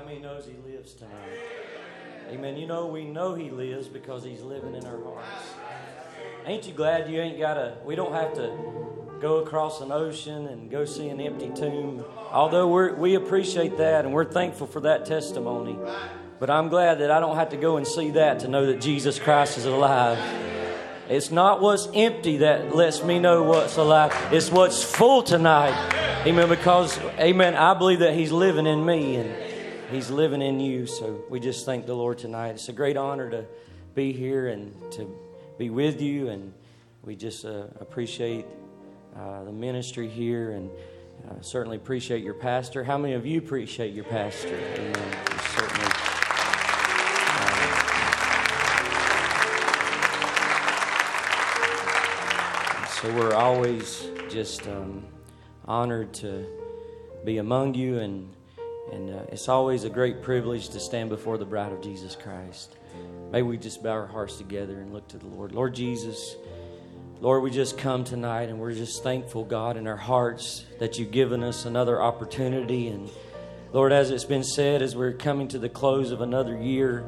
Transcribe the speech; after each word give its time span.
How 0.00 0.06
many 0.06 0.18
knows 0.18 0.46
He 0.46 0.56
lives 0.72 0.94
tonight? 0.94 1.12
Amen. 2.30 2.56
You 2.56 2.66
know, 2.66 2.86
we 2.86 3.04
know 3.04 3.34
He 3.34 3.50
lives 3.50 3.86
because 3.86 4.24
He's 4.24 4.40
living 4.40 4.74
in 4.74 4.86
our 4.86 4.96
hearts. 5.04 5.52
Ain't 6.46 6.66
you 6.66 6.72
glad 6.72 7.10
you 7.10 7.20
ain't 7.20 7.38
got 7.38 7.54
to, 7.54 7.76
we 7.84 7.96
don't 7.96 8.14
have 8.14 8.32
to 8.36 8.56
go 9.20 9.40
across 9.40 9.82
an 9.82 9.92
ocean 9.92 10.46
and 10.46 10.70
go 10.70 10.86
see 10.86 11.10
an 11.10 11.20
empty 11.20 11.50
tomb. 11.54 12.02
Although 12.30 12.68
we 12.68 12.92
we 12.92 13.14
appreciate 13.14 13.76
that 13.76 14.06
and 14.06 14.14
we're 14.14 14.24
thankful 14.24 14.66
for 14.66 14.80
that 14.80 15.04
testimony. 15.04 15.78
But 16.38 16.48
I'm 16.48 16.70
glad 16.70 17.00
that 17.00 17.10
I 17.10 17.20
don't 17.20 17.36
have 17.36 17.50
to 17.50 17.58
go 17.58 17.76
and 17.76 17.86
see 17.86 18.12
that 18.12 18.40
to 18.40 18.48
know 18.48 18.64
that 18.66 18.80
Jesus 18.80 19.18
Christ 19.18 19.58
is 19.58 19.66
alive. 19.66 20.18
It's 21.10 21.30
not 21.30 21.60
what's 21.60 21.88
empty 21.92 22.38
that 22.38 22.74
lets 22.74 23.04
me 23.04 23.18
know 23.18 23.42
what's 23.42 23.76
alive. 23.76 24.14
It's 24.32 24.50
what's 24.50 24.82
full 24.82 25.22
tonight. 25.22 25.74
Amen. 26.24 26.48
Because, 26.48 26.98
amen, 27.18 27.54
I 27.54 27.74
believe 27.74 27.98
that 27.98 28.14
He's 28.14 28.32
living 28.32 28.66
in 28.66 28.86
me 28.86 29.16
and 29.16 29.49
He's 29.90 30.08
living 30.08 30.40
in 30.40 30.60
you. 30.60 30.86
So 30.86 31.24
we 31.28 31.40
just 31.40 31.66
thank 31.66 31.84
the 31.84 31.94
Lord 31.94 32.18
tonight. 32.18 32.50
It's 32.50 32.68
a 32.68 32.72
great 32.72 32.96
honor 32.96 33.28
to 33.30 33.44
be 33.96 34.12
here 34.12 34.46
and 34.46 34.72
to 34.92 35.12
be 35.58 35.68
with 35.68 36.00
you. 36.00 36.28
And 36.28 36.54
we 37.02 37.16
just 37.16 37.44
uh, 37.44 37.64
appreciate 37.80 38.46
uh, 39.16 39.42
the 39.42 39.50
ministry 39.50 40.08
here 40.08 40.52
and 40.52 40.70
uh, 41.28 41.40
certainly 41.40 41.76
appreciate 41.76 42.22
your 42.22 42.34
pastor. 42.34 42.84
How 42.84 42.96
many 42.98 43.14
of 43.14 43.26
you 43.26 43.38
appreciate 43.38 43.92
your 43.92 44.04
pastor? 44.04 44.56
Amen. 44.76 44.94
Uh, 52.72 52.86
so 52.86 53.12
we're 53.16 53.34
always 53.34 54.06
just 54.28 54.68
um, 54.68 55.04
honored 55.66 56.14
to 56.14 56.46
be 57.24 57.38
among 57.38 57.74
you, 57.74 57.98
and 57.98 58.32
and 58.92 59.10
uh, 59.10 59.22
it's 59.28 59.48
always 59.48 59.84
a 59.84 59.90
great 59.90 60.22
privilege 60.22 60.68
to 60.70 60.80
stand 60.80 61.10
before 61.10 61.38
the 61.38 61.44
bride 61.44 61.72
of 61.72 61.80
Jesus 61.80 62.16
Christ. 62.16 62.76
May 63.30 63.42
we 63.42 63.56
just 63.56 63.82
bow 63.82 63.90
our 63.90 64.06
hearts 64.06 64.36
together 64.36 64.80
and 64.80 64.92
look 64.92 65.06
to 65.08 65.18
the 65.18 65.26
Lord. 65.26 65.52
Lord 65.52 65.74
Jesus. 65.74 66.36
Lord, 67.20 67.42
we 67.42 67.50
just 67.50 67.76
come 67.76 68.02
tonight 68.02 68.48
and 68.48 68.58
we're 68.58 68.72
just 68.72 69.02
thankful, 69.02 69.44
God, 69.44 69.76
in 69.76 69.86
our 69.86 69.96
hearts 69.96 70.64
that 70.78 70.98
you've 70.98 71.10
given 71.10 71.44
us 71.44 71.66
another 71.66 72.00
opportunity. 72.00 72.88
And 72.88 73.10
Lord, 73.72 73.92
as 73.92 74.10
it's 74.10 74.24
been 74.24 74.42
said, 74.42 74.80
as 74.80 74.96
we're 74.96 75.12
coming 75.12 75.46
to 75.48 75.58
the 75.58 75.68
close 75.68 76.12
of 76.12 76.22
another 76.22 76.58
year, 76.58 77.04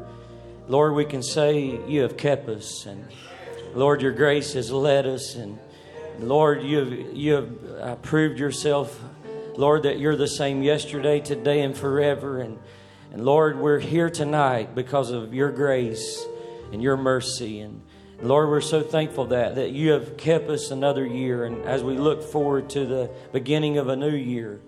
Lord, 0.69 0.95
we 0.95 1.07
can 1.07 1.23
say 1.23 1.81
you 1.89 2.03
have 2.03 2.17
kept 2.17 2.49
us. 2.49 2.87
And 2.87 3.09
Lord, 3.75 4.03
your 4.03 4.13
grace 4.13 4.53
has 4.53 4.71
led 4.71 5.07
us. 5.07 5.35
And 5.35 5.59
Lord, 6.21 6.63
you 6.63 6.79
have, 6.79 7.17
you 7.17 7.33
have 7.33 7.65
uh, 7.81 7.97
proved 7.97 8.39
yourself, 8.39 9.03
Lord, 9.57 9.83
that 9.85 9.99
you're 9.99 10.17
the 10.17 10.29
same 10.29 10.63
yesterday, 10.63 11.21
today, 11.21 11.61
and 11.61 11.77
forever. 11.77 12.41
And, 12.41 12.59
and 13.13 13.25
Lord, 13.25 13.59
we're 13.59 13.79
here 13.79 14.11
tonight 14.11 14.75
because 14.75 15.11
of 15.11 15.35
your 15.35 15.51
grace 15.51 16.25
and 16.73 16.83
your 16.83 16.97
mercy. 16.97 17.61
And 17.61 17.83
Lord, 18.23 18.51
we're 18.51 18.61
so 18.61 18.83
thankful 18.83 19.27
that 19.27 19.57
that 19.57 19.71
you 19.73 19.91
have 19.91 20.17
kept 20.17 20.49
us 20.49 20.71
another 20.71 21.05
year, 21.05 21.45
and 21.45 21.65
as 21.65 21.83
we 21.83 21.97
look 21.99 22.23
forward 22.23 22.71
to 22.71 22.87
the 22.87 23.11
beginning 23.33 23.79
of 23.79 23.89
a 23.89 23.97
new 23.97 24.15
year, 24.15 24.61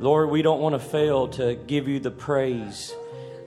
Lord, 0.00 0.28
we 0.28 0.42
don't 0.42 0.60
want 0.60 0.74
to 0.74 0.80
fail 0.80 1.28
to 1.28 1.54
give 1.54 1.86
you 1.86 2.00
the 2.00 2.10
praise, 2.10 2.92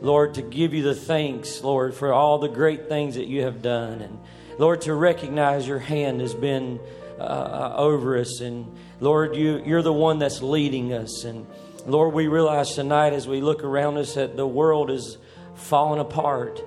Lord, 0.01 0.35
to 0.35 0.41
give 0.41 0.73
you 0.73 0.81
the 0.81 0.95
thanks, 0.95 1.61
Lord, 1.61 1.93
for 1.93 2.13
all 2.13 2.39
the 2.39 2.47
great 2.47 2.87
things 2.87 3.15
that 3.15 3.27
you 3.27 3.43
have 3.43 3.61
done, 3.61 3.99
and 4.01 4.17
Lord, 4.57 4.79
to 4.81 4.93
recognize 4.93 5.67
your 5.67 5.79
hand 5.79 6.21
has 6.21 6.33
been 6.33 6.79
uh, 7.19 7.23
uh 7.23 7.73
over 7.75 8.17
us, 8.17 8.39
and 8.39 8.77
Lord, 8.99 9.35
you 9.35 9.61
you're 9.65 9.81
the 9.81 9.93
one 9.93 10.19
that's 10.19 10.41
leading 10.41 10.93
us, 10.93 11.23
and 11.23 11.47
Lord, 11.85 12.13
we 12.13 12.27
realize 12.27 12.75
tonight 12.75 13.13
as 13.13 13.27
we 13.27 13.41
look 13.41 13.63
around 13.63 13.97
us 13.97 14.15
that 14.15 14.35
the 14.35 14.47
world 14.47 14.91
is 14.91 15.17
falling 15.55 15.99
apart. 15.99 16.61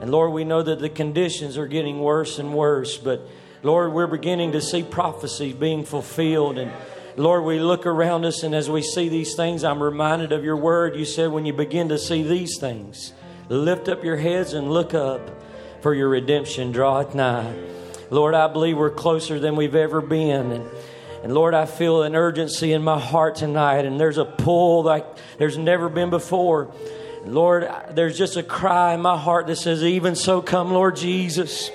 And 0.00 0.10
Lord, 0.10 0.32
we 0.32 0.44
know 0.44 0.62
that 0.62 0.80
the 0.80 0.88
conditions 0.88 1.58
are 1.58 1.66
getting 1.66 2.00
worse 2.00 2.38
and 2.38 2.54
worse, 2.54 2.96
but 2.96 3.26
Lord, 3.62 3.92
we're 3.92 4.06
beginning 4.06 4.52
to 4.52 4.60
see 4.60 4.82
prophecies 4.82 5.54
being 5.54 5.84
fulfilled. 5.84 6.58
And 6.58 6.72
Lord, 7.16 7.44
we 7.44 7.60
look 7.60 7.86
around 7.86 8.24
us, 8.24 8.42
and 8.42 8.54
as 8.54 8.68
we 8.70 8.82
see 8.82 9.08
these 9.08 9.34
things, 9.34 9.62
I'm 9.62 9.82
reminded 9.82 10.32
of 10.32 10.44
your 10.44 10.56
word. 10.56 10.96
You 10.96 11.04
said, 11.04 11.30
when 11.30 11.46
you 11.46 11.52
begin 11.52 11.88
to 11.90 11.98
see 11.98 12.22
these 12.22 12.58
things, 12.58 13.12
lift 13.48 13.88
up 13.88 14.02
your 14.02 14.16
heads 14.16 14.54
and 14.54 14.72
look 14.72 14.94
up, 14.94 15.42
for 15.82 15.94
your 15.94 16.08
redemption 16.08 16.72
draweth 16.72 17.14
nigh. 17.14 17.54
Lord, 18.10 18.34
I 18.34 18.48
believe 18.48 18.76
we're 18.76 18.90
closer 18.90 19.38
than 19.38 19.56
we've 19.56 19.74
ever 19.74 20.00
been. 20.00 20.52
And, 20.52 20.70
and 21.22 21.32
Lord, 21.32 21.54
I 21.54 21.66
feel 21.66 22.02
an 22.02 22.16
urgency 22.16 22.72
in 22.72 22.82
my 22.82 22.98
heart 22.98 23.36
tonight, 23.36 23.84
and 23.84 23.98
there's 23.98 24.18
a 24.18 24.24
pull 24.24 24.82
like 24.82 25.06
there's 25.38 25.56
never 25.56 25.88
been 25.88 26.10
before. 26.10 26.72
Lord, 27.24 27.70
there's 27.90 28.18
just 28.18 28.36
a 28.36 28.42
cry 28.42 28.94
in 28.94 29.00
my 29.00 29.16
heart 29.16 29.46
that 29.46 29.56
says, 29.56 29.84
Even 29.84 30.16
so, 30.16 30.42
come, 30.42 30.72
Lord 30.72 30.96
Jesus. 30.96 31.70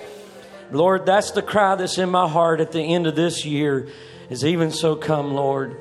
Lord, 0.72 1.06
that's 1.06 1.32
the 1.32 1.42
cry 1.42 1.76
that's 1.76 1.98
in 1.98 2.10
my 2.10 2.28
heart 2.28 2.60
at 2.60 2.74
the 2.74 2.82
end 2.82 3.08
of 3.08 3.16
this 3.16 3.46
year 3.46 3.88
is 4.30 4.44
even 4.44 4.72
so 4.72 4.98
come, 4.98 5.34
Lord. 5.34 5.80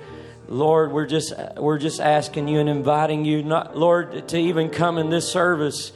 Lord, 0.49 0.93
we're 0.93 1.07
just 1.07 1.33
we're 1.57 1.79
just 1.79 2.01
asking 2.01 2.47
you 2.47 2.61
and 2.61 2.69
inviting 2.69 3.25
you, 3.25 3.43
not 3.43 3.77
Lord, 3.77 4.29
to 4.29 4.39
even 4.39 4.71
come 4.71 4.97
in 4.97 5.11
this 5.11 5.29
service. 5.29 5.91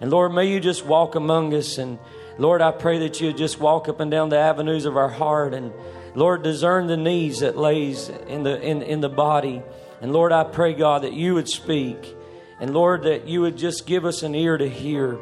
And 0.00 0.12
Lord, 0.12 0.32
may 0.32 0.48
you 0.48 0.60
just 0.60 0.86
walk 0.86 1.16
among 1.16 1.52
us. 1.54 1.78
And 1.78 1.98
Lord, 2.38 2.62
I 2.62 2.70
pray 2.70 3.00
that 3.00 3.20
you 3.20 3.32
just 3.32 3.58
walk 3.58 3.88
up 3.88 3.98
and 3.98 4.12
down 4.12 4.28
the 4.28 4.38
avenues 4.38 4.84
of 4.84 4.96
our 4.96 5.08
heart 5.08 5.54
and 5.54 5.72
Lord, 6.16 6.42
discern 6.42 6.86
the 6.86 6.96
needs 6.96 7.40
that 7.40 7.58
lays 7.58 8.08
in 8.08 8.42
the 8.42 8.58
in, 8.60 8.80
in 8.80 9.00
the 9.02 9.10
body. 9.10 9.62
And 10.00 10.12
Lord, 10.12 10.32
I 10.32 10.44
pray, 10.44 10.72
God, 10.72 11.02
that 11.02 11.12
you 11.12 11.34
would 11.34 11.48
speak. 11.48 12.16
And 12.58 12.72
Lord, 12.72 13.02
that 13.02 13.28
you 13.28 13.42
would 13.42 13.58
just 13.58 13.86
give 13.86 14.06
us 14.06 14.22
an 14.22 14.34
ear 14.34 14.56
to 14.56 14.66
hear. 14.66 15.18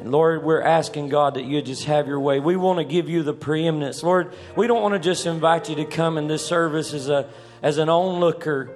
And 0.00 0.10
Lord, 0.10 0.42
we're 0.42 0.60
asking 0.60 1.10
God 1.10 1.34
that 1.34 1.44
you 1.44 1.62
just 1.62 1.84
have 1.84 2.08
your 2.08 2.18
way. 2.18 2.40
We 2.40 2.56
want 2.56 2.80
to 2.80 2.84
give 2.84 3.08
you 3.08 3.22
the 3.22 3.32
preeminence. 3.32 4.02
Lord, 4.02 4.34
we 4.56 4.66
don't 4.66 4.82
want 4.82 4.94
to 4.94 4.98
just 4.98 5.26
invite 5.26 5.68
you 5.68 5.76
to 5.76 5.84
come 5.84 6.18
in 6.18 6.26
this 6.26 6.44
service 6.44 6.92
as 6.92 7.08
a 7.08 7.28
as 7.62 7.78
an 7.78 7.88
onlooker, 7.88 8.68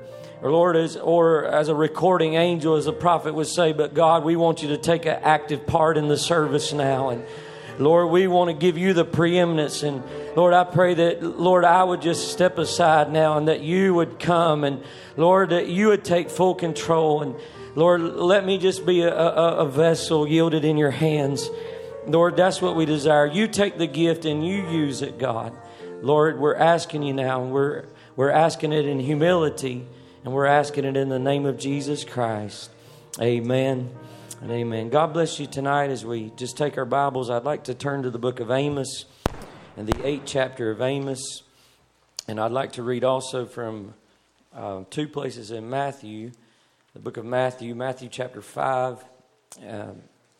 or 0.43 0.53
Lord, 0.53 0.77
as 0.77 0.97
or 0.97 1.47
as 1.47 1.69
a 1.69 1.75
recording 1.75 2.35
angel, 2.35 2.77
as 2.77 2.85
the 2.85 2.93
prophet 2.93 3.35
would 3.35 3.49
say, 3.49 3.73
but 3.73 3.93
God, 3.93 4.23
we 4.23 4.37
want 4.37 4.63
you 4.63 4.69
to 4.69 4.79
take 4.79 5.05
an 5.05 5.19
active 5.21 5.67
part 5.67 5.97
in 5.99 6.07
the 6.07 6.17
service 6.17 6.73
now. 6.73 7.09
And 7.09 7.25
Lord, 7.79 8.11
we 8.11 8.27
want 8.27 8.49
to 8.49 8.55
give 8.55 8.79
you 8.79 8.95
the 8.95 9.05
preeminence. 9.05 9.83
And 9.83 10.03
Lord, 10.35 10.55
I 10.55 10.65
pray 10.65 10.95
that, 10.95 11.23
Lord, 11.23 11.65
I 11.65 11.85
would 11.85 12.01
just 12.01 12.33
step 12.33 12.59
aside 12.59 13.13
now 13.13 13.37
and 13.37 13.49
that 13.49 13.61
you 13.61 13.95
would 13.95 14.19
come 14.19 14.65
and 14.65 14.83
Lord, 15.17 15.51
that 15.51 15.69
you 15.69 15.89
would 15.89 16.05
take 16.05 16.31
full 16.31 16.55
control 16.55 17.23
and 17.23 17.35
Lord, 17.75 18.01
let 18.01 18.47
me 18.47 18.57
just 18.57 18.87
be 18.87 19.03
a, 19.03 19.15
a, 19.15 19.57
a 19.59 19.69
vessel 19.69 20.27
yielded 20.27 20.65
in 20.65 20.79
your 20.79 20.91
hands. 20.91 21.51
Lord, 22.07 22.35
that's 22.35 22.63
what 22.63 22.75
we 22.75 22.87
desire. 22.87 23.27
You 23.27 23.47
take 23.49 23.77
the 23.77 23.87
gift 23.87 24.25
and 24.25 24.47
you 24.47 24.67
use 24.71 25.03
it, 25.03 25.19
God. 25.19 25.55
Lord, 26.01 26.39
we're 26.39 26.55
asking 26.55 27.03
you 27.03 27.13
now, 27.13 27.43
and 27.43 27.53
we're, 27.53 27.85
we're 28.17 28.31
asking 28.31 28.73
it 28.73 28.87
in 28.87 28.99
humility, 28.99 29.87
and 30.25 30.33
we're 30.33 30.47
asking 30.47 30.87
it 30.87 30.97
in 30.97 31.11
the 31.11 31.19
name 31.19 31.45
of 31.45 31.59
Jesus 31.59 32.03
Christ. 32.03 32.71
Amen 33.21 33.91
and 34.41 34.51
amen. 34.51 34.91
God 34.91 35.13
bless 35.13 35.41
you 35.41 35.47
tonight 35.47 35.91
as 35.91 36.05
we 36.05 36.31
just 36.37 36.57
take 36.57 36.77
our 36.77 36.85
Bibles. 36.85 37.31
I'd 37.31 37.45
like 37.45 37.65
to 37.65 37.75
turn 37.75 38.03
to 38.03 38.11
the 38.11 38.19
book 38.19 38.41
of 38.41 38.51
Amos 38.51 39.07
and 39.77 39.87
the 39.87 40.07
eighth 40.07 40.25
chapter 40.27 40.71
of 40.71 40.81
Amos. 40.81 41.43
And 42.29 42.39
I'd 42.39 42.53
like 42.53 42.73
to 42.73 42.83
read 42.83 43.05
also 43.05 43.47
from 43.47 43.95
uh, 44.55 44.85
two 44.91 45.09
places 45.09 45.51
in 45.51 45.71
Matthew 45.71 46.33
the 46.93 47.03
book 47.03 47.19
of 47.19 47.27
Matthew, 47.27 47.75
Matthew 47.75 48.09
chapter 48.09 48.41
5, 48.41 49.05
uh, 49.69 49.85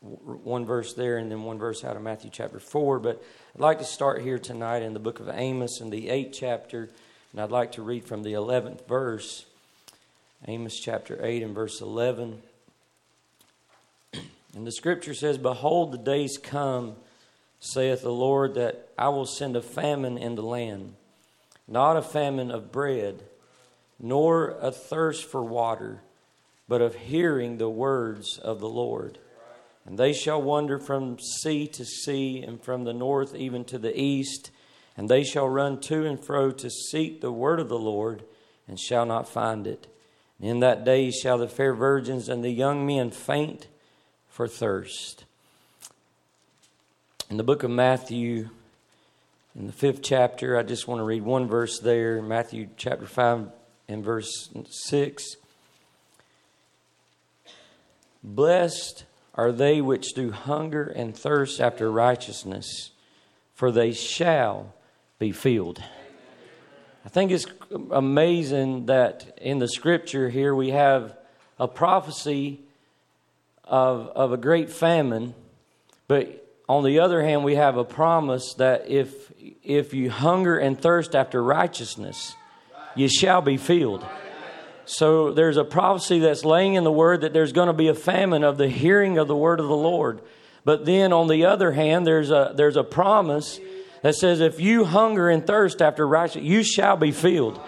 one 0.01 0.65
verse 0.65 0.95
there, 0.95 1.19
and 1.19 1.31
then 1.31 1.43
one 1.43 1.59
verse 1.59 1.85
out 1.85 1.97
of 1.97 2.03
Matthew 2.03 2.31
chapter 2.33 2.59
4. 2.59 2.99
But 2.99 3.23
I'd 3.55 3.61
like 3.61 3.79
to 3.81 3.85
start 3.85 4.23
here 4.23 4.39
tonight 4.39 4.81
in 4.81 4.95
the 4.95 4.99
book 4.99 5.21
of 5.21 5.29
Amos 5.29 5.83
in 5.83 5.91
the 5.91 6.07
8th 6.07 6.33
chapter, 6.33 6.89
and 7.33 7.43
I'd 7.43 7.51
like 7.51 7.73
to 7.73 7.83
read 7.83 8.07
from 8.07 8.23
the 8.23 8.33
11th 8.33 8.89
verse. 8.89 9.45
Amos 10.49 10.81
chapter 10.81 11.19
8 11.23 11.43
and 11.43 11.55
verse 11.55 11.83
11. 11.83 12.41
And 14.57 14.67
the 14.67 14.73
scripture 14.73 15.13
says, 15.13 15.37
Behold, 15.37 15.93
the 15.93 15.99
days 15.99 16.39
come, 16.39 16.97
saith 17.61 18.01
the 18.01 18.11
Lord, 18.11 18.55
that 18.55 18.89
I 18.97 19.11
will 19.11 19.27
send 19.27 19.55
a 19.55 19.61
famine 19.61 20.17
in 20.17 20.35
the 20.35 20.43
land, 20.43 20.95
not 21.69 21.99
a 21.99 22.03
famine 22.03 22.51
of 22.51 22.73
bread, 22.73 23.23
nor 24.01 24.57
a 24.63 24.73
thirst 24.73 25.25
for 25.27 25.45
water 25.45 26.01
but 26.69 26.81
of 26.81 26.95
hearing 26.95 27.59
the 27.59 27.69
words 27.69 28.39
of 28.39 28.61
the 28.61 28.69
Lord. 28.69 29.19
And 29.85 29.99
they 29.99 30.13
shall 30.13 30.43
wander 30.43 30.79
from 30.79 31.19
sea 31.19 31.67
to 31.69 31.85
sea, 31.85 32.43
and 32.43 32.61
from 32.61 32.85
the 32.85 32.95
north 32.95 33.35
even 33.37 33.65
to 33.67 33.79
the 33.79 33.99
east, 33.99 34.51
and 34.97 35.09
they 35.09 35.23
shall 35.23 35.49
run 35.49 35.81
to 35.83 36.05
and 36.07 36.19
fro 36.19 36.51
to 36.51 36.71
seek 36.71 37.21
the 37.21 37.31
word 37.31 37.61
of 37.61 37.69
the 37.69 37.79
Lord, 37.79 38.25
and 38.67 38.81
shall 38.81 39.07
not 39.07 39.29
find 39.29 39.67
it. 39.67 39.87
And 40.41 40.49
in 40.49 40.61
that 40.61 40.85
day 40.85 41.11
shall 41.11 41.39
the 41.39 41.47
fair 41.47 41.73
virgins 41.75 42.29
and 42.29 42.43
the 42.43 42.51
young 42.51 42.85
men 42.85 43.11
faint 43.11 43.69
for 44.37 44.47
thirst. 44.47 45.25
In 47.31 47.39
the 47.39 47.43
book 47.43 47.63
of 47.63 47.71
Matthew, 47.71 48.51
in 49.59 49.67
the 49.67 49.73
fifth 49.73 50.03
chapter, 50.03 50.59
I 50.59 50.63
just 50.63 50.87
want 50.87 50.99
to 50.99 51.05
read 51.05 51.23
one 51.23 51.49
verse 51.49 51.79
there, 51.79 52.21
Matthew 52.21 52.69
chapter 52.77 53.07
5 53.07 53.49
and 53.89 54.05
verse 54.05 54.51
6. 54.69 55.37
Blessed 58.23 59.07
are 59.35 59.53
they 59.53 59.81
which 59.81 60.13
do 60.13 60.33
hunger 60.33 60.85
and 60.85 61.17
thirst 61.17 61.59
after 61.59 61.91
righteousness, 61.91 62.91
for 63.55 63.73
they 63.73 63.93
shall 63.93 64.75
be 65.19 65.33
filled. 65.33 65.83
I 67.07 67.09
think 67.09 67.31
it's 67.31 67.47
amazing 67.91 68.85
that 68.85 69.39
in 69.41 69.61
the 69.61 69.69
scripture 69.69 70.29
here 70.29 70.55
we 70.55 70.73
have 70.73 71.17
a 71.59 71.67
prophecy 71.67 72.66
of, 73.67 74.09
of 74.09 74.33
a 74.33 74.37
great 74.37 74.71
famine, 74.71 75.35
but 76.09 76.43
on 76.69 76.85
the 76.85 77.01
other 77.01 77.23
hand, 77.23 77.45
we 77.45 77.55
have 77.55 77.77
a 77.77 77.85
promise 77.85 78.55
that 78.55 78.89
if, 78.89 79.33
if 79.63 79.95
you 79.95 80.11
hunger 80.11 80.59
and 80.59 80.81
thirst 80.81 81.15
after 81.15 81.43
righteousness, 81.43 82.35
you 82.97 83.09
shall 83.09 83.41
be 83.41 83.57
filled. 83.57 84.05
So 84.85 85.33
there's 85.33 85.57
a 85.57 85.65
prophecy 85.65 86.21
that's 86.21 86.45
laying 86.45 86.75
in 86.75 86.85
the 86.85 86.93
word 86.93 87.21
that 87.21 87.33
there's 87.33 87.53
going 87.53 87.69
to 87.69 87.73
be 87.73 87.89
a 87.89 87.95
famine 87.95 88.45
of 88.45 88.57
the 88.57 88.69
hearing 88.69 89.19
of 89.19 89.29
the 89.29 89.37
word 89.37 89.61
of 89.61 89.67
the 89.67 89.77
Lord. 89.77 90.21
But 90.65 90.85
then 90.85 91.13
on 91.13 91.29
the 91.29 91.47
other 91.47 91.73
hand, 91.73 92.07
there's 92.07 92.31
a, 92.31 92.53
there's 92.57 92.77
a 92.77 92.85
promise 92.85 93.61
that 94.03 94.15
says, 94.15 94.41
if 94.41 94.61
you 94.61 94.85
hunger 94.85 95.29
and 95.29 95.47
thirst 95.47 95.83
after 95.83 96.07
righteousness, 96.07 96.45
you 96.45 96.63
shall 96.63 96.97
be 96.97 97.13
filled. 97.13 97.61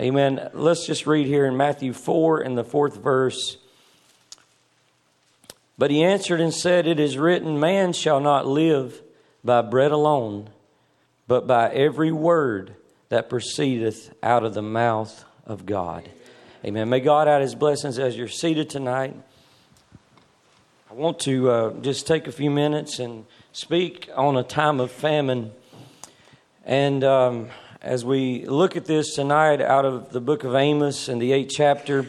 Amen. 0.00 0.50
Let's 0.52 0.86
just 0.86 1.06
read 1.06 1.26
here 1.26 1.46
in 1.46 1.56
Matthew 1.56 1.92
4 1.92 2.42
in 2.42 2.56
the 2.56 2.64
fourth 2.64 2.96
verse. 2.96 3.56
But 5.76 5.90
he 5.90 6.04
answered 6.04 6.40
and 6.40 6.54
said, 6.54 6.86
It 6.86 7.00
is 7.00 7.18
written, 7.18 7.58
Man 7.58 7.92
shall 7.92 8.20
not 8.20 8.46
live 8.46 9.02
by 9.42 9.62
bread 9.62 9.90
alone, 9.90 10.50
but 11.26 11.46
by 11.46 11.70
every 11.70 12.12
word 12.12 12.76
that 13.08 13.28
proceedeth 13.28 14.14
out 14.22 14.44
of 14.44 14.54
the 14.54 14.62
mouth 14.62 15.24
of 15.46 15.66
God. 15.66 16.08
Amen. 16.64 16.88
May 16.88 17.00
God 17.00 17.28
add 17.28 17.42
his 17.42 17.54
blessings 17.54 17.98
as 17.98 18.16
you're 18.16 18.28
seated 18.28 18.70
tonight. 18.70 19.14
I 20.90 20.94
want 20.94 21.18
to 21.20 21.50
uh, 21.50 21.80
just 21.80 22.06
take 22.06 22.28
a 22.28 22.32
few 22.32 22.50
minutes 22.50 23.00
and 23.00 23.26
speak 23.52 24.08
on 24.14 24.36
a 24.36 24.44
time 24.44 24.78
of 24.80 24.92
famine. 24.92 25.50
And 26.64 27.02
um, 27.02 27.48
as 27.82 28.04
we 28.04 28.46
look 28.46 28.76
at 28.76 28.86
this 28.86 29.14
tonight 29.14 29.60
out 29.60 29.84
of 29.84 30.10
the 30.10 30.20
book 30.20 30.44
of 30.44 30.54
Amos 30.54 31.08
and 31.08 31.20
the 31.20 31.32
eighth 31.32 31.52
chapter, 31.54 32.06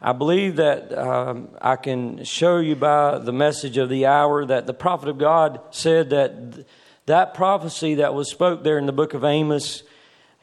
I 0.00 0.12
believe 0.12 0.56
that 0.56 0.96
um, 0.96 1.48
I 1.60 1.76
can 1.76 2.24
show 2.24 2.58
you 2.58 2.76
by 2.76 3.18
the 3.18 3.32
message 3.32 3.76
of 3.78 3.88
the 3.88 4.06
hour 4.06 4.44
that 4.44 4.66
the 4.66 4.74
prophet 4.74 5.08
of 5.08 5.18
God 5.18 5.60
said 5.70 6.10
that 6.10 6.54
th- 6.54 6.66
that 7.06 7.34
prophecy 7.34 7.94
that 7.96 8.14
was 8.14 8.30
spoke 8.30 8.64
there 8.64 8.78
in 8.78 8.86
the 8.86 8.92
book 8.92 9.14
of 9.14 9.24
Amos 9.24 9.84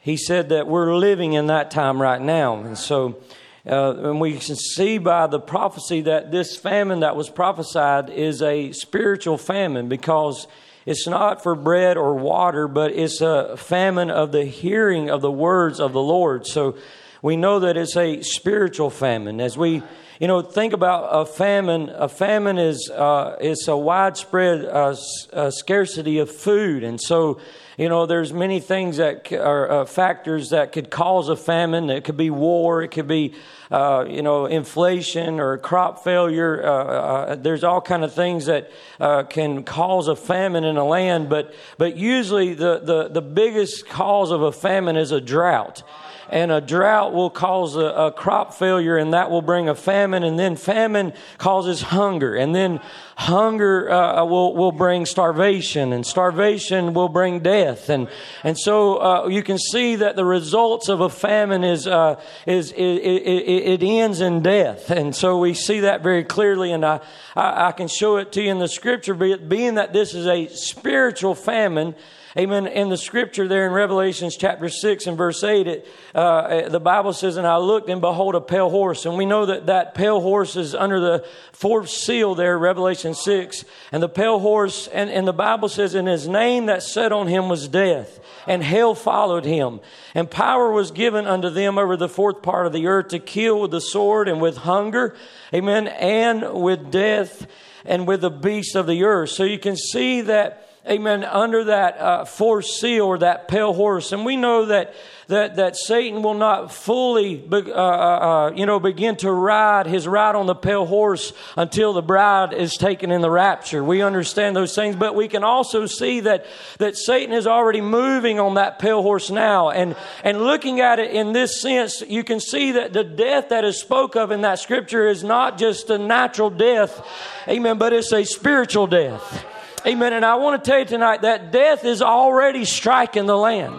he 0.04 0.18
said 0.18 0.50
that 0.50 0.66
we're 0.66 0.94
living 0.94 1.32
in 1.32 1.46
that 1.46 1.70
time 1.70 2.00
right 2.00 2.20
now. 2.20 2.56
And 2.56 2.76
so, 2.76 3.22
uh, 3.66 3.96
and 3.96 4.20
we 4.20 4.36
can 4.38 4.54
see 4.54 4.98
by 4.98 5.26
the 5.28 5.40
prophecy 5.40 6.02
that 6.02 6.30
this 6.30 6.58
famine 6.58 7.00
that 7.00 7.16
was 7.16 7.30
prophesied 7.30 8.10
is 8.10 8.42
a 8.42 8.72
spiritual 8.72 9.38
famine 9.38 9.88
because 9.88 10.46
it's 10.84 11.06
not 11.06 11.42
for 11.42 11.54
bread 11.54 11.96
or 11.96 12.16
water, 12.16 12.68
but 12.68 12.92
it's 12.92 13.22
a 13.22 13.56
famine 13.56 14.10
of 14.10 14.30
the 14.30 14.44
hearing 14.44 15.08
of 15.08 15.22
the 15.22 15.32
words 15.32 15.80
of 15.80 15.94
the 15.94 16.02
Lord. 16.02 16.46
So 16.46 16.76
we 17.24 17.38
know 17.38 17.60
that 17.60 17.78
it's 17.78 17.96
a 17.96 18.20
spiritual 18.20 18.90
famine. 18.90 19.40
As 19.40 19.56
we, 19.56 19.82
you 20.20 20.28
know, 20.28 20.42
think 20.42 20.74
about 20.74 21.04
a 21.04 21.24
famine, 21.24 21.88
a 21.88 22.06
famine 22.06 22.58
is 22.58 22.90
uh, 22.90 23.36
it's 23.40 23.66
a 23.66 23.74
widespread 23.74 24.66
uh, 24.66 24.94
uh, 25.32 25.50
scarcity 25.50 26.18
of 26.18 26.30
food, 26.30 26.84
and 26.84 27.00
so 27.00 27.40
you 27.78 27.88
know, 27.88 28.06
there's 28.06 28.32
many 28.32 28.60
things 28.60 28.98
that 28.98 29.32
are 29.32 29.70
uh, 29.70 29.84
factors 29.84 30.50
that 30.50 30.70
could 30.70 30.90
cause 30.90 31.28
a 31.28 31.34
famine. 31.34 31.90
It 31.90 32.04
could 32.04 32.16
be 32.16 32.30
war. 32.30 32.82
It 32.82 32.88
could 32.88 33.08
be, 33.08 33.34
uh, 33.70 34.04
you 34.08 34.22
know, 34.22 34.46
inflation 34.46 35.40
or 35.40 35.58
crop 35.58 36.04
failure. 36.04 36.62
Uh, 36.62 36.70
uh 36.70 37.34
there's 37.34 37.64
all 37.64 37.80
kind 37.80 38.04
of 38.04 38.12
things 38.12 38.46
that 38.46 38.70
uh, 39.00 39.24
can 39.24 39.64
cause 39.64 40.06
a 40.06 40.14
famine 40.14 40.62
in 40.62 40.76
a 40.76 40.84
land. 40.84 41.28
But 41.28 41.52
but 41.78 41.96
usually 41.96 42.54
the, 42.54 42.78
the 42.78 43.08
the 43.08 43.22
biggest 43.22 43.88
cause 43.88 44.30
of 44.30 44.42
a 44.42 44.52
famine 44.52 44.96
is 44.96 45.10
a 45.10 45.20
drought 45.20 45.82
and 46.28 46.50
a 46.50 46.60
drought 46.60 47.12
will 47.12 47.30
cause 47.30 47.76
a, 47.76 47.80
a, 47.80 48.12
crop 48.12 48.54
failure, 48.54 48.96
and 48.96 49.12
that 49.12 49.30
will 49.30 49.42
bring 49.42 49.68
a 49.68 49.74
famine, 49.74 50.22
and 50.22 50.38
then 50.38 50.56
famine 50.56 51.12
causes 51.38 51.82
hunger, 51.82 52.34
and 52.34 52.54
then 52.54 52.80
hunger 53.16 53.90
uh, 53.90 54.24
will, 54.24 54.54
will 54.54 54.72
bring 54.72 55.06
starvation, 55.06 55.92
and 55.92 56.06
starvation 56.06 56.94
will 56.94 57.08
bring 57.08 57.40
death. 57.40 57.88
And, 57.88 58.08
and 58.42 58.58
so 58.58 58.96
uh, 58.96 59.28
you 59.28 59.42
can 59.42 59.58
see 59.58 59.96
that 59.96 60.16
the 60.16 60.24
results 60.24 60.88
of 60.88 61.00
a 61.00 61.08
famine 61.08 61.64
is, 61.64 61.86
uh, 61.86 62.20
is 62.46 62.72
it, 62.72 62.80
it, 62.80 63.82
it, 63.82 63.82
ends 63.82 64.20
in 64.20 64.42
death. 64.42 64.90
And 64.90 65.14
so 65.14 65.38
we 65.38 65.54
see 65.54 65.80
that 65.80 66.02
very 66.02 66.24
clearly, 66.24 66.72
and 66.72 66.84
I, 66.84 67.00
I, 67.36 67.68
I 67.68 67.72
can 67.72 67.88
show 67.88 68.16
it 68.16 68.32
to 68.32 68.42
you 68.42 68.50
in 68.50 68.58
the 68.58 68.68
scripture, 68.68 69.14
being 69.14 69.74
that 69.74 69.92
this 69.92 70.14
is 70.14 70.26
a 70.26 70.48
spiritual 70.48 71.34
famine. 71.34 71.94
Amen. 72.36 72.66
In 72.66 72.88
the 72.88 72.96
scripture 72.96 73.46
there 73.46 73.64
in 73.64 73.72
Revelations 73.72 74.36
chapter 74.36 74.68
6 74.68 75.06
and 75.06 75.16
verse 75.16 75.44
8, 75.44 75.68
it, 75.68 75.88
uh, 76.16 76.68
the 76.68 76.80
Bible 76.80 77.12
says, 77.12 77.36
And 77.36 77.46
I 77.46 77.58
looked 77.58 77.88
and 77.88 78.00
behold 78.00 78.34
a 78.34 78.40
pale 78.40 78.70
horse. 78.70 79.06
And 79.06 79.16
we 79.16 79.24
know 79.24 79.46
that 79.46 79.66
that 79.66 79.94
pale 79.94 80.20
horse 80.20 80.56
is 80.56 80.74
under 80.74 80.98
the 80.98 81.24
fourth 81.52 81.88
seal 81.88 82.34
there, 82.34 82.58
Revelation 82.58 83.14
6. 83.14 83.64
And 83.92 84.02
the 84.02 84.08
pale 84.08 84.40
horse, 84.40 84.88
and, 84.88 85.10
and 85.10 85.28
the 85.28 85.32
Bible 85.32 85.68
says, 85.68 85.94
And 85.94 86.08
his 86.08 86.26
name 86.26 86.66
that 86.66 86.82
sat 86.82 87.12
on 87.12 87.28
him 87.28 87.48
was 87.48 87.68
death. 87.68 88.18
And 88.48 88.64
hell 88.64 88.96
followed 88.96 89.44
him. 89.44 89.78
And 90.12 90.28
power 90.28 90.72
was 90.72 90.90
given 90.90 91.26
unto 91.26 91.50
them 91.50 91.78
over 91.78 91.96
the 91.96 92.08
fourth 92.08 92.42
part 92.42 92.66
of 92.66 92.72
the 92.72 92.88
earth 92.88 93.08
to 93.08 93.20
kill 93.20 93.60
with 93.60 93.70
the 93.70 93.80
sword 93.80 94.26
and 94.26 94.40
with 94.40 94.56
hunger. 94.56 95.14
Amen. 95.54 95.86
And 95.86 96.52
with 96.52 96.90
death 96.90 97.46
and 97.84 98.08
with 98.08 98.22
the 98.22 98.30
beasts 98.30 98.74
of 98.74 98.88
the 98.88 99.04
earth. 99.04 99.30
So 99.30 99.44
you 99.44 99.60
can 99.60 99.76
see 99.76 100.22
that 100.22 100.68
amen, 100.88 101.24
under 101.24 101.64
that 101.64 101.98
uh, 101.98 102.24
fourth 102.26 102.66
seal 102.66 103.06
or 103.06 103.18
that 103.18 103.48
pale 103.48 103.72
horse. 103.72 104.12
And 104.12 104.24
we 104.24 104.36
know 104.36 104.66
that, 104.66 104.94
that, 105.28 105.56
that 105.56 105.76
Satan 105.76 106.22
will 106.22 106.34
not 106.34 106.72
fully, 106.72 107.36
be, 107.36 107.72
uh, 107.72 107.74
uh, 107.74 107.78
uh, 107.78 108.52
you 108.54 108.66
know, 108.66 108.78
begin 108.78 109.16
to 109.16 109.32
ride 109.32 109.86
his 109.86 110.06
ride 110.06 110.34
on 110.34 110.44
the 110.44 110.54
pale 110.54 110.84
horse 110.84 111.32
until 111.56 111.94
the 111.94 112.02
bride 112.02 112.52
is 112.52 112.76
taken 112.76 113.10
in 113.10 113.22
the 113.22 113.30
rapture. 113.30 113.82
We 113.82 114.02
understand 114.02 114.54
those 114.54 114.74
things, 114.74 114.94
but 114.94 115.14
we 115.14 115.26
can 115.26 115.42
also 115.42 115.86
see 115.86 116.20
that, 116.20 116.44
that 116.78 116.98
Satan 116.98 117.34
is 117.34 117.46
already 117.46 117.80
moving 117.80 118.38
on 118.38 118.54
that 118.54 118.78
pale 118.78 119.00
horse 119.00 119.30
now. 119.30 119.70
And, 119.70 119.96
and 120.22 120.42
looking 120.42 120.80
at 120.80 120.98
it 120.98 121.12
in 121.12 121.32
this 121.32 121.62
sense, 121.62 122.02
you 122.02 122.24
can 122.24 122.40
see 122.40 122.72
that 122.72 122.92
the 122.92 123.04
death 123.04 123.48
that 123.48 123.64
is 123.64 123.78
spoke 123.78 124.16
of 124.16 124.30
in 124.30 124.42
that 124.42 124.58
scripture 124.58 125.08
is 125.08 125.24
not 125.24 125.56
just 125.56 125.88
a 125.88 125.96
natural 125.96 126.50
death, 126.50 127.02
amen, 127.48 127.78
but 127.78 127.94
it's 127.94 128.12
a 128.12 128.24
spiritual 128.24 128.86
death. 128.86 129.46
Amen. 129.86 130.14
And 130.14 130.24
I 130.24 130.36
want 130.36 130.62
to 130.62 130.70
tell 130.70 130.78
you 130.78 130.86
tonight 130.86 131.22
that 131.22 131.52
death 131.52 131.84
is 131.84 132.00
already 132.00 132.64
striking 132.64 133.26
the 133.26 133.36
land. 133.36 133.74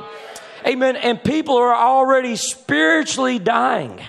Amen. 0.66 0.96
And 0.96 1.24
people 1.24 1.58
are 1.58 1.76
already 1.76 2.36
spiritually 2.36 3.40
dying. 3.40 4.00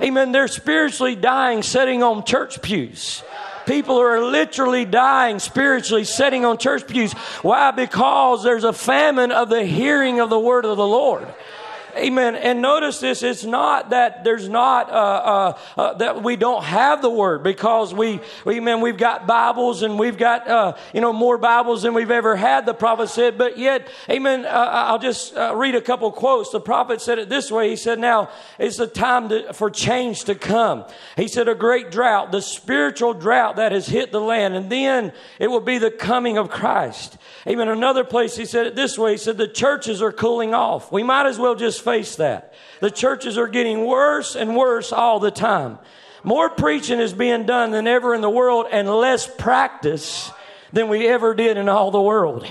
Amen. 0.00 0.32
They're 0.32 0.48
spiritually 0.48 1.14
dying 1.14 1.62
sitting 1.62 2.02
on 2.02 2.24
church 2.24 2.62
pews. 2.62 3.22
People 3.66 4.00
are 4.00 4.24
literally 4.24 4.84
dying 4.84 5.38
spiritually 5.38 6.04
sitting 6.04 6.44
on 6.44 6.58
church 6.58 6.86
pews. 6.86 7.12
Why? 7.42 7.70
Because 7.70 8.42
there's 8.42 8.64
a 8.64 8.72
famine 8.72 9.30
of 9.30 9.50
the 9.50 9.64
hearing 9.64 10.20
of 10.20 10.30
the 10.30 10.38
word 10.38 10.64
of 10.64 10.76
the 10.76 10.86
Lord. 10.86 11.26
Amen. 11.96 12.36
And 12.36 12.62
notice 12.62 13.00
this, 13.00 13.22
it's 13.22 13.44
not 13.44 13.90
that 13.90 14.24
there's 14.24 14.48
not, 14.48 14.90
uh, 14.90 14.94
uh, 14.94 15.58
uh, 15.76 15.94
that 15.94 16.22
we 16.22 16.36
don't 16.36 16.64
have 16.64 17.02
the 17.02 17.10
word 17.10 17.42
because 17.42 17.92
we, 17.92 18.20
amen, 18.46 18.80
we've 18.80 18.96
got 18.96 19.26
Bibles 19.26 19.82
and 19.82 19.98
we've 19.98 20.16
got, 20.16 20.48
uh, 20.48 20.76
you 20.94 21.00
know, 21.00 21.12
more 21.12 21.36
Bibles 21.36 21.82
than 21.82 21.92
we've 21.92 22.10
ever 22.10 22.34
had, 22.34 22.64
the 22.64 22.74
prophet 22.74 23.08
said. 23.08 23.36
But 23.36 23.58
yet, 23.58 23.88
amen, 24.08 24.46
uh, 24.46 24.48
I'll 24.48 24.98
just 24.98 25.36
uh, 25.36 25.54
read 25.54 25.74
a 25.74 25.82
couple 25.82 26.10
quotes. 26.12 26.50
The 26.50 26.60
prophet 26.60 27.00
said 27.00 27.18
it 27.18 27.28
this 27.28 27.50
way. 27.50 27.68
He 27.68 27.76
said, 27.76 27.98
now 27.98 28.30
it's 28.58 28.78
the 28.78 28.86
time 28.86 29.28
to, 29.28 29.52
for 29.52 29.68
change 29.70 30.24
to 30.24 30.34
come. 30.34 30.84
He 31.16 31.28
said, 31.28 31.48
a 31.48 31.54
great 31.54 31.90
drought, 31.90 32.32
the 32.32 32.40
spiritual 32.40 33.12
drought 33.12 33.56
that 33.56 33.72
has 33.72 33.86
hit 33.86 34.12
the 34.12 34.20
land. 34.20 34.54
And 34.54 34.70
then 34.70 35.12
it 35.38 35.48
will 35.48 35.60
be 35.60 35.78
the 35.78 35.90
coming 35.90 36.38
of 36.38 36.48
Christ. 36.48 37.18
Amen. 37.46 37.68
Another 37.68 38.04
place 38.04 38.36
he 38.36 38.46
said 38.46 38.66
it 38.66 38.74
this 38.74 38.96
way. 38.96 39.12
He 39.12 39.18
said, 39.18 39.36
the 39.36 39.48
churches 39.48 40.00
are 40.00 40.12
cooling 40.12 40.54
off. 40.54 40.90
We 40.90 41.02
might 41.02 41.26
as 41.26 41.38
well 41.38 41.54
just 41.54 41.81
face 41.82 42.16
that. 42.16 42.54
The 42.80 42.90
churches 42.90 43.36
are 43.36 43.48
getting 43.48 43.84
worse 43.84 44.34
and 44.36 44.56
worse 44.56 44.92
all 44.92 45.20
the 45.20 45.30
time. 45.30 45.78
More 46.24 46.48
preaching 46.48 47.00
is 47.00 47.12
being 47.12 47.46
done 47.46 47.72
than 47.72 47.86
ever 47.86 48.14
in 48.14 48.20
the 48.20 48.30
world 48.30 48.66
and 48.70 48.88
less 48.88 49.26
practice 49.26 50.30
than 50.72 50.88
we 50.88 51.06
ever 51.08 51.34
did 51.34 51.56
in 51.56 51.68
all 51.68 51.90
the 51.90 52.00
world. 52.00 52.46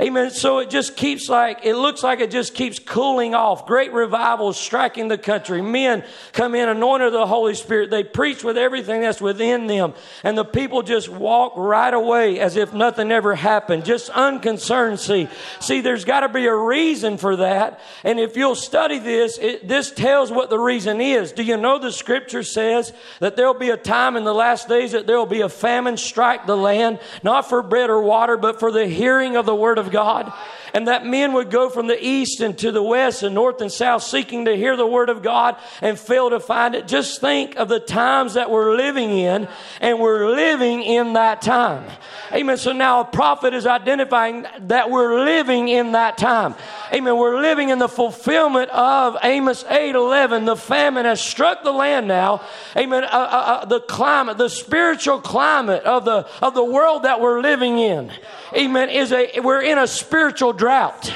Amen. 0.00 0.30
So 0.30 0.58
it 0.58 0.70
just 0.70 0.96
keeps 0.96 1.28
like, 1.28 1.66
it 1.66 1.74
looks 1.74 2.02
like 2.02 2.20
it 2.20 2.30
just 2.30 2.54
keeps 2.54 2.78
cooling 2.78 3.34
off. 3.34 3.66
Great 3.66 3.92
revivals 3.92 4.58
striking 4.58 5.08
the 5.08 5.18
country. 5.18 5.60
Men 5.60 6.02
come 6.32 6.54
in 6.54 6.68
anointed 6.68 7.08
of 7.08 7.12
the 7.12 7.26
Holy 7.26 7.54
Spirit. 7.54 7.90
They 7.90 8.02
preach 8.02 8.42
with 8.42 8.56
everything 8.56 9.02
that's 9.02 9.20
within 9.20 9.66
them. 9.66 9.92
And 10.24 10.36
the 10.36 10.46
people 10.46 10.82
just 10.82 11.10
walk 11.10 11.52
right 11.56 11.92
away 11.92 12.40
as 12.40 12.56
if 12.56 12.72
nothing 12.72 13.12
ever 13.12 13.34
happened. 13.34 13.84
Just 13.84 14.08
unconcerned. 14.10 14.98
See, 14.98 15.28
see, 15.60 15.82
there's 15.82 16.06
got 16.06 16.20
to 16.20 16.30
be 16.30 16.46
a 16.46 16.56
reason 16.56 17.18
for 17.18 17.36
that. 17.36 17.80
And 18.02 18.18
if 18.18 18.34
you'll 18.34 18.54
study 18.54 18.98
this, 18.98 19.36
it, 19.36 19.68
this 19.68 19.90
tells 19.90 20.30
what 20.32 20.48
the 20.48 20.58
reason 20.58 21.02
is. 21.02 21.32
Do 21.32 21.42
you 21.42 21.58
know 21.58 21.78
the 21.78 21.92
scripture 21.92 22.42
says 22.42 22.94
that 23.20 23.36
there'll 23.36 23.52
be 23.52 23.70
a 23.70 23.76
time 23.76 24.16
in 24.16 24.24
the 24.24 24.32
last 24.32 24.68
days 24.68 24.92
that 24.92 25.06
there'll 25.06 25.26
be 25.26 25.42
a 25.42 25.50
famine 25.50 25.98
strike 25.98 26.46
the 26.46 26.56
land, 26.56 26.98
not 27.22 27.48
for 27.48 27.62
bread 27.62 27.90
or 27.90 28.00
water, 28.00 28.38
but 28.38 28.58
for 28.58 28.72
the 28.72 28.86
hearing 28.86 29.36
of 29.36 29.44
the 29.44 29.54
word 29.54 29.78
of 29.78 29.81
God 29.90 30.32
and 30.74 30.88
that 30.88 31.04
men 31.04 31.32
would 31.34 31.50
go 31.50 31.68
from 31.68 31.86
the 31.86 32.04
east 32.04 32.40
and 32.40 32.56
to 32.58 32.72
the 32.72 32.82
west 32.82 33.22
and 33.22 33.34
north 33.34 33.60
and 33.60 33.70
south 33.70 34.02
seeking 34.02 34.46
to 34.46 34.56
hear 34.56 34.76
the 34.76 34.86
word 34.86 35.08
of 35.08 35.22
God 35.22 35.56
and 35.80 35.98
fail 35.98 36.30
to 36.30 36.40
find 36.40 36.74
it. 36.74 36.88
Just 36.88 37.20
think 37.20 37.56
of 37.56 37.68
the 37.68 37.80
times 37.80 38.34
that 38.34 38.50
we're 38.50 38.74
living 38.74 39.10
in 39.10 39.48
and 39.80 40.00
we're 40.00 40.30
living 40.30 40.82
in 40.82 41.14
that 41.14 41.42
time. 41.42 41.90
Amen. 42.32 42.56
So 42.56 42.72
now 42.72 43.00
a 43.00 43.04
prophet 43.04 43.52
is 43.52 43.66
identifying 43.66 44.46
that 44.60 44.90
we're 44.90 45.24
living 45.24 45.68
in 45.68 45.92
that 45.92 46.16
time. 46.16 46.54
Amen. 46.92 47.16
We're 47.16 47.40
living 47.40 47.68
in 47.68 47.78
the 47.78 47.88
fulfillment 47.88 48.70
of 48.70 49.16
Amos 49.22 49.64
8 49.68 49.94
11. 49.94 50.46
The 50.46 50.56
famine 50.56 51.04
has 51.04 51.20
struck 51.20 51.62
the 51.62 51.72
land 51.72 52.08
now. 52.08 52.42
Amen. 52.76 53.04
Uh, 53.04 53.08
uh, 53.08 53.10
uh, 53.12 53.64
the 53.66 53.80
climate, 53.80 54.38
the 54.38 54.48
spiritual 54.48 55.20
climate 55.20 55.82
of 55.84 56.04
the, 56.04 56.26
of 56.40 56.54
the 56.54 56.64
world 56.64 57.02
that 57.02 57.20
we're 57.20 57.40
living 57.40 57.78
in. 57.78 58.10
Amen. 58.54 58.88
Is 58.90 59.12
a, 59.12 59.40
we're 59.40 59.62
in 59.62 59.71
a 59.78 59.86
spiritual 59.86 60.52
drought. 60.52 61.12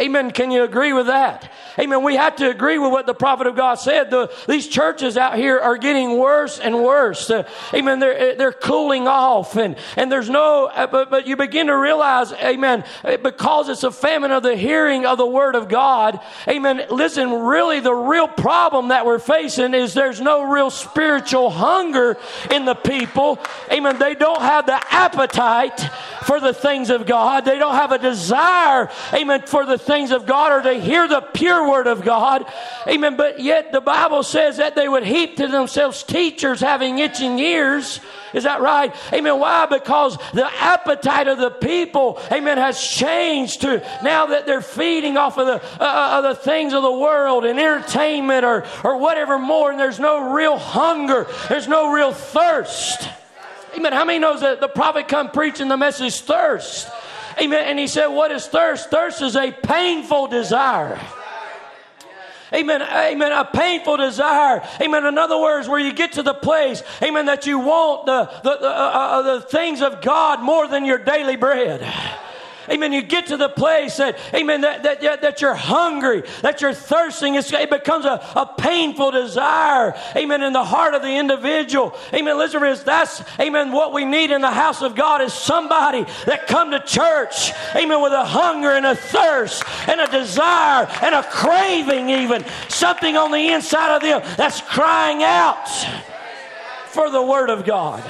Amen. 0.00 0.30
Can 0.30 0.50
you 0.50 0.62
agree 0.62 0.92
with 0.92 1.06
that? 1.06 1.50
Amen. 1.78 2.02
We 2.02 2.16
have 2.16 2.36
to 2.36 2.50
agree 2.50 2.78
with 2.78 2.90
what 2.90 3.06
the 3.06 3.14
prophet 3.14 3.46
of 3.46 3.54
God 3.54 3.76
said. 3.76 4.10
The, 4.10 4.32
these 4.48 4.66
churches 4.66 5.16
out 5.16 5.36
here 5.36 5.58
are 5.58 5.76
getting 5.76 6.18
worse 6.18 6.58
and 6.58 6.82
worse. 6.82 7.30
Uh, 7.30 7.48
amen. 7.72 8.00
They're, 8.00 8.34
they're 8.34 8.52
cooling 8.52 9.06
off 9.06 9.56
and, 9.56 9.76
and 9.96 10.10
there's 10.10 10.28
no, 10.28 10.66
uh, 10.66 10.88
but, 10.88 11.10
but 11.10 11.26
you 11.26 11.36
begin 11.36 11.68
to 11.68 11.76
realize, 11.76 12.32
amen, 12.32 12.84
uh, 13.04 13.16
because 13.18 13.68
it's 13.68 13.84
a 13.84 13.92
famine 13.92 14.32
of 14.32 14.42
the 14.42 14.56
hearing 14.56 15.06
of 15.06 15.18
the 15.18 15.26
word 15.26 15.54
of 15.54 15.68
God. 15.68 16.18
Amen. 16.48 16.82
Listen, 16.90 17.30
really 17.30 17.78
the 17.80 17.94
real 17.94 18.26
problem 18.28 18.88
that 18.88 19.06
we're 19.06 19.18
facing 19.18 19.74
is 19.74 19.94
there's 19.94 20.20
no 20.20 20.50
real 20.50 20.70
spiritual 20.70 21.50
hunger 21.50 22.16
in 22.50 22.64
the 22.64 22.74
people. 22.74 23.38
Amen. 23.70 23.98
They 23.98 24.14
don't 24.14 24.42
have 24.42 24.66
the 24.66 24.80
appetite 24.92 25.78
for 26.24 26.40
the 26.40 26.52
things 26.52 26.90
of 26.90 27.06
God. 27.06 27.44
They 27.44 27.58
don't 27.58 27.74
have 27.74 27.92
a 27.92 27.98
desire, 27.98 28.90
amen, 29.12 29.42
for 29.46 29.64
the 29.64 29.78
things 29.78 30.10
of 30.10 30.26
God 30.26 30.52
or 30.52 30.62
to 30.62 30.80
hear 30.80 31.06
the 31.06 31.20
pure 31.20 31.67
word 31.68 31.86
of 31.86 32.02
God. 32.02 32.46
Amen. 32.86 33.16
But 33.16 33.40
yet 33.40 33.72
the 33.72 33.80
Bible 33.80 34.22
says 34.22 34.56
that 34.56 34.74
they 34.74 34.88
would 34.88 35.04
heap 35.04 35.36
to 35.36 35.46
themselves 35.46 36.02
teachers 36.02 36.60
having 36.60 36.98
itching 36.98 37.38
ears. 37.38 38.00
Is 38.34 38.44
that 38.44 38.60
right? 38.60 38.94
Amen. 39.12 39.38
Why? 39.38 39.66
Because 39.66 40.18
the 40.32 40.46
appetite 40.46 41.28
of 41.28 41.38
the 41.38 41.50
people, 41.50 42.20
amen, 42.30 42.58
has 42.58 42.80
changed 42.80 43.62
to 43.62 43.78
now 44.02 44.26
that 44.26 44.46
they're 44.46 44.60
feeding 44.60 45.16
off 45.16 45.38
of 45.38 45.46
the, 45.46 45.82
uh, 45.82 45.84
uh, 45.84 46.18
of 46.18 46.24
the 46.24 46.34
things 46.34 46.72
of 46.72 46.82
the 46.82 46.92
world 46.92 47.44
and 47.44 47.58
entertainment 47.58 48.44
or, 48.44 48.64
or 48.84 48.98
whatever 48.98 49.38
more, 49.38 49.70
and 49.70 49.80
there's 49.80 50.00
no 50.00 50.32
real 50.32 50.58
hunger, 50.58 51.26
there's 51.48 51.68
no 51.68 51.92
real 51.92 52.12
thirst. 52.12 53.08
Amen. 53.76 53.92
How 53.92 54.04
many 54.04 54.18
knows 54.18 54.40
that 54.40 54.60
the 54.60 54.68
prophet 54.68 55.08
come 55.08 55.30
preaching 55.30 55.68
the 55.68 55.76
message 55.76 56.20
thirst? 56.20 56.88
Amen. 57.40 57.64
And 57.64 57.78
he 57.78 57.86
said, 57.86 58.08
What 58.08 58.32
is 58.32 58.46
thirst? 58.46 58.90
Thirst 58.90 59.22
is 59.22 59.36
a 59.36 59.52
painful 59.52 60.28
desire. 60.28 60.98
Amen. 62.52 62.82
Amen. 62.82 63.32
A 63.32 63.44
painful 63.44 63.96
desire. 63.98 64.66
Amen. 64.80 65.06
In 65.06 65.18
other 65.18 65.38
words, 65.38 65.68
where 65.68 65.80
you 65.80 65.92
get 65.92 66.12
to 66.12 66.22
the 66.22 66.34
place, 66.34 66.82
amen, 67.02 67.26
that 67.26 67.46
you 67.46 67.58
want 67.58 68.06
the, 68.06 68.24
the, 68.42 68.56
the, 68.58 68.68
uh, 68.68 68.70
uh, 68.70 69.22
the 69.22 69.40
things 69.40 69.82
of 69.82 70.00
God 70.00 70.42
more 70.42 70.66
than 70.66 70.84
your 70.84 70.98
daily 70.98 71.36
bread. 71.36 71.86
Amen. 72.70 72.92
You 72.92 73.02
get 73.02 73.26
to 73.26 73.36
the 73.36 73.48
place 73.48 73.96
that, 73.96 74.18
amen, 74.34 74.62
that, 74.62 74.82
that, 74.82 75.22
that 75.22 75.40
you're 75.40 75.54
hungry, 75.54 76.22
that 76.42 76.60
you're 76.60 76.74
thirsting. 76.74 77.34
It's, 77.34 77.52
it 77.52 77.70
becomes 77.70 78.04
a, 78.04 78.20
a 78.36 78.54
painful 78.58 79.10
desire. 79.10 79.94
Amen. 80.16 80.42
In 80.42 80.52
the 80.52 80.64
heart 80.64 80.94
of 80.94 81.02
the 81.02 81.16
individual. 81.16 81.96
Amen. 82.12 82.38
Listen, 82.38 82.60
friends, 82.60 82.84
that's, 82.84 83.22
amen, 83.40 83.72
what 83.72 83.92
we 83.92 84.04
need 84.04 84.30
in 84.30 84.40
the 84.40 84.50
house 84.50 84.82
of 84.82 84.94
God 84.94 85.22
is 85.22 85.32
somebody 85.32 86.04
that 86.26 86.46
come 86.46 86.70
to 86.70 86.80
church. 86.80 87.52
Amen. 87.74 88.02
With 88.02 88.12
a 88.12 88.24
hunger 88.24 88.70
and 88.70 88.86
a 88.86 88.94
thirst 88.94 89.64
and 89.88 90.00
a 90.00 90.10
desire 90.10 90.86
and 91.02 91.14
a 91.14 91.22
craving 91.22 92.10
even. 92.10 92.44
Something 92.68 93.16
on 93.16 93.32
the 93.32 93.48
inside 93.48 93.96
of 93.96 94.02
them 94.02 94.22
that's 94.36 94.60
crying 94.60 95.22
out 95.22 95.68
for 96.88 97.10
the 97.10 97.22
word 97.22 97.50
of 97.50 97.64
God. 97.64 98.02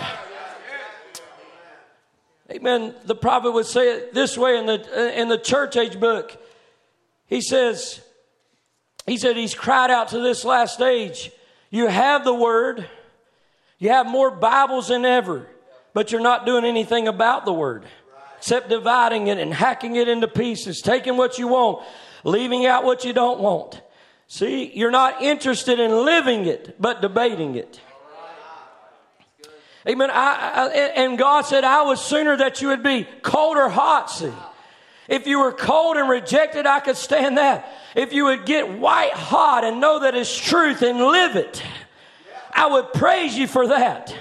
Amen. 2.50 2.94
The 3.04 3.14
prophet 3.14 3.52
would 3.52 3.66
say 3.66 3.96
it 3.96 4.14
this 4.14 4.38
way 4.38 4.56
in 4.58 4.66
the 4.66 5.20
in 5.20 5.28
the 5.28 5.38
church 5.38 5.76
age 5.76 6.00
book. 6.00 6.36
He 7.26 7.42
says, 7.42 8.00
he 9.06 9.18
said 9.18 9.36
he's 9.36 9.54
cried 9.54 9.90
out 9.90 10.08
to 10.08 10.20
this 10.20 10.44
last 10.44 10.80
age. 10.80 11.30
You 11.70 11.88
have 11.88 12.24
the 12.24 12.32
word, 12.32 12.86
you 13.78 13.90
have 13.90 14.06
more 14.06 14.30
Bibles 14.30 14.88
than 14.88 15.04
ever, 15.04 15.46
but 15.92 16.10
you're 16.10 16.22
not 16.22 16.46
doing 16.46 16.64
anything 16.64 17.06
about 17.06 17.44
the 17.44 17.52
word 17.52 17.84
except 18.38 18.68
dividing 18.68 19.26
it 19.26 19.36
and 19.36 19.52
hacking 19.52 19.96
it 19.96 20.08
into 20.08 20.28
pieces, 20.28 20.80
taking 20.80 21.16
what 21.16 21.38
you 21.38 21.48
want, 21.48 21.84
leaving 22.24 22.64
out 22.64 22.84
what 22.84 23.04
you 23.04 23.12
don't 23.12 23.40
want. 23.40 23.82
See, 24.28 24.70
you're 24.74 24.90
not 24.90 25.20
interested 25.20 25.80
in 25.80 26.04
living 26.04 26.46
it, 26.46 26.80
but 26.80 27.02
debating 27.02 27.56
it. 27.56 27.80
Amen. 29.86 30.10
I, 30.10 30.14
I, 30.14 30.68
and 30.96 31.18
God 31.18 31.42
said, 31.42 31.64
I 31.64 31.82
would 31.82 31.98
sooner 31.98 32.36
that 32.36 32.60
you 32.60 32.68
would 32.68 32.82
be 32.82 33.06
cold 33.22 33.56
or 33.56 33.68
hot. 33.68 34.10
See, 34.10 34.32
if 35.08 35.26
you 35.26 35.40
were 35.40 35.52
cold 35.52 35.96
and 35.96 36.08
rejected, 36.08 36.66
I 36.66 36.80
could 36.80 36.96
stand 36.96 37.38
that. 37.38 37.72
If 37.94 38.12
you 38.12 38.24
would 38.24 38.44
get 38.44 38.78
white 38.78 39.12
hot 39.12 39.64
and 39.64 39.80
know 39.80 40.00
that 40.00 40.14
it's 40.14 40.36
truth 40.36 40.82
and 40.82 40.98
live 40.98 41.36
it, 41.36 41.62
I 42.52 42.66
would 42.66 42.92
praise 42.92 43.36
you 43.36 43.46
for 43.46 43.68
that. 43.68 44.14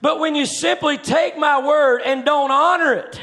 But 0.00 0.18
when 0.18 0.34
you 0.34 0.46
simply 0.46 0.98
take 0.98 1.38
my 1.38 1.64
word 1.64 2.02
and 2.04 2.24
don't 2.24 2.50
honor 2.50 2.94
it, 2.94 3.20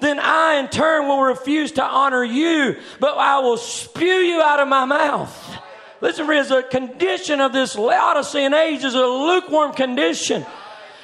then 0.00 0.18
I 0.18 0.54
in 0.54 0.68
turn 0.68 1.06
will 1.06 1.22
refuse 1.22 1.72
to 1.72 1.84
honor 1.84 2.24
you, 2.24 2.76
but 2.98 3.18
I 3.18 3.40
will 3.40 3.58
spew 3.58 4.06
you 4.06 4.40
out 4.40 4.60
of 4.60 4.68
my 4.68 4.86
mouth. 4.86 5.58
Listen, 6.00 6.24
friends, 6.24 6.48
the 6.48 6.62
condition 6.62 7.40
of 7.40 7.52
this 7.52 7.76
Laodicean 7.76 8.54
age 8.54 8.82
is 8.82 8.94
a 8.94 9.06
lukewarm 9.06 9.74
condition. 9.74 10.46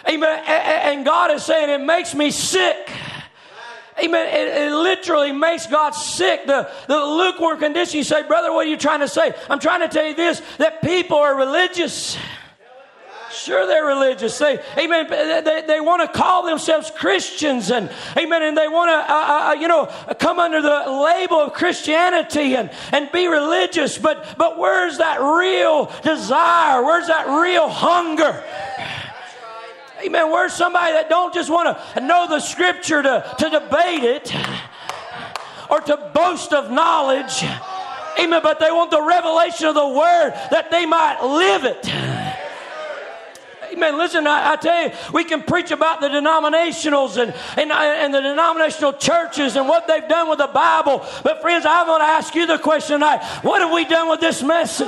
Amen. 0.08 0.44
And 0.46 1.04
God 1.04 1.30
is 1.32 1.44
saying, 1.44 1.68
it 1.70 1.84
makes 1.84 2.14
me 2.14 2.30
sick. 2.30 2.90
Amen. 4.02 4.28
It, 4.28 4.62
it, 4.62 4.72
literally 4.72 5.32
makes 5.32 5.66
God 5.66 5.90
sick. 5.90 6.46
The, 6.46 6.70
the 6.86 6.98
lukewarm 6.98 7.58
condition. 7.58 7.96
You 7.98 8.04
say, 8.04 8.22
brother, 8.24 8.52
what 8.52 8.66
are 8.66 8.70
you 8.70 8.76
trying 8.76 9.00
to 9.00 9.08
say? 9.08 9.34
I'm 9.48 9.58
trying 9.58 9.80
to 9.80 9.88
tell 9.88 10.06
you 10.06 10.14
this 10.14 10.42
that 10.58 10.82
people 10.82 11.16
are 11.16 11.34
religious. 11.36 12.16
Sure, 13.32 13.66
they're 13.66 13.86
religious. 13.86 14.38
They, 14.38 14.58
amen. 14.78 15.08
They, 15.08 15.62
they 15.66 15.80
want 15.80 16.02
to 16.02 16.18
call 16.18 16.46
themselves 16.46 16.90
Christians, 16.90 17.70
and 17.70 17.90
amen. 18.16 18.42
And 18.42 18.56
they 18.56 18.68
want 18.68 18.90
to, 18.90 19.12
uh, 19.12 19.16
uh, 19.16 19.50
uh, 19.50 19.52
you 19.60 19.68
know, 19.68 19.86
come 20.18 20.38
under 20.38 20.62
the 20.62 20.84
label 21.04 21.36
of 21.38 21.52
Christianity 21.52 22.54
and 22.54 22.70
and 22.92 23.10
be 23.12 23.26
religious. 23.26 23.98
But 23.98 24.36
but 24.38 24.58
where's 24.58 24.98
that 24.98 25.20
real 25.20 25.92
desire? 26.02 26.82
Where's 26.82 27.08
that 27.08 27.26
real 27.26 27.68
hunger? 27.68 28.42
Amen. 30.06 30.30
Where's 30.30 30.52
somebody 30.52 30.92
that 30.92 31.08
don't 31.08 31.34
just 31.34 31.50
want 31.50 31.76
to 31.76 32.00
know 32.00 32.28
the 32.28 32.38
scripture 32.38 33.02
to, 33.02 33.34
to 33.38 33.50
debate 33.50 34.04
it 34.04 34.32
or 35.68 35.80
to 35.80 35.96
boast 36.14 36.52
of 36.52 36.70
knowledge? 36.70 37.42
Amen. 38.16 38.40
But 38.40 38.60
they 38.60 38.70
want 38.70 38.92
the 38.92 39.02
revelation 39.02 39.66
of 39.66 39.74
the 39.74 39.88
word 39.88 40.30
that 40.52 40.70
they 40.70 40.86
might 40.86 41.22
live 41.22 41.64
it. 41.64 41.88
Amen. 43.72 43.98
Listen, 43.98 44.28
I, 44.28 44.52
I, 44.52 44.56
tell 44.56 44.84
you, 44.84 44.92
we 45.12 45.24
can 45.24 45.42
preach 45.42 45.72
about 45.72 46.00
the 46.00 46.08
denominationals 46.08 47.20
and, 47.20 47.34
and, 47.58 47.72
and 47.72 48.14
the 48.14 48.20
denominational 48.20 48.92
churches 48.92 49.56
and 49.56 49.68
what 49.68 49.88
they've 49.88 50.08
done 50.08 50.30
with 50.30 50.38
the 50.38 50.46
Bible. 50.46 51.04
But, 51.24 51.42
friends, 51.42 51.66
I 51.66 51.82
want 51.86 52.00
to 52.00 52.06
ask 52.06 52.32
you 52.36 52.46
the 52.46 52.58
question 52.58 53.00
tonight 53.00 53.24
what 53.42 53.60
have 53.60 53.72
we 53.72 53.84
done 53.84 54.08
with 54.08 54.20
this 54.20 54.40
message? 54.40 54.86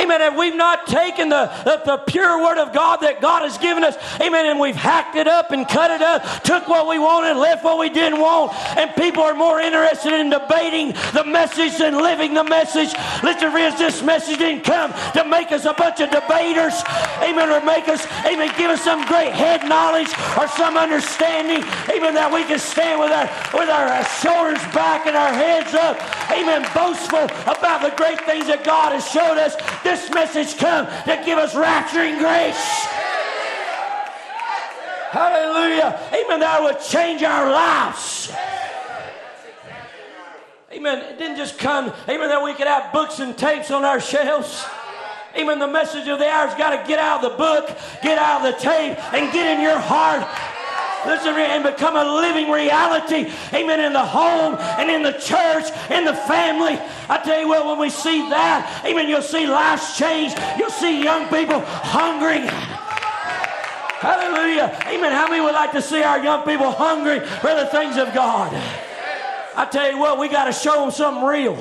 Amen. 0.00 0.22
And 0.22 0.36
we've 0.36 0.54
not 0.54 0.86
taken 0.86 1.28
the, 1.28 1.46
the, 1.64 1.82
the, 1.84 1.96
pure 2.04 2.42
word 2.42 2.58
of 2.58 2.72
God 2.72 3.00
that 3.00 3.20
God 3.20 3.42
has 3.42 3.58
given 3.58 3.84
us. 3.84 3.96
Amen. 4.20 4.46
And 4.46 4.60
we've 4.60 4.76
hacked 4.76 5.16
it 5.16 5.26
up 5.26 5.50
and 5.50 5.66
cut 5.68 5.90
it 5.90 6.02
up, 6.02 6.22
took 6.42 6.68
what 6.68 6.86
we 6.86 6.98
wanted, 6.98 7.36
left 7.36 7.64
what 7.64 7.78
we 7.78 7.88
didn't 7.88 8.20
want. 8.20 8.52
And 8.76 8.94
people 8.94 9.22
are 9.22 9.34
more 9.34 9.60
interested 9.60 10.12
in 10.12 10.30
debating 10.30 10.92
the 11.12 11.24
message 11.24 11.78
than 11.78 11.94
living 11.94 12.34
the 12.34 12.44
message. 12.44 12.92
Listen, 13.22 13.50
friends, 13.50 13.78
this 13.78 14.02
message 14.02 14.38
didn't 14.38 14.64
come 14.64 14.92
to 15.14 15.24
make 15.24 15.52
us 15.52 15.64
a 15.64 15.72
bunch 15.72 16.00
of 16.00 16.10
debaters. 16.10 16.74
Amen. 17.22 17.50
Or 17.50 17.64
make 17.64 17.88
us, 17.88 18.06
amen, 18.26 18.52
give 18.56 18.70
us 18.70 18.82
some 18.82 19.04
great 19.06 19.32
head 19.32 19.64
knowledge 19.68 20.12
or 20.38 20.48
some 20.48 20.76
understanding. 20.76 21.62
Amen. 21.90 22.14
That 22.14 22.30
we 22.32 22.44
can 22.44 22.58
stand 22.58 23.00
with 23.00 23.10
our 23.10 23.26
with 23.54 23.68
our 23.68 23.86
uh, 23.86 24.04
shoulders 24.20 24.62
back 24.74 25.06
and 25.06 25.16
our 25.16 25.32
heads 25.32 25.74
up. 25.74 25.96
Amen. 26.30 26.66
Boastful 26.74 27.24
about 27.46 27.82
the 27.82 27.94
great 27.96 28.20
things 28.24 28.46
that 28.46 28.64
God 28.64 28.92
has 28.92 29.06
showed 29.08 29.38
us. 29.38 29.54
This 29.84 30.10
message 30.10 30.56
come 30.56 30.86
to 30.86 31.22
give 31.24 31.38
us 31.38 31.54
rapturing 31.54 32.18
grace. 32.18 32.86
Hallelujah. 35.10 36.00
Amen. 36.08 36.40
That 36.40 36.60
would 36.62 36.80
change 36.80 37.22
our 37.22 37.48
lives. 37.48 38.32
Amen. 40.72 40.98
It 41.04 41.18
didn't 41.18 41.36
just 41.36 41.56
come, 41.56 41.92
amen, 42.08 42.28
that 42.30 42.42
we 42.42 42.52
could 42.54 42.66
have 42.66 42.92
books 42.92 43.20
and 43.20 43.38
tapes 43.38 43.70
on 43.70 43.84
our 43.84 44.00
shelves. 44.00 44.66
Amen. 45.36 45.60
The 45.60 45.68
message 45.68 46.08
of 46.08 46.18
the 46.18 46.28
hour's 46.28 46.54
got 46.56 46.70
to 46.70 46.88
get 46.88 46.98
out 46.98 47.24
of 47.24 47.30
the 47.30 47.36
book, 47.36 47.68
get 48.02 48.18
out 48.18 48.44
of 48.44 48.52
the 48.52 48.60
tape, 48.60 48.98
and 49.14 49.32
get 49.32 49.56
in 49.56 49.62
your 49.62 49.78
heart. 49.78 50.26
Listen, 51.06 51.34
and 51.34 51.62
become 51.62 51.96
a 51.96 52.04
living 52.04 52.50
reality. 52.50 53.30
Amen. 53.52 53.80
In 53.80 53.92
the 53.92 54.04
home 54.04 54.56
and 54.78 54.90
in 54.90 55.02
the 55.02 55.12
church, 55.12 55.64
in 55.90 56.04
the 56.04 56.14
family. 56.14 56.78
I 57.08 57.20
tell 57.24 57.40
you 57.40 57.48
what, 57.48 57.66
when 57.66 57.78
we 57.78 57.90
see 57.90 58.28
that, 58.30 58.82
amen, 58.84 59.08
you'll 59.08 59.22
see 59.22 59.46
lives 59.46 59.96
change. 59.96 60.32
You'll 60.58 60.70
see 60.70 61.02
young 61.02 61.28
people 61.28 61.60
hungry. 61.60 62.40
Hallelujah. 64.00 64.76
Amen. 64.86 65.12
How 65.12 65.28
many 65.28 65.40
would 65.40 65.54
like 65.54 65.72
to 65.72 65.82
see 65.82 66.02
our 66.02 66.22
young 66.22 66.44
people 66.44 66.70
hungry 66.70 67.20
for 67.20 67.54
the 67.54 67.66
things 67.66 67.96
of 67.96 68.12
God? 68.12 68.52
I 69.56 69.66
tell 69.70 69.90
you 69.90 69.98
what, 69.98 70.18
we 70.18 70.28
got 70.28 70.46
to 70.46 70.52
show 70.52 70.80
them 70.80 70.90
something 70.90 71.24
real. 71.24 71.56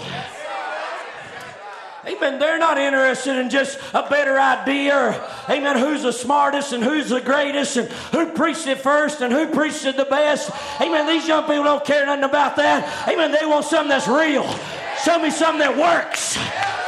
Amen. 2.06 2.40
They're 2.40 2.60
not 2.60 2.78
interested 2.78 3.38
in 3.38 3.50
just 3.50 3.80
a 3.94 4.08
better 4.10 4.40
idea 4.40 5.24
amen, 5.50 5.78
who's 5.78 6.04
the 6.04 6.12
smartest 6.12 6.74
and 6.74 6.84
who's 6.84 7.10
the 7.10 7.22
greatest 7.22 7.78
and 7.78 7.90
who 8.12 8.32
preached 8.32 8.68
it 8.68 8.80
first 8.80 9.22
and 9.22 9.32
who 9.32 9.48
preached 9.48 9.86
it 9.86 9.98
the 9.98 10.06
best. 10.06 10.52
Amen. 10.82 11.08
These 11.08 11.28
young 11.28 11.44
people 11.44 11.64
don't 11.64 11.86
care 11.86 12.06
nothing 12.06 12.24
about 12.24 12.56
that. 12.58 13.08
Amen. 13.08 13.32
They 13.32 13.46
want 13.46 13.66
something 13.66 13.90
that's 13.90 14.08
real. 14.08 14.48
Show 15.04 15.20
me 15.20 15.30
something 15.30 15.60
that 15.60 15.76
works. 15.76 16.38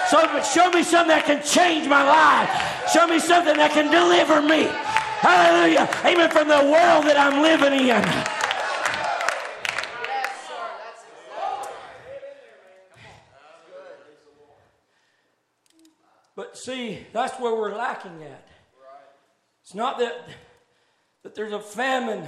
So, 0.09 0.19
show 0.43 0.69
me 0.69 0.83
something 0.83 1.09
that 1.09 1.25
can 1.25 1.43
change 1.43 1.87
my 1.87 2.03
life. 2.03 2.91
Show 2.91 3.07
me 3.07 3.19
something 3.19 3.57
that 3.57 3.71
can 3.71 3.91
deliver 3.91 4.41
me. 4.41 4.67
Hallelujah. 5.19 5.89
Amen. 6.05 6.29
From 6.29 6.47
the 6.47 6.69
world 6.69 7.05
that 7.05 7.17
I'm 7.17 7.41
living 7.41 7.73
in. 7.73 8.45
But 16.35 16.54
see, 16.65 17.05
that's 17.13 17.39
where 17.39 17.53
we're 17.53 17.75
lacking 17.75 18.23
at. 18.23 18.47
It's 19.61 19.75
not 19.75 19.99
that, 19.99 20.27
that 21.23 21.35
there's 21.35 21.53
a 21.53 21.59
famine, 21.59 22.27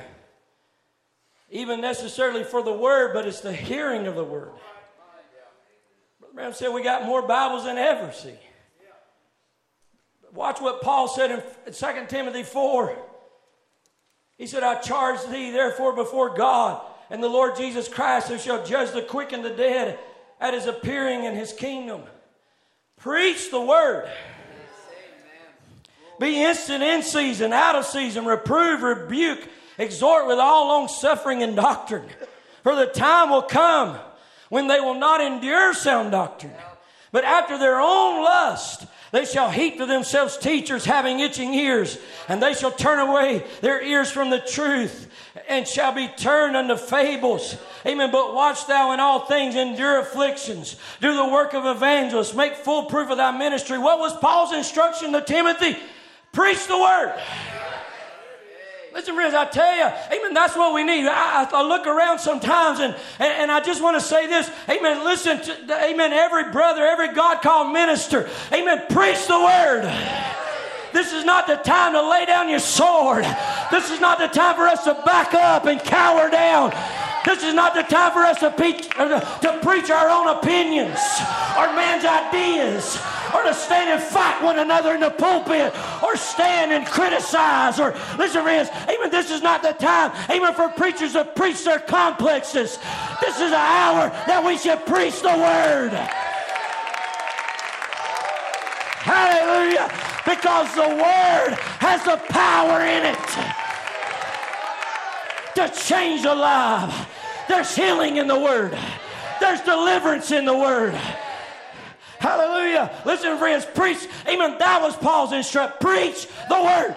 even 1.50 1.82
necessarily 1.82 2.44
for 2.44 2.62
the 2.62 2.74
word, 2.74 3.14
but 3.14 3.28
it's 3.28 3.42
the 3.42 3.54
hearing 3.54 4.08
of 4.08 4.16
the 4.16 4.24
word. 4.24 4.52
Brother 6.20 6.34
Branham 6.34 6.54
said 6.54 6.70
we 6.70 6.84
got 6.84 7.06
more 7.06 7.22
Bibles 7.22 7.66
than 7.66 7.78
ever, 7.78 8.12
see. 8.12 8.34
Watch 10.34 10.62
what 10.62 10.82
Paul 10.82 11.08
said 11.08 11.32
in 11.32 11.74
2 11.74 11.88
Timothy 12.08 12.44
4. 12.44 12.96
He 14.38 14.46
said, 14.46 14.62
I 14.62 14.80
charge 14.82 15.26
thee 15.32 15.50
therefore 15.50 15.96
before 15.96 16.36
God 16.36 16.86
and 17.10 17.24
the 17.24 17.30
Lord 17.30 17.56
Jesus 17.56 17.88
Christ, 17.88 18.28
who 18.28 18.38
shall 18.38 18.64
judge 18.64 18.92
the 18.92 19.02
quick 19.02 19.32
and 19.32 19.44
the 19.44 19.50
dead 19.50 19.98
at 20.40 20.54
his 20.54 20.68
appearing 20.68 21.24
in 21.24 21.34
his 21.34 21.54
kingdom 21.54 22.04
Preach 23.00 23.52
the 23.52 23.62
word. 23.62 24.10
Be 26.20 26.44
instant 26.44 26.84
in 26.84 27.04
season, 27.04 27.54
out 27.54 27.76
of 27.76 27.86
season, 27.86 28.26
reprove, 28.26 28.82
rebuke, 28.82 29.48
exhort 29.78 30.28
with 30.28 30.40
all 30.40 30.68
long 30.68 30.88
suffering 30.88 31.44
and 31.44 31.56
doctrine. 31.56 32.08
For 32.64 32.76
the 32.76 32.88
time 32.88 33.30
will 33.30 33.44
come 33.44 33.98
when 34.50 34.68
they 34.68 34.80
will 34.80 34.96
not 34.96 35.22
endure 35.22 35.74
sound 35.74 36.12
doctrine, 36.12 36.54
but 37.12 37.24
after 37.24 37.58
their 37.58 37.80
own 37.80 38.24
lust, 38.24 38.88
they 39.12 39.26
shall 39.26 39.50
heap 39.50 39.78
to 39.78 39.86
themselves 39.86 40.38
teachers 40.38 40.86
having 40.86 41.20
itching 41.20 41.54
ears, 41.54 41.98
and 42.28 42.42
they 42.42 42.54
shall 42.54 42.72
turn 42.72 43.00
away 43.00 43.46
their 43.62 43.82
ears 43.82 44.12
from 44.12 44.30
the 44.30 44.40
truth 44.40 45.10
and 45.48 45.68
shall 45.68 45.94
be 45.94 46.08
turned 46.08 46.56
unto 46.56 46.76
fables. 46.76 47.58
Amen. 47.86 48.12
But 48.12 48.34
watch 48.34 48.68
thou 48.68 48.92
in 48.92 49.00
all 49.00 49.22
things, 49.22 49.56
endure 49.56 50.00
afflictions, 50.00 50.76
do 51.00 51.16
the 51.16 51.26
work 51.26 51.54
of 51.54 51.66
evangelists, 51.66 52.34
make 52.34 52.56
full 52.56 52.86
proof 52.86 53.10
of 53.10 53.18
thy 53.18 53.38
ministry. 53.38 53.78
What 53.78 54.00
was 54.00 54.16
Paul's 54.18 54.54
instruction 54.54 55.14
to 55.14 55.22
Timothy? 55.22 55.78
Preach 56.34 56.68
the 56.68 56.78
word. 56.78 57.16
Listen, 58.98 59.14
friends, 59.14 59.36
I 59.36 59.46
tell 59.46 59.76
you, 59.76 60.18
amen, 60.18 60.34
that's 60.34 60.56
what 60.56 60.74
we 60.74 60.84
need. 60.84 61.06
I, 61.06 61.48
I 61.54 61.62
look 61.62 61.86
around 61.86 62.18
sometimes 62.18 62.80
and, 62.80 62.96
and, 63.20 63.32
and, 63.44 63.52
I 63.52 63.60
just 63.60 63.80
want 63.80 63.96
to 63.96 64.02
say 64.02 64.26
this, 64.26 64.50
amen, 64.68 65.06
listen, 65.06 65.40
to, 65.40 65.86
amen, 65.86 66.14
every 66.14 66.52
brother, 66.52 66.84
every 66.84 67.14
God 67.14 67.44
called 67.44 67.72
minister, 67.72 68.28
amen, 68.52 68.86
preach 68.90 69.28
the 69.28 69.38
word. 69.38 69.84
This 70.94 71.14
is 71.14 71.24
not 71.26 71.46
the 71.46 71.58
time 71.58 71.94
to 71.94 72.10
lay 72.10 72.26
down 72.26 72.50
your 72.50 72.58
sword. 72.58 73.24
This 73.70 73.92
is 73.92 74.02
not 74.02 74.18
the 74.18 74.30
time 74.30 74.56
for 74.56 74.68
us 74.68 74.84
to 74.86 74.96
back 75.06 75.36
up 75.36 75.68
and 75.68 75.80
cower 75.80 76.32
down. 76.32 76.72
This 77.24 77.44
is 77.44 77.54
not 77.54 77.76
the 77.76 77.84
time 77.84 78.14
for 78.14 78.26
us 78.26 78.40
to, 78.40 78.50
preach, 78.50 78.90
to 78.90 79.60
preach 79.62 79.92
our 79.92 80.10
own 80.10 80.40
opinions 80.40 80.98
or 81.56 81.68
man's 81.76 82.04
ideas 82.04 82.98
or 83.38 83.44
to 83.44 83.54
stand 83.54 83.90
and 83.90 84.02
fight 84.02 84.42
one 84.42 84.58
another 84.60 84.96
in 84.96 85.02
the 85.02 85.10
pulpit 85.12 85.74
or 86.04 86.16
stand 86.16 86.72
and 86.72 86.86
criticize 86.88 87.80
or 87.80 87.94
listen 88.18 88.42
friends 88.42 88.70
even 88.92 89.12
this 89.12 89.30
is 89.30 89.42
not 89.42 89.62
the 89.62 89.74
time 89.74 90.12
even 90.34 90.54
for 90.54 90.70
preachers 90.70 91.14
to 91.14 91.24
preach 91.24 91.64
their 91.64 91.80
complexes 91.80 92.80
this 93.22 93.36
is 93.36 93.52
an 93.52 93.54
hour 93.54 94.10
that 94.26 94.44
we 94.44 94.58
should 94.58 94.84
preach 94.86 95.22
the 95.22 95.28
word 95.28 95.94
hallelujah 99.06 99.88
because 100.26 100.74
the 100.76 100.90
word 100.90 101.58
has 101.80 102.04
the 102.04 102.18
power 102.30 102.82
in 102.82 103.06
it 103.06 103.58
to 105.58 105.68
change 105.70 106.24
a 106.24 106.36
life. 106.36 107.10
There's 107.48 107.76
healing 107.76 108.18
in 108.18 108.28
the 108.28 108.40
word. 108.40 108.78
There's 109.40 109.60
deliverance 109.62 110.30
in 110.32 110.46
the 110.46 110.56
word. 110.56 110.94
Hallelujah. 112.20 112.92
Listen, 113.06 113.38
friends, 113.38 113.66
preach. 113.66 114.08
Amen. 114.28 114.58
That 114.60 114.82
was 114.82 114.96
Paul's 114.96 115.34
instruction. 115.34 115.78
Preach 115.80 116.28
the 116.50 116.62
word. 116.62 116.96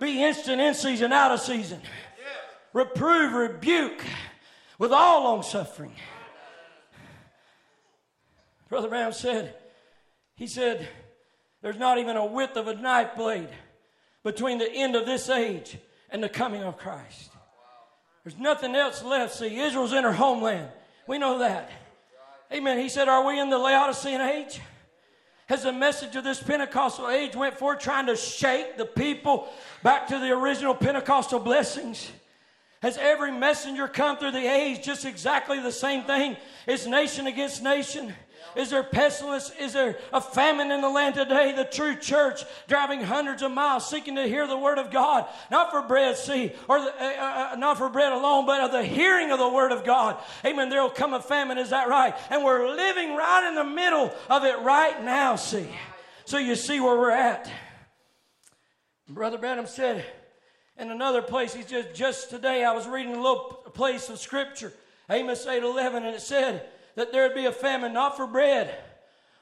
Be 0.00 0.22
instant 0.22 0.60
in 0.60 0.74
season, 0.74 1.12
out 1.12 1.30
of 1.32 1.40
season. 1.40 1.80
Reprove, 2.72 3.32
rebuke 3.32 4.02
with 4.78 4.92
all 4.92 5.24
long 5.24 5.42
suffering. 5.42 5.94
Brother 8.68 8.88
Branham 8.88 9.12
said, 9.12 9.54
he 10.36 10.46
said, 10.46 10.88
There's 11.60 11.76
not 11.76 11.98
even 11.98 12.16
a 12.16 12.24
width 12.24 12.56
of 12.56 12.68
a 12.68 12.74
knife 12.74 13.16
blade 13.16 13.50
between 14.22 14.58
the 14.58 14.70
end 14.70 14.96
of 14.96 15.04
this 15.04 15.28
age 15.28 15.76
and 16.08 16.22
the 16.22 16.28
coming 16.28 16.62
of 16.62 16.78
Christ. 16.78 17.30
There's 18.24 18.38
nothing 18.38 18.74
else 18.74 19.02
left. 19.02 19.34
See, 19.34 19.58
Israel's 19.58 19.92
in 19.92 20.04
her 20.04 20.12
homeland. 20.12 20.70
We 21.06 21.18
know 21.18 21.38
that. 21.38 21.70
Amen. 22.52 22.78
He 22.78 22.88
said, 22.88 23.08
Are 23.08 23.24
we 23.24 23.38
in 23.38 23.50
the 23.50 23.58
Laodicean 23.58 24.20
age? 24.20 24.60
Has 25.46 25.64
the 25.64 25.72
message 25.72 26.14
of 26.14 26.24
this 26.24 26.42
Pentecostal 26.42 27.08
age 27.08 27.34
went 27.34 27.58
forth 27.58 27.80
trying 27.80 28.06
to 28.06 28.16
shake 28.16 28.76
the 28.76 28.84
people 28.84 29.48
back 29.82 30.06
to 30.08 30.18
the 30.18 30.30
original 30.30 30.74
Pentecostal 30.74 31.40
blessings? 31.40 32.10
Has 32.82 32.96
every 32.96 33.30
messenger 33.30 33.88
come 33.88 34.16
through 34.16 34.30
the 34.30 34.46
age 34.46 34.84
just 34.84 35.04
exactly 35.04 35.60
the 35.60 35.72
same 35.72 36.04
thing? 36.04 36.36
Is 36.66 36.86
nation 36.86 37.26
against 37.26 37.62
nation? 37.62 38.14
Is 38.56 38.70
there 38.70 38.82
pestilence? 38.82 39.52
Is 39.58 39.72
there 39.72 39.98
a 40.12 40.20
famine 40.20 40.70
in 40.70 40.80
the 40.80 40.88
land 40.88 41.14
today? 41.14 41.52
The 41.52 41.64
true 41.64 41.96
church 41.96 42.42
driving 42.68 43.02
hundreds 43.02 43.42
of 43.42 43.52
miles 43.52 43.88
seeking 43.88 44.16
to 44.16 44.26
hear 44.26 44.46
the 44.46 44.56
word 44.56 44.78
of 44.78 44.90
God, 44.90 45.26
not 45.50 45.70
for 45.70 45.82
bread, 45.82 46.16
see, 46.16 46.52
or 46.68 46.80
the, 46.80 46.90
uh, 46.90 47.04
uh, 47.04 47.50
uh, 47.52 47.56
not 47.56 47.78
for 47.78 47.88
bread 47.88 48.12
alone, 48.12 48.46
but 48.46 48.60
of 48.60 48.72
the 48.72 48.84
hearing 48.84 49.30
of 49.30 49.38
the 49.38 49.48
word 49.48 49.72
of 49.72 49.84
God. 49.84 50.16
Amen. 50.44 50.68
There 50.68 50.82
will 50.82 50.90
come 50.90 51.14
a 51.14 51.20
famine. 51.20 51.58
Is 51.58 51.70
that 51.70 51.88
right? 51.88 52.14
And 52.30 52.44
we're 52.44 52.68
living 52.74 53.14
right 53.14 53.48
in 53.48 53.54
the 53.54 53.64
middle 53.64 54.12
of 54.28 54.44
it 54.44 54.58
right 54.60 55.02
now. 55.04 55.36
See, 55.36 55.68
so 56.24 56.38
you 56.38 56.54
see 56.54 56.80
where 56.80 56.96
we're 56.96 57.10
at. 57.10 57.50
Brother 59.08 59.38
Branham 59.38 59.66
said 59.66 60.04
in 60.76 60.90
another 60.90 61.20
place, 61.20 61.52
he 61.52 61.62
said, 61.62 61.94
just 61.94 62.30
today 62.30 62.64
I 62.64 62.72
was 62.72 62.86
reading 62.86 63.14
a 63.14 63.20
little 63.20 63.64
place 63.74 64.08
of 64.08 64.18
scripture, 64.18 64.72
Amos 65.10 65.46
8 65.46 65.62
11, 65.62 66.04
and 66.04 66.14
it 66.14 66.22
said 66.22 66.66
that 67.00 67.12
there 67.12 67.22
would 67.22 67.34
be 67.34 67.46
a 67.46 67.52
famine 67.52 67.94
not 67.94 68.14
for 68.14 68.26
bread 68.26 68.74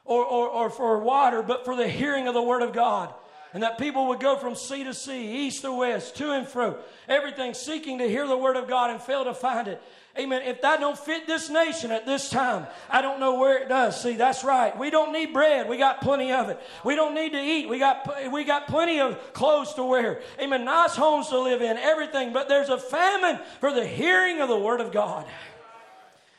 or, 0.05 0.25
or, 0.25 0.49
or 0.49 0.71
for 0.71 1.01
water, 1.01 1.43
but 1.43 1.65
for 1.65 1.75
the 1.75 1.89
hearing 1.89 2.29
of 2.29 2.35
the 2.35 2.41
Word 2.43 2.63
of 2.63 2.73
God. 2.73 3.13
And 3.53 3.65
that 3.65 3.79
people 3.79 4.07
would 4.09 4.21
go 4.21 4.37
from 4.37 4.55
sea 4.55 4.85
to 4.85 4.95
sea, 4.95 5.47
east 5.47 5.63
to 5.63 5.73
west, 5.73 6.15
to 6.17 6.31
and 6.31 6.47
fro, 6.47 6.79
everything 7.09 7.55
seeking 7.55 7.99
to 7.99 8.09
hear 8.09 8.29
the 8.29 8.37
Word 8.37 8.57
of 8.57 8.69
God 8.69 8.91
and 8.91 9.03
fail 9.03 9.25
to 9.25 9.35
find 9.35 9.67
it. 9.67 9.83
Amen. 10.17 10.43
If 10.43 10.63
that 10.63 10.79
don't 10.79 10.97
fit 10.97 11.27
this 11.27 11.51
nation 11.51 11.91
at 11.91 12.07
this 12.07 12.31
time, 12.31 12.69
I 12.89 13.03
don't 13.03 13.19
know 13.19 13.41
where 13.41 13.59
it 13.59 13.69
does. 13.69 14.01
See, 14.01 14.15
that's 14.15 14.45
right. 14.45 14.79
We 14.79 14.91
don't 14.91 15.13
need 15.13 15.33
bread. 15.33 15.69
We 15.69 15.79
got 15.79 16.01
plenty 16.01 16.31
of 16.31 16.51
it. 16.51 16.61
We 16.85 16.95
don't 16.95 17.15
need 17.15 17.33
to 17.33 17.43
eat. 17.43 17.69
We 17.69 17.81
got 17.81 18.33
we 18.33 18.45
got 18.45 18.69
plenty 18.69 19.01
of 19.01 19.33
clothes 19.33 19.75
to 19.75 19.83
wear. 19.85 20.21
Amen. 20.41 20.65
Nice 20.65 20.95
homes 20.95 21.29
to 21.29 21.41
live 21.41 21.61
in. 21.61 21.77
Everything. 21.77 22.33
But 22.33 22.49
there's 22.49 22.69
a 22.69 22.79
famine 22.79 23.41
for 23.59 23.73
the 23.73 23.87
hearing 23.87 24.41
of 24.41 24.49
the 24.49 24.59
word 24.59 24.81
of 24.81 24.93
God. 24.93 25.27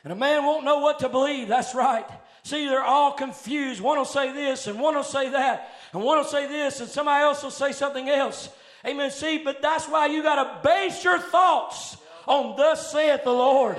And 0.04 0.12
a 0.12 0.16
man 0.16 0.44
won't 0.44 0.64
know 0.64 0.78
what 0.78 1.00
to 1.00 1.08
believe. 1.08 1.48
That's 1.48 1.74
right. 1.74 2.06
See, 2.42 2.66
they're 2.66 2.82
all 2.82 3.12
confused. 3.12 3.80
One 3.80 3.98
will 3.98 4.04
say 4.04 4.32
this 4.32 4.66
and 4.66 4.80
one 4.80 4.94
will 4.94 5.02
say 5.02 5.30
that. 5.30 5.70
And 5.92 6.02
one 6.02 6.18
will 6.18 6.24
say 6.24 6.46
this 6.46 6.80
and 6.80 6.88
somebody 6.88 7.22
else 7.22 7.42
will 7.42 7.50
say 7.50 7.72
something 7.72 8.08
else. 8.08 8.48
Amen. 8.86 9.10
See, 9.10 9.38
but 9.38 9.60
that's 9.60 9.86
why 9.86 10.06
you 10.06 10.22
got 10.22 10.42
to 10.42 10.68
base 10.68 11.04
your 11.04 11.18
thoughts 11.18 11.98
on 12.26 12.56
thus 12.56 12.90
saith 12.90 13.24
the 13.24 13.32
Lord. 13.32 13.76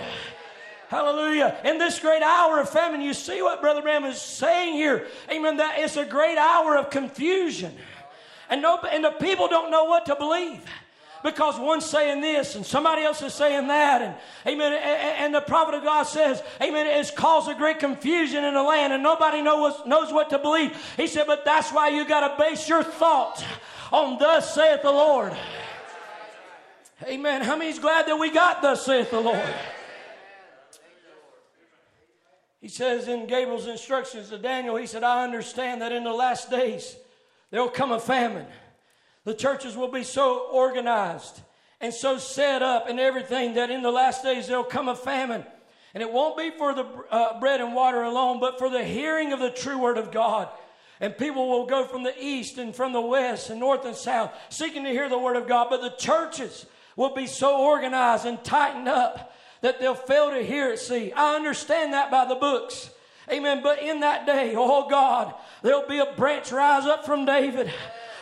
Hallelujah. 0.90 1.58
In 1.64 1.78
this 1.78 2.00
great 2.00 2.22
hour 2.22 2.60
of 2.60 2.70
famine, 2.70 3.02
you 3.02 3.14
see 3.14 3.42
what 3.42 3.62
Brother 3.62 3.82
Branham 3.82 4.12
is 4.12 4.22
saying 4.22 4.74
here. 4.74 5.08
Amen. 5.32 5.58
That 5.58 5.80
it's 5.80 5.98
a 5.98 6.06
great 6.06 6.38
hour 6.38 6.78
of 6.78 6.90
confusion. 6.92 7.74
And, 8.50 8.62
no, 8.62 8.78
and 8.80 9.04
the 9.04 9.12
people 9.12 9.48
don't 9.48 9.72
know 9.72 9.86
what 9.86 10.06
to 10.08 10.16
believe 10.16 10.62
because 11.24 11.60
one's 11.60 11.86
saying 11.86 12.22
this 12.22 12.56
and 12.56 12.66
somebody 12.66 13.04
else 13.04 13.22
is 13.22 13.34
saying 13.34 13.68
that 13.68 14.02
and 14.02 14.16
amen 14.48 14.74
and, 14.74 15.34
the 15.34 15.42
prophet 15.42 15.76
of 15.76 15.84
god 15.84 16.04
says 16.04 16.42
amen 16.62 16.88
it's 16.88 17.12
caused 17.12 17.50
a 17.50 17.56
great 17.56 17.80
confusion 17.80 18.44
in 18.44 18.54
the 18.54 18.64
land 18.64 18.92
and 18.92 19.02
nobody 19.02 19.42
knows, 19.42 19.76
knows 19.86 20.12
what 20.12 20.30
to 20.30 20.38
believe 20.38 20.76
he 20.98 21.08
said 21.08 21.26
but 21.28 21.46
that's 21.46 21.72
why 21.72 21.90
you 21.90 22.06
got 22.06 22.28
to 22.28 22.44
base 22.44 22.68
your 22.68 22.84
thought 22.84 23.44
on 23.92 24.18
thus 24.20 24.54
saith 24.54 24.82
the 24.82 24.92
lord 24.92 25.36
Amen. 27.08 27.42
How 27.42 27.58
many's 27.58 27.80
glad 27.80 28.08
that 28.08 28.16
we 28.16 28.30
got 28.30 28.62
thus 28.62 28.86
saith 28.86 29.10
the 29.10 29.20
Lord? 29.20 29.42
He 32.60 32.68
says 32.68 33.08
in 33.08 33.26
Gabriel's 33.26 33.66
instructions 33.66 34.30
to 34.30 34.38
Daniel, 34.38 34.76
he 34.76 34.86
said, 34.86 35.04
I 35.04 35.24
understand 35.24 35.82
that 35.82 35.92
in 35.92 36.04
the 36.04 36.14
last 36.14 36.52
days 36.52 36.96
there 37.50 37.62
will 37.62 37.70
come 37.70 37.92
a 37.92 38.00
famine. 38.00 38.46
The 39.26 39.34
churches 39.34 39.76
will 39.76 39.92
be 39.92 40.04
so 40.04 40.50
organized 40.52 41.42
and 41.80 41.94
so 41.94 42.18
set 42.18 42.62
up 42.62 42.90
and 42.90 43.00
everything 43.00 43.56
that 43.56 43.70
in 43.70 43.82
the 43.82 43.92
last 43.92 44.24
days 44.24 44.48
there 44.48 44.58
will 44.58 44.64
come 44.64 44.90
a 44.90 44.96
famine. 44.96 45.46
And 45.94 46.02
it 46.02 46.12
won't 46.12 46.38
be 46.38 46.52
for 46.52 46.74
the 46.74 46.86
uh, 47.12 47.40
bread 47.40 47.62
and 47.62 47.76
water 47.76 48.02
alone, 48.04 48.40
but 48.40 48.58
for 48.58 48.70
the 48.70 48.84
hearing 48.84 49.34
of 49.34 49.40
the 49.40 49.50
true 49.50 49.78
word 49.78 49.98
of 49.98 50.12
God. 50.12 50.48
And 51.00 51.18
people 51.18 51.50
will 51.50 51.66
go 51.66 51.86
from 51.86 52.04
the 52.04 52.14
east 52.24 52.58
and 52.58 52.76
from 52.76 52.94
the 52.94 53.02
west 53.02 53.50
and 53.50 53.60
north 53.60 53.86
and 53.86 53.96
south 53.96 54.32
seeking 54.50 54.84
to 54.84 54.90
hear 54.90 55.10
the 55.10 55.18
word 55.18 55.36
of 55.36 55.48
God. 55.48 55.68
But 55.70 55.82
the 55.82 55.96
churches, 55.98 56.66
will 56.96 57.14
be 57.14 57.28
so 57.28 57.58
organized 57.58 58.26
and 58.26 58.44
tightened 58.44 58.88
up 58.88 59.34
that 59.62 59.80
they'll 59.80 59.96
fail 59.96 60.32
to 60.32 60.44
hear 60.44 60.72
it. 60.72 60.80
See, 60.80 61.12
I 61.12 61.36
understand 61.36 61.94
that 61.94 62.12
by 62.12 62.26
the 62.26 62.36
books. 62.36 62.90
Amen. 63.32 63.62
But 63.64 63.82
in 63.82 64.02
that 64.02 64.26
day, 64.26 64.54
oh 64.56 64.90
God, 64.90 65.34
there'll 65.62 65.88
be 65.88 66.00
a 66.00 66.14
branch 66.14 66.52
rise 66.52 66.86
up 66.86 67.06
from 67.06 67.26
David 67.26 67.72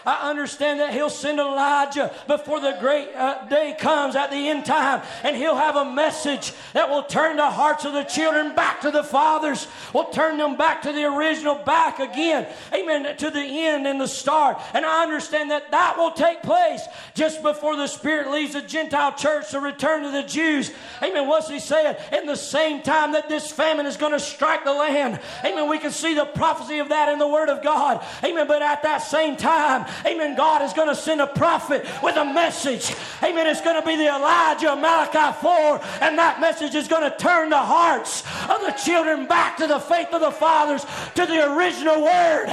I 0.05 0.29
understand 0.29 0.79
that 0.79 0.93
He'll 0.93 1.09
send 1.09 1.39
Elijah 1.39 2.13
before 2.27 2.59
the 2.59 2.77
great 2.79 3.13
uh, 3.15 3.45
day 3.47 3.75
comes 3.77 4.15
at 4.15 4.31
the 4.31 4.49
end 4.49 4.65
time, 4.65 5.01
and 5.23 5.35
He'll 5.35 5.55
have 5.55 5.75
a 5.75 5.85
message 5.85 6.53
that 6.73 6.89
will 6.89 7.03
turn 7.03 7.37
the 7.37 7.49
hearts 7.49 7.85
of 7.85 7.93
the 7.93 8.03
children 8.03 8.55
back 8.55 8.81
to 8.81 8.91
the 8.91 9.03
fathers, 9.03 9.67
will 9.93 10.05
turn 10.05 10.37
them 10.37 10.55
back 10.55 10.81
to 10.83 10.91
the 10.91 11.03
original, 11.05 11.55
back 11.55 11.99
again, 11.99 12.47
amen, 12.73 13.17
to 13.17 13.29
the 13.29 13.39
end 13.39 13.87
and 13.87 13.99
the 13.99 14.07
start. 14.07 14.59
And 14.73 14.85
I 14.85 15.03
understand 15.03 15.51
that 15.51 15.71
that 15.71 15.97
will 15.97 16.11
take 16.11 16.41
place 16.41 16.81
just 17.13 17.41
before 17.43 17.75
the 17.75 17.87
Spirit 17.87 18.31
leaves 18.31 18.53
the 18.53 18.61
Gentile 18.61 19.13
church 19.13 19.51
to 19.51 19.59
return 19.59 20.03
to 20.03 20.11
the 20.11 20.23
Jews. 20.23 20.71
Amen. 21.01 21.27
What's 21.27 21.49
He 21.49 21.59
saying? 21.59 21.95
In 22.11 22.25
the 22.25 22.35
same 22.35 22.81
time 22.81 23.13
that 23.13 23.29
this 23.29 23.51
famine 23.51 23.85
is 23.85 23.97
going 23.97 24.13
to 24.13 24.19
strike 24.19 24.63
the 24.63 24.73
land, 24.73 25.19
amen, 25.43 25.69
we 25.69 25.79
can 25.79 25.91
see 25.91 26.13
the 26.13 26.25
prophecy 26.25 26.79
of 26.79 26.89
that 26.89 27.09
in 27.09 27.19
the 27.19 27.27
Word 27.27 27.49
of 27.49 27.63
God. 27.63 28.03
Amen. 28.23 28.47
But 28.47 28.61
at 28.61 28.83
that 28.83 28.99
same 28.99 29.35
time, 29.35 29.85
Amen. 30.05 30.35
God 30.35 30.61
is 30.61 30.73
going 30.73 30.87
to 30.87 30.95
send 30.95 31.21
a 31.21 31.27
prophet 31.27 31.85
with 32.03 32.15
a 32.15 32.25
message. 32.25 32.95
Amen. 33.23 33.47
It's 33.47 33.61
going 33.61 33.79
to 33.79 33.85
be 33.85 33.95
the 33.95 34.07
Elijah 34.07 34.75
Malachi 34.75 35.37
4, 35.41 35.81
and 36.01 36.17
that 36.17 36.39
message 36.39 36.75
is 36.75 36.87
going 36.87 37.09
to 37.09 37.15
turn 37.17 37.49
the 37.49 37.57
hearts 37.57 38.23
of 38.49 38.61
the 38.61 38.71
children 38.83 39.27
back 39.27 39.57
to 39.57 39.67
the 39.67 39.79
faith 39.79 40.09
of 40.13 40.21
the 40.21 40.31
fathers, 40.31 40.85
to 41.15 41.25
the 41.25 41.53
original 41.53 42.03
word. 42.03 42.47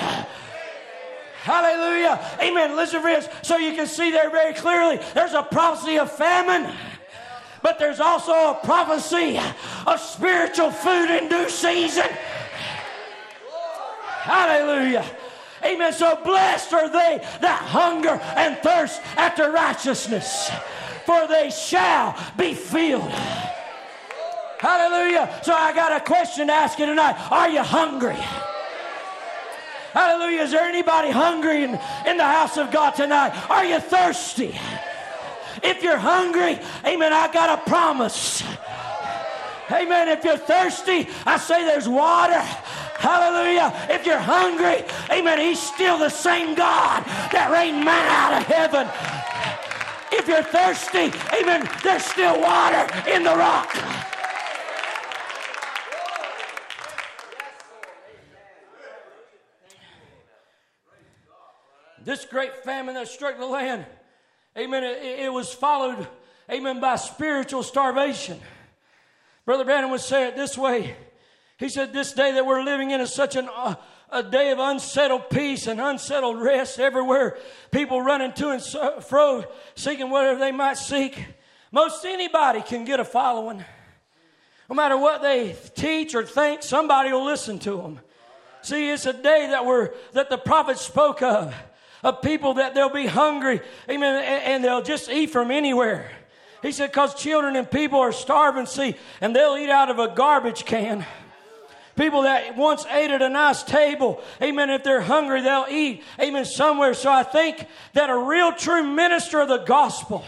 Hallelujah. 1.43 2.21
Amen. 2.41 2.75
Listen, 2.77 3.01
friends, 3.03 3.29
so 3.43 3.57
you 3.57 3.75
can 3.75 3.87
see 3.87 4.11
there 4.11 4.31
very 4.31 4.53
clearly 4.53 5.01
there's 5.15 5.33
a 5.33 5.45
prophecy 5.45 5.99
of 5.99 6.11
famine 6.11 6.75
but 7.67 7.81
there's 7.81 7.99
also 7.99 8.31
a 8.33 8.61
prophecy 8.63 9.41
of 9.89 9.99
spiritual 9.99 10.71
food 10.71 11.11
in 11.11 11.29
due 11.29 11.49
season. 11.49 12.07
Hallelujah. 14.23 15.05
Amen. 15.65 15.93
So 15.93 16.19
blessed 16.23 16.73
are 16.73 16.89
they 16.89 17.19
that 17.41 17.63
hunger 17.63 18.21
and 18.37 18.59
thirst 18.59 19.01
after 19.17 19.51
righteousness, 19.51 20.51
for 21.05 21.27
they 21.27 21.51
shall 21.51 22.17
be 22.37 22.55
filled. 22.55 23.11
Hallelujah. 24.59 25.41
So 25.43 25.53
I 25.53 25.73
got 25.75 25.93
a 25.93 26.05
question 26.05 26.49
to 26.49 26.53
ask 26.53 26.79
you 26.79 26.87
tonight. 26.87 27.17
Are 27.31 27.49
you 27.49 27.63
hungry? 27.63 28.17
Hallelujah. 29.93 30.43
Is 30.43 30.51
there 30.51 30.65
anybody 30.65 31.11
hungry 31.11 31.65
in, 31.65 31.79
in 32.07 32.17
the 32.17 32.25
house 32.25 32.59
of 32.59 32.71
God 32.71 32.91
tonight? 32.91 33.33
Are 33.51 33.65
you 33.65 33.81
thirsty? 33.81 34.59
If 35.63 35.83
you're 35.83 35.97
hungry, 35.97 36.59
amen, 36.85 37.13
I 37.13 37.33
got 37.33 37.59
a 37.59 37.63
promise. 37.69 38.43
Amen. 39.71 40.09
If 40.09 40.23
you're 40.23 40.37
thirsty, 40.37 41.09
I 41.25 41.39
say 41.39 41.65
there's 41.65 41.89
water. 41.89 42.43
Hallelujah. 42.99 43.73
If 43.91 44.07
you're 44.07 44.19
hungry, 44.19 44.85
amen, 45.11 45.39
He's 45.39 45.61
still 45.61 45.99
the 45.99 46.09
same 46.09 46.55
God 46.55 47.05
that 47.33 47.51
rained 47.53 47.85
manna 47.85 48.09
out 48.09 48.41
of 48.41 48.47
heaven. 48.47 48.89
If 50.13 50.29
you're 50.29 50.43
thirsty, 50.43 51.13
amen, 51.39 51.69
there's 51.83 52.05
still 52.05 52.41
water 52.41 52.87
in 53.09 53.23
the 53.23 53.37
rock. 53.37 53.75
This 62.03 62.25
great 62.25 62.57
famine 62.65 62.95
that 62.95 63.09
struck 63.09 63.37
the 63.37 63.47
land, 63.47 63.85
amen, 64.57 64.85
it, 64.85 65.21
it 65.21 65.33
was 65.33 65.53
followed, 65.53 66.07
amen, 66.51 66.81
by 66.81 66.97
spiritual 66.97 67.65
starvation. 67.65 68.41
Brother 69.45 69.65
Branham 69.65 69.91
would 69.91 70.01
say 70.01 70.29
it 70.29 70.37
this 70.37 70.57
way 70.57 70.97
he 71.59 71.69
said, 71.69 71.93
This 71.93 72.13
day 72.13 72.33
that 72.33 72.47
we're 72.47 72.63
living 72.63 72.91
in 72.91 73.01
is 73.01 73.13
such 73.13 73.37
an, 73.37 73.49
uh, 73.55 73.75
a 74.11 74.23
day 74.23 74.51
of 74.51 74.59
unsettled 74.59 75.31
peace 75.31 75.67
and 75.67 75.81
unsettled 75.81 76.41
rest 76.41 76.79
everywhere. 76.79 77.39
People 77.71 78.01
running 78.01 78.33
to 78.35 78.51
and 78.51 78.63
fro, 79.05 79.45
seeking 79.75 80.11
whatever 80.11 80.39
they 80.39 80.53
might 80.53 80.77
seek. 80.77 81.27
Most 81.73 82.05
anybody 82.05 82.63
can 82.63 82.85
get 82.85 83.01
a 83.01 83.05
following. 83.05 83.65
No 84.69 84.75
matter 84.75 84.97
what 84.97 85.23
they 85.23 85.57
teach 85.75 86.15
or 86.15 86.25
think, 86.25 86.63
somebody 86.63 87.13
will 87.13 87.25
listen 87.25 87.59
to 87.61 87.77
them. 87.77 88.01
See, 88.63 88.91
it's 88.91 89.07
a 89.07 89.13
day 89.13 89.49
that 89.51 89.65
we're 89.65 89.93
that 90.13 90.29
the 90.29 90.39
prophet 90.39 90.79
spoke 90.79 91.23
of, 91.23 91.55
of 92.03 92.21
people 92.21 92.55
that 92.55 92.75
they'll 92.75 92.89
be 92.89 93.07
hungry, 93.07 93.61
amen, 93.89 94.25
and 94.45 94.65
they'll 94.65 94.83
just 94.83 95.09
eat 95.09 95.31
from 95.31 95.51
anywhere. 95.51 96.11
He 96.63 96.73
said, 96.73 96.89
because 96.89 97.15
children 97.15 97.55
and 97.55 97.71
people 97.71 98.01
are 98.01 98.13
starving, 98.13 98.67
see, 98.67 98.97
and 99.21 99.37
they'll 99.37 99.57
eat 99.57 99.71
out 99.71 99.89
of 99.89 99.99
a 99.99 100.09
garbage 100.09 100.65
can. 100.65 101.07
People 101.97 102.23
that 102.23 102.57
once 102.57 102.85
ate 102.87 103.11
at 103.11 103.23
a 103.23 103.29
nice 103.29 103.63
table, 103.63 104.23
amen, 104.43 104.69
if 104.71 104.85
they're 104.85 105.01
hungry, 105.01 105.41
they'll 105.41 105.67
eat, 105.69 106.03
amen, 106.21 106.45
somewhere. 106.45 106.93
So 106.93 107.11
I 107.11 107.23
think 107.23 107.67
that 107.95 108.11
a 108.11 108.17
real 108.17 108.53
true 108.53 108.83
minister 108.83 109.41
of 109.41 109.49
the 109.49 109.65
gospel 109.65 110.25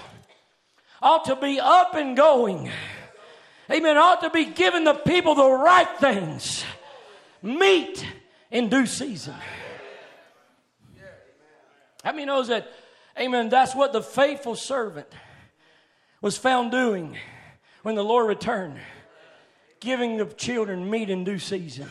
ought 1.02 1.26
to 1.26 1.37
be 1.37 1.61
up 1.61 1.94
and 1.94 2.16
going. 2.16 2.70
Amen. 3.70 3.98
Ought 3.98 4.22
to 4.22 4.31
be 4.31 4.46
giving 4.46 4.85
the 4.85 4.94
people 4.94 5.35
the 5.35 5.50
right 5.50 5.88
things. 5.98 6.64
Meat 7.42 8.04
in 8.50 8.68
due 8.68 8.87
season. 8.87 9.35
How 12.02 12.12
many 12.12 12.24
knows 12.24 12.48
that, 12.48 12.72
amen, 13.18 13.50
that's 13.50 13.74
what 13.74 13.92
the 13.92 14.02
faithful 14.02 14.57
servant 14.57 15.09
was 16.22 16.38
found 16.38 16.70
doing 16.70 17.18
when 17.83 17.94
the 17.94 18.04
Lord 18.04 18.26
returned? 18.26 18.78
Giving 19.81 20.17
the 20.17 20.27
children 20.27 20.88
meat 20.88 21.11
in 21.11 21.25
due 21.25 21.38
season. 21.38 21.88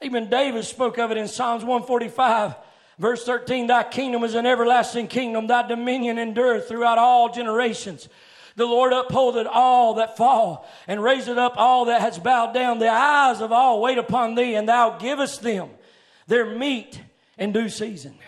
Even 0.00 0.30
David 0.30 0.64
spoke 0.64 0.98
of 0.98 1.10
it 1.10 1.16
in 1.16 1.26
Psalms 1.26 1.64
145, 1.64 2.54
verse 2.98 3.24
13 3.24 3.66
Thy 3.66 3.82
kingdom 3.82 4.22
is 4.24 4.34
an 4.34 4.46
everlasting 4.46 5.08
kingdom, 5.08 5.46
thy 5.46 5.66
dominion 5.66 6.18
endureth 6.18 6.68
throughout 6.68 6.98
all 6.98 7.32
generations. 7.32 8.08
The 8.56 8.66
Lord 8.66 8.92
upholdeth 8.92 9.46
all 9.46 9.94
that 9.94 10.16
fall, 10.16 10.68
and 10.88 11.02
raiseth 11.02 11.38
up 11.38 11.54
all 11.56 11.84
that 11.86 12.00
has 12.00 12.18
bowed 12.18 12.52
down. 12.52 12.80
The 12.80 12.88
eyes 12.88 13.40
of 13.40 13.52
all 13.52 13.80
wait 13.80 13.98
upon 13.98 14.34
thee, 14.34 14.54
and 14.54 14.68
thou 14.68 14.98
givest 14.98 15.42
them 15.42 15.70
their 16.26 16.44
meat 16.44 17.00
in 17.36 17.52
due 17.52 17.68
season. 17.68 18.18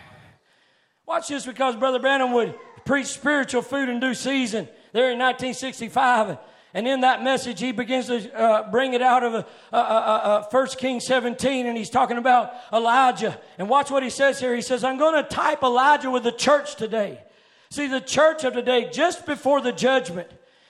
Watch 1.05 1.27
this 1.27 1.45
because 1.45 1.75
Brother 1.75 1.99
Branham 1.99 2.31
would 2.31 2.55
preach 2.85 3.07
spiritual 3.07 3.61
food 3.61 3.89
in 3.89 3.99
due 3.99 4.13
season 4.13 4.69
there 4.93 5.11
in 5.11 5.19
1965. 5.19 6.37
And 6.73 6.87
in 6.87 7.01
that 7.01 7.21
message, 7.23 7.59
he 7.59 7.71
begins 7.73 8.07
to 8.07 8.33
uh, 8.33 8.71
bring 8.71 8.93
it 8.93 9.01
out 9.01 9.23
of 9.23 9.33
uh, 9.33 9.43
uh, 9.73 9.75
uh, 9.75 10.43
1 10.49 10.67
Kings 10.77 11.05
17, 11.05 11.65
and 11.65 11.77
he's 11.77 11.89
talking 11.89 12.17
about 12.17 12.53
Elijah. 12.71 13.37
And 13.57 13.67
watch 13.67 13.91
what 13.91 14.03
he 14.03 14.09
says 14.09 14.39
here. 14.39 14.55
He 14.55 14.61
says, 14.61 14.83
I'm 14.83 14.97
going 14.97 15.21
to 15.21 15.29
type 15.29 15.63
Elijah 15.63 16.09
with 16.09 16.23
the 16.23 16.31
church 16.31 16.75
today. 16.75 17.21
See, 17.69 17.87
the 17.87 18.01
church 18.01 18.43
of 18.43 18.53
today, 18.53 18.89
just 18.89 19.25
before 19.25 19.59
the 19.59 19.73
judgment, 19.73 20.29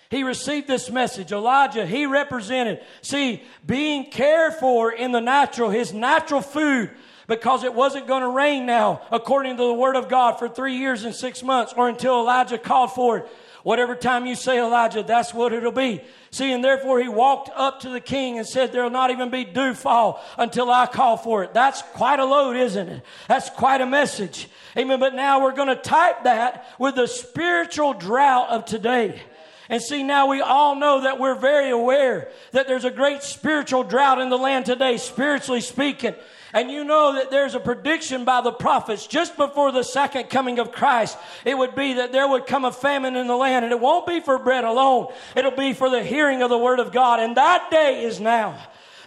he 0.09 0.23
received 0.23 0.67
this 0.67 0.89
message. 0.89 1.31
Elijah, 1.31 1.85
he 1.85 2.05
represented, 2.05 2.81
see, 3.01 3.43
being 3.65 4.09
cared 4.11 4.55
for 4.55 4.91
in 4.91 5.11
the 5.11 5.21
natural, 5.21 5.69
his 5.69 5.93
natural 5.93 6.41
food, 6.41 6.91
because 7.27 7.63
it 7.63 7.73
wasn't 7.73 8.07
going 8.07 8.23
to 8.23 8.29
rain 8.29 8.65
now, 8.65 9.01
according 9.11 9.55
to 9.55 9.63
the 9.63 9.73
word 9.73 9.95
of 9.95 10.09
God, 10.09 10.37
for 10.37 10.49
three 10.49 10.77
years 10.77 11.05
and 11.05 11.15
six 11.15 11.41
months, 11.41 11.73
or 11.77 11.87
until 11.87 12.19
Elijah 12.19 12.57
called 12.57 12.91
for 12.91 13.19
it. 13.19 13.27
Whatever 13.63 13.95
time 13.95 14.25
you 14.25 14.35
say 14.35 14.59
Elijah, 14.59 15.03
that's 15.03 15.33
what 15.33 15.53
it'll 15.53 15.71
be. 15.71 16.01
See, 16.31 16.51
and 16.51 16.63
therefore 16.63 16.99
he 16.99 17.07
walked 17.07 17.49
up 17.55 17.81
to 17.81 17.89
the 17.89 17.99
king 17.99 18.37
and 18.37 18.47
said, 18.47 18.71
There'll 18.71 18.89
not 18.89 19.11
even 19.11 19.29
be 19.29 19.43
dew 19.43 19.73
fall 19.73 20.23
until 20.37 20.71
I 20.71 20.87
call 20.87 21.17
for 21.17 21.43
it. 21.43 21.53
That's 21.53 21.81
quite 21.93 22.19
a 22.19 22.25
load, 22.25 22.55
isn't 22.55 22.89
it? 22.89 23.03
That's 23.27 23.49
quite 23.51 23.81
a 23.81 23.85
message. 23.85 24.47
Amen. 24.77 24.99
But 24.99 25.13
now 25.13 25.41
we're 25.41 25.53
going 25.53 25.67
to 25.67 25.75
type 25.75 26.23
that 26.23 26.65
with 26.79 26.95
the 26.95 27.07
spiritual 27.07 27.93
drought 27.93 28.49
of 28.49 28.65
today. 28.65 29.21
And 29.69 29.81
see, 29.81 30.03
now 30.03 30.27
we 30.27 30.41
all 30.41 30.75
know 30.75 31.01
that 31.03 31.19
we're 31.19 31.35
very 31.35 31.69
aware 31.69 32.29
that 32.51 32.67
there's 32.67 32.85
a 32.85 32.91
great 32.91 33.23
spiritual 33.23 33.83
drought 33.83 34.19
in 34.19 34.29
the 34.29 34.37
land 34.37 34.65
today, 34.65 34.97
spiritually 34.97 35.61
speaking. 35.61 36.15
And 36.53 36.69
you 36.69 36.83
know 36.83 37.15
that 37.15 37.31
there's 37.31 37.55
a 37.55 37.59
prediction 37.59 38.25
by 38.25 38.41
the 38.41 38.51
prophets 38.51 39.07
just 39.07 39.37
before 39.37 39.71
the 39.71 39.83
second 39.83 40.29
coming 40.29 40.59
of 40.59 40.71
Christ. 40.71 41.17
It 41.45 41.57
would 41.57 41.75
be 41.75 41.93
that 41.93 42.11
there 42.11 42.27
would 42.27 42.45
come 42.45 42.65
a 42.65 42.71
famine 42.71 43.15
in 43.15 43.27
the 43.27 43.35
land, 43.35 43.65
and 43.65 43.71
it 43.71 43.79
won't 43.79 44.07
be 44.07 44.19
for 44.19 44.37
bread 44.37 44.63
alone, 44.63 45.07
it'll 45.35 45.51
be 45.51 45.73
for 45.73 45.89
the 45.89 46.03
hearing 46.03 46.41
of 46.41 46.49
the 46.49 46.57
word 46.57 46.79
of 46.79 46.91
God. 46.91 47.19
And 47.19 47.37
that 47.37 47.69
day 47.71 48.03
is 48.03 48.19
now 48.19 48.57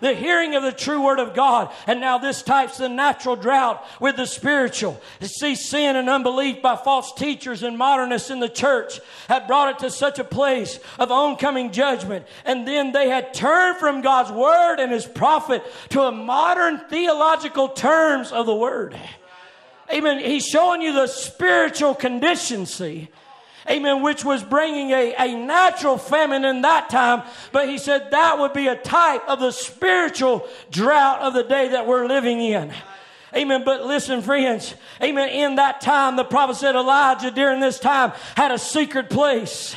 the 0.00 0.14
hearing 0.14 0.54
of 0.54 0.62
the 0.62 0.72
true 0.72 1.02
word 1.02 1.18
of 1.18 1.34
God. 1.34 1.72
And 1.86 2.00
now 2.00 2.18
this 2.18 2.42
types 2.42 2.78
the 2.78 2.88
natural 2.88 3.36
drought 3.36 3.86
with 4.00 4.16
the 4.16 4.26
spiritual. 4.26 5.00
You 5.20 5.28
see, 5.28 5.54
sin 5.54 5.96
and 5.96 6.08
unbelief 6.08 6.62
by 6.62 6.76
false 6.76 7.12
teachers 7.12 7.62
and 7.62 7.78
modernists 7.78 8.30
in 8.30 8.40
the 8.40 8.48
church 8.48 9.00
had 9.28 9.46
brought 9.46 9.70
it 9.70 9.78
to 9.80 9.90
such 9.90 10.18
a 10.18 10.24
place 10.24 10.78
of 10.98 11.10
oncoming 11.10 11.72
judgment. 11.72 12.26
And 12.44 12.66
then 12.66 12.92
they 12.92 13.08
had 13.08 13.34
turned 13.34 13.78
from 13.78 14.00
God's 14.00 14.30
word 14.30 14.80
and 14.80 14.92
his 14.92 15.06
prophet 15.06 15.62
to 15.90 16.02
a 16.02 16.12
modern 16.12 16.78
theological 16.88 17.68
terms 17.68 18.32
of 18.32 18.46
the 18.46 18.54
word. 18.54 18.98
Amen. 19.92 20.18
He's 20.18 20.46
showing 20.46 20.82
you 20.82 20.92
the 20.92 21.06
spiritual 21.06 21.94
condition, 21.94 22.66
see 22.66 23.10
amen, 23.68 24.02
which 24.02 24.24
was 24.24 24.42
bringing 24.42 24.90
a, 24.90 25.14
a 25.18 25.34
natural 25.34 25.98
famine 25.98 26.44
in 26.44 26.62
that 26.62 26.90
time. 26.90 27.22
But 27.52 27.68
he 27.68 27.78
said 27.78 28.10
that 28.10 28.38
would 28.38 28.52
be 28.52 28.68
a 28.68 28.76
type 28.76 29.22
of 29.28 29.40
the 29.40 29.50
spiritual 29.50 30.46
drought 30.70 31.20
of 31.20 31.34
the 31.34 31.42
day 31.44 31.68
that 31.68 31.86
we're 31.86 32.06
living 32.06 32.40
in. 32.40 32.72
Amen. 33.34 33.64
But 33.64 33.84
listen, 33.84 34.22
friends. 34.22 34.74
Amen. 35.02 35.28
In 35.30 35.56
that 35.56 35.80
time, 35.80 36.16
the 36.16 36.24
prophet 36.24 36.56
said 36.56 36.76
Elijah 36.76 37.30
during 37.30 37.60
this 37.60 37.80
time 37.80 38.12
had 38.36 38.52
a 38.52 38.58
secret 38.58 39.10
place 39.10 39.74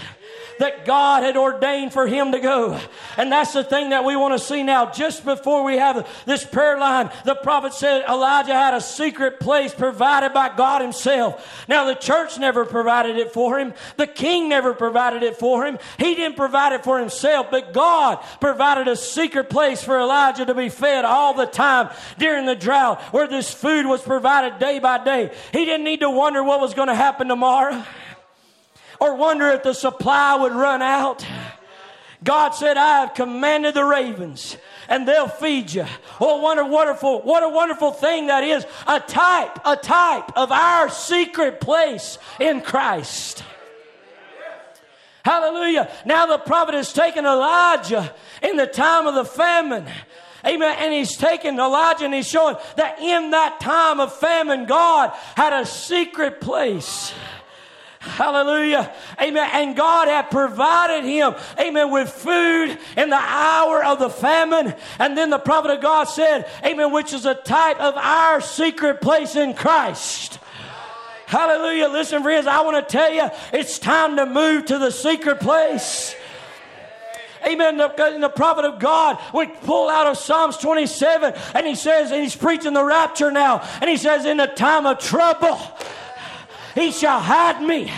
that 0.60 0.86
God 0.86 1.24
had 1.24 1.38
ordained 1.38 1.94
for 1.94 2.08
him 2.08 2.32
to 2.32 2.40
go. 2.40 2.80
And 3.18 3.32
that's 3.32 3.54
the 3.54 3.64
thing 3.64 3.90
that 3.90 4.04
we 4.04 4.16
want 4.16 4.40
to 4.40 4.44
see 4.44 4.64
now. 4.64 4.92
Just 4.92 5.26
before 5.26 5.64
we 5.64 5.78
have 5.78 6.08
this 6.26 6.46
prayer 6.46 6.78
line, 6.78 7.10
the 7.26 7.36
prophet 7.36 7.74
said 7.74 8.04
Elijah 8.08 8.54
had 8.54 8.74
a 8.74 8.82
secret 8.82 9.40
place 9.40 9.74
provided 9.74 10.34
by 10.34 10.56
God 10.56 10.82
himself. 10.82 11.66
Now 11.68 11.86
the 11.86 11.96
church 11.96 12.38
never 12.38 12.66
provided 12.66 13.18
it 13.18 13.32
for 13.32 13.60
him. 13.60 13.74
The 13.98 14.08
king 14.08 14.50
never 14.50 14.74
provided 14.74 15.24
it 15.24 15.38
for 15.38 15.66
him. 15.66 15.78
He 15.98 16.16
didn't 16.16 16.38
provide 16.38 16.74
it 16.74 16.84
for 16.84 17.00
himself, 17.00 17.48
but 17.52 17.74
God 17.74 18.24
provided 18.40 18.88
a 18.88 18.96
secret 18.96 19.50
place 19.50 19.84
for 19.84 20.00
Elijah 20.00 20.46
to 20.46 20.54
be 20.54 20.70
fed 20.70 21.06
all 21.06 21.34
the 21.34 21.46
time 21.46 21.90
during 22.18 22.46
the 22.46 22.56
drought 22.56 23.02
where 23.14 23.28
this 23.28 23.54
food 23.54 23.86
was 23.86 24.02
provided 24.02 24.60
day 24.60 24.80
by 24.80 25.04
day. 25.04 25.32
He 25.52 25.66
didn't 25.66 25.84
need 25.86 26.02
to 26.02 26.10
wonder 26.10 26.44
what 26.44 26.62
was 26.62 26.74
going 26.74 26.88
to 26.88 26.96
happen 26.96 27.28
tomorrow 27.28 27.84
or 29.00 29.16
wonder 29.16 29.50
if 29.50 29.64
the 29.64 29.74
supply 29.74 30.36
would 30.36 30.54
run 30.54 30.82
out. 30.82 31.26
God 32.24 32.52
said, 32.52 32.78
I 32.78 33.02
have 33.02 33.14
commanded 33.14 33.76
the 33.76 33.84
ravens 33.84 34.58
and 34.90 35.08
they'll 35.08 35.28
feed 35.28 35.72
you. 35.72 35.86
Oh, 36.20 36.42
what 36.42 36.58
a 36.58 36.66
wonderful, 36.66 37.22
what 37.22 37.44
a 37.44 37.50
wonderful 37.50 37.92
thing 37.92 38.28
that 38.28 38.44
is. 38.44 38.66
A 38.88 39.00
type, 39.00 39.60
a 39.66 39.76
type 39.76 40.36
of 40.36 40.52
our 40.52 40.90
secret 40.90 41.62
place 41.62 42.18
in 42.40 42.62
Christ. 42.62 43.44
Hallelujah. 45.24 45.92
Now 46.06 46.26
the 46.26 46.38
prophet 46.38 46.74
has 46.74 46.94
taken 46.94 47.26
Elijah 47.26 48.14
in 48.42 48.56
the 48.56 48.66
time 48.66 49.08
of 49.08 49.16
the 49.16 49.26
famine. 49.26 49.86
Amen. 50.46 50.76
And 50.80 50.94
he's 50.94 51.18
taken 51.18 51.60
Elijah 51.60 52.06
and 52.06 52.14
he's 52.14 52.28
showing 52.30 52.56
that 52.78 53.00
in 53.00 53.32
that 53.32 53.60
time 53.60 54.00
of 54.00 54.18
famine, 54.18 54.66
God 54.66 55.12
had 55.36 55.52
a 55.52 55.66
secret 55.66 56.40
place. 56.40 57.14
Hallelujah. 58.08 58.94
Amen. 59.22 59.50
And 59.54 59.76
God 59.76 60.08
had 60.08 60.32
provided 60.32 61.04
him, 61.04 61.36
amen, 61.60 61.92
with 61.92 62.10
food 62.10 62.78
in 62.96 63.10
the 63.10 63.16
hour 63.16 63.84
of 63.84 64.00
the 64.00 64.10
famine. 64.10 64.74
And 65.00 65.18
then 65.18 65.30
the 65.30 65.40
prophet 65.40 65.72
of 65.72 65.82
God 65.82 66.06
said, 66.06 66.50
amen, 66.66 66.92
which 66.92 67.14
is 67.14 67.26
a 67.26 67.36
type 67.36 67.80
of 67.80 67.96
our 67.96 68.42
secret 68.42 69.02
place 69.02 69.36
in 69.36 69.54
Christ. 69.54 70.40
Hallelujah. 71.28 71.90
Listen, 71.90 72.24
friends, 72.24 72.48
I 72.48 72.62
want 72.62 72.88
to 72.88 72.92
tell 72.92 73.12
you, 73.12 73.30
it's 73.52 73.80
time 73.80 74.16
to 74.16 74.26
move 74.26 74.66
to 74.68 74.80
the 74.80 74.92
secret 74.92 75.42
place. 75.42 76.16
Amen. 77.46 77.78
The, 77.78 78.18
the 78.20 78.30
prophet 78.30 78.66
of 78.66 78.80
God 78.80 79.20
would 79.34 79.54
pull 79.62 79.90
out 79.90 80.08
of 80.08 80.18
Psalms 80.18 80.58
27 80.58 81.34
and 81.54 81.68
he 81.68 81.76
says, 81.76 82.12
and 82.12 82.22
he's 82.22 82.36
preaching 82.36 82.74
the 82.74 82.84
rapture 82.84 83.32
now, 83.32 83.60
and 83.82 83.90
he 83.90 83.98
says, 83.98 84.26
in 84.26 84.38
the 84.38 84.48
time 84.48 84.86
of 84.86 85.00
trouble, 85.00 85.60
he 86.78 86.92
shall 86.92 87.20
hide 87.20 87.62
me. 87.62 87.92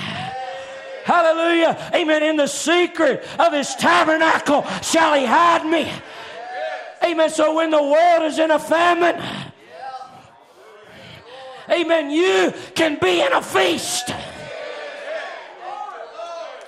Hallelujah. 1.04 1.92
Amen. 1.94 2.24
In 2.24 2.38
the 2.38 2.48
secret 2.48 3.26
of 3.38 3.52
his 3.52 3.76
tabernacle 3.76 4.66
shall 4.82 5.14
he 5.16 5.26
hide 5.26 5.66
me. 5.66 5.92
Amen. 7.04 7.30
So 7.30 7.56
when 7.56 7.72
the 7.72 7.82
world 7.82 8.24
is 8.24 8.40
in 8.40 8.52
a 8.52 8.60
famine, 8.60 9.22
amen, 11.70 12.12
you 12.12 12.54
can 12.76 12.98
be 13.02 13.22
in 13.22 13.34
a 13.34 13.42
feast. 13.42 14.10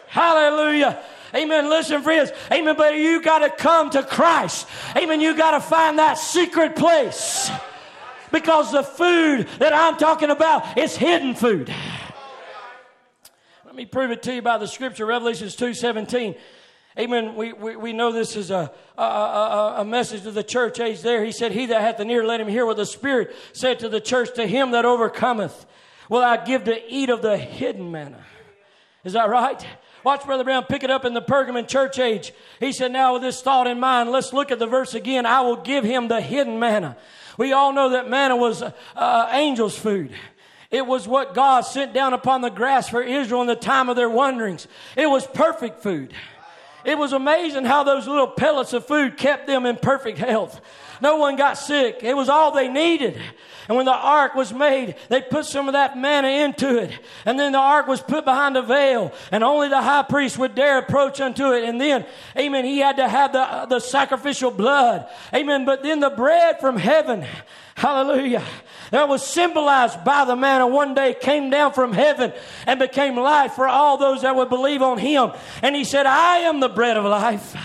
Hallelujah. 0.07 1.01
Amen. 1.33 1.69
Listen, 1.69 2.01
friends. 2.01 2.31
Amen. 2.51 2.75
But 2.75 2.97
you 2.97 3.21
got 3.21 3.39
to 3.39 3.49
come 3.49 3.89
to 3.91 4.03
Christ. 4.03 4.67
Amen. 4.97 5.21
You 5.21 5.37
got 5.37 5.51
to 5.51 5.61
find 5.61 5.97
that 5.99 6.17
secret 6.17 6.75
place. 6.75 7.49
Because 8.31 8.71
the 8.71 8.83
food 8.83 9.47
that 9.59 9.73
I'm 9.73 9.97
talking 9.97 10.29
about 10.29 10.77
is 10.77 10.95
hidden 10.95 11.35
food. 11.35 11.73
Let 13.65 13.75
me 13.75 13.85
prove 13.85 14.11
it 14.11 14.21
to 14.23 14.33
you 14.33 14.41
by 14.41 14.57
the 14.57 14.67
scripture, 14.67 15.05
Revelations 15.05 15.55
2.17. 15.55 16.37
Amen. 16.99 17.35
We, 17.35 17.53
we, 17.53 17.75
we 17.77 17.93
know 17.93 18.11
this 18.11 18.35
is 18.35 18.51
a, 18.51 18.71
a, 18.97 19.01
a, 19.01 19.75
a, 19.77 19.85
message 19.85 20.23
to 20.23 20.31
the 20.31 20.43
church 20.43 20.79
age 20.81 21.01
there. 21.01 21.23
He 21.23 21.31
said, 21.31 21.53
He 21.53 21.67
that 21.67 21.79
hath 21.79 22.01
an 22.01 22.09
ear, 22.09 22.25
let 22.25 22.41
him 22.41 22.49
hear 22.49 22.65
what 22.65 22.75
the 22.75 22.85
Spirit 22.85 23.33
said 23.53 23.79
to 23.79 23.87
the 23.87 24.01
church. 24.01 24.33
To 24.35 24.45
him 24.45 24.71
that 24.71 24.83
overcometh 24.83 25.65
will 26.09 26.21
I 26.21 26.43
give 26.43 26.65
to 26.65 26.77
eat 26.93 27.09
of 27.09 27.21
the 27.21 27.37
hidden 27.37 27.91
manna. 27.91 28.25
Is 29.05 29.13
that 29.13 29.29
right? 29.29 29.65
Watch 30.03 30.25
Brother 30.25 30.43
Branham 30.43 30.65
pick 30.65 30.83
it 30.83 30.91
up 30.91 31.05
in 31.05 31.13
the 31.13 31.21
Pergamon 31.21 31.67
church 31.67 31.97
age. 31.97 32.33
He 32.59 32.73
said, 32.73 32.91
Now 32.91 33.13
with 33.13 33.21
this 33.21 33.41
thought 33.41 33.67
in 33.67 33.79
mind, 33.79 34.11
let's 34.11 34.33
look 34.33 34.51
at 34.51 34.59
the 34.59 34.67
verse 34.67 34.93
again. 34.93 35.25
I 35.25 35.41
will 35.41 35.57
give 35.57 35.85
him 35.85 36.09
the 36.09 36.19
hidden 36.19 36.59
manna. 36.59 36.97
We 37.41 37.53
all 37.53 37.73
know 37.73 37.89
that 37.89 38.07
manna 38.07 38.35
was 38.35 38.61
uh, 38.61 39.27
angel's 39.31 39.75
food. 39.75 40.11
It 40.69 40.85
was 40.85 41.07
what 41.07 41.33
God 41.33 41.61
sent 41.61 41.91
down 41.91 42.13
upon 42.13 42.41
the 42.41 42.49
grass 42.49 42.87
for 42.87 43.01
Israel 43.01 43.41
in 43.41 43.47
the 43.47 43.55
time 43.55 43.89
of 43.89 43.95
their 43.95 44.11
wanderings. 44.11 44.67
It 44.95 45.07
was 45.07 45.25
perfect 45.25 45.81
food. 45.81 46.13
It 46.85 46.99
was 46.99 47.13
amazing 47.13 47.65
how 47.65 47.83
those 47.83 48.07
little 48.07 48.27
pellets 48.27 48.73
of 48.73 48.85
food 48.85 49.17
kept 49.17 49.47
them 49.47 49.65
in 49.65 49.77
perfect 49.77 50.19
health. 50.19 50.61
No 51.01 51.17
one 51.17 51.35
got 51.35 51.57
sick. 51.57 51.99
It 52.01 52.15
was 52.15 52.29
all 52.29 52.51
they 52.51 52.67
needed. 52.67 53.19
And 53.67 53.77
when 53.77 53.85
the 53.85 53.93
ark 53.93 54.35
was 54.35 54.53
made, 54.53 54.95
they 55.09 55.21
put 55.21 55.45
some 55.45 55.67
of 55.67 55.73
that 55.73 55.97
manna 55.97 56.27
into 56.27 56.77
it. 56.77 56.91
And 57.25 57.39
then 57.39 57.51
the 57.51 57.59
ark 57.59 57.87
was 57.87 58.01
put 58.01 58.25
behind 58.25 58.57
a 58.57 58.61
veil. 58.61 59.13
And 59.31 59.43
only 59.43 59.69
the 59.69 59.81
high 59.81 60.03
priest 60.03 60.37
would 60.37 60.55
dare 60.55 60.79
approach 60.79 61.21
unto 61.21 61.53
it. 61.53 61.63
And 61.63 61.79
then, 61.79 62.05
amen, 62.37 62.65
he 62.65 62.79
had 62.79 62.97
to 62.97 63.07
have 63.07 63.33
the, 63.33 63.65
the 63.69 63.79
sacrificial 63.79 64.51
blood. 64.51 65.07
Amen. 65.33 65.65
But 65.65 65.83
then 65.83 65.99
the 65.99 66.09
bread 66.09 66.59
from 66.59 66.77
heaven 66.77 67.25
Hallelujah. 67.81 68.43
That 68.91 69.09
was 69.09 69.25
symbolized 69.25 70.03
by 70.03 70.25
the 70.25 70.35
manna 70.35 70.67
one 70.67 70.93
day 70.93 71.15
came 71.19 71.49
down 71.49 71.73
from 71.73 71.93
heaven 71.93 72.31
and 72.67 72.79
became 72.79 73.15
life 73.15 73.53
for 73.53 73.67
all 73.67 73.97
those 73.97 74.21
that 74.21 74.35
would 74.35 74.49
believe 74.49 74.83
on 74.83 74.99
him. 74.99 75.31
And 75.63 75.75
he 75.75 75.83
said, 75.83 76.05
I 76.05 76.39
am 76.39 76.59
the 76.59 76.69
bread 76.69 76.95
of 76.95 77.05
life. 77.05 77.55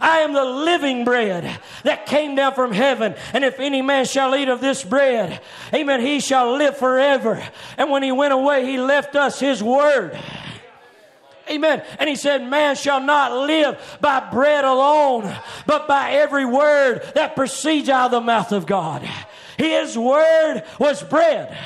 I 0.00 0.20
am 0.20 0.32
the 0.32 0.44
living 0.44 1.04
bread 1.04 1.58
that 1.82 2.06
came 2.06 2.34
down 2.34 2.54
from 2.54 2.72
heaven. 2.72 3.14
And 3.32 3.44
if 3.44 3.60
any 3.60 3.82
man 3.82 4.04
shall 4.04 4.34
eat 4.34 4.48
of 4.48 4.60
this 4.60 4.84
bread, 4.84 5.40
amen, 5.72 6.00
he 6.00 6.20
shall 6.20 6.56
live 6.56 6.76
forever. 6.76 7.42
And 7.78 7.90
when 7.90 8.02
he 8.02 8.12
went 8.12 8.32
away, 8.32 8.66
he 8.66 8.78
left 8.78 9.16
us 9.16 9.40
his 9.40 9.62
word. 9.62 10.18
Amen. 11.50 11.82
And 11.98 12.08
he 12.08 12.16
said, 12.16 12.42
Man 12.42 12.74
shall 12.74 13.00
not 13.00 13.32
live 13.32 13.98
by 14.00 14.30
bread 14.30 14.64
alone, 14.64 15.34
but 15.66 15.86
by 15.86 16.12
every 16.12 16.46
word 16.46 17.02
that 17.14 17.36
proceeds 17.36 17.88
out 17.88 18.06
of 18.06 18.10
the 18.12 18.20
mouth 18.20 18.52
of 18.52 18.66
God. 18.66 19.08
His 19.58 19.96
word 19.96 20.62
was 20.78 21.02
bread. 21.02 21.56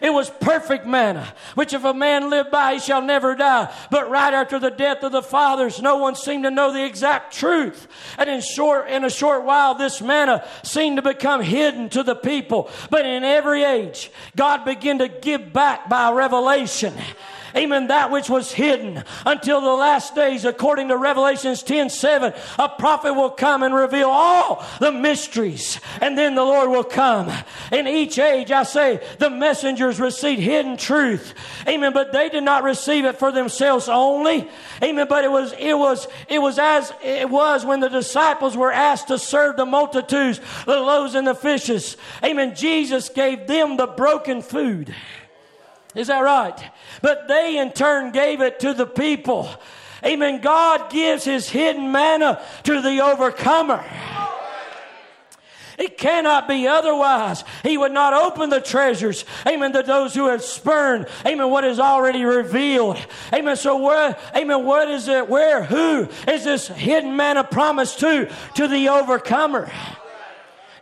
It 0.00 0.12
was 0.12 0.30
perfect 0.30 0.86
manna, 0.86 1.32
which 1.54 1.72
if 1.72 1.84
a 1.84 1.92
man 1.92 2.30
live 2.30 2.50
by, 2.50 2.74
he 2.74 2.80
shall 2.80 3.02
never 3.02 3.34
die. 3.34 3.72
But 3.90 4.10
right 4.10 4.32
after 4.32 4.58
the 4.58 4.70
death 4.70 5.02
of 5.02 5.12
the 5.12 5.22
fathers, 5.22 5.82
no 5.82 5.96
one 5.96 6.14
seemed 6.14 6.44
to 6.44 6.50
know 6.50 6.72
the 6.72 6.84
exact 6.84 7.34
truth. 7.34 7.86
And 8.16 8.30
in 8.30 8.40
short, 8.40 8.88
in 8.88 9.04
a 9.04 9.10
short 9.10 9.44
while, 9.44 9.74
this 9.74 10.00
manna 10.00 10.46
seemed 10.62 10.96
to 10.96 11.02
become 11.02 11.42
hidden 11.42 11.88
to 11.90 12.02
the 12.02 12.14
people. 12.14 12.70
But 12.88 13.04
in 13.04 13.24
every 13.24 13.62
age, 13.62 14.10
God 14.36 14.64
began 14.64 14.98
to 14.98 15.08
give 15.08 15.52
back 15.52 15.88
by 15.88 16.12
revelation 16.12 16.94
amen, 17.54 17.88
that 17.88 18.10
which 18.10 18.28
was 18.28 18.52
hidden 18.52 19.02
until 19.26 19.60
the 19.60 19.72
last 19.72 20.14
days, 20.14 20.44
according 20.44 20.88
to 20.88 20.96
Revelations 20.96 21.62
10 21.62 21.90
7. 21.90 22.32
A 22.58 22.68
prophet 22.68 23.14
will 23.14 23.30
come 23.30 23.62
and 23.62 23.74
reveal 23.74 24.08
all 24.08 24.64
the 24.80 24.92
mysteries, 24.92 25.80
and 26.00 26.16
then 26.16 26.34
the 26.34 26.44
Lord 26.44 26.70
will 26.70 26.84
come. 26.84 27.30
In 27.72 27.86
each 27.86 28.18
age, 28.18 28.50
I 28.50 28.62
say, 28.62 29.00
the 29.18 29.30
messengers 29.30 30.00
received 30.00 30.40
hidden 30.40 30.76
truth, 30.76 31.34
amen, 31.66 31.92
but 31.92 32.12
they 32.12 32.28
did 32.28 32.44
not 32.44 32.62
receive 32.62 33.04
it 33.04 33.18
for 33.18 33.32
themselves 33.32 33.88
only, 33.88 34.48
amen, 34.82 35.06
but 35.08 35.24
it 35.24 35.30
was, 35.30 35.52
it 35.58 35.76
was, 35.76 36.06
it 36.28 36.38
was 36.40 36.58
as 36.58 36.92
it 37.02 37.28
was 37.28 37.64
when 37.64 37.80
the 37.80 37.88
disciples 37.88 38.56
were 38.56 38.72
asked 38.72 39.08
to 39.08 39.18
serve 39.18 39.56
the 39.56 39.66
multitudes, 39.66 40.40
the 40.66 40.78
loaves 40.78 41.14
and 41.14 41.26
the 41.26 41.34
fishes, 41.34 41.96
amen. 42.24 42.54
Jesus 42.54 43.08
gave 43.08 43.46
them 43.46 43.76
the 43.76 43.86
broken 43.86 44.42
food. 44.42 44.94
Is 45.94 46.06
that 46.06 46.20
right? 46.20 46.70
But 47.02 47.28
they 47.28 47.58
in 47.58 47.72
turn 47.72 48.12
gave 48.12 48.40
it 48.40 48.60
to 48.60 48.74
the 48.74 48.86
people. 48.86 49.48
Amen. 50.04 50.40
God 50.40 50.90
gives 50.90 51.24
his 51.24 51.48
hidden 51.48 51.92
manna 51.92 52.40
to 52.64 52.80
the 52.80 53.00
overcomer. 53.00 53.84
It 55.80 55.96
cannot 55.96 56.46
be 56.46 56.68
otherwise. 56.68 57.42
He 57.62 57.78
would 57.78 57.92
not 57.92 58.12
open 58.12 58.50
the 58.50 58.60
treasures, 58.60 59.24
amen, 59.46 59.72
to 59.72 59.82
those 59.82 60.14
who 60.14 60.26
have 60.26 60.42
spurned, 60.42 61.06
amen, 61.24 61.48
what 61.48 61.64
is 61.64 61.80
already 61.80 62.22
revealed. 62.22 62.98
Amen. 63.32 63.56
So 63.56 63.78
where, 63.78 64.14
amen, 64.36 64.66
what 64.66 64.90
is 64.90 65.08
it? 65.08 65.26
Where, 65.26 65.64
who 65.64 66.06
is 66.28 66.44
this 66.44 66.68
hidden 66.68 67.16
manna 67.16 67.44
promised 67.44 68.00
to? 68.00 68.30
To 68.56 68.68
the 68.68 68.90
overcomer. 68.90 69.72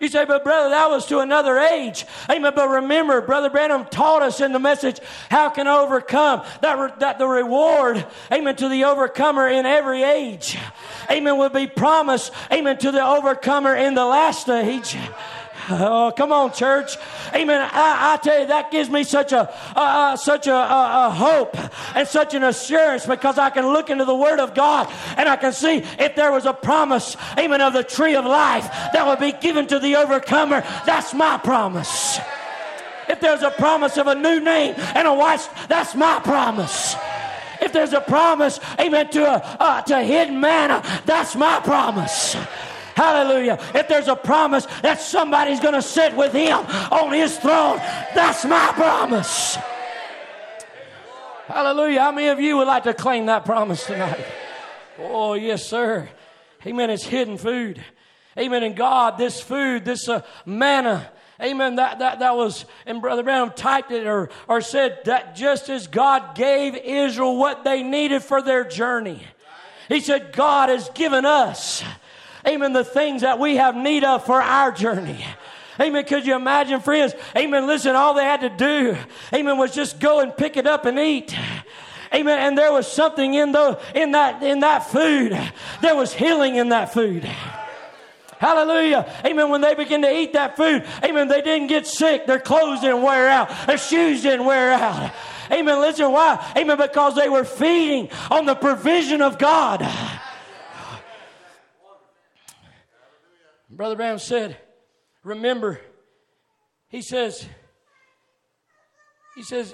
You 0.01 0.09
say, 0.09 0.25
but 0.25 0.45
brother, 0.45 0.71
that 0.71 0.89
was 0.91 1.07
to 1.07 1.21
another 1.21 1.59
age. 1.59 2.07
Amen. 2.31 2.53
But 2.55 2.69
remember, 2.69 3.21
Brother 3.21 3.51
Branham 3.51 3.87
taught 3.87 4.23
us 4.23 4.41
in 4.41 4.53
the 4.53 4.59
message 4.59 5.01
how 5.29 5.51
can 5.51 5.67
I 5.67 5.79
overcome 5.79 6.43
that, 6.61 6.79
re- 6.79 6.93
that 7.01 7.19
the 7.19 7.27
reward, 7.27 8.07
amen, 8.33 8.57
to 8.57 8.69
the 8.69 8.85
overcomer 8.85 9.49
in 9.49 9.67
every 9.67 10.03
age, 10.03 10.57
amen, 11.11 11.37
will 11.37 11.49
be 11.49 11.67
promised, 11.67 12.33
amen, 12.53 12.79
to 12.79 12.93
the 12.93 13.05
overcomer 13.05 13.75
in 13.75 13.95
the 13.95 14.05
last 14.05 14.49
age. 14.49 14.97
Oh, 15.81 16.13
come 16.17 16.33
on, 16.33 16.53
church. 16.53 16.97
Amen. 17.35 17.61
I, 17.61 18.15
I 18.15 18.17
tell 18.17 18.41
you, 18.41 18.47
that 18.47 18.71
gives 18.71 18.89
me 18.89 19.05
such 19.05 19.33
a, 19.33 19.53
uh, 19.77 20.17
such 20.17 20.47
a, 20.47 20.55
a, 20.55 21.07
a, 21.07 21.11
hope 21.11 21.57
and 21.95 22.09
such 22.09 22.33
an 22.35 22.43
assurance 22.43 23.05
because 23.05 23.39
I 23.39 23.51
can 23.51 23.67
look 23.67 23.91
into 23.91 24.07
the 24.07 24.15
Word 24.15 24.41
of 24.41 24.55
God 24.55 24.91
and 25.17 25.29
I 25.29 25.37
can 25.37 25.53
see 25.53 25.85
if 25.99 26.17
there 26.17 26.33
was 26.33 26.47
a 26.47 26.55
promise, 26.55 27.17
amen, 27.39 27.61
of 27.61 27.75
the 27.75 27.85
tree 27.85 28.15
of 28.17 28.25
life 28.25 28.65
that 28.93 29.07
would 29.07 29.21
be 29.21 29.33
given 29.33 29.67
to 29.67 29.79
the 29.79 29.97
overcomer. 29.97 30.63
That's 30.87 31.13
my 31.13 31.37
promise. 31.37 32.19
If 33.09 33.21
there's 33.21 33.43
a 33.43 33.51
promise 33.51 33.99
of 33.99 34.07
a 34.07 34.15
new 34.15 34.41
name 34.41 34.75
and 34.79 35.07
a 35.07 35.15
wife, 35.15 35.69
that's 35.69 35.95
my 35.95 36.19
promise. 36.21 36.97
If 37.61 37.73
there's 37.73 37.93
a 37.93 38.01
promise, 38.01 38.61
amen, 38.79 39.11
to 39.11 39.25
a 39.25 39.57
uh, 39.61 39.83
to 39.83 40.03
hidden 40.03 40.41
manna, 40.41 40.83
that's 41.05 41.35
my 41.35 41.61
promise. 41.61 42.37
Hallelujah. 42.99 43.61
If 43.77 43.87
there's 43.87 44.09
a 44.09 44.17
promise 44.17 44.67
that 44.83 45.01
somebody's 45.01 45.61
going 45.61 45.75
to 45.75 45.83
sit 45.83 46.17
with 46.17 46.33
him 46.33 46.59
on 46.91 47.13
his 47.13 47.39
throne, 47.39 47.77
that's 48.13 48.45
my 48.45 48.73
promise. 48.75 49.57
Hallelujah. 51.47 52.01
How 52.01 52.11
many 52.11 52.27
of 52.27 52.41
you 52.41 52.57
would 52.57 52.67
like 52.67 52.83
to 52.83 52.95
claim 52.95 53.27
that 53.27 53.45
promise 53.45 53.87
tonight? 53.87 54.19
Oh, 54.99 55.35
yes, 55.35 55.65
sir. 55.65 56.09
Amen. 56.67 56.91
It's 56.91 57.05
hidden 57.05 57.39
food. 57.39 57.81
Amen. 58.37 58.65
And 58.65 58.75
God, 58.75 59.17
this 59.17 59.41
food, 59.41 59.85
this 59.85 60.09
uh, 60.09 60.23
manna, 60.45 61.09
Amen. 61.41 61.77
That, 61.77 62.01
that, 62.01 62.19
that 62.19 62.35
was, 62.35 62.65
and 62.85 63.01
Brother 63.01 63.23
Branham 63.23 63.53
typed 63.53 63.93
it 63.93 64.09
or, 64.09 64.29
or 64.49 64.61
said 64.61 65.05
that 65.05 65.37
just 65.37 65.69
as 65.69 65.87
God 65.87 66.35
gave 66.35 66.75
Israel 66.75 67.37
what 67.37 67.63
they 67.63 67.85
needed 67.85 68.25
for 68.25 68.43
their 68.43 68.65
journey, 68.65 69.23
He 69.89 70.01
said, 70.01 70.33
God 70.33 70.69
has 70.69 70.89
given 70.91 71.25
us 71.25 71.85
amen, 72.49 72.73
the 72.73 72.85
things 72.85 73.23
that 73.23 73.39
we 73.39 73.57
have 73.57 73.77
need 73.77 74.05
of 74.05 74.25
for 74.25 74.41
our 74.41 74.73
journey. 74.73 75.25
Amen. 75.81 76.05
Could 76.05 76.27
you 76.27 76.35
imagine, 76.35 76.81
friends? 76.81 77.15
Amen. 77.37 77.67
Listen, 77.67 77.95
all 77.95 78.15
they 78.15 78.25
had 78.25 78.41
to 78.41 78.49
do, 78.49 78.97
amen, 79.33 79.59
was 79.59 79.73
just 79.73 80.01
go 80.01 80.21
and 80.21 80.37
pick 80.37 80.57
it 80.57 80.67
up 80.67 80.87
and 80.87 80.99
eat. 80.99 81.37
Amen. 82.13 82.39
And 82.39 82.59
there 82.59 82.73
was 82.73 82.91
something 82.91 83.35
in 83.35 83.53
the 83.53 83.79
in 83.95 84.13
that 84.13 84.43
in 84.43 84.61
that 84.61 84.91
food. 84.91 85.39
There 85.83 85.95
was 85.95 86.13
healing 86.13 86.57
in 86.57 86.71
that 86.71 86.93
food. 86.93 87.25
Hallelujah. 88.39 89.13
Amen. 89.25 89.51
When 89.51 89.61
they 89.61 89.75
begin 89.75 90.03
to 90.03 90.11
eat 90.11 90.33
that 90.33 90.57
food, 90.57 90.87
amen, 91.05 91.27
they 91.27 91.43
didn't 91.43 91.67
get 91.67 91.87
sick. 91.87 92.25
Their 92.27 92.39
clothes 92.39 92.81
didn't 92.81 93.03
wear 93.03 93.29
out. 93.29 93.51
Their 93.67 93.79
shoes 93.79 94.23
didn't 94.23 94.47
wear 94.47 94.73
out. 94.73 95.13
Amen. 95.51 95.81
Listen, 95.81 96.13
why? 96.13 96.53
Amen. 96.57 96.77
Because 96.77 97.17
they 97.17 97.29
were 97.29 97.45
feeding 97.45 98.09
on 98.31 98.47
the 98.47 98.55
provision 98.55 99.23
of 99.23 99.39
God. 99.39 99.89
Brother 103.79 103.95
Branham 103.95 104.19
said, 104.19 104.57
remember, 105.23 105.81
he 106.89 107.01
says, 107.01 107.47
he 109.37 109.45
says, 109.45 109.73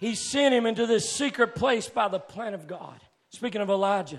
he 0.00 0.16
sent 0.16 0.52
him 0.52 0.66
into 0.66 0.84
this 0.84 1.08
secret 1.08 1.54
place 1.54 1.88
by 1.88 2.08
the 2.08 2.18
plan 2.18 2.52
of 2.52 2.66
God. 2.66 3.00
Speaking 3.28 3.60
of 3.60 3.70
Elijah, 3.70 4.18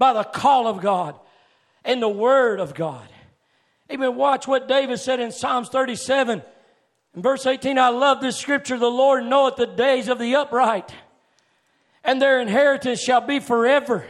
by 0.00 0.12
the 0.14 0.24
call 0.24 0.66
of 0.66 0.80
God 0.80 1.14
and 1.84 2.02
the 2.02 2.08
word 2.08 2.58
of 2.58 2.74
God. 2.74 3.06
Amen. 3.88 4.16
Watch 4.16 4.48
what 4.48 4.66
David 4.66 4.98
said 4.98 5.20
in 5.20 5.30
Psalms 5.30 5.68
37. 5.68 6.42
In 7.14 7.22
verse 7.22 7.46
18, 7.46 7.78
I 7.78 7.90
love 7.90 8.20
this 8.20 8.36
scripture. 8.36 8.78
The 8.78 8.90
Lord 8.90 9.26
knoweth 9.26 9.54
the 9.54 9.66
days 9.66 10.08
of 10.08 10.18
the 10.18 10.34
upright, 10.34 10.92
and 12.02 12.20
their 12.20 12.40
inheritance 12.40 13.00
shall 13.00 13.20
be 13.20 13.38
forever. 13.38 14.04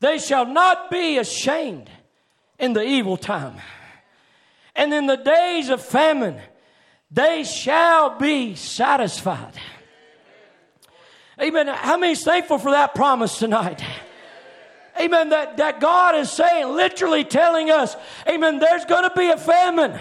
They 0.00 0.16
shall 0.16 0.46
not 0.46 0.90
be 0.90 1.18
ashamed 1.18 1.90
in 2.58 2.72
the 2.72 2.82
evil 2.82 3.16
time. 3.16 3.56
And 4.74 4.92
in 4.92 5.06
the 5.06 5.16
days 5.16 5.68
of 5.68 5.82
famine, 5.82 6.40
they 7.10 7.44
shall 7.44 8.18
be 8.18 8.54
satisfied. 8.54 9.54
Amen. 11.40 11.66
How 11.68 11.96
many 11.98 12.12
is 12.12 12.24
thankful 12.24 12.58
for 12.58 12.70
that 12.70 12.94
promise 12.94 13.38
tonight? 13.38 13.82
Amen. 15.00 15.28
That, 15.30 15.58
that 15.58 15.80
God 15.80 16.14
is 16.14 16.30
saying, 16.30 16.74
literally 16.74 17.24
telling 17.24 17.70
us, 17.70 17.94
Amen, 18.28 18.58
there's 18.58 18.84
going 18.86 19.08
to 19.08 19.14
be 19.14 19.28
a 19.28 19.36
famine. 19.36 19.98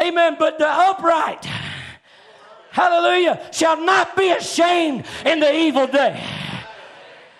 Amen. 0.00 0.36
But 0.38 0.58
the 0.58 0.68
upright, 0.68 1.44
hallelujah, 2.70 3.48
shall 3.52 3.80
not 3.82 4.14
be 4.16 4.30
ashamed 4.30 5.06
in 5.24 5.40
the 5.40 5.54
evil 5.54 5.86
day. 5.86 6.22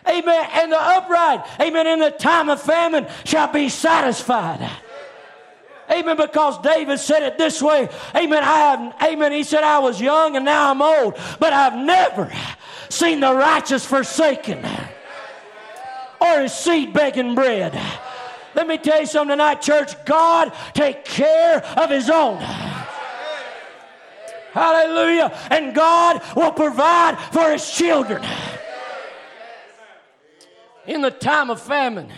Amen. 0.08 0.48
And 0.52 0.72
the 0.72 0.80
upright, 0.80 1.44
amen, 1.60 1.86
in 1.86 1.98
the 1.98 2.10
time 2.10 2.48
of 2.48 2.62
famine 2.62 3.06
shall 3.24 3.52
be 3.52 3.68
satisfied. 3.68 4.70
Amen. 5.90 6.16
Because 6.16 6.60
David 6.62 6.98
said 6.98 7.22
it 7.22 7.38
this 7.38 7.62
way. 7.62 7.88
Amen. 8.14 8.42
I 8.42 8.56
have, 8.56 9.02
amen. 9.02 9.32
He 9.32 9.44
said, 9.44 9.62
I 9.62 9.78
was 9.78 10.00
young 10.00 10.36
and 10.36 10.44
now 10.44 10.70
I'm 10.70 10.82
old, 10.82 11.16
but 11.38 11.52
I've 11.52 11.76
never 11.76 12.32
seen 12.88 13.20
the 13.20 13.32
righteous 13.32 13.84
forsaken 13.84 14.64
or 16.20 16.40
his 16.40 16.52
seed 16.52 16.92
begging 16.92 17.34
bread. 17.34 17.80
Let 18.54 18.66
me 18.66 18.78
tell 18.78 19.00
you 19.00 19.06
something 19.06 19.34
tonight, 19.34 19.60
church. 19.60 19.92
God 20.04 20.52
take 20.72 21.04
care 21.04 21.62
of 21.76 21.90
his 21.90 22.08
own. 22.08 22.38
Hallelujah. 24.52 25.38
And 25.50 25.74
God 25.74 26.22
will 26.34 26.52
provide 26.52 27.18
for 27.32 27.50
his 27.50 27.70
children 27.70 28.24
in 30.86 31.00
the 31.00 31.10
time 31.10 31.50
of 31.50 31.60
famine, 31.60 32.12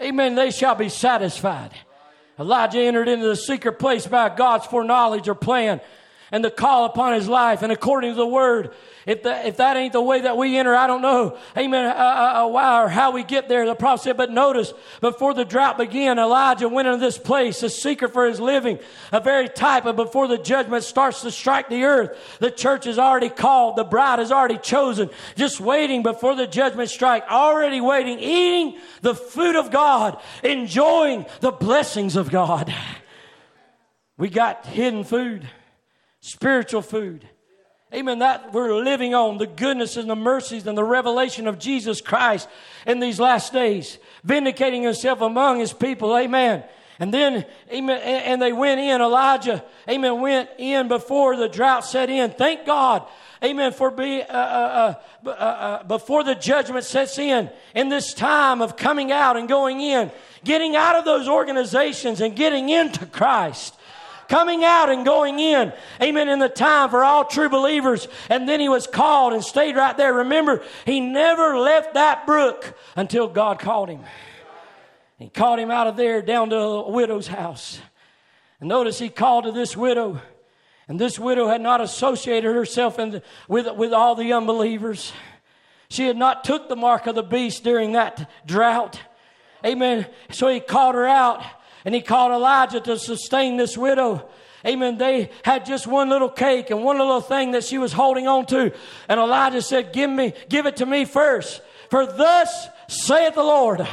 amen, 0.00 0.34
they 0.34 0.50
shall 0.50 0.74
be 0.74 0.88
satisfied. 0.88 1.72
Elijah 2.38 2.80
entered 2.80 3.08
into 3.08 3.26
the 3.26 3.36
secret 3.36 3.78
place 3.78 4.06
by 4.06 4.28
God's 4.34 4.66
foreknowledge 4.66 5.28
or 5.28 5.34
plan 5.34 5.80
and 6.30 6.44
the 6.44 6.50
call 6.50 6.84
upon 6.84 7.14
his 7.14 7.28
life. 7.28 7.62
And 7.62 7.72
according 7.72 8.12
to 8.12 8.16
the 8.16 8.26
word, 8.26 8.72
if 9.08 9.22
that, 9.22 9.46
if 9.46 9.56
that 9.56 9.78
ain't 9.78 9.94
the 9.94 10.02
way 10.02 10.20
that 10.20 10.36
we 10.36 10.58
enter, 10.58 10.76
I 10.76 10.86
don't 10.86 11.00
know, 11.00 11.38
amen, 11.56 11.86
uh, 11.86 11.94
uh, 11.94 12.44
uh, 12.44 12.48
why 12.48 12.84
or 12.84 12.88
how 12.88 13.10
we 13.10 13.24
get 13.24 13.48
there. 13.48 13.64
The 13.64 13.74
prophet 13.74 14.02
said, 14.02 14.18
but 14.18 14.30
notice, 14.30 14.74
before 15.00 15.32
the 15.32 15.46
drought 15.46 15.78
began, 15.78 16.18
Elijah 16.18 16.68
went 16.68 16.88
into 16.88 17.00
this 17.00 17.16
place, 17.16 17.62
a 17.62 17.70
seeker 17.70 18.06
for 18.06 18.26
his 18.26 18.38
living, 18.38 18.78
a 19.10 19.18
very 19.18 19.48
type 19.48 19.86
of 19.86 19.96
before 19.96 20.28
the 20.28 20.36
judgment 20.36 20.84
starts 20.84 21.22
to 21.22 21.30
strike 21.30 21.70
the 21.70 21.84
earth. 21.84 22.18
The 22.38 22.50
church 22.50 22.86
is 22.86 22.98
already 22.98 23.30
called, 23.30 23.76
the 23.76 23.84
bride 23.84 24.20
is 24.20 24.30
already 24.30 24.58
chosen, 24.58 25.08
just 25.36 25.58
waiting 25.58 26.02
before 26.02 26.36
the 26.36 26.46
judgment 26.46 26.90
strike, 26.90 27.24
already 27.30 27.80
waiting, 27.80 28.18
eating 28.18 28.78
the 29.00 29.14
food 29.14 29.56
of 29.56 29.70
God, 29.70 30.20
enjoying 30.44 31.24
the 31.40 31.52
blessings 31.52 32.14
of 32.14 32.30
God. 32.30 32.74
We 34.18 34.28
got 34.30 34.66
hidden 34.66 35.04
food 35.04 35.48
spiritual 36.20 36.82
food. 36.82 37.28
Amen. 37.94 38.18
That 38.18 38.52
we're 38.52 38.74
living 38.74 39.14
on 39.14 39.38
the 39.38 39.46
goodness 39.46 39.96
and 39.96 40.10
the 40.10 40.16
mercies 40.16 40.66
and 40.66 40.76
the 40.76 40.84
revelation 40.84 41.46
of 41.46 41.58
Jesus 41.58 42.00
Christ 42.00 42.48
in 42.86 43.00
these 43.00 43.18
last 43.18 43.52
days, 43.52 43.98
vindicating 44.24 44.82
himself 44.82 45.20
among 45.22 45.60
his 45.60 45.72
people. 45.72 46.16
Amen. 46.16 46.64
And 47.00 47.14
then, 47.14 47.46
amen, 47.72 48.00
and 48.02 48.42
they 48.42 48.52
went 48.52 48.80
in, 48.80 49.00
Elijah, 49.00 49.64
amen, 49.88 50.20
went 50.20 50.50
in 50.58 50.88
before 50.88 51.36
the 51.36 51.48
drought 51.48 51.84
set 51.84 52.10
in. 52.10 52.30
Thank 52.30 52.66
God, 52.66 53.06
amen, 53.42 53.72
for 53.72 53.92
be, 53.92 54.20
uh, 54.20 54.26
uh, 54.26 54.94
uh, 55.24 55.28
uh, 55.28 55.30
uh 55.30 55.82
before 55.84 56.24
the 56.24 56.34
judgment 56.34 56.84
sets 56.84 57.16
in, 57.18 57.50
in 57.76 57.88
this 57.88 58.12
time 58.12 58.60
of 58.60 58.76
coming 58.76 59.12
out 59.12 59.36
and 59.36 59.48
going 59.48 59.80
in, 59.80 60.10
getting 60.42 60.74
out 60.74 60.96
of 60.96 61.04
those 61.04 61.28
organizations 61.28 62.20
and 62.20 62.34
getting 62.34 62.68
into 62.68 63.06
Christ 63.06 63.77
coming 64.28 64.64
out 64.64 64.90
and 64.90 65.04
going 65.04 65.38
in. 65.38 65.72
Amen. 66.02 66.28
In 66.28 66.38
the 66.38 66.48
time 66.48 66.90
for 66.90 67.04
all 67.04 67.24
true 67.24 67.48
believers. 67.48 68.06
And 68.28 68.48
then 68.48 68.60
he 68.60 68.68
was 68.68 68.86
called 68.86 69.32
and 69.32 69.42
stayed 69.42 69.76
right 69.76 69.96
there. 69.96 70.12
Remember, 70.14 70.62
he 70.84 71.00
never 71.00 71.58
left 71.58 71.94
that 71.94 72.26
brook 72.26 72.76
until 72.96 73.28
God 73.28 73.58
called 73.58 73.88
him. 73.88 74.04
He 75.18 75.28
called 75.28 75.58
him 75.58 75.70
out 75.70 75.86
of 75.86 75.96
there 75.96 76.22
down 76.22 76.50
to 76.50 76.56
a 76.56 76.90
widow's 76.90 77.26
house. 77.26 77.80
And 78.60 78.68
notice 78.68 78.98
he 78.98 79.08
called 79.08 79.44
to 79.44 79.52
this 79.52 79.76
widow. 79.76 80.20
And 80.86 80.98
this 80.98 81.18
widow 81.18 81.48
had 81.48 81.60
not 81.60 81.80
associated 81.80 82.54
herself 82.54 82.96
the, 82.96 83.22
with, 83.48 83.70
with 83.76 83.92
all 83.92 84.14
the 84.14 84.32
unbelievers. 84.32 85.12
She 85.90 86.06
had 86.06 86.16
not 86.16 86.44
took 86.44 86.68
the 86.68 86.76
mark 86.76 87.06
of 87.06 87.14
the 87.14 87.22
beast 87.22 87.64
during 87.64 87.92
that 87.92 88.30
drought. 88.46 89.00
Amen. 89.64 90.06
So 90.30 90.48
he 90.48 90.60
called 90.60 90.94
her 90.94 91.06
out 91.06 91.42
and 91.84 91.94
he 91.94 92.00
called 92.00 92.32
Elijah 92.32 92.80
to 92.80 92.98
sustain 92.98 93.56
this 93.56 93.76
widow. 93.76 94.28
Amen. 94.66 94.98
They 94.98 95.30
had 95.44 95.64
just 95.64 95.86
one 95.86 96.08
little 96.08 96.28
cake 96.28 96.70
and 96.70 96.82
one 96.82 96.98
little 96.98 97.20
thing 97.20 97.52
that 97.52 97.64
she 97.64 97.78
was 97.78 97.92
holding 97.92 98.26
on 98.26 98.46
to. 98.46 98.72
And 99.08 99.20
Elijah 99.20 99.62
said, 99.62 99.92
Give 99.92 100.10
me, 100.10 100.34
give 100.48 100.66
it 100.66 100.76
to 100.78 100.86
me 100.86 101.04
first. 101.04 101.62
For 101.90 102.06
thus 102.06 102.68
saith 102.88 103.34
the 103.34 103.42
Lord. 103.42 103.86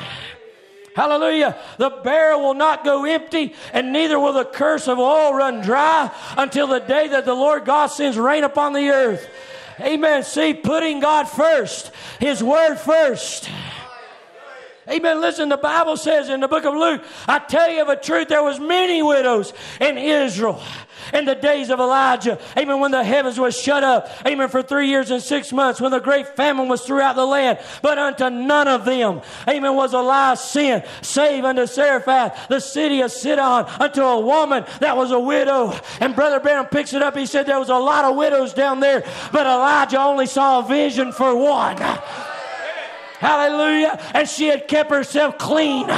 Hallelujah. 0.96 1.58
The 1.78 1.90
barrel 1.90 2.42
will 2.42 2.54
not 2.54 2.86
go 2.86 3.04
empty, 3.04 3.54
and 3.74 3.92
neither 3.92 4.18
will 4.18 4.32
the 4.32 4.46
cruse 4.46 4.88
of 4.88 4.98
oil 4.98 5.34
run 5.34 5.62
dry 5.62 6.10
until 6.38 6.68
the 6.68 6.80
day 6.80 7.10
that 7.10 7.26
the 7.26 7.34
Lord 7.34 7.66
God 7.66 7.88
sends 7.88 8.18
rain 8.18 8.46
upon 8.46 8.72
the 8.72 8.90
earth. 8.90 9.30
Amen. 9.82 10.24
See, 10.24 10.54
putting 10.54 11.02
God 11.02 11.28
first, 11.28 11.92
His 12.20 12.42
word 12.42 12.78
first. 12.78 13.50
Amen. 14.90 15.20
Listen, 15.20 15.50
the 15.50 15.58
Bible 15.58 15.98
says 15.98 16.30
in 16.30 16.40
the 16.42 16.48
book 16.48 16.64
of 16.64 16.76
Luke, 16.76 17.04
I 17.28 17.40
tell 17.40 17.70
you 17.70 17.82
of 17.82 17.90
a 17.90 17.96
truth, 17.96 18.28
there 18.28 18.44
was 18.44 18.60
many 18.60 19.02
widows 19.02 19.52
in 19.82 19.98
Israel 19.98 20.62
in 21.14 21.26
the 21.26 21.36
days 21.36 21.70
of 21.70 21.80
Elijah. 21.80 22.40
Amen. 22.58 22.80
When 22.80 22.92
the 22.92 23.04
heavens 23.04 23.40
was 23.40 23.60
shut 23.60 23.84
up. 23.84 24.10
Amen. 24.26 24.48
For 24.50 24.62
three 24.62 24.88
years 24.88 25.12
and 25.12 25.22
six 25.22 25.52
months 25.52 25.82
when 25.82 25.92
the 25.92 26.00
great 26.00 26.36
famine 26.36 26.68
was 26.68 26.86
throughout 26.86 27.16
the 27.16 27.26
land. 27.26 27.60
But 27.82 27.98
unto 27.98 28.30
none 28.30 28.68
of 28.68 28.86
them, 28.86 29.22
amen, 29.48 29.76
was 29.76 29.94
Elijah 29.94 30.40
sin, 30.40 30.84
save 31.02 31.46
unto 31.46 31.66
Zarephath, 31.66 32.48
the 32.48 32.60
city 32.60 33.02
of 33.02 33.12
Sidon, 33.12 33.66
unto 33.80 34.02
a 34.02 34.20
woman 34.20 34.66
that 34.80 34.98
was 34.98 35.12
a 35.12 35.20
widow. 35.20 35.74
And 36.00 36.16
Brother 36.16 36.40
Branham 36.40 36.68
picks 36.68 36.94
it 36.94 37.02
up. 37.02 37.16
He 37.18 37.26
said 37.26 37.46
there 37.46 37.60
was 37.60 37.70
a 37.70 37.78
lot 37.78 38.06
of 38.06 38.16
widows 38.16 38.54
down 38.54 38.80
there, 38.80 39.04
but 39.32 39.48
Elijah 39.48 40.00
only 40.00 40.26
saw 40.26 40.60
a 40.60 40.68
vision 40.68 41.12
for 41.12 41.36
one. 41.36 41.78
Hallelujah. 43.20 44.00
And 44.14 44.28
she 44.28 44.48
had 44.48 44.68
kept 44.68 44.92
herself 44.92 45.38
clean. 45.38 45.90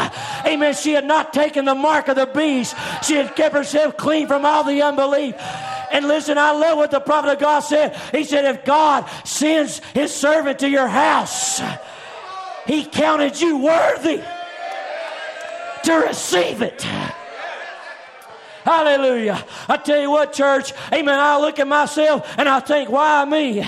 Amen. 0.46 0.74
She 0.74 0.94
had 0.94 1.06
not 1.06 1.34
taken 1.34 1.66
the 1.66 1.76
mark 1.76 2.08
of 2.08 2.16
the 2.16 2.28
beast. 2.28 2.76
She 3.04 3.16
had 3.16 3.36
kept 3.36 3.56
herself 3.56 3.98
clean 3.98 4.28
from 4.28 4.46
all 4.46 4.64
the 4.64 4.82
unbelief. 4.82 5.36
And 5.92 6.08
listen, 6.08 6.38
I 6.38 6.52
love 6.52 6.78
what 6.78 6.92
the 6.92 7.00
prophet 7.00 7.32
of 7.32 7.40
God 7.40 7.62
said. 7.62 7.96
He 8.12 8.24
said, 8.24 8.46
if 8.46 8.66
God 8.66 9.10
sends 9.24 9.80
his 9.94 10.14
servant 10.14 10.60
to 10.60 10.70
your 10.70 10.88
house, 10.88 11.62
he 12.66 12.86
counted 12.86 13.40
you 13.40 13.58
worthy 13.58 14.22
to 15.84 15.94
receive 15.94 16.62
it. 16.62 16.86
Hallelujah. 18.68 19.42
I 19.70 19.78
tell 19.78 20.02
you 20.02 20.12
what, 20.12 20.34
church, 20.34 20.74
amen. 20.92 21.18
I 21.18 21.40
look 21.40 21.58
at 21.58 21.70
myself 21.70 22.28
and 22.38 22.50
I 22.50 22.60
think, 22.60 22.90
why 22.90 23.24
me? 23.24 23.64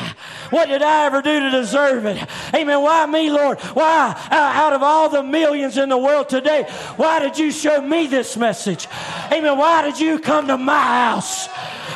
What 0.50 0.68
did 0.68 0.82
I 0.82 1.06
ever 1.06 1.22
do 1.22 1.40
to 1.40 1.50
deserve 1.52 2.06
it? 2.06 2.22
Amen. 2.54 2.82
Why 2.82 3.06
me, 3.06 3.32
Lord? 3.32 3.62
Why, 3.62 4.14
out 4.30 4.74
of 4.74 4.84
all 4.84 5.08
the 5.08 5.24
millions 5.24 5.78
in 5.78 5.88
the 5.88 5.98
world 5.98 6.28
today, 6.28 6.64
why 6.98 7.20
did 7.20 7.38
you 7.38 7.50
show 7.50 7.80
me 7.82 8.08
this 8.08 8.36
message? 8.36 8.90
Amen. 9.32 9.58
Why 9.58 9.84
did 9.84 10.02
you 10.02 10.20
come 10.20 10.48
to 10.48 10.58
my 10.58 10.78
house? 10.78 11.48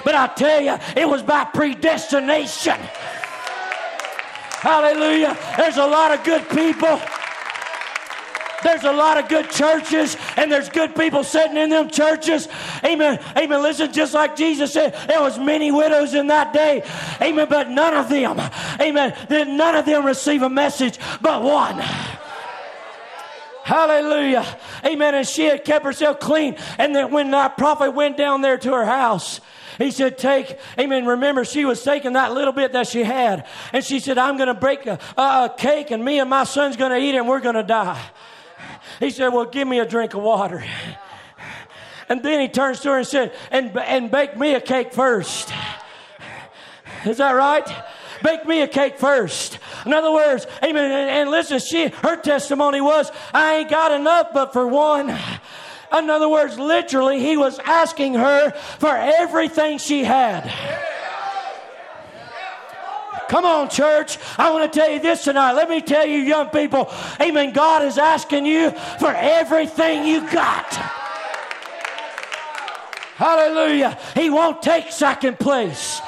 But 0.06 0.16
I 0.16 0.28
tell 0.28 0.62
you, 0.62 0.78
it 0.96 1.06
was 1.06 1.22
by 1.22 1.44
predestination. 1.44 2.80
Hallelujah. 4.62 5.38
There's 5.58 5.76
a 5.76 5.86
lot 5.86 6.18
of 6.18 6.24
good 6.24 6.48
people 6.48 7.02
there's 8.64 8.84
a 8.84 8.92
lot 8.92 9.18
of 9.18 9.30
good 9.30 9.50
churches 9.50 10.18
and 10.38 10.52
there's 10.52 10.70
good 10.70 10.96
people 10.96 11.24
sitting 11.24 11.58
in 11.58 11.70
them 11.70 11.90
churches. 11.90 12.48
Amen. 12.84 13.20
Amen. 13.38 13.62
Listen, 13.62 13.92
just 13.92 14.14
like 14.14 14.36
Jesus 14.36 14.74
said, 14.74 14.94
there 15.08 15.22
was 15.22 15.38
many 15.38 15.72
widows 15.72 16.14
in 16.14 16.28
that 16.28 16.54
day. 16.54 16.84
Amen. 17.22 17.48
But 17.50 17.70
none 17.70 17.94
of 17.94 18.10
them, 18.10 18.40
amen, 18.80 19.16
did 19.30 19.48
none 19.48 19.76
of 19.76 19.86
them 19.86 20.06
receive 20.06 20.42
a 20.42 20.50
message 20.50 21.00
but 21.22 21.44
one. 21.44 21.82
Hallelujah. 23.64 24.46
Amen. 24.86 25.16
And 25.16 25.28
she 25.28 25.46
had 25.46 25.64
kept 25.64 25.86
herself 25.86 26.20
clean. 26.20 26.58
And 26.78 26.94
then 26.94 27.12
when 27.12 27.32
that 27.32 27.58
prophet 27.58 27.92
went 27.92 28.18
down 28.18 28.42
there 28.42 28.58
to 28.58 28.74
her 28.74 28.86
house, 28.86 29.40
he 29.78 29.90
said, 29.92 30.18
Take, 30.18 30.60
amen. 30.78 31.06
Remember, 31.06 31.46
she 31.46 31.66
was 31.66 31.82
taking 31.82 32.14
that 32.14 32.34
little 32.34 32.54
bit 32.54 32.74
that 32.74 32.88
she 32.88 33.04
had. 33.04 33.48
And 33.72 33.84
she 33.84 34.00
said, 34.00 34.18
I'm 34.18 34.36
going 34.36 34.48
to 34.48 34.54
break 34.54 34.86
a, 34.86 35.00
a, 35.18 35.54
cake, 35.58 35.92
and 35.92 36.04
me 36.04 36.20
and 36.20 36.30
my 36.30 36.44
son's 36.44 36.76
going 36.76 36.92
to 36.92 36.98
eat 36.98 37.16
it, 37.16 37.20
and 37.20 37.28
we're 37.28 37.40
going 37.40 37.56
to 37.56 37.64
die. 37.64 38.04
He 39.04 39.10
said, 39.10 39.30
Well, 39.30 39.46
give 39.46 39.68
me 39.68 39.80
a 39.80 39.86
drink 39.86 40.14
of 40.14 40.22
water. 40.22 40.64
And 42.08 42.24
then 42.24 42.40
he 42.40 42.48
turns 42.48 42.80
to 42.82 42.90
her 42.92 42.98
and 43.00 43.08
said, 43.08 43.34
And, 43.52 43.78
and 43.78 44.10
bake 44.10 44.38
me 44.38 44.54
a 44.56 44.62
cake 44.62 44.94
first. 44.94 45.52
Is 47.06 47.18
that 47.18 47.32
right? 47.32 47.68
Bake 48.24 48.46
me 48.46 48.62
a 48.62 48.68
cake 48.68 48.98
first. 48.98 49.60
In 49.86 49.94
other 49.94 50.12
words, 50.12 50.48
amen. 50.64 50.92
And, 50.92 51.10
and 51.10 51.32
listen, 51.32 51.60
she, 51.60 51.88
her 51.88 52.16
testimony 52.16 52.80
was, 52.80 53.12
I 53.34 53.56
ain't 53.56 53.70
got 53.70 53.92
enough 53.92 54.30
but 54.34 54.54
for 54.54 54.66
one. 54.68 55.10
In 55.10 56.10
other 56.10 56.30
words, 56.30 56.58
literally, 56.58 57.20
he 57.20 57.36
was 57.36 57.60
asking 57.60 58.14
her 58.14 58.52
for 58.52 58.96
everything 58.96 59.80
she 59.80 60.06
had. 60.06 60.50
Come 63.30 63.46
on, 63.46 63.70
church. 63.70 64.18
I 64.38 64.52
want 64.52 64.72
to 64.72 64.80
tell 64.80 64.90
you 64.90 65.00
this 65.00 65.24
tonight. 65.24 65.54
Let 65.54 65.70
me 65.70 65.82
tell 65.82 66.06
you, 66.06 66.20
young 66.20 66.50
people, 66.50 66.92
amen. 67.20 67.54
God 67.54 67.84
is 67.84 67.98
asking 67.98 68.46
you 68.46 68.72
for 69.00 69.14
everything 69.14 70.06
you 70.06 70.30
got. 70.32 70.74
Hallelujah. 73.16 73.98
He 74.16 74.30
won't 74.30 74.62
take 74.62 74.92
second 74.92 75.40
place. 75.40 76.02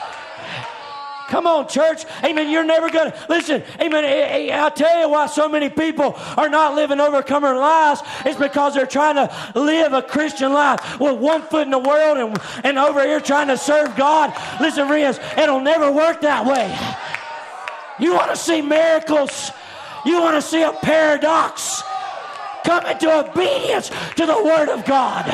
Come 1.35 1.47
on, 1.47 1.67
church. 1.67 2.05
Amen. 2.23 2.49
You're 2.49 2.63
never 2.63 2.89
going 2.89 3.11
to 3.11 3.25
listen. 3.27 3.61
Amen. 3.81 4.53
I'll 4.53 4.71
tell 4.71 5.01
you 5.01 5.09
why 5.09 5.25
so 5.25 5.49
many 5.49 5.67
people 5.67 6.15
are 6.37 6.47
not 6.47 6.75
living 6.75 7.01
overcomer 7.01 7.57
lives. 7.57 8.01
It's 8.25 8.39
because 8.39 8.73
they're 8.73 8.85
trying 8.85 9.15
to 9.15 9.29
live 9.53 9.91
a 9.91 10.01
Christian 10.01 10.53
life 10.53 10.97
with 10.97 11.19
one 11.19 11.41
foot 11.41 11.63
in 11.63 11.71
the 11.71 11.77
world 11.79 12.17
and, 12.17 12.39
and 12.63 12.77
over 12.77 13.03
here 13.03 13.19
trying 13.19 13.49
to 13.49 13.57
serve 13.57 13.97
God. 13.97 14.33
Listen, 14.61 14.87
friends, 14.87 15.19
it'll 15.37 15.59
never 15.59 15.91
work 15.91 16.21
that 16.21 16.45
way. 16.45 16.73
You 17.99 18.13
want 18.13 18.31
to 18.31 18.37
see 18.37 18.61
miracles? 18.61 19.51
You 20.05 20.21
want 20.21 20.37
to 20.37 20.41
see 20.41 20.63
a 20.63 20.71
paradox? 20.71 21.83
Come 22.63 22.85
into 22.85 23.13
obedience 23.13 23.89
to 24.15 24.25
the 24.25 24.41
Word 24.41 24.69
of 24.69 24.85
God. 24.85 25.25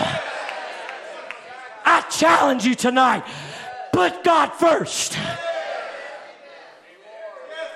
I 1.86 2.02
challenge 2.10 2.66
you 2.66 2.74
tonight. 2.74 3.24
Put 3.94 4.24
God 4.24 4.48
first. 4.54 5.16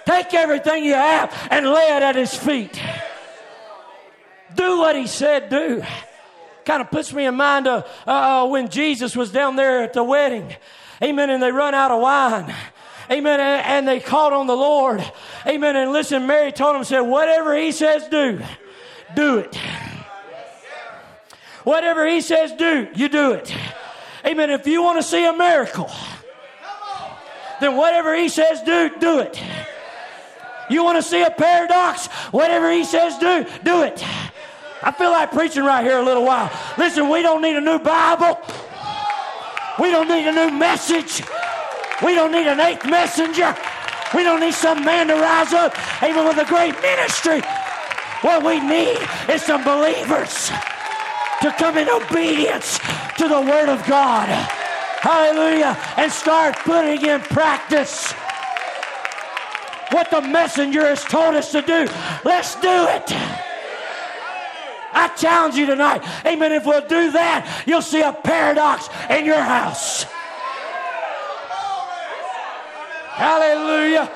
Take 0.05 0.33
everything 0.33 0.83
you 0.83 0.93
have 0.93 1.33
and 1.49 1.65
lay 1.67 1.95
it 1.95 2.03
at 2.03 2.15
His 2.15 2.33
feet. 2.33 2.79
Do 4.55 4.79
what 4.79 4.95
He 4.95 5.07
said 5.07 5.49
do. 5.49 5.83
kind 6.65 6.81
of 6.81 6.89
puts 6.91 7.13
me 7.13 7.25
in 7.25 7.35
mind 7.35 7.67
of 7.67 7.89
uh, 8.05 8.47
when 8.47 8.69
Jesus 8.69 9.15
was 9.15 9.31
down 9.31 9.55
there 9.55 9.83
at 9.83 9.93
the 9.93 10.03
wedding. 10.03 10.55
Amen. 11.01 11.29
And 11.29 11.41
they 11.41 11.51
run 11.51 11.73
out 11.73 11.91
of 11.91 12.01
wine. 12.01 12.53
Amen. 13.11 13.39
And 13.39 13.87
they 13.87 13.99
called 13.99 14.33
on 14.33 14.47
the 14.47 14.55
Lord. 14.55 15.03
Amen. 15.45 15.75
And 15.75 15.91
listen, 15.91 16.25
Mary 16.25 16.51
told 16.51 16.75
him, 16.75 16.83
said, 16.83 17.01
whatever 17.01 17.55
he 17.55 17.71
says 17.71 18.07
do, 18.07 18.41
do 19.15 19.39
it. 19.39 19.55
Whatever 21.63 22.07
he 22.07 22.21
says 22.21 22.51
do, 22.53 22.87
you 22.95 23.09
do 23.09 23.31
it. 23.33 23.55
Amen. 24.25 24.49
If 24.49 24.67
you 24.67 24.81
want 24.81 24.99
to 24.99 25.03
see 25.03 25.25
a 25.25 25.33
miracle, 25.33 25.91
then 27.59 27.75
whatever 27.75 28.15
he 28.15 28.29
says 28.29 28.61
do, 28.61 28.89
do 28.99 29.19
it. 29.19 29.41
You 30.69 30.83
want 30.83 30.97
to 30.97 31.03
see 31.03 31.21
a 31.21 31.31
paradox? 31.31 32.07
Whatever 32.31 32.71
he 32.71 32.83
says 32.83 33.17
do, 33.17 33.45
do 33.63 33.83
it. 33.83 34.03
I 34.81 34.91
feel 34.91 35.11
like 35.11 35.31
preaching 35.31 35.63
right 35.63 35.83
here 35.83 35.97
a 35.97 36.03
little 36.03 36.23
while. 36.23 36.51
Listen, 36.77 37.09
we 37.09 37.21
don't 37.21 37.41
need 37.41 37.55
a 37.55 37.61
new 37.61 37.79
Bible. 37.79 38.39
We 39.79 39.91
don't 39.91 40.07
need 40.07 40.27
a 40.27 40.31
new 40.31 40.57
message. 40.57 41.23
We 42.03 42.13
don't 42.15 42.31
need 42.31 42.47
an 42.47 42.59
eighth 42.59 42.85
messenger. 42.85 43.55
We 44.13 44.23
don't 44.23 44.39
need 44.39 44.53
some 44.53 44.85
man 44.85 45.07
to 45.07 45.15
rise 45.15 45.53
up, 45.53 45.75
even 46.03 46.25
with 46.25 46.37
a 46.37 46.45
great 46.45 46.79
ministry. 46.81 47.41
What 48.21 48.43
we 48.43 48.59
need 48.59 48.97
is 49.29 49.43
some 49.43 49.63
believers 49.63 50.49
to 51.41 51.51
come 51.57 51.77
in 51.77 51.89
obedience 51.89 52.79
to 53.17 53.27
the 53.27 53.41
Word 53.41 53.69
of 53.69 53.85
God. 53.87 54.29
Hallelujah. 55.01 55.77
And 55.97 56.11
start 56.11 56.55
putting 56.57 57.05
in 57.05 57.21
practice 57.21 58.13
what 59.91 60.09
the 60.11 60.21
messenger 60.21 60.81
has 60.81 61.03
told 61.03 61.35
us 61.35 61.51
to 61.51 61.61
do. 61.61 61.87
Let's 62.23 62.55
do 62.55 62.67
it. 62.67 63.11
I 64.95 65.09
challenge 65.17 65.55
you 65.55 65.65
tonight. 65.65 66.03
Amen. 66.25 66.53
If 66.53 66.65
we'll 66.65 66.87
do 66.87 67.11
that, 67.11 67.63
you'll 67.67 67.81
see 67.81 68.01
a 68.01 68.13
paradox 68.13 68.87
in 69.09 69.25
your 69.25 69.41
house. 69.41 70.05
Hallelujah. 73.15 74.11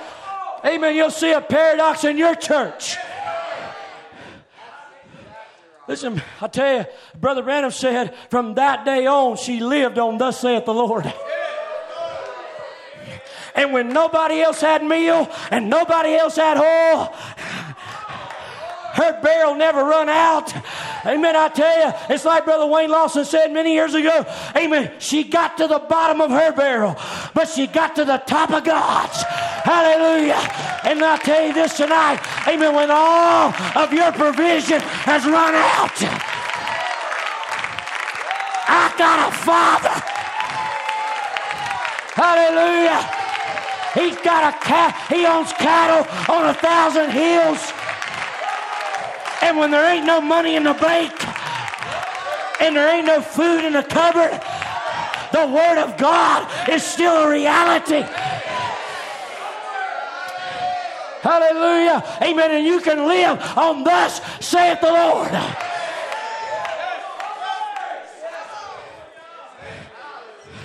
Amen. 0.65 0.95
You'll 0.95 1.11
see 1.11 1.31
a 1.31 1.41
paradox 1.41 2.03
in 2.03 2.17
your 2.17 2.35
church. 2.35 2.97
Listen, 5.87 6.21
I 6.39 6.47
tell 6.47 6.77
you, 6.77 6.85
Brother 7.19 7.41
Branham 7.41 7.71
said, 7.71 8.15
from 8.29 8.53
that 8.55 8.85
day 8.85 9.07
on, 9.07 9.37
she 9.37 9.59
lived 9.59 9.97
on, 9.97 10.17
Thus 10.17 10.39
saith 10.39 10.65
the 10.65 10.73
Lord. 10.73 11.11
And 13.55 13.73
when 13.73 13.89
nobody 13.89 14.41
else 14.41 14.61
had 14.61 14.83
meal 14.83 15.29
and 15.51 15.69
nobody 15.69 16.15
else 16.15 16.35
had 16.35 16.57
oil, 16.57 17.13
her 18.93 19.21
barrel 19.21 19.55
never 19.55 19.83
run 19.83 20.09
out. 20.09 20.53
Amen. 21.05 21.35
I 21.35 21.47
tell 21.49 21.87
you, 21.87 21.93
it's 22.09 22.25
like 22.25 22.43
Brother 22.43 22.65
Wayne 22.65 22.89
Lawson 22.89 23.23
said 23.23 23.53
many 23.53 23.73
years 23.73 23.93
ago. 23.93 24.25
Amen. 24.55 24.91
She 24.99 25.23
got 25.23 25.57
to 25.57 25.67
the 25.67 25.79
bottom 25.79 26.19
of 26.19 26.31
her 26.31 26.51
barrel, 26.51 26.97
but 27.33 27.47
she 27.47 27.67
got 27.67 27.95
to 27.95 28.05
the 28.05 28.17
top 28.17 28.51
of 28.51 28.65
God's. 28.65 29.23
Hallelujah. 29.63 30.41
And 30.83 31.03
I 31.03 31.17
tell 31.17 31.47
you 31.47 31.53
this 31.53 31.77
tonight. 31.77 32.19
Amen. 32.47 32.75
When 32.75 32.89
all 32.91 33.53
of 33.75 33.93
your 33.93 34.11
provision 34.11 34.81
has 34.81 35.25
run 35.25 35.55
out, 35.55 35.95
I 38.67 38.93
got 38.97 39.29
a 39.29 39.37
father. 39.37 39.95
Hallelujah. 42.15 43.18
He's 43.93 44.17
got 44.17 44.53
a 44.53 44.57
cat. 44.59 44.95
He 45.09 45.25
owns 45.25 45.51
cattle 45.53 46.05
on 46.33 46.49
a 46.49 46.53
thousand 46.53 47.11
hills. 47.11 47.73
And 49.41 49.57
when 49.57 49.71
there 49.71 49.89
ain't 49.89 50.05
no 50.05 50.21
money 50.21 50.55
in 50.55 50.63
the 50.63 50.73
bank 50.73 51.13
and 52.61 52.75
there 52.75 52.93
ain't 52.93 53.07
no 53.07 53.21
food 53.21 53.65
in 53.65 53.73
the 53.73 53.83
cupboard, 53.83 54.39
the 55.31 55.47
Word 55.47 55.77
of 55.81 55.97
God 55.97 56.69
is 56.69 56.83
still 56.83 57.23
a 57.23 57.29
reality. 57.29 58.03
Hallelujah. 61.21 62.03
Amen. 62.21 62.51
And 62.51 62.65
you 62.65 62.79
can 62.79 63.07
live 63.07 63.39
on 63.57 63.83
thus 63.83 64.21
saith 64.39 64.81
the 64.81 64.91
Lord. 64.91 65.29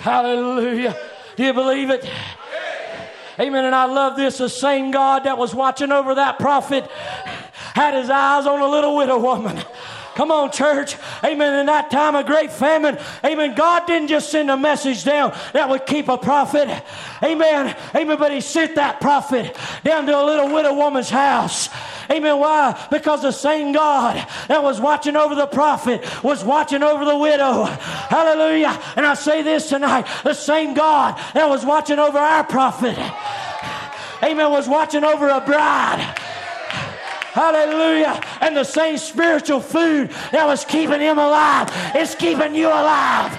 Hallelujah. 0.01 0.95
Do 1.35 1.43
you 1.43 1.53
believe 1.53 1.89
it? 1.89 2.07
Amen. 3.39 3.65
And 3.65 3.75
I 3.75 3.85
love 3.85 4.15
this. 4.15 4.37
The 4.37 4.49
same 4.49 4.91
God 4.91 5.25
that 5.25 5.37
was 5.37 5.53
watching 5.53 5.91
over 5.91 6.15
that 6.15 6.39
prophet 6.39 6.89
had 7.73 7.93
his 7.93 8.09
eyes 8.09 8.45
on 8.45 8.61
a 8.61 8.67
little 8.67 8.95
widow 8.95 9.19
woman. 9.19 9.61
Come 10.15 10.31
on, 10.31 10.51
church. 10.51 10.95
Amen. 11.23 11.59
In 11.59 11.65
that 11.65 11.91
time 11.91 12.15
of 12.15 12.25
great 12.25 12.51
famine, 12.51 12.97
amen. 13.23 13.53
God 13.53 13.85
didn't 13.85 14.07
just 14.07 14.31
send 14.31 14.49
a 14.49 14.55
message 14.55 15.03
down 15.03 15.37
that 15.51 15.69
would 15.69 15.85
keep 15.85 16.07
a 16.07 16.17
prophet. 16.17 16.69
Amen. 17.21 17.75
Amen. 17.93 18.17
But 18.17 18.31
he 18.31 18.39
sent 18.39 18.75
that 18.75 19.01
prophet 19.01 19.55
down 19.83 20.05
to 20.05 20.17
a 20.17 20.23
little 20.23 20.53
widow 20.53 20.73
woman's 20.73 21.09
house. 21.09 21.67
Amen. 22.09 22.39
Why? 22.39 22.87
Because 22.89 23.23
the 23.23 23.31
same 23.31 23.73
God 23.73 24.15
that 24.47 24.63
was 24.63 24.79
watching 24.79 25.17
over 25.17 25.35
the 25.35 25.47
prophet 25.47 26.23
was 26.23 26.45
watching 26.45 26.81
over 26.81 27.03
the 27.03 27.17
widow. 27.17 27.65
Hallelujah. 27.65 28.81
And 28.95 29.05
I 29.05 29.15
say 29.15 29.41
this 29.41 29.67
tonight 29.67 30.07
the 30.23 30.33
same 30.33 30.73
God 30.73 31.17
that 31.33 31.49
was 31.49 31.65
watching 31.65 31.99
over 31.99 32.17
our 32.17 32.43
prophet, 32.45 32.97
amen, 34.23 34.49
was 34.49 34.69
watching 34.69 35.03
over 35.03 35.27
a 35.27 35.41
bride. 35.41 36.24
Hallelujah. 37.35 38.21
And 38.39 38.55
the 38.55 38.63
same 38.63 38.97
spiritual 38.97 39.59
food 39.59 40.09
that 40.31 40.47
was 40.47 40.63
keeping 40.63 41.01
him 41.01 41.17
alive 41.17 41.69
is 41.93 42.15
keeping 42.15 42.55
you 42.55 42.69
alive. 42.69 43.37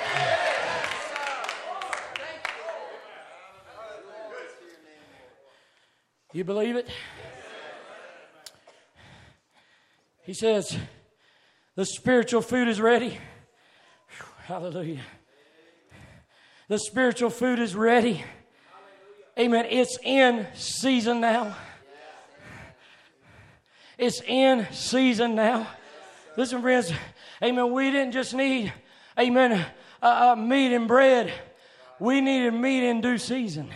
You 6.35 6.45
believe 6.45 6.77
it? 6.77 6.87
He 10.25 10.35
says, 10.35 10.77
the 11.75 11.87
spiritual 11.87 12.43
food 12.43 12.69
is 12.69 12.83
ready. 12.83 13.17
Hallelujah. 14.45 15.01
The 16.69 16.79
spiritual 16.79 17.31
food 17.31 17.59
is 17.59 17.75
ready. 17.75 18.23
Amen. 19.39 19.65
It's 19.71 19.97
in 20.03 20.47
season 20.55 21.23
now. 21.23 21.57
It's 23.99 24.21
in 24.21 24.67
season 24.73 25.35
now. 25.35 25.67
Listen, 26.37 26.61
friends. 26.61 26.93
Amen. 27.43 27.73
We 27.73 27.91
didn't 27.91 28.13
just 28.13 28.35
need, 28.35 28.73
amen, 29.19 29.53
uh, 30.03 30.33
uh, 30.33 30.37
meat 30.37 30.75
and 30.75 30.87
bread. 30.87 31.33
We 31.99 32.21
needed 32.21 32.53
meat 32.53 32.87
in 32.87 33.01
due 33.01 33.17
season. 33.17 33.71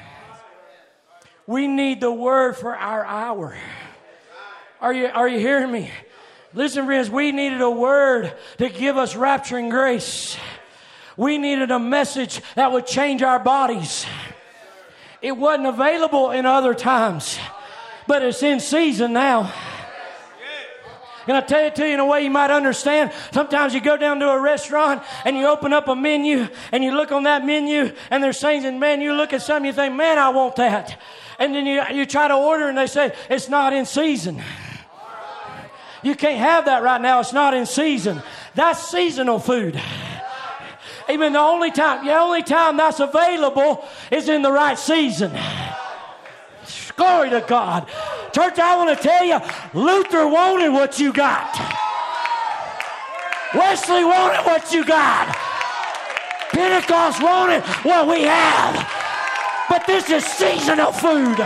We 1.46 1.66
need 1.66 2.00
the 2.00 2.12
word 2.12 2.56
for 2.56 2.76
our 2.76 3.04
hour. 3.04 3.56
Are 4.80 4.92
you, 4.92 5.06
are 5.06 5.28
you 5.28 5.38
hearing 5.38 5.72
me? 5.72 5.90
Listen, 6.52 6.84
friends, 6.84 7.08
we 7.08 7.32
needed 7.32 7.60
a 7.60 7.70
word 7.70 8.34
to 8.58 8.68
give 8.68 8.96
us 8.96 9.14
rapturing 9.14 9.70
grace. 9.70 10.36
We 11.16 11.38
needed 11.38 11.70
a 11.70 11.78
message 11.78 12.42
that 12.56 12.72
would 12.72 12.86
change 12.86 13.22
our 13.22 13.38
bodies. 13.38 14.06
It 15.22 15.32
wasn't 15.32 15.66
available 15.66 16.30
in 16.30 16.46
other 16.46 16.74
times, 16.74 17.38
but 18.06 18.22
it's 18.22 18.42
in 18.42 18.60
season 18.60 19.12
now. 19.12 19.52
Can 21.30 21.40
I 21.40 21.46
tell 21.46 21.64
it 21.64 21.76
to 21.76 21.86
you 21.86 21.94
in 21.94 22.00
a 22.00 22.04
way 22.04 22.24
you 22.24 22.30
might 22.30 22.50
understand? 22.50 23.12
Sometimes 23.30 23.72
you 23.72 23.80
go 23.80 23.96
down 23.96 24.18
to 24.18 24.28
a 24.30 24.40
restaurant 24.40 25.00
and 25.24 25.36
you 25.36 25.46
open 25.46 25.72
up 25.72 25.86
a 25.86 25.94
menu 25.94 26.48
and 26.72 26.82
you 26.82 26.90
look 26.90 27.12
on 27.12 27.22
that 27.22 27.46
menu 27.46 27.94
and 28.10 28.20
there's 28.20 28.40
things 28.40 28.64
in 28.64 28.80
man, 28.80 29.00
you 29.00 29.14
look 29.14 29.32
at 29.32 29.40
something, 29.40 29.66
you 29.66 29.72
think, 29.72 29.94
man, 29.94 30.18
I 30.18 30.30
want 30.30 30.56
that. 30.56 31.00
And 31.38 31.54
then 31.54 31.66
you, 31.66 31.82
you 31.94 32.04
try 32.04 32.26
to 32.26 32.34
order 32.34 32.68
and 32.68 32.76
they 32.76 32.88
say, 32.88 33.14
it's 33.28 33.48
not 33.48 33.72
in 33.72 33.86
season. 33.86 34.42
You 36.02 36.16
can't 36.16 36.38
have 36.38 36.64
that 36.64 36.82
right 36.82 37.00
now. 37.00 37.20
It's 37.20 37.32
not 37.32 37.54
in 37.54 37.64
season. 37.64 38.20
That's 38.56 38.88
seasonal 38.88 39.38
food. 39.38 39.80
Even 41.08 41.34
the 41.34 41.38
only 41.38 41.70
time, 41.70 42.04
the 42.04 42.18
only 42.18 42.42
time 42.42 42.76
that's 42.76 42.98
available 42.98 43.84
is 44.10 44.28
in 44.28 44.42
the 44.42 44.50
right 44.50 44.76
season. 44.76 45.30
Glory 47.00 47.30
to 47.30 47.40
God. 47.40 47.88
Church, 48.34 48.58
I 48.58 48.76
want 48.76 48.92
to 48.92 49.02
tell 49.02 49.24
you, 49.24 49.40
Luther 49.72 50.28
wanted 50.28 50.68
what 50.68 51.00
you 51.00 51.14
got. 51.14 51.48
Wesley 53.54 54.04
wanted 54.04 54.44
what 54.44 54.70
you 54.70 54.84
got. 54.84 55.34
Pentecost 56.52 57.22
wanted 57.22 57.64
what 57.88 58.06
we 58.06 58.24
have. 58.28 58.76
But 59.70 59.86
this 59.86 60.10
is 60.10 60.26
seasonal 60.26 60.92
food. 60.92 61.40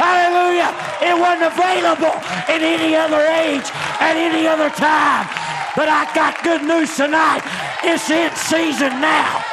Hallelujah. 0.00 0.72
It 1.04 1.12
wasn't 1.12 1.52
available 1.52 2.16
in 2.48 2.64
any 2.64 2.96
other 2.96 3.20
age 3.20 3.68
at 4.00 4.16
any 4.16 4.48
other 4.48 4.70
time. 4.70 5.28
But 5.76 5.92
I 5.92 6.08
got 6.14 6.42
good 6.42 6.64
news 6.64 6.96
tonight. 6.96 7.44
It's 7.84 8.08
in 8.08 8.32
season 8.36 9.04
now. 9.04 9.44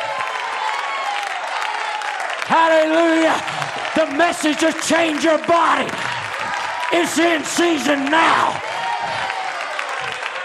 Hallelujah. 2.48 3.69
The 3.96 4.06
message 4.16 4.60
to 4.60 4.72
change 4.88 5.24
your 5.24 5.40
body. 5.46 5.90
It's 6.92 7.18
in 7.18 7.44
season 7.44 8.06
now. 8.06 8.60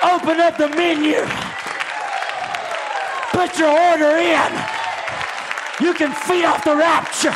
Open 0.02 0.40
up 0.40 0.56
the 0.56 0.68
menu. 0.68 1.24
Put 3.32 3.58
your 3.58 3.70
order 3.70 4.16
in. 4.16 4.52
You 5.80 5.94
can 5.94 6.12
feed 6.12 6.44
off 6.44 6.64
the 6.64 6.76
rapture. 6.76 7.34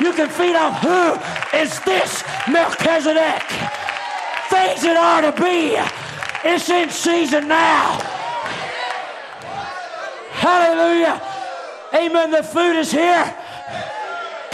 You 0.00 0.12
can 0.12 0.28
feed 0.28 0.56
off 0.56 0.80
who 0.80 1.14
is 1.56 1.78
this 1.80 2.22
Melchizedek. 2.48 3.42
Things 4.48 4.82
that 4.82 4.96
are 4.96 5.30
to 5.30 5.42
be. 5.42 5.76
It's 6.48 6.68
in 6.68 6.90
season 6.90 7.48
now. 7.48 7.98
Hallelujah. 10.32 11.20
Amen. 11.94 12.30
The 12.30 12.42
food 12.42 12.76
is 12.76 12.92
here. 12.92 13.34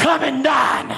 And 0.04 0.44
dine. 0.44 0.88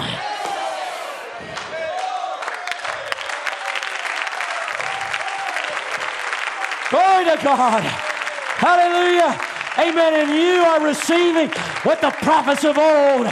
Glory 6.90 7.24
to 7.24 7.44
God. 7.44 7.82
Hallelujah. 8.58 9.38
Amen. 9.78 10.14
And 10.14 10.30
you 10.30 10.62
are 10.64 10.84
receiving 10.84 11.48
what 11.84 12.00
the 12.00 12.10
prophets 12.10 12.64
of 12.64 12.76
old 12.76 13.26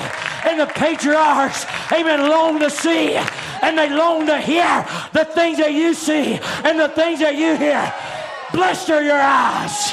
and 0.44 0.60
the 0.60 0.66
patriarchs, 0.66 1.66
amen, 1.90 2.28
long 2.28 2.58
to 2.60 2.70
see. 2.70 3.14
And 3.62 3.76
they 3.76 3.90
long 3.90 4.26
to 4.26 4.38
hear 4.38 4.86
the 5.12 5.24
things 5.24 5.58
that 5.58 5.72
you 5.72 5.94
see 5.94 6.38
and 6.64 6.78
the 6.78 6.88
things 6.88 7.20
that 7.20 7.36
you 7.36 7.56
hear. 7.56 7.92
Blessed 8.52 8.90
are 8.90 9.02
your 9.02 9.20
eyes. 9.20 9.90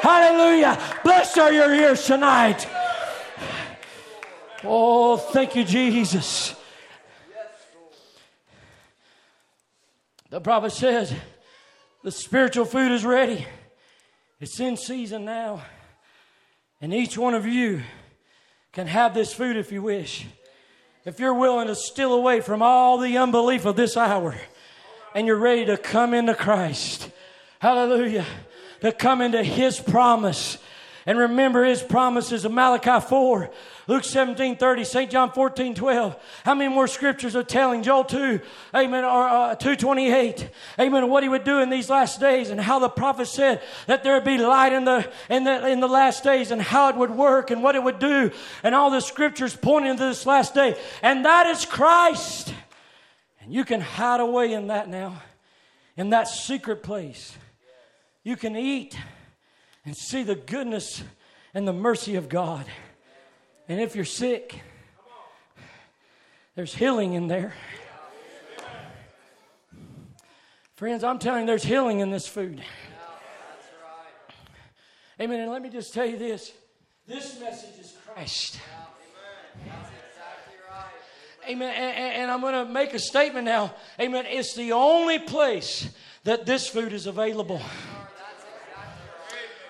Hallelujah. 0.00 0.78
Blessed 1.04 1.38
are 1.38 1.52
your 1.52 1.74
ears 1.74 2.04
tonight. 2.04 2.66
Oh, 4.64 5.16
thank 5.16 5.56
you, 5.56 5.64
Jesus. 5.64 6.54
The 10.28 10.40
prophet 10.40 10.72
says 10.72 11.14
the 12.04 12.10
spiritual 12.10 12.64
food 12.64 12.92
is 12.92 13.04
ready. 13.04 13.46
It's 14.38 14.60
in 14.60 14.76
season 14.76 15.24
now. 15.24 15.62
And 16.80 16.94
each 16.94 17.18
one 17.18 17.34
of 17.34 17.46
you 17.46 17.82
can 18.72 18.86
have 18.86 19.12
this 19.12 19.34
food 19.34 19.56
if 19.56 19.72
you 19.72 19.82
wish. 19.82 20.26
If 21.04 21.18
you're 21.18 21.34
willing 21.34 21.66
to 21.66 21.74
steal 21.74 22.12
away 22.12 22.40
from 22.40 22.62
all 22.62 22.98
the 22.98 23.18
unbelief 23.18 23.64
of 23.64 23.76
this 23.76 23.96
hour 23.96 24.34
and 25.14 25.26
you're 25.26 25.36
ready 25.36 25.64
to 25.66 25.76
come 25.76 26.14
into 26.14 26.34
Christ. 26.34 27.10
Hallelujah 27.58 28.26
to 28.80 28.92
come 28.92 29.20
into 29.20 29.42
His 29.42 29.78
promise. 29.78 30.58
And 31.06 31.18
remember 31.18 31.64
His 31.64 31.82
promises 31.82 32.44
of 32.44 32.52
Malachi 32.52 33.06
4, 33.06 33.50
Luke 33.90 34.04
17, 34.04 34.56
30, 34.56 34.84
St. 34.84 35.10
John 35.10 35.32
14, 35.32 35.74
12. 35.74 36.16
How 36.44 36.54
many 36.54 36.72
more 36.72 36.86
scriptures 36.86 37.34
are 37.34 37.42
telling? 37.42 37.82
Joel 37.82 38.04
2, 38.04 38.40
amen, 38.72 39.04
or 39.04 39.28
uh, 39.28 39.56
228, 39.56 40.48
amen, 40.78 41.08
what 41.08 41.24
He 41.24 41.28
would 41.28 41.42
do 41.42 41.58
in 41.58 41.70
these 41.70 41.90
last 41.90 42.20
days 42.20 42.50
and 42.50 42.60
how 42.60 42.78
the 42.78 42.88
prophet 42.88 43.26
said 43.26 43.60
that 43.88 44.04
there 44.04 44.14
would 44.14 44.22
be 44.22 44.38
light 44.38 44.72
in 44.72 44.84
the, 44.84 45.10
in 45.28 45.42
the, 45.42 45.66
in 45.66 45.80
the 45.80 45.88
last 45.88 46.22
days 46.22 46.52
and 46.52 46.62
how 46.62 46.90
it 46.90 46.94
would 46.94 47.10
work 47.10 47.50
and 47.50 47.64
what 47.64 47.74
it 47.74 47.82
would 47.82 47.98
do. 47.98 48.30
And 48.62 48.76
all 48.76 48.92
the 48.92 49.00
scriptures 49.00 49.56
pointing 49.56 49.96
to 49.96 50.04
this 50.04 50.24
last 50.24 50.54
day. 50.54 50.78
And 51.02 51.24
that 51.24 51.48
is 51.48 51.64
Christ. 51.64 52.54
And 53.40 53.52
you 53.52 53.64
can 53.64 53.80
hide 53.80 54.20
away 54.20 54.52
in 54.52 54.68
that 54.68 54.88
now, 54.88 55.20
in 55.96 56.10
that 56.10 56.28
secret 56.28 56.84
place. 56.84 57.36
You 58.22 58.36
can 58.36 58.54
eat 58.54 58.96
and 59.84 59.96
see 59.96 60.22
the 60.22 60.36
goodness 60.36 61.02
and 61.52 61.66
the 61.66 61.72
mercy 61.72 62.14
of 62.14 62.28
God. 62.28 62.66
And 63.70 63.80
if 63.80 63.94
you're 63.94 64.04
sick, 64.04 64.62
there's 66.56 66.74
healing 66.74 67.12
in 67.12 67.28
there. 67.28 67.54
Friends, 70.74 71.04
I'm 71.04 71.20
telling 71.20 71.42
you, 71.42 71.46
there's 71.46 71.62
healing 71.62 72.00
in 72.00 72.10
this 72.10 72.26
food. 72.26 72.64
Amen. 75.20 75.38
And 75.38 75.52
let 75.52 75.62
me 75.62 75.68
just 75.68 75.94
tell 75.94 76.04
you 76.04 76.18
this 76.18 76.50
this 77.06 77.38
message 77.38 77.78
is 77.78 77.96
Christ. 78.04 78.58
Amen. 81.48 81.72
And, 81.72 82.14
and 82.22 82.30
I'm 82.32 82.40
going 82.40 82.66
to 82.66 82.72
make 82.72 82.92
a 82.92 82.98
statement 82.98 83.44
now. 83.44 83.72
Amen. 84.00 84.24
It's 84.26 84.56
the 84.56 84.72
only 84.72 85.20
place 85.20 85.88
that 86.24 86.44
this 86.44 86.66
food 86.66 86.92
is 86.92 87.06
available. 87.06 87.62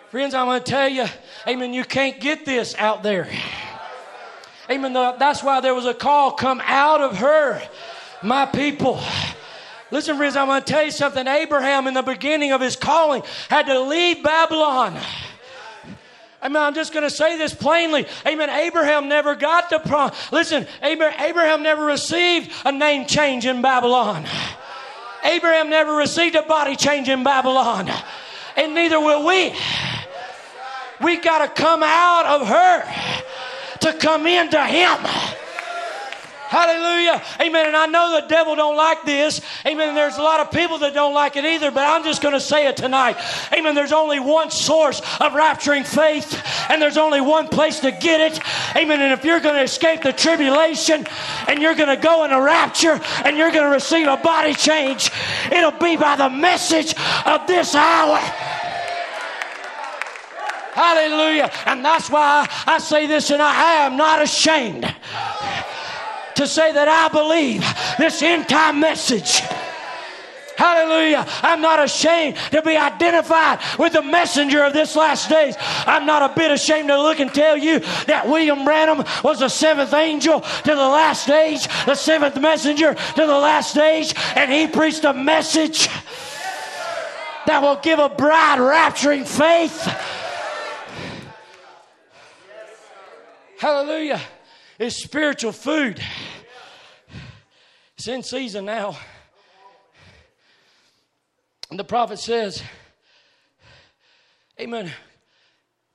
Friends, 0.09 0.33
I'm 0.33 0.47
going 0.47 0.63
to 0.63 0.71
tell 0.71 0.89
you, 0.89 1.05
amen, 1.47 1.75
you 1.75 1.85
can't 1.85 2.19
get 2.19 2.47
this 2.47 2.75
out 2.79 3.03
there. 3.03 3.29
Amen. 4.71 4.93
That's 4.93 5.43
why 5.43 5.61
there 5.61 5.75
was 5.75 5.87
a 5.87 5.95
call 5.95 6.31
come 6.31 6.63
out 6.65 7.01
of 7.01 7.17
her, 7.19 7.61
my 8.23 8.47
people. 8.47 9.01
Listen, 9.91 10.17
friends, 10.17 10.37
I'm 10.37 10.47
going 10.47 10.63
to 10.63 10.73
tell 10.73 10.85
you 10.85 10.93
something. 10.93 11.27
Abraham, 11.27 11.89
in 11.89 11.95
the 11.95 12.03
beginning 12.03 12.53
of 12.53 12.61
his 12.61 12.77
calling, 12.77 13.23
had 13.49 13.67
to 13.67 13.81
leave 13.81 14.23
Babylon. 14.23 14.97
Amen. 16.41 16.63
I'm 16.63 16.75
just 16.75 16.93
going 16.93 17.03
to 17.03 17.11
say 17.11 17.37
this 17.37 17.53
plainly. 17.53 18.07
Amen. 18.25 18.49
Abraham 18.49 19.09
never 19.09 19.35
got 19.35 19.71
the 19.71 19.81
prom. 19.81 20.13
Listen, 20.31 20.69
Abraham 20.83 21.65
never 21.65 21.85
received 21.85 22.53
a 22.65 22.71
name 22.71 23.07
change 23.07 23.47
in 23.47 23.63
Babylon. 23.63 24.25
Abraham 25.25 25.69
never 25.69 25.97
received 25.97 26.37
a 26.37 26.43
body 26.43 26.77
change 26.77 27.09
in 27.09 27.25
Babylon. 27.25 27.91
And 28.57 28.73
neither 28.75 29.01
will 29.01 29.27
we. 29.27 29.53
We 31.03 31.17
got 31.17 31.45
to 31.45 31.63
come 31.63 31.83
out 31.83 32.27
of 32.27 32.47
her 32.47 33.25
to 33.81 33.93
come 33.95 34.27
into 34.27 34.63
him. 34.65 34.99
Hallelujah. 36.51 37.23
Amen. 37.41 37.69
And 37.69 37.77
I 37.77 37.87
know 37.87 38.21
the 38.21 38.27
devil 38.27 38.57
don't 38.57 38.77
like 38.77 39.05
this. 39.05 39.41
Amen. 39.65 39.91
And 39.91 39.97
There's 39.97 40.17
a 40.17 40.23
lot 40.23 40.41
of 40.41 40.51
people 40.51 40.79
that 40.79 40.93
don't 40.93 41.15
like 41.15 41.37
it 41.37 41.45
either, 41.45 41.71
but 41.71 41.87
I'm 41.87 42.03
just 42.03 42.21
going 42.21 42.35
to 42.35 42.41
say 42.41 42.67
it 42.67 42.77
tonight. 42.77 43.17
Amen. 43.53 43.77
There's 43.77 43.93
only 43.93 44.19
one 44.19 44.51
source 44.51 44.99
of 44.99 45.31
rapturing 45.33 45.87
faith, 45.87 46.43
and 46.69 46.83
there's 46.83 46.97
only 46.97 47.21
one 47.21 47.47
place 47.47 47.79
to 47.81 47.93
get 47.93 48.21
it. 48.21 48.41
Amen. 48.75 49.01
And 49.01 49.13
if 49.13 49.25
you're 49.25 49.39
going 49.39 49.55
to 49.55 49.63
escape 49.63 50.03
the 50.03 50.13
tribulation 50.13 51.07
and 51.47 51.63
you're 51.63 51.77
going 51.77 51.89
to 51.89 52.03
go 52.03 52.25
in 52.25 52.33
a 52.33 52.43
rapture 52.43 53.01
and 53.25 53.37
you're 53.37 53.53
going 53.53 53.63
to 53.67 53.71
receive 53.71 54.09
a 54.09 54.17
body 54.17 54.55
change, 54.55 55.09
it'll 55.53 55.71
be 55.71 55.97
by 55.97 56.17
the 56.17 56.31
message 56.31 56.97
of 57.27 57.47
this 57.47 57.77
hour. 57.77 58.19
Hallelujah. 60.81 61.51
And 61.67 61.85
that's 61.85 62.09
why 62.09 62.49
I 62.67 62.79
say 62.79 63.07
this, 63.07 63.29
and 63.29 63.43
I 63.43 63.85
am 63.85 63.99
not 63.99 64.23
ashamed 64.23 64.85
to 66.37 66.47
say 66.47 66.73
that 66.73 66.89
I 66.89 67.09
believe 67.13 67.61
this 67.99 68.23
end 68.23 68.49
time 68.49 68.81
message. 68.81 69.41
Hallelujah. 70.57 71.27
I'm 71.43 71.61
not 71.61 71.85
ashamed 71.85 72.39
to 72.53 72.63
be 72.63 72.79
identified 72.79 73.59
with 73.79 73.93
the 73.93 74.01
messenger 74.01 74.65
of 74.65 74.73
this 74.73 74.97
last 74.97 75.29
days. 75.29 75.55
I'm 75.59 76.07
not 76.07 76.31
a 76.31 76.35
bit 76.35 76.51
ashamed 76.51 76.89
to 76.89 76.99
look 76.99 77.21
and 77.21 77.33
tell 77.33 77.59
you 77.59 77.81
that 78.07 78.27
William 78.27 78.65
Branham 78.65 79.05
was 79.23 79.41
the 79.41 79.51
seventh 79.51 79.93
angel 79.93 80.41
to 80.41 80.71
the 80.71 80.77
last 80.77 81.29
age, 81.29 81.69
the 81.85 81.95
seventh 81.95 82.41
messenger 82.41 82.95
to 82.95 83.27
the 83.27 83.39
last 83.39 83.77
age, 83.77 84.15
and 84.35 84.51
he 84.51 84.67
preached 84.67 85.05
a 85.05 85.13
message 85.13 85.89
that 87.47 87.61
will 87.61 87.77
give 87.83 87.99
a 87.99 88.09
bride 88.09 88.61
rapturing 88.61 89.27
faith 89.27 90.20
Hallelujah. 93.61 94.23
It's 94.79 94.97
spiritual 94.97 95.53
food. 95.53 96.03
It's 97.95 98.09
in 98.09 98.23
season 98.23 98.65
now. 98.65 98.97
And 101.69 101.79
the 101.79 101.85
prophet 101.85 102.19
says, 102.19 102.63
Amen. 104.59 104.91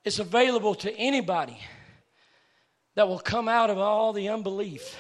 It's 0.04 0.20
available 0.20 0.76
to 0.76 0.96
anybody 0.96 1.58
that 2.94 3.08
will 3.08 3.18
come 3.18 3.50
out 3.50 3.72
of 3.72 3.80
all 3.80 4.14
the 4.14 4.30
unbelief. 4.30 4.96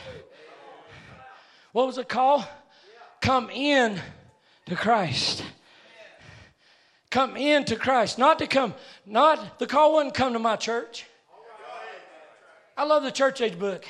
What 1.71 1.85
was 1.85 1.99
it 1.99 2.09
called? 2.09 2.45
Come 3.21 3.51
in 3.51 4.01
to 4.65 4.75
Christ. 4.75 5.43
Come 7.11 7.37
in 7.37 7.63
to 7.65 7.75
Christ. 7.75 8.17
Not 8.17 8.39
to 8.39 8.47
come, 8.47 8.73
not 9.05 9.59
the 9.59 9.67
call 9.67 9.93
wouldn't 9.93 10.15
come 10.15 10.33
to 10.33 10.39
my 10.39 10.55
church. 10.55 11.05
I 12.77 12.83
love 12.83 13.03
the 13.03 13.11
church 13.11 13.39
age 13.39 13.57
book. 13.57 13.85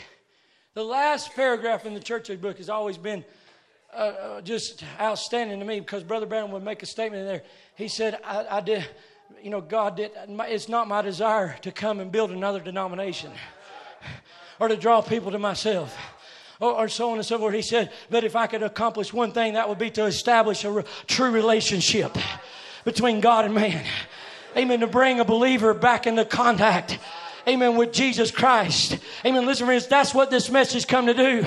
The 0.76 0.84
last 0.84 1.34
paragraph 1.34 1.88
in 1.88 1.96
the 1.96 2.00
church 2.00 2.30
age 2.30 2.40
book 2.40 2.60
has 2.60 2.70
always 2.70 3.00
been 3.00 3.26
uh, 3.92 3.98
uh, 3.98 4.42
just 4.42 4.84
outstanding 5.02 5.58
to 5.58 5.66
me 5.66 5.80
because 5.80 6.04
Brother 6.04 6.28
Branham 6.28 6.52
would 6.52 6.64
make 6.64 6.84
a 6.84 6.86
statement 6.86 7.22
in 7.22 7.28
there. 7.28 7.42
He 7.74 7.88
said, 7.88 8.20
I, 8.24 8.46
I 8.58 8.62
did, 8.62 8.88
you 9.42 9.50
know, 9.50 9.60
God 9.60 9.98
did, 9.98 10.12
it's 10.28 10.70
not 10.70 10.88
my 10.88 11.02
desire 11.02 11.58
to 11.64 11.72
come 11.72 12.00
and 12.00 12.12
build 12.12 12.30
another 12.30 12.60
denomination 12.60 13.32
or 14.60 14.68
to 14.68 14.78
draw 14.78 15.02
people 15.02 15.32
to 15.32 15.40
myself. 15.40 15.98
Or, 16.60 16.72
or, 16.74 16.88
so 16.88 17.10
on 17.10 17.18
and 17.18 17.26
so 17.26 17.40
forth. 17.40 17.56
He 17.56 17.64
said, 17.64 17.92
but 18.12 18.24
if 18.24 18.36
I 18.36 18.46
could 18.46 18.62
accomplish 18.62 19.12
one 19.12 19.32
thing, 19.32 19.56
that 19.56 19.68
would 19.68 19.80
be 19.80 19.90
to 19.92 20.06
establish 20.06 20.64
a 20.64 20.72
re- 20.72 20.84
true 21.08 21.32
relationship 21.32 22.16
between 22.84 23.20
God 23.20 23.46
and 23.46 23.56
man. 23.56 23.84
Amen. 24.56 24.80
To 24.82 24.88
bring 24.88 25.20
a 25.20 25.26
believer 25.26 25.74
back 25.74 26.06
into 26.06 26.24
contact 26.24 27.00
amen, 27.48 27.76
with 27.78 27.94
Jesus 27.94 28.32
Christ. 28.32 28.98
Amen. 29.26 29.46
Listen, 29.46 29.66
friends, 29.66 29.88
that's 29.88 30.14
what 30.14 30.32
this 30.32 30.50
message 30.50 30.88
come 30.88 31.06
to 31.08 31.14
do. 31.14 31.46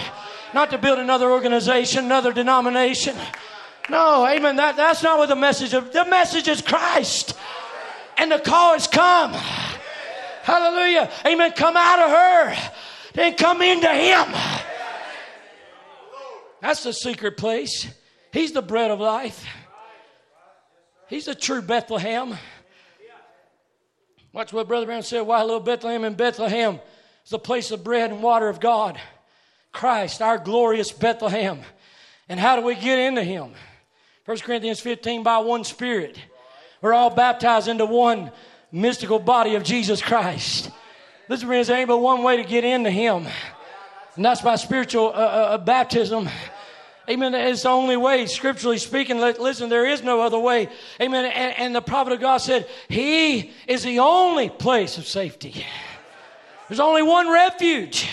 Not 0.55 0.71
to 0.71 0.79
build 0.79 0.99
another 0.99 1.31
organization, 1.31 2.05
another 2.07 2.33
denomination. 2.33 3.17
No, 3.91 4.27
amen. 4.27 4.57
That, 4.57 4.77
that's 4.77 5.03
not 5.03 5.19
what 5.19 5.29
the 5.29 5.37
message 5.37 5.75
of 5.75 5.93
the 5.93 6.05
message 6.05 6.49
is 6.49 6.61
Christ. 6.61 7.37
And 8.17 8.31
the 8.31 8.39
call 8.39 8.75
has 8.75 8.87
come. 8.87 9.33
Hallelujah. 10.43 11.11
Amen. 11.27 11.53
Come 11.53 11.77
out 11.77 12.01
of 12.01 12.11
her, 12.11 12.71
then 13.15 13.35
come 13.35 13.63
into 13.63 13.89
him. 13.89 14.27
That's 16.61 16.83
the 16.83 16.93
secret 16.93 17.37
place. 17.37 17.87
He's 18.33 18.53
the 18.53 18.63
bread 18.63 18.91
of 18.91 19.01
life. 19.01 19.47
He's 21.09 21.27
the 21.27 21.35
true 21.35 21.63
Bethlehem. 21.63 22.37
Watch 24.33 24.53
what 24.53 24.69
Brother 24.69 24.87
Branham 24.87 25.03
said. 25.03 25.23
Why 25.23 25.43
little 25.43 25.61
Bethlehem 25.61 26.05
in 26.05 26.15
Bethlehem 26.15 26.81
is 27.25 27.31
the 27.31 27.39
place 27.39 27.71
of 27.71 27.83
bread 27.83 28.11
and 28.11 28.23
water 28.23 28.49
of 28.49 28.61
God. 28.61 29.01
Christ, 29.73 30.23
our 30.23 30.39
glorious 30.39 30.93
Bethlehem. 30.93 31.61
And 32.29 32.39
how 32.39 32.57
do 32.57 32.63
we 32.63 32.75
get 32.75 32.99
into 32.99 33.23
him? 33.23 33.53
1 34.27 34.39
Corinthians 34.39 34.81
15 34.81 35.23
by 35.23 35.39
one 35.39 35.65
Spirit. 35.65 36.19
We're 36.83 36.93
all 36.93 37.11
baptized 37.11 37.69
into 37.69 37.87
one 37.87 38.31
mystical 38.71 39.19
body 39.19 39.55
of 39.55 39.65
Jesus 39.65 40.03
Christ. 40.03 40.71
Listen, 41.29 41.49
friends, 41.49 41.69
there 41.69 41.79
ain't 41.79 41.89
but 41.89 41.99
one 41.99 42.23
way 42.23 42.37
to 42.37 42.45
get 42.45 42.65
into 42.65 42.91
him. 42.91 43.27
And 44.17 44.25
that's 44.25 44.43
by 44.43 44.57
spiritual 44.57 45.09
uh, 45.09 45.11
uh, 45.11 45.49
uh 45.53 45.59
baptism 45.59 46.29
Amen. 47.09 47.35
It's 47.35 47.63
the 47.63 47.71
only 47.71 47.97
way, 47.97 48.27
scripturally 48.27 48.77
speaking. 48.77 49.19
Listen, 49.19 49.71
there 49.71 49.87
is 49.87 50.03
no 50.03 50.21
other 50.21 50.39
way. 50.39 50.69
Amen. 51.01 51.25
And, 51.25 51.59
and, 51.59 51.75
the 51.75 51.81
prophet 51.81 52.13
of 52.13 52.21
God 52.21 52.39
said, 52.39 52.69
He 52.89 53.53
is 53.67 53.83
the 53.83 54.01
only 54.01 54.51
place 54.51 54.99
of 54.99 55.07
safety. 55.07 55.65
There's 56.69 56.81
only 56.81 57.03
one 57.03 57.31
refuge. 57.31 58.07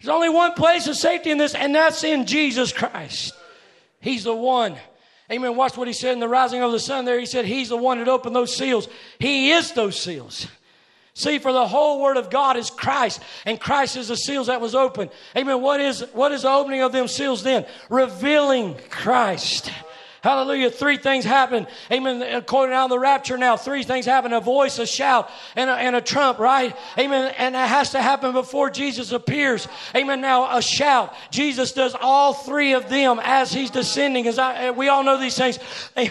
There's 0.00 0.10
only 0.10 0.28
one 0.28 0.52
place 0.52 0.86
of 0.86 0.96
safety 0.96 1.30
in 1.30 1.38
this, 1.38 1.54
and 1.54 1.74
that's 1.74 2.04
in 2.04 2.26
Jesus 2.26 2.72
Christ. 2.72 3.32
He's 4.00 4.24
the 4.24 4.34
one. 4.34 4.76
Amen. 5.32 5.56
Watch 5.56 5.76
what 5.76 5.88
he 5.88 5.94
said 5.94 6.12
in 6.12 6.20
the 6.20 6.28
rising 6.28 6.62
of 6.62 6.72
the 6.72 6.80
sun 6.80 7.06
there. 7.06 7.18
He 7.18 7.26
said, 7.26 7.46
He's 7.46 7.70
the 7.70 7.76
one 7.76 7.98
that 7.98 8.08
opened 8.08 8.36
those 8.36 8.54
seals. 8.54 8.88
He 9.18 9.52
is 9.52 9.72
those 9.72 9.98
seals. 9.98 10.46
See, 11.14 11.38
for 11.38 11.52
the 11.52 11.66
whole 11.66 12.00
word 12.00 12.16
of 12.16 12.30
God 12.30 12.56
is 12.56 12.70
Christ, 12.70 13.20
and 13.44 13.60
Christ 13.60 13.96
is 13.96 14.08
the 14.08 14.16
seals 14.16 14.46
that 14.46 14.60
was 14.60 14.74
open. 14.74 15.10
Amen. 15.36 15.60
What 15.60 15.80
is 15.80 16.04
what 16.12 16.32
is 16.32 16.42
the 16.42 16.50
opening 16.50 16.82
of 16.82 16.92
them 16.92 17.08
seals 17.08 17.42
then? 17.42 17.66
Revealing 17.88 18.76
Christ. 18.90 19.70
Hallelujah. 20.22 20.70
Three 20.70 20.98
things 20.98 21.24
happen. 21.24 21.66
Amen. 21.90 22.20
According 22.22 22.76
to 22.76 22.88
the 22.90 22.98
rapture 22.98 23.38
now, 23.38 23.56
three 23.56 23.82
things 23.82 24.04
happen 24.04 24.34
a 24.34 24.40
voice, 24.40 24.78
a 24.78 24.86
shout, 24.86 25.30
and 25.56 25.70
a, 25.70 25.72
and 25.72 25.96
a 25.96 26.02
trump, 26.02 26.38
right? 26.38 26.76
Amen. 26.98 27.34
And 27.38 27.54
that 27.54 27.68
has 27.68 27.90
to 27.90 28.02
happen 28.02 28.32
before 28.32 28.68
Jesus 28.68 29.12
appears. 29.12 29.66
Amen. 29.96 30.20
Now, 30.20 30.58
a 30.58 30.60
shout. 30.60 31.14
Jesus 31.30 31.72
does 31.72 31.96
all 31.98 32.34
three 32.34 32.74
of 32.74 32.90
them 32.90 33.18
as 33.22 33.50
he's 33.50 33.70
descending. 33.70 34.26
As 34.26 34.38
I, 34.38 34.72
we 34.72 34.88
all 34.88 35.04
know 35.04 35.18
these 35.18 35.36
things. 35.36 35.58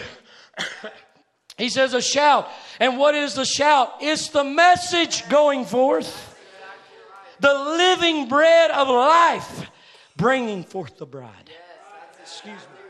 He 1.60 1.68
says 1.68 1.92
a 1.92 2.00
shout. 2.00 2.48
And 2.80 2.96
what 2.96 3.14
is 3.14 3.34
the 3.34 3.44
shout? 3.44 3.96
It's 4.00 4.28
the 4.28 4.42
message 4.42 5.28
going 5.28 5.66
forth. 5.66 6.26
The 7.38 7.52
living 7.52 8.28
bread 8.28 8.70
of 8.70 8.88
life 8.88 9.70
bringing 10.16 10.64
forth 10.64 10.96
the 10.96 11.06
bride. 11.06 11.50
Excuse 12.20 12.56
me. 12.56 12.80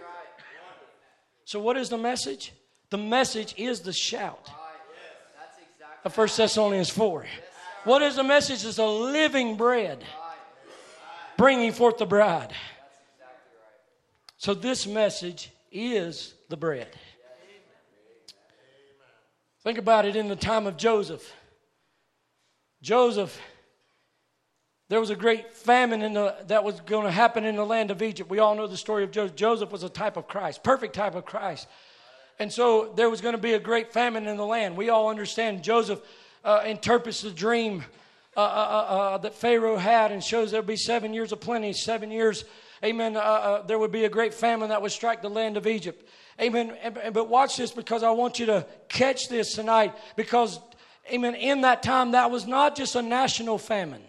So, 1.44 1.58
what 1.58 1.76
is 1.76 1.88
the 1.88 1.98
message? 1.98 2.52
The 2.90 2.98
message 2.98 3.54
is 3.56 3.80
the 3.80 3.92
shout 3.92 4.48
of 6.04 6.16
1 6.16 6.28
Thessalonians 6.36 6.90
4. 6.90 7.26
What 7.84 8.02
is 8.02 8.16
the 8.16 8.22
message? 8.22 8.64
It's 8.64 8.78
a 8.78 8.86
living 8.86 9.56
bread 9.56 10.04
bringing 11.36 11.72
forth 11.72 11.98
the 11.98 12.06
bride. 12.06 12.52
So, 14.38 14.54
this 14.54 14.86
message 14.86 15.50
is 15.72 16.34
the 16.48 16.56
bread. 16.56 16.88
Think 19.62 19.76
about 19.76 20.06
it 20.06 20.16
in 20.16 20.28
the 20.28 20.36
time 20.36 20.66
of 20.66 20.76
Joseph. 20.78 21.34
Joseph, 22.82 23.38
there 24.88 24.98
was 24.98 25.10
a 25.10 25.16
great 25.16 25.52
famine 25.52 26.00
in 26.00 26.14
the, 26.14 26.34
that 26.46 26.64
was 26.64 26.80
going 26.80 27.04
to 27.04 27.10
happen 27.10 27.44
in 27.44 27.56
the 27.56 27.66
land 27.66 27.90
of 27.90 28.00
Egypt. 28.00 28.30
We 28.30 28.38
all 28.38 28.54
know 28.54 28.66
the 28.66 28.78
story 28.78 29.04
of 29.04 29.10
Joseph. 29.10 29.36
Joseph 29.36 29.70
was 29.70 29.82
a 29.82 29.90
type 29.90 30.16
of 30.16 30.26
Christ, 30.26 30.62
perfect 30.62 30.94
type 30.94 31.14
of 31.14 31.26
Christ. 31.26 31.68
And 32.38 32.50
so 32.50 32.90
there 32.96 33.10
was 33.10 33.20
going 33.20 33.34
to 33.34 33.40
be 33.40 33.52
a 33.52 33.58
great 33.58 33.92
famine 33.92 34.26
in 34.26 34.38
the 34.38 34.46
land. 34.46 34.78
We 34.78 34.88
all 34.88 35.08
understand 35.08 35.62
Joseph 35.62 36.00
uh, 36.42 36.62
interprets 36.64 37.20
the 37.20 37.30
dream 37.30 37.84
uh, 38.34 38.40
uh, 38.40 38.44
uh, 38.44 38.94
uh 38.94 39.18
that 39.18 39.34
Pharaoh 39.34 39.76
had 39.76 40.10
and 40.10 40.24
shows 40.24 40.52
there'll 40.52 40.66
be 40.66 40.76
seven 40.76 41.12
years 41.12 41.32
of 41.32 41.40
plenty, 41.40 41.74
seven 41.74 42.10
years, 42.10 42.44
amen, 42.82 43.16
uh, 43.16 43.62
there 43.66 43.78
would 43.78 43.92
be 43.92 44.04
a 44.04 44.08
great 44.08 44.32
famine 44.32 44.70
that 44.70 44.80
would 44.80 44.92
strike 44.92 45.20
the 45.20 45.28
land 45.28 45.58
of 45.58 45.66
Egypt. 45.66 46.08
Amen. 46.40 46.74
But 47.12 47.28
watch 47.28 47.56
this 47.56 47.70
because 47.70 48.02
I 48.02 48.10
want 48.10 48.38
you 48.38 48.46
to 48.46 48.66
catch 48.88 49.28
this 49.28 49.54
tonight 49.54 49.94
because, 50.16 50.58
amen, 51.12 51.34
in 51.34 51.60
that 51.62 51.82
time, 51.82 52.12
that 52.12 52.30
was 52.30 52.46
not 52.46 52.76
just 52.76 52.96
a 52.96 53.02
national 53.02 53.58
famine, 53.58 54.02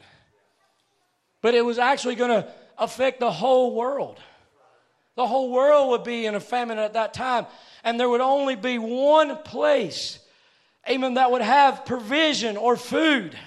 but 1.41 1.53
it 1.53 1.65
was 1.65 1.77
actually 1.77 2.15
going 2.15 2.29
to 2.29 2.47
affect 2.77 3.19
the 3.19 3.31
whole 3.31 3.75
world. 3.75 4.19
The 5.15 5.27
whole 5.27 5.51
world 5.51 5.89
would 5.89 6.05
be 6.05 6.25
in 6.25 6.35
a 6.35 6.39
famine 6.39 6.77
at 6.77 6.93
that 6.93 7.13
time, 7.13 7.45
and 7.83 7.99
there 7.99 8.07
would 8.07 8.21
only 8.21 8.55
be 8.55 8.77
one 8.77 9.35
place, 9.43 10.19
amen, 10.89 11.15
that 11.15 11.31
would 11.31 11.41
have 11.41 11.85
provision 11.85 12.55
or 12.55 12.77
food. 12.77 13.37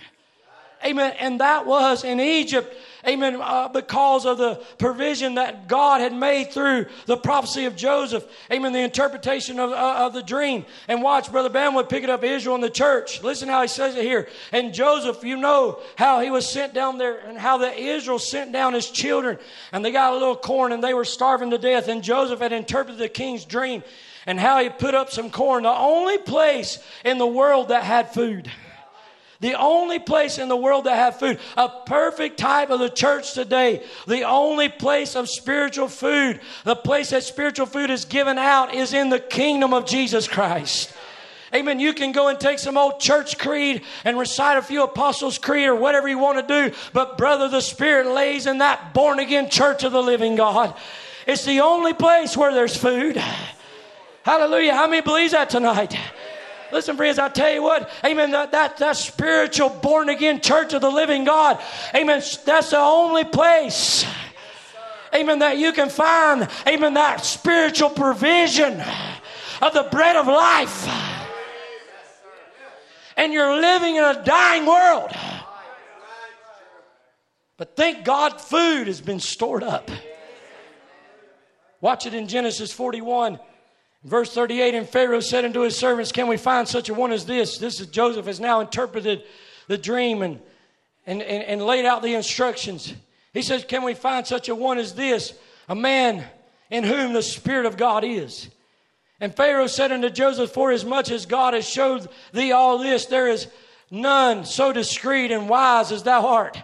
Amen. 0.85 1.15
And 1.19 1.41
that 1.41 1.67
was 1.67 2.05
in 2.05 2.21
Egypt. 2.21 2.77
Amen. 3.07 3.39
Uh, 3.41 3.69
because 3.69 4.25
of 4.25 4.39
the 4.39 4.57
provision 4.79 5.35
that 5.35 5.69
God 5.69 6.01
had 6.01 6.15
made 6.15 6.53
through 6.53 6.87
the 7.07 7.17
prophecy 7.17 7.67
of 7.67 7.77
Joseph. 7.77 8.25
Amen. 8.51 8.73
The 8.73 8.81
interpretation 8.81 9.61
of, 9.61 9.71
uh, 9.71 10.07
of 10.07 10.15
the 10.15 10.23
dream. 10.23 10.65
And 10.89 11.03
watch, 11.03 11.31
Brother 11.31 11.51
Branham 11.51 11.75
would 11.75 11.89
pick 11.89 12.03
it 12.03 12.11
up 12.11 12.25
Israel 12.25 12.55
and 12.55 12.65
the 12.65 12.71
church. 12.71 13.23
Listen 13.23 13.49
how 13.49 13.63
he 13.63 13.69
says 13.69 13.95
it 13.97 14.05
here. 14.05 14.29
And 14.53 14.73
Joseph, 14.73 15.23
you 15.23 15.37
know 15.37 15.81
how 15.97 16.21
he 16.21 16.31
was 16.31 16.49
sent 16.49 16.73
down 16.73 16.97
there 16.97 17.19
and 17.19 17.39
how 17.39 17.59
the 17.59 17.75
Israel 17.75 18.19
sent 18.19 18.53
down 18.53 18.73
his 18.73 18.91
children. 18.91 19.39
And 19.73 19.85
they 19.85 19.93
got 19.93 20.13
a 20.13 20.17
little 20.17 20.37
corn 20.37 20.73
and 20.73 20.83
they 20.83 20.95
were 20.95 21.05
starving 21.05 21.51
to 21.51 21.59
death. 21.59 21.89
And 21.89 22.03
Joseph 22.03 22.41
had 22.41 22.53
interpreted 22.53 22.99
the 22.99 23.09
king's 23.09 23.45
dream 23.45 23.83
and 24.27 24.41
how 24.41 24.63
he 24.63 24.71
put 24.71 24.95
up 24.95 25.11
some 25.11 25.31
corn. 25.31 25.65
The 25.65 25.71
only 25.71 26.19
place 26.19 26.79
in 27.05 27.19
the 27.19 27.27
world 27.27 27.69
that 27.69 27.85
had 27.85 28.13
food. 28.15 28.51
The 29.41 29.59
only 29.59 29.99
place 29.99 30.39
in 30.39 30.49
the 30.49 30.57
world 30.57 30.85
that 30.85 30.97
have 30.97 31.19
food, 31.19 31.39
a 31.57 31.69
perfect 31.69 32.39
type 32.39 32.71
of 32.71 32.79
the 32.79 32.89
church 32.89 33.35
today. 33.35 33.83
The 34.07 34.23
only 34.23 34.69
place 34.69 35.17
of 35.17 35.29
spiritual 35.29 35.89
food, 35.89 36.41
the 36.65 36.77
place 36.77 37.11
that 37.11 37.25
spiritual 37.25 37.67
food 37.67 37.91
is 37.91 38.05
given 38.05 38.39
out 38.39 38.75
is 38.75 38.95
in 38.95 39.11
the 39.11 39.21
kingdom 39.21 39.75
of 39.75 39.87
Jesus 39.87 40.29
Christ. 40.29 40.93
Amen. 41.55 41.79
You 41.79 41.93
can 41.93 42.11
go 42.11 42.29
and 42.29 42.41
take 42.41 42.59
some 42.59 42.77
old 42.77 42.99
church 42.99 43.39
creed 43.39 43.83
and 44.05 44.19
recite 44.19 44.59
a 44.59 44.63
few 44.63 44.83
apostles' 44.83 45.39
creed 45.39 45.69
or 45.69 45.77
whatever 45.77 46.09
you 46.09 46.19
want 46.19 46.47
to 46.47 46.69
do. 46.69 46.77
But, 46.93 47.17
brother, 47.17 47.49
the 47.49 47.61
Spirit 47.61 48.09
lays 48.09 48.47
in 48.47 48.59
that 48.59 48.93
born 48.93 49.21
again 49.21 49.49
church 49.51 49.85
of 49.85 49.93
the 49.93 50.03
living 50.03 50.35
God. 50.35 50.75
It's 51.27 51.45
the 51.45 51.61
only 51.61 51.93
place 51.93 52.37
where 52.37 52.53
there's 52.53 52.77
food. 52.77 53.23
Hallelujah. 54.25 54.75
How 54.75 54.89
many 54.89 55.03
believes 55.03 55.33
that 55.33 55.49
tonight? 55.49 55.97
Listen, 56.73 56.97
friends, 56.97 57.19
I 57.19 57.29
tell 57.29 57.53
you 57.53 57.63
what, 57.63 57.91
amen, 58.05 58.31
that, 58.33 58.53
that, 58.53 58.79
that 58.79 58.97
spiritual 58.97 59.69
born 59.69 60.09
again 60.09 60.41
church 60.41 60.73
of 60.73 60.81
the 60.81 60.91
living 60.91 61.25
God, 61.25 61.63
amen, 61.95 62.23
that's 62.45 62.71
the 62.71 62.79
only 62.79 63.25
place, 63.25 64.05
amen, 65.15 65.39
that 65.41 65.59
you 65.59 65.73
can 65.73 65.89
find, 65.89 66.49
amen, 66.67 66.95
that 66.95 67.25
spiritual 67.25 67.91
provision 67.91 68.83
of 69.63 69.73
the 69.73 69.89
bread 69.91 70.17
of 70.17 70.27
life. 70.27 70.89
And 73.17 73.33
you're 73.33 73.61
living 73.61 73.95
in 73.97 74.03
a 74.03 74.25
dying 74.25 74.67
world. 74.67 75.13
But 77.57 77.77
thank 77.77 78.05
God 78.05 78.41
food 78.41 78.89
has 78.89 79.01
been 79.01 79.21
stored 79.21 79.63
up. 79.63 79.89
Watch 81.81 82.07
it 82.07 82.15
in 82.15 82.27
Genesis 82.27 82.73
41. 82.73 83.39
Verse 84.05 84.33
38 84.33 84.75
And 84.75 84.89
Pharaoh 84.89 85.21
said 85.21 85.45
unto 85.45 85.61
his 85.61 85.77
servants, 85.77 86.13
Can 86.13 86.29
we 86.29 86.37
find 86.37 86.69
such 86.69 86.89
a 86.89 86.95
one 86.95 87.13
as 87.13 87.27
this? 87.27 87.59
This 87.59 87.81
is 87.81 87.87
Joseph 87.87 88.27
has 88.27 88.39
now 88.39 88.61
interpreted 88.61 89.25
the 89.67 89.79
dream 89.79 90.23
and, 90.23 90.41
and, 91.07 91.23
and, 91.23 91.43
and 91.43 91.63
laid 91.63 91.87
out 91.87 92.03
the 92.03 92.15
instructions. 92.15 92.93
He 93.33 93.43
says, 93.43 93.65
Can 93.65 93.83
we 93.83 93.95
find 93.95 94.27
such 94.27 94.49
a 94.49 94.55
one 94.55 94.79
as 94.79 94.95
this? 94.95 95.37
A 95.69 95.75
man 95.75 96.25
in 96.71 96.85
whom 96.85 97.15
the 97.15 97.23
Spirit 97.23 97.67
of 97.67 97.79
God 97.79 98.05
is. 98.05 98.49
And 99.21 99.35
Pharaoh 99.35 99.67
said 99.67 99.91
unto 99.91 100.11
Joseph, 100.11 100.51
For 100.51 100.71
as 100.71 100.85
much 100.85 101.11
as 101.11 101.25
God 101.25 101.55
has 101.55 101.67
showed 101.67 102.09
thee 102.33 102.53
all 102.53 102.79
this, 102.79 103.07
there 103.07 103.29
is 103.29 103.49
none 103.91 104.45
so 104.45 104.73
discreet 104.73 105.31
and 105.31 105.49
wise 105.49 105.93
as 105.93 106.03
thou 106.03 106.27
art. 106.27 106.63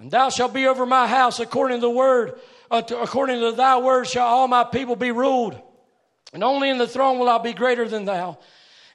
And 0.00 0.10
thou 0.10 0.30
shalt 0.30 0.52
be 0.52 0.66
over 0.66 0.84
my 0.84 1.06
house 1.06 1.38
according 1.38 1.78
to 1.78 1.82
the 1.82 1.90
word, 1.90 2.40
uh, 2.70 2.82
according 2.90 3.40
to 3.40 3.52
thy 3.52 3.78
word 3.78 4.08
shall 4.08 4.26
all 4.26 4.48
my 4.48 4.64
people 4.64 4.96
be 4.96 5.12
ruled. 5.12 5.60
And 6.32 6.42
only 6.44 6.68
in 6.68 6.78
the 6.78 6.88
throne 6.88 7.18
will 7.18 7.28
I 7.28 7.38
be 7.38 7.52
greater 7.52 7.88
than 7.88 8.04
thou. 8.04 8.38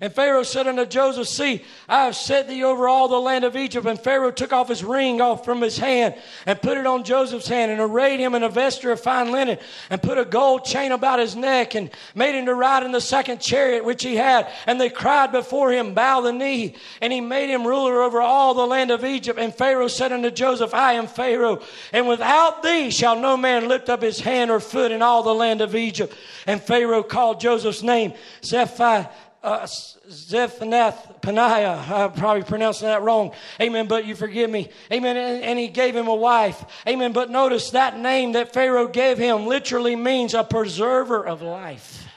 And 0.03 0.11
Pharaoh 0.11 0.41
said 0.41 0.65
unto 0.65 0.83
Joseph, 0.87 1.27
See, 1.27 1.63
I 1.87 2.05
have 2.05 2.15
set 2.15 2.47
thee 2.47 2.63
over 2.63 2.89
all 2.89 3.07
the 3.07 3.19
land 3.19 3.45
of 3.45 3.55
Egypt. 3.55 3.85
And 3.85 3.99
Pharaoh 3.99 4.31
took 4.31 4.51
off 4.51 4.67
his 4.67 4.83
ring 4.83 5.21
off 5.21 5.45
from 5.45 5.61
his 5.61 5.77
hand 5.77 6.15
and 6.47 6.59
put 6.59 6.79
it 6.79 6.87
on 6.87 7.03
Joseph's 7.03 7.47
hand 7.47 7.71
and 7.71 7.79
arrayed 7.79 8.19
him 8.19 8.33
in 8.33 8.41
a 8.41 8.49
vesture 8.49 8.91
of 8.91 8.99
fine 8.99 9.31
linen 9.31 9.59
and 9.91 10.01
put 10.01 10.17
a 10.17 10.25
gold 10.25 10.65
chain 10.65 10.91
about 10.91 11.19
his 11.19 11.35
neck 11.35 11.75
and 11.75 11.91
made 12.15 12.33
him 12.33 12.47
to 12.47 12.55
ride 12.55 12.81
in 12.81 12.91
the 12.91 12.99
second 12.99 13.41
chariot 13.41 13.85
which 13.85 14.01
he 14.01 14.15
had. 14.15 14.51
And 14.65 14.81
they 14.81 14.89
cried 14.89 15.31
before 15.31 15.71
him, 15.71 15.93
Bow 15.93 16.21
the 16.21 16.33
knee. 16.33 16.73
And 16.99 17.13
he 17.13 17.21
made 17.21 17.51
him 17.51 17.67
ruler 17.67 18.01
over 18.01 18.21
all 18.21 18.55
the 18.55 18.65
land 18.65 18.89
of 18.89 19.05
Egypt. 19.05 19.37
And 19.37 19.53
Pharaoh 19.53 19.87
said 19.87 20.11
unto 20.11 20.31
Joseph, 20.31 20.73
I 20.73 20.93
am 20.93 21.05
Pharaoh, 21.05 21.61
and 21.93 22.07
without 22.07 22.63
thee 22.63 22.89
shall 22.89 23.19
no 23.19 23.37
man 23.37 23.67
lift 23.67 23.87
up 23.87 24.01
his 24.01 24.19
hand 24.19 24.49
or 24.49 24.59
foot 24.59 24.91
in 24.91 25.03
all 25.03 25.21
the 25.21 25.35
land 25.35 25.61
of 25.61 25.75
Egypt. 25.75 26.15
And 26.47 26.59
Pharaoh 26.59 27.03
called 27.03 27.39
Joseph's 27.39 27.83
name 27.83 28.13
Zephi 28.41 29.07
uh, 29.43 29.61
Zephanath 29.63 31.21
Paniah. 31.21 31.89
I'm 31.89 32.11
probably 32.13 32.43
pronouncing 32.43 32.87
that 32.87 33.01
wrong. 33.01 33.31
Amen. 33.59 33.87
But 33.87 34.05
you 34.05 34.15
forgive 34.15 34.49
me. 34.49 34.69
Amen. 34.91 35.17
And, 35.17 35.43
and, 35.43 35.59
he 35.59 35.67
gave 35.67 35.95
him 35.95 36.07
a 36.07 36.15
wife. 36.15 36.63
Amen. 36.87 37.11
But 37.11 37.29
notice 37.29 37.71
that 37.71 37.97
name 37.97 38.33
that 38.33 38.53
Pharaoh 38.53 38.87
gave 38.87 39.17
him 39.17 39.47
literally 39.47 39.95
means 39.95 40.33
a 40.33 40.43
preserver 40.43 41.25
of 41.25 41.41
life. 41.41 42.07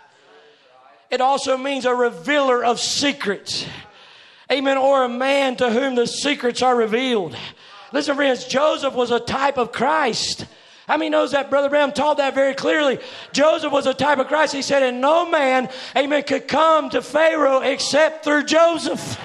It 1.10 1.20
also 1.20 1.56
means 1.56 1.86
a 1.86 1.94
revealer 1.94 2.64
of 2.64 2.80
secrets. 2.80 3.66
Amen. 4.52 4.76
Or 4.76 5.04
a 5.04 5.08
man 5.08 5.56
to 5.56 5.70
whom 5.70 5.94
the 5.94 6.06
secrets 6.06 6.60
are 6.60 6.76
revealed. 6.76 7.36
Listen, 7.92 8.16
friends, 8.16 8.44
Joseph 8.44 8.94
was 8.94 9.10
a 9.10 9.20
type 9.20 9.56
of 9.56 9.72
Christ. 9.72 10.46
How 10.86 10.98
many 10.98 11.08
knows 11.08 11.32
that 11.32 11.48
Brother 11.48 11.70
Branham 11.70 11.92
taught 11.92 12.18
that 12.18 12.34
very 12.34 12.54
clearly? 12.54 12.98
Joseph 13.32 13.72
was 13.72 13.86
a 13.86 13.94
type 13.94 14.18
of 14.18 14.28
Christ. 14.28 14.52
He 14.52 14.60
said, 14.60 14.82
and 14.82 15.00
no 15.00 15.28
man, 15.28 15.70
amen, 15.96 16.24
could 16.24 16.46
come 16.46 16.90
to 16.90 17.00
Pharaoh 17.00 17.60
except 17.60 18.24
through 18.24 18.44
Joseph. 18.44 19.18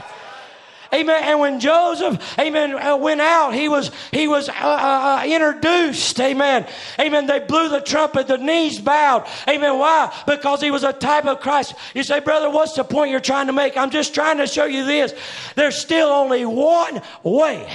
Amen. 0.93 1.21
And 1.23 1.39
when 1.39 1.59
Joseph, 1.59 2.39
amen, 2.39 2.73
uh, 2.73 2.97
went 2.97 3.21
out, 3.21 3.53
he 3.53 3.69
was, 3.69 3.91
he 4.11 4.27
was 4.27 4.49
uh, 4.49 4.53
uh, 4.53 5.21
uh, 5.21 5.23
introduced. 5.23 6.19
Amen. 6.19 6.65
Amen. 6.99 7.27
They 7.27 7.39
blew 7.39 7.69
the 7.69 7.81
trumpet, 7.81 8.27
the 8.27 8.37
knees 8.37 8.79
bowed. 8.79 9.27
Amen. 9.47 9.77
Why? 9.77 10.11
Because 10.25 10.61
he 10.61 10.71
was 10.71 10.83
a 10.83 10.93
type 10.93 11.25
of 11.25 11.41
Christ. 11.41 11.75
You 11.93 12.01
say, 12.01 12.21
brother, 12.21 12.49
what's 12.49 12.73
the 12.73 12.83
point 12.83 13.11
you're 13.11 13.19
trying 13.19 13.47
to 13.47 13.53
make? 13.53 13.77
I'm 13.77 13.91
just 13.91 14.15
trying 14.15 14.37
to 14.37 14.47
show 14.47 14.65
you 14.65 14.83
this. 14.85 15.13
There's 15.55 15.77
still 15.77 16.07
only 16.07 16.45
one 16.45 17.01
way. 17.21 17.67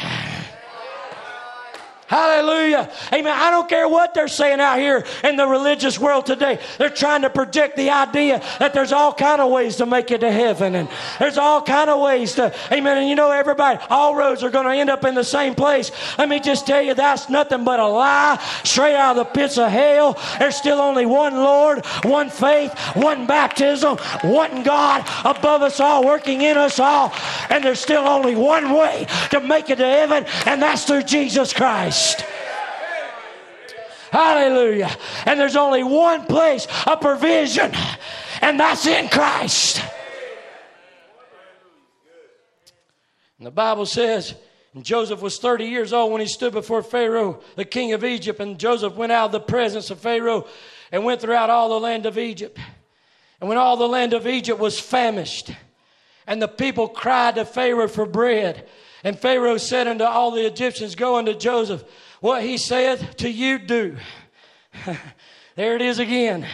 Hallelujah. 2.07 2.91
Amen. 3.15 3.33
I 3.35 3.51
don't 3.51 3.69
care 3.69 3.89
what 3.89 4.13
they're 4.13 4.29
saying 4.29 4.61
out 4.61 4.79
here 4.79 5.07
in 5.23 5.37
the 5.37 5.47
religious 5.47 5.99
world 5.99 6.27
today. 6.27 6.59
They're 6.77 6.91
trying 6.91 7.23
to 7.23 7.31
project 7.31 7.77
the 7.77 7.91
idea 7.91 8.43
that 8.59 8.75
there's 8.75 8.93
all 8.93 9.15
kind 9.15 9.41
of 9.41 9.51
ways 9.51 9.77
to 9.77 9.87
make 9.87 10.11
it 10.11 10.19
to 10.19 10.31
heaven 10.31 10.75
and 10.75 10.89
there's 11.19 11.39
all 11.39 11.63
kind 11.63 11.89
of 11.89 12.01
ways 12.01 12.35
to, 12.35 12.55
amen. 12.71 12.99
And 12.99 13.09
you 13.09 13.15
know, 13.15 13.31
everybody, 13.31 13.79
all 13.89 14.15
roads 14.15 14.43
are 14.43 14.51
going 14.51 14.67
to 14.67 14.73
end 14.73 14.91
up 14.91 15.05
in 15.05 15.15
the 15.15 15.25
same 15.25 15.55
place. 15.55 15.91
Let 16.19 16.29
me 16.29 16.41
just 16.41 16.67
tell 16.67 16.83
you, 16.83 16.93
that's 16.93 17.31
nothing 17.31 17.65
but 17.65 17.81
a 17.81 17.87
lie 17.87 18.39
straight 18.65 18.97
out 18.97 19.17
of 19.17 19.27
the 19.27 19.33
pits 19.33 19.57
of 19.57 19.71
hell. 19.71 20.19
There's 20.39 20.57
still 20.57 20.81
only 20.81 21.07
one 21.07 21.35
Lord, 21.35 21.87
one 22.03 22.29
faith, 22.29 22.79
one 22.95 23.27
baptism, 23.27 23.97
one 24.25 24.63
God 24.63 25.09
above 25.25 25.63
us 25.63 25.81
all, 25.81 26.05
working 26.05 26.43
in 26.43 26.59
us 26.59 26.79
all. 26.79 27.15
And 27.49 27.65
there's 27.65 27.81
still 27.81 28.07
only 28.07 28.37
one 28.37 28.73
way 28.75 29.07
to 29.31 29.41
make 29.41 29.71
it 29.71 29.77
to 29.77 29.87
heaven, 29.87 30.27
and 30.45 30.61
that's 30.61 30.85
through 30.85 31.05
Jesus 31.05 31.55
Christ. 31.55 31.94
Hallelujah. 34.11 34.97
And 35.27 35.41
there's 35.41 35.57
only 35.57 35.83
one 35.83 36.27
place 36.27 36.69
of 36.87 37.01
provision, 37.01 37.73
and 38.41 38.61
that's 38.61 38.87
in 38.87 39.09
Christ. 39.09 39.83
And 43.39 43.47
the 43.47 43.51
Bible 43.51 43.87
says, 43.87 44.35
Joseph 44.83 45.21
was 45.21 45.39
30 45.39 45.67
years 45.67 45.93
old 45.93 46.13
when 46.13 46.21
he 46.21 46.27
stood 46.27 46.53
before 46.53 46.83
Pharaoh, 46.83 47.41
the 47.57 47.65
king 47.65 47.93
of 47.93 48.05
Egypt. 48.05 48.41
And 48.41 48.59
Joseph 48.59 48.95
went 48.95 49.13
out 49.13 49.27
of 49.27 49.33
the 49.33 49.41
presence 49.41 49.91
of 49.91 50.01
Pharaoh 50.01 50.47
and 50.91 51.05
went 51.05 51.21
throughout 51.21 51.51
all 51.51 51.69
the 51.69 51.81
land 51.81 52.07
of 52.07 52.19
Egypt. 52.19 52.59
And 53.41 53.49
when 53.49 53.59
all 53.59 53.77
the 53.77 53.89
land 53.89 54.15
of 54.15 54.27
Egypt 54.27 54.59
was 54.59 54.81
famished, 54.81 55.51
and 56.27 56.41
the 56.41 56.49
people 56.49 56.89
cried 56.89 57.35
to 57.35 57.45
Pharaoh 57.45 57.89
for 57.89 58.07
bread, 58.07 58.69
and 59.05 59.19
Pharaoh 59.19 59.59
said 59.59 59.87
unto 59.87 60.05
all 60.05 60.31
the 60.31 60.47
Egyptians, 60.47 60.95
Go 60.95 61.17
unto 61.17 61.35
Joseph. 61.35 61.85
What 62.21 62.43
he 62.43 62.57
saith 62.57 63.17
to 63.19 63.31
you, 63.31 63.59
do. 63.59 63.99
there 65.57 65.77
it 65.77 65.83
is 65.83 65.99
again. 65.99 66.47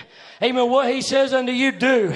Amen. 0.42 0.68
What 0.68 0.92
he 0.92 1.00
says 1.00 1.32
unto 1.32 1.52
you, 1.52 1.70
do. 1.70 2.14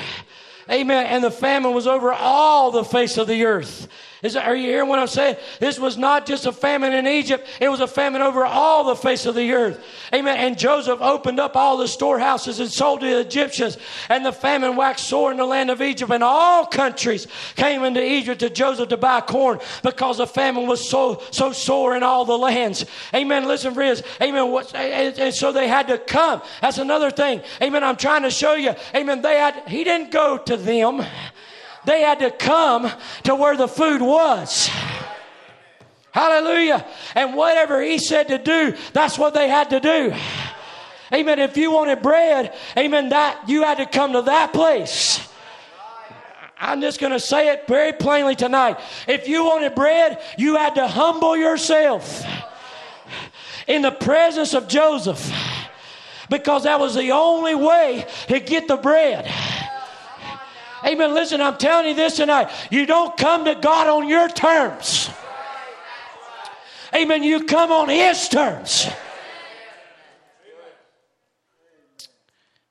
Amen. 0.69 1.07
And 1.07 1.23
the 1.23 1.31
famine 1.31 1.73
was 1.73 1.87
over 1.87 2.13
all 2.13 2.73
the 2.73 2.85
face 2.85 3.17
of 3.17 3.29
the 3.29 3.45
earth. 3.45 3.87
Is, 4.25 4.37
are 4.37 4.57
you 4.57 4.71
hearing 4.71 4.89
what 4.89 4.99
I'm 4.99 5.07
saying? 5.07 5.37
This 5.61 5.79
was 5.79 5.99
not 5.99 6.25
just 6.25 6.47
a 6.47 6.53
famine 6.53 6.95
in 6.95 7.07
Egypt, 7.07 7.47
it 7.61 7.69
was 7.69 7.81
a 7.81 7.87
famine 7.87 8.23
over 8.23 8.43
all 8.47 8.85
the 8.85 8.97
face 8.97 9.27
of 9.27 9.35
the 9.35 9.53
earth. 9.53 9.85
Amen. 10.15 10.39
And 10.39 10.59
Joseph 10.59 11.03
opened 11.03 11.39
up 11.39 11.57
all 11.57 11.77
the 11.77 11.87
storehouses 11.87 12.59
and 12.59 12.73
sold 12.73 13.01
to 13.01 13.07
the 13.07 13.21
Egyptians, 13.21 13.77
and 14.09 14.25
the 14.25 14.33
famine 14.33 14.77
waxed 14.77 15.07
sore 15.07 15.31
in 15.31 15.37
the 15.37 15.45
land 15.45 15.71
of 15.71 15.83
Egypt, 15.83 16.11
and 16.11 16.25
all 16.25 16.65
countries 16.65 17.27
came 17.55 17.85
into 17.85 18.03
Egypt 18.03 18.41
to 18.41 18.49
Joseph 18.49 18.89
to 18.89 18.97
buy 18.97 19.21
corn 19.21 19.59
because 19.83 20.17
the 20.17 20.27
famine 20.27 20.67
was 20.67 20.89
so 20.89 21.23
so 21.31 21.53
sore 21.53 21.95
in 21.95 22.03
all 22.03 22.25
the 22.25 22.39
lands. 22.39 22.87
Amen. 23.15 23.47
Listen, 23.47 23.75
friends. 23.75 24.03
Amen. 24.23 24.65
And, 24.75 25.19
and 25.19 25.35
so 25.35 25.53
they 25.53 25.69
had 25.69 25.89
to 25.89 25.99
come. 25.99 26.41
That's 26.63 26.79
another 26.79 27.11
thing. 27.11 27.43
Amen. 27.61 27.85
I'm 27.85 27.97
trying 27.97 28.23
to 28.23 28.31
show 28.31 28.55
you. 28.55 28.75
Amen. 28.95 29.21
They 29.21 29.35
had. 29.35 29.69
He 29.69 29.85
didn't 29.85 30.11
go 30.11 30.39
to 30.39 30.57
them. 30.57 31.05
They 31.87 32.01
had 32.01 32.21
to 32.21 32.31
come 32.31 32.91
to 33.25 33.35
where 33.35 33.57
the 33.57 33.69
food 33.69 34.01
was. 34.01 34.71
Hallelujah. 36.13 36.87
And 37.15 37.35
whatever 37.35 37.83
he 37.83 37.99
said 37.99 38.29
to 38.29 38.39
do, 38.39 38.77
that's 38.93 39.19
what 39.19 39.35
they 39.35 39.49
had 39.49 39.71
to 39.71 39.81
do. 39.81 40.15
Amen. 41.13 41.39
If 41.39 41.57
you 41.57 41.73
wanted 41.73 42.03
bread, 42.03 42.55
amen, 42.77 43.11
that 43.11 43.49
you 43.49 43.63
had 43.63 43.79
to 43.79 43.87
come 43.87 44.13
to 44.13 44.23
that 44.23 44.53
place. 44.53 45.29
I'm 46.59 46.81
just 46.81 47.01
going 47.01 47.13
to 47.13 47.21
say 47.21 47.53
it 47.53 47.67
very 47.67 47.93
plainly 47.93 48.37
tonight. 48.37 48.79
If 49.07 49.29
you 49.29 49.45
wanted 49.45 49.75
bread, 49.75 50.23
you 50.39 50.57
had 50.57 50.77
to 50.77 50.87
humble 50.87 51.37
yourself 51.37 52.25
in 53.67 53.83
the 53.83 53.91
presence 53.91 54.55
of 54.55 54.69
Joseph 54.69 55.33
because 56.31 56.63
that 56.65 56.81
was 56.81 56.95
the 56.95 57.13
only 57.13 57.55
way 57.55 58.07
to 58.29 58.41
get 58.41 58.69
the 58.69 58.77
bread. 58.77 59.31
Amen. 60.87 61.15
Listen, 61.15 61.41
I'm 61.41 61.57
telling 61.57 61.89
you 61.89 61.95
this 61.95 62.17
tonight. 62.17 62.51
You 62.71 62.87
don't 62.87 63.17
come 63.17 63.47
to 63.47 63.55
God 63.55 63.89
on 63.89 64.09
your 64.09 64.29
terms. 64.29 65.11
Amen. 66.95 67.23
You 67.23 67.45
come 67.45 67.73
on 67.73 67.89
His 67.89 68.29
terms. 68.29 68.87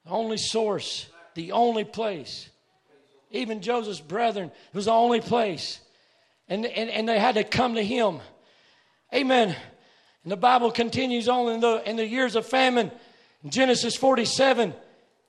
The 0.05 0.11
only 0.11 0.38
source, 0.38 1.07
the 1.34 1.53
only 1.53 1.84
place. 1.84 2.49
Even 3.32 3.61
Joseph's 3.61 3.99
brethren, 3.99 4.47
it 4.47 4.76
was 4.76 4.86
the 4.86 4.91
only 4.91 5.22
place. 5.22 5.80
And, 6.47 6.66
and, 6.66 6.89
and 6.89 7.07
they 7.07 7.18
had 7.18 7.36
to 7.36 7.43
come 7.43 7.76
to 7.76 7.84
him. 7.84 8.20
Amen. 9.14 9.55
And 10.24 10.32
the 10.32 10.38
Bible 10.38 10.72
continues 10.72 11.28
on 11.28 11.53
in 11.53 11.59
the, 11.61 11.89
in 11.89 11.95
the 11.95 12.05
years 12.05 12.36
of 12.36 12.45
famine. 12.45 12.91
Genesis 13.47 13.95
47, 13.95 14.74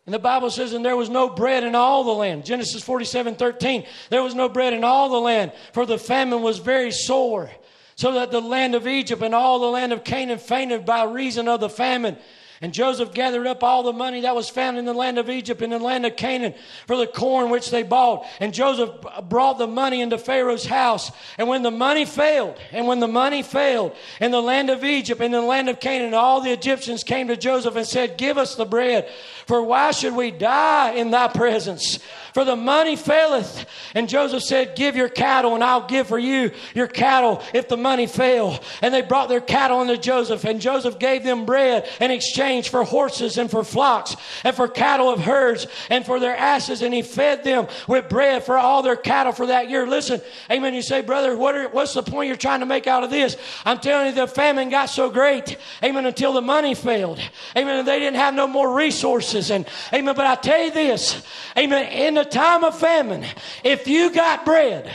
and 0.07 0.13
the 0.13 0.19
Bible 0.19 0.51
says, 0.51 0.75
and 0.75 0.85
there 0.85 0.97
was 0.97 1.09
no 1.09 1.31
bread 1.31 1.65
in 1.65 1.75
all 1.75 2.05
the 2.05 2.13
land. 2.13 2.45
Genesis 2.45 2.83
47 2.83 3.37
13. 3.37 3.87
There 4.11 4.23
was 4.23 4.35
no 4.35 4.49
bread 4.49 4.75
in 4.75 4.85
all 4.85 5.09
the 5.09 5.21
land, 5.21 5.53
for 5.73 5.87
the 5.87 5.99
famine 5.99 6.43
was 6.43 6.59
very 6.59 6.91
sore. 6.91 7.51
So 7.97 8.13
that 8.15 8.31
the 8.31 8.41
land 8.41 8.75
of 8.75 8.89
Egypt 8.89 9.23
and 9.23 9.35
all 9.35 9.61
the 9.61 9.67
land 9.67 9.93
of 9.93 10.03
Canaan 10.05 10.39
fainted 10.39 10.85
by 10.85 11.05
reason 11.05 11.49
of 11.49 11.61
the 11.61 11.71
famine. 11.71 12.19
And 12.61 12.73
Joseph 12.73 13.13
gathered 13.13 13.47
up 13.47 13.63
all 13.63 13.83
the 13.83 13.93
money 13.93 14.23
that 14.23 14.35
was 14.35 14.49
found 14.49 14.79
in 14.79 14.85
the 14.85 14.95
land 14.95 15.19
of 15.19 15.29
Egypt 15.29 15.61
and 15.61 15.73
in 15.73 15.81
the 15.81 15.85
land 15.85 16.07
of 16.07 16.17
Canaan 16.17 16.55
for 16.87 16.97
the 16.97 17.07
corn 17.07 17.51
which 17.51 17.71
they 17.71 17.83
bought. 17.83 18.25
And 18.41 18.55
Joseph 18.55 18.91
brought 19.29 19.59
the 19.59 19.67
money 19.67 20.01
into 20.01 20.17
Pharaoh's 20.19 20.65
house. 20.65 21.11
And 21.37 21.49
when 21.49 21.63
the 21.63 21.71
money 21.71 22.05
failed, 22.05 22.57
and 22.73 22.87
when 22.87 23.01
the 23.01 23.07
money 23.07 23.43
failed 23.43 23.95
in 24.21 24.31
the 24.31 24.41
land 24.41 24.71
of 24.71 24.83
Egypt 24.83 25.21
and 25.21 25.35
in 25.35 25.41
the 25.43 25.47
land 25.47 25.69
of 25.69 25.79
Canaan, 25.79 26.15
all 26.15 26.41
the 26.41 26.53
Egyptians 26.53 27.05
came 27.05 27.29
to 27.29 27.37
Joseph 27.37 27.77
and 27.77 27.87
said, 27.87 28.17
Give 28.17 28.39
us 28.39 28.55
the 28.55 28.65
bread, 28.65 29.11
for 29.47 29.63
why 29.63 29.91
should 29.91 30.15
we 30.15 30.31
die 30.31 30.93
in 30.93 31.11
thy 31.11 31.29
presence? 31.29 31.99
For 32.35 32.45
the 32.45 32.57
money 32.57 32.97
faileth. 32.97 33.65
And 33.95 34.09
Joseph 34.09 34.43
said, 34.43 34.75
Give 34.75 34.97
your 34.97 35.09
cattle, 35.09 35.55
and 35.55 35.63
I'll 35.63 35.87
give 35.87 36.09
for 36.09 36.19
you 36.19 36.51
your 36.75 36.89
cattle 36.89 37.41
if 37.55 37.69
the 37.69 37.77
money 37.77 38.09
fail. 38.09 38.59
And 38.83 38.93
they 38.93 39.03
brought 39.03 39.29
their 39.29 39.41
cattle 39.41 39.79
unto 39.79 39.97
Joseph, 39.97 40.45
and 40.45 40.61
Joseph 40.61 40.99
gave 40.99 41.23
them 41.23 41.47
bread 41.47 41.89
in 42.01 42.11
exchange 42.11 42.71
for 42.71 42.83
horses 42.83 43.39
and 43.39 43.49
for 43.49 43.63
flocks, 43.63 44.17
and 44.43 44.57
for 44.57 44.67
cattle 44.67 45.09
of 45.09 45.21
herds, 45.21 45.69
and 45.91 46.05
for 46.05 46.19
their 46.19 46.37
asses. 46.37 46.83
And 46.83 46.93
he 46.93 47.03
fed 47.03 47.45
them 47.45 47.69
with 47.87 48.09
bread 48.09 48.43
for 48.43 48.59
all 48.59 48.83
their 48.83 48.97
cattle 48.97 49.33
for 49.33 49.47
that 49.47 49.71
year. 49.71 49.87
Listen, 49.87 50.21
amen. 50.51 50.75
You 50.75 50.83
say, 50.83 51.03
Brother, 51.03 51.37
what 51.37 51.55
are, 51.55 51.69
what's 51.69 51.95
the 51.95 52.03
point 52.03 52.27
you're 52.27 52.37
trying 52.37 52.61
to 52.61 52.67
make 52.67 52.89
out 52.89 53.05
of 53.05 53.11
this? 53.11 53.37
I'm 53.65 53.79
telling 53.79 54.09
you, 54.09 54.13
the 54.13 54.27
famine 54.27 54.71
got 54.71 54.87
so 54.87 55.09
great, 55.09 55.57
amen, 55.85 56.05
until 56.05 56.33
the 56.33 56.43
money 56.43 56.75
failed. 56.75 57.21
Amen. 57.57 57.79
And 57.79 57.87
they 57.87 58.01
didn't 58.01 58.17
have 58.17 58.35
no 58.35 58.49
more 58.49 58.75
resources. 58.75 59.34
And 59.35 59.67
amen. 59.93 60.15
But 60.15 60.27
I 60.27 60.35
tell 60.37 60.63
you 60.63 60.71
this, 60.71 61.27
amen, 61.59 61.93
in 61.93 62.15
the 62.15 62.25
time 62.25 62.65
of 62.65 62.79
famine, 62.79 63.25
if 63.63 63.89
you 63.89 64.11
got 64.11 64.45
bread, 64.45 64.91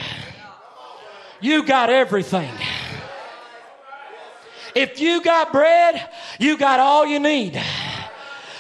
you 1.42 1.64
got 1.64 1.90
everything. 1.90 2.52
If 4.76 5.00
you 5.00 5.22
got 5.22 5.52
bread, 5.52 6.10
you 6.40 6.58
got 6.58 6.80
all 6.80 7.06
you 7.06 7.20
need. 7.20 7.56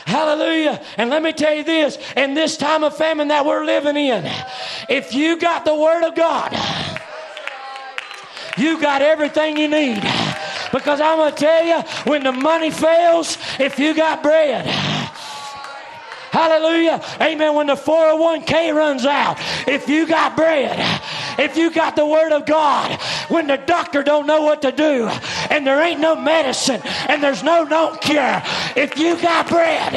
Hallelujah. 0.05 0.83
And 0.97 1.09
let 1.11 1.21
me 1.21 1.33
tell 1.33 1.53
you 1.53 1.63
this 1.63 1.97
in 2.17 2.33
this 2.33 2.57
time 2.57 2.83
of 2.83 2.97
famine 2.97 3.27
that 3.27 3.45
we're 3.45 3.63
living 3.63 3.95
in, 3.95 4.29
if 4.89 5.13
you 5.13 5.37
got 5.37 5.65
the 5.65 5.75
Word 5.75 6.03
of 6.03 6.15
God, 6.15 6.51
you 8.57 8.81
got 8.81 9.01
everything 9.01 9.55
you 9.57 9.67
need. 9.67 10.01
Because 10.71 10.99
I'm 10.99 11.17
going 11.17 11.33
to 11.33 11.37
tell 11.37 11.63
you, 11.63 11.81
when 12.05 12.23
the 12.23 12.31
money 12.31 12.71
fails, 12.71 13.37
if 13.59 13.79
you 13.79 13.93
got 13.93 14.21
bread, 14.21 14.65
Hallelujah. 16.31 17.01
Amen. 17.21 17.55
When 17.55 17.67
the 17.67 17.75
401k 17.75 18.73
runs 18.73 19.05
out, 19.05 19.37
if 19.67 19.89
you 19.89 20.07
got 20.07 20.35
bread, 20.35 20.77
if 21.39 21.57
you 21.57 21.71
got 21.71 21.95
the 21.95 22.05
word 22.05 22.31
of 22.31 22.45
God, 22.45 22.99
when 23.29 23.47
the 23.47 23.57
doctor 23.57 24.03
don't 24.03 24.27
know 24.27 24.43
what 24.43 24.61
to 24.61 24.71
do, 24.71 25.07
and 25.49 25.65
there 25.65 25.81
ain't 25.81 25.99
no 25.99 26.15
medicine, 26.15 26.81
and 27.07 27.23
there's 27.23 27.43
no 27.43 27.63
known 27.63 27.97
cure, 27.97 28.41
if 28.75 28.97
you 28.97 29.19
got 29.19 29.47
bread, 29.49 29.93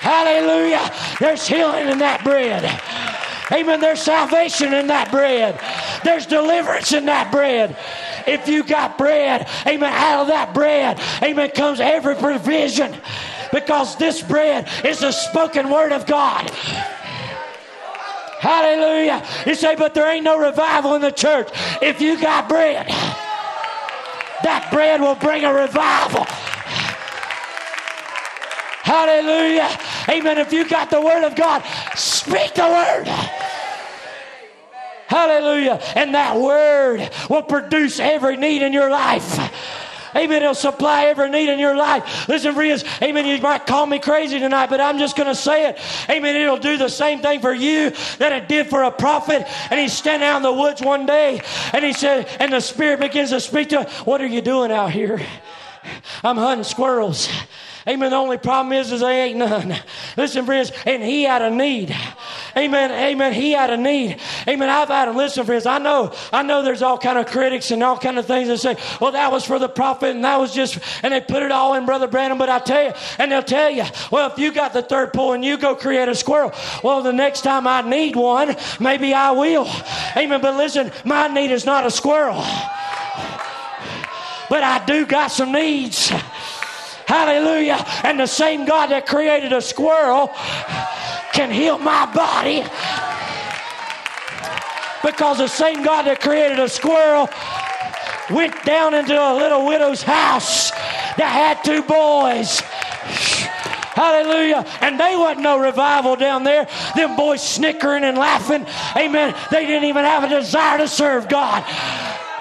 hallelujah, 0.00 0.90
there's 1.18 1.46
healing 1.46 1.88
in 1.88 1.98
that 1.98 2.24
bread. 2.24 2.80
Amen. 3.52 3.80
There's 3.80 4.00
salvation 4.00 4.72
in 4.72 4.86
that 4.86 5.10
bread. 5.10 5.58
There's 6.04 6.24
deliverance 6.24 6.92
in 6.92 7.06
that 7.06 7.32
bread. 7.32 7.76
If 8.26 8.48
you 8.48 8.62
got 8.62 8.96
bread, 8.96 9.48
amen, 9.66 9.92
out 9.92 10.22
of 10.22 10.28
that 10.28 10.54
bread, 10.54 11.00
amen, 11.22 11.50
comes 11.50 11.80
every 11.80 12.14
provision 12.14 12.94
because 13.52 13.96
this 13.96 14.22
bread 14.22 14.68
is 14.84 15.00
the 15.00 15.12
spoken 15.12 15.70
word 15.70 15.92
of 15.92 16.06
God. 16.06 16.50
Hallelujah. 18.40 19.22
You 19.46 19.54
say, 19.54 19.76
but 19.76 19.92
there 19.92 20.10
ain't 20.10 20.24
no 20.24 20.38
revival 20.38 20.94
in 20.94 21.02
the 21.02 21.12
church. 21.12 21.50
If 21.82 22.00
you 22.00 22.18
got 22.18 22.48
bread, 22.48 22.86
that 24.42 24.68
bread 24.72 25.00
will 25.00 25.14
bring 25.14 25.44
a 25.44 25.52
revival. 25.52 26.24
Hallelujah. 28.82 29.68
Amen. 30.08 30.38
If 30.38 30.52
you 30.52 30.66
got 30.66 30.90
the 30.90 31.00
word 31.00 31.24
of 31.24 31.36
God, 31.36 31.62
speak 31.94 32.54
the 32.54 32.62
word. 32.62 33.06
Hallelujah. 35.06 35.80
And 35.96 36.14
that 36.14 36.36
word 36.36 37.10
will 37.28 37.42
produce 37.42 38.00
every 38.00 38.36
need 38.36 38.62
in 38.62 38.72
your 38.72 38.90
life. 38.90 39.49
Amen. 40.14 40.42
He'll 40.42 40.54
supply 40.54 41.06
every 41.06 41.30
need 41.30 41.48
in 41.48 41.58
your 41.58 41.76
life. 41.76 42.28
Listen, 42.28 42.54
friends. 42.54 42.84
Amen. 43.02 43.26
You 43.26 43.40
might 43.40 43.66
call 43.66 43.86
me 43.86 43.98
crazy 43.98 44.38
tonight, 44.38 44.70
but 44.70 44.80
I'm 44.80 44.98
just 44.98 45.16
going 45.16 45.28
to 45.28 45.34
say 45.34 45.68
it. 45.68 45.78
Amen. 46.08 46.36
It'll 46.36 46.56
do 46.56 46.76
the 46.76 46.88
same 46.88 47.20
thing 47.20 47.40
for 47.40 47.52
you 47.52 47.90
that 48.18 48.32
it 48.32 48.48
did 48.48 48.68
for 48.68 48.82
a 48.82 48.90
prophet. 48.90 49.46
And 49.70 49.78
he's 49.80 49.92
standing 49.92 50.28
out 50.28 50.38
in 50.38 50.42
the 50.42 50.52
woods 50.52 50.80
one 50.82 51.06
day 51.06 51.40
and 51.72 51.84
he 51.84 51.92
said, 51.92 52.28
and 52.40 52.52
the 52.52 52.60
Spirit 52.60 53.00
begins 53.00 53.30
to 53.30 53.40
speak 53.40 53.68
to 53.70 53.82
him. 53.82 53.90
What 54.04 54.20
are 54.20 54.26
you 54.26 54.40
doing 54.40 54.70
out 54.70 54.90
here? 54.90 55.20
I'm 56.22 56.36
hunting 56.36 56.64
squirrels. 56.64 57.28
Amen. 57.88 58.10
The 58.10 58.16
only 58.16 58.38
problem 58.38 58.72
is, 58.72 58.92
is 58.92 59.00
they 59.00 59.22
ain't 59.22 59.38
none. 59.38 59.74
Listen, 60.16 60.44
friends, 60.44 60.70
and 60.86 61.02
he 61.02 61.22
had 61.22 61.40
a 61.40 61.50
need. 61.50 61.96
Amen. 62.56 62.90
Amen. 62.90 63.32
He 63.32 63.52
had 63.52 63.70
a 63.70 63.76
need. 63.76 64.20
Amen. 64.46 64.68
I've 64.68 64.88
had 64.88 65.08
them. 65.08 65.16
Listen, 65.16 65.46
friends. 65.46 65.66
I 65.66 65.78
know. 65.78 66.12
I 66.32 66.42
know. 66.42 66.62
There's 66.62 66.82
all 66.82 66.98
kind 66.98 67.18
of 67.18 67.26
critics 67.26 67.70
and 67.70 67.82
all 67.82 67.96
kind 67.96 68.18
of 68.18 68.26
things 68.26 68.48
that 68.48 68.58
say, 68.58 68.76
"Well, 69.00 69.12
that 69.12 69.32
was 69.32 69.44
for 69.44 69.58
the 69.58 69.68
prophet, 69.68 70.10
and 70.10 70.24
that 70.24 70.38
was 70.38 70.52
just," 70.52 70.78
and 71.02 71.14
they 71.14 71.20
put 71.20 71.42
it 71.42 71.52
all 71.52 71.74
in 71.74 71.86
Brother 71.86 72.06
Branham, 72.06 72.38
But 72.38 72.50
I 72.50 72.58
tell 72.58 72.82
you, 72.82 72.92
and 73.18 73.32
they'll 73.32 73.42
tell 73.42 73.70
you, 73.70 73.84
"Well, 74.10 74.30
if 74.30 74.38
you 74.38 74.52
got 74.52 74.72
the 74.72 74.82
third 74.82 75.12
pull 75.12 75.32
and 75.32 75.44
you 75.44 75.56
go 75.56 75.74
create 75.74 76.08
a 76.08 76.14
squirrel, 76.14 76.52
well, 76.82 77.02
the 77.02 77.12
next 77.12 77.42
time 77.42 77.66
I 77.66 77.82
need 77.82 78.16
one, 78.16 78.56
maybe 78.78 79.14
I 79.14 79.30
will." 79.30 79.68
Amen. 80.16 80.40
But 80.40 80.56
listen, 80.56 80.92
my 81.04 81.28
need 81.28 81.50
is 81.50 81.64
not 81.64 81.86
a 81.86 81.90
squirrel, 81.90 82.44
but 84.48 84.62
I 84.62 84.82
do 84.84 85.06
got 85.06 85.30
some 85.30 85.52
needs. 85.52 86.12
Hallelujah. 87.10 87.84
And 88.04 88.20
the 88.20 88.26
same 88.28 88.64
God 88.64 88.86
that 88.90 89.04
created 89.04 89.52
a 89.52 89.60
squirrel 89.60 90.28
can 91.32 91.50
heal 91.50 91.76
my 91.76 92.06
body. 92.14 92.62
Because 95.02 95.38
the 95.38 95.48
same 95.48 95.82
God 95.82 96.06
that 96.06 96.20
created 96.20 96.60
a 96.60 96.68
squirrel 96.68 97.28
went 98.30 98.64
down 98.64 98.94
into 98.94 99.12
a 99.12 99.34
little 99.34 99.66
widow's 99.66 100.04
house 100.04 100.70
that 100.70 101.32
had 101.34 101.64
two 101.64 101.82
boys. 101.82 102.60
Hallelujah. 103.98 104.64
And 104.80 105.00
they 105.00 105.16
wasn't 105.16 105.40
no 105.40 105.58
revival 105.58 106.14
down 106.14 106.44
there. 106.44 106.68
Them 106.94 107.16
boys 107.16 107.42
snickering 107.42 108.04
and 108.04 108.16
laughing. 108.16 108.64
Amen. 108.96 109.34
They 109.50 109.66
didn't 109.66 109.88
even 109.88 110.04
have 110.04 110.22
a 110.22 110.28
desire 110.28 110.78
to 110.78 110.86
serve 110.86 111.28
God. 111.28 111.64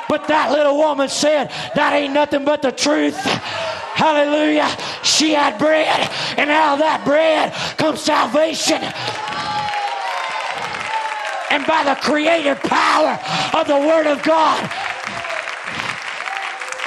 But 0.07 0.28
that 0.28 0.51
little 0.51 0.78
woman 0.78 1.09
said, 1.09 1.49
That 1.74 1.93
ain't 1.93 2.13
nothing 2.13 2.45
but 2.45 2.61
the 2.61 2.72
truth. 2.72 3.17
Hallelujah. 4.00 4.70
She 5.04 5.34
had 5.34 5.60
bread, 5.60 6.10
and 6.38 6.50
out 6.50 6.76
of 6.76 6.80
that 6.80 7.04
bread 7.04 7.52
comes 7.76 8.00
salvation. 8.00 8.80
And 11.52 11.68
by 11.68 11.84
the 11.84 12.00
creative 12.00 12.64
power 12.64 13.20
of 13.60 13.68
the 13.68 13.76
Word 13.76 14.08
of 14.08 14.24
God, 14.24 14.64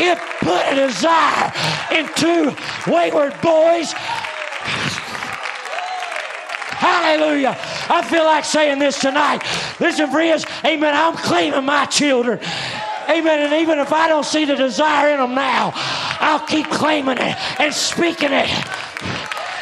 it 0.01 0.17
put 0.41 0.65
a 0.73 0.89
desire 0.89 1.53
into 1.93 2.57
wayward 2.91 3.39
boys. 3.43 3.93
Hallelujah. 6.81 7.59
I 7.91 8.01
feel 8.09 8.25
like 8.25 8.47
saying 8.47 8.79
this 8.79 8.99
tonight. 8.99 9.43
Listen, 9.79 10.11
friends, 10.11 10.47
amen. 10.65 10.95
I'm 10.95 11.17
claiming 11.17 11.67
my 11.67 11.85
children. 11.85 12.41
Amen. 13.09 13.40
And 13.40 13.55
even 13.61 13.78
if 13.78 13.92
I 13.92 14.09
don't 14.09 14.24
see 14.24 14.44
the 14.44 14.57
desire 14.57 15.12
in 15.12 15.18
them 15.18 15.34
now, 15.34 15.72
I'll 15.74 16.46
keep 16.46 16.66
claiming 16.66 17.18
it 17.18 17.36
and 17.61 17.72
speaking 17.72 18.32
it 18.32 18.50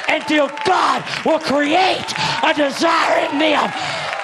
until 0.09 0.49
God 0.67 1.05
will 1.25 1.39
create 1.39 2.13
a 2.43 2.53
desire 2.55 3.31
in 3.31 3.39
them 3.39 3.71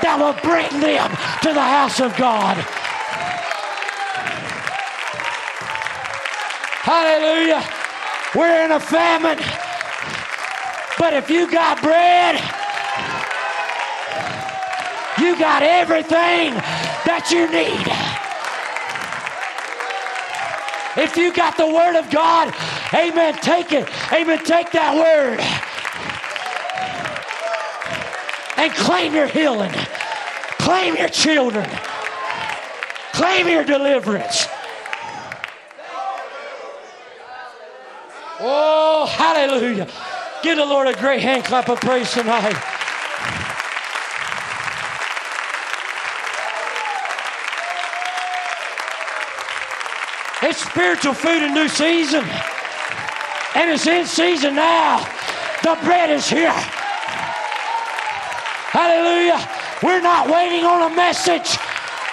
that 0.03 0.17
will 0.19 0.37
bring 0.43 0.69
them 0.81 1.11
to 1.43 1.53
the 1.53 1.63
house 1.63 2.01
of 2.01 2.17
God. 2.17 2.57
Hallelujah. 6.87 7.65
We're 8.35 8.65
in 8.65 8.73
a 8.73 8.81
famine. 8.81 9.39
But 10.99 11.15
if 11.15 11.31
you 11.31 11.51
got 11.51 11.83
bread, 11.83 12.37
you 15.19 15.39
got 15.39 15.63
everything 15.63 16.55
that 17.05 17.31
you 17.31 17.51
need. 17.51 18.26
If 20.97 21.17
you 21.17 21.33
got 21.33 21.57
the 21.57 21.67
word 21.67 21.97
of 21.97 22.11
God, 22.11 22.55
amen, 22.95 23.35
take 23.43 23.73
it. 23.73 23.89
Amen, 24.13 24.45
take 24.45 24.73
that 24.73 24.95
word 24.95 25.41
and 28.57 28.73
claim 28.75 29.15
your 29.15 29.27
healing. 29.27 29.73
Claim 30.59 30.97
your 30.97 31.09
children. 31.09 31.69
Claim 33.13 33.49
your 33.49 33.65
deliverance. 33.65 34.47
Oh, 38.41 39.07
hallelujah. 39.09 39.89
Give 40.43 40.57
the 40.57 40.67
Lord 40.67 40.89
a 40.89 40.95
great 40.95 41.21
hand 41.21 41.45
clap 41.45 41.69
of 41.69 41.81
praise 41.81 42.11
tonight. 42.13 42.76
It's 50.49 50.63
spiritual 50.63 51.13
food 51.13 51.43
in 51.43 51.55
new 51.55 51.67
season. 51.67 52.25
And 53.57 53.69
it's 53.69 53.85
in 53.85 54.07
season 54.07 54.55
now. 54.55 54.99
The 55.65 55.77
bread 55.83 56.09
is 56.09 56.29
here. 56.29 56.53
Hallelujah. 58.71 59.43
We're 59.83 60.01
not 60.01 60.31
waiting 60.31 60.65
on 60.65 60.93
a 60.93 60.95
message. 60.95 61.59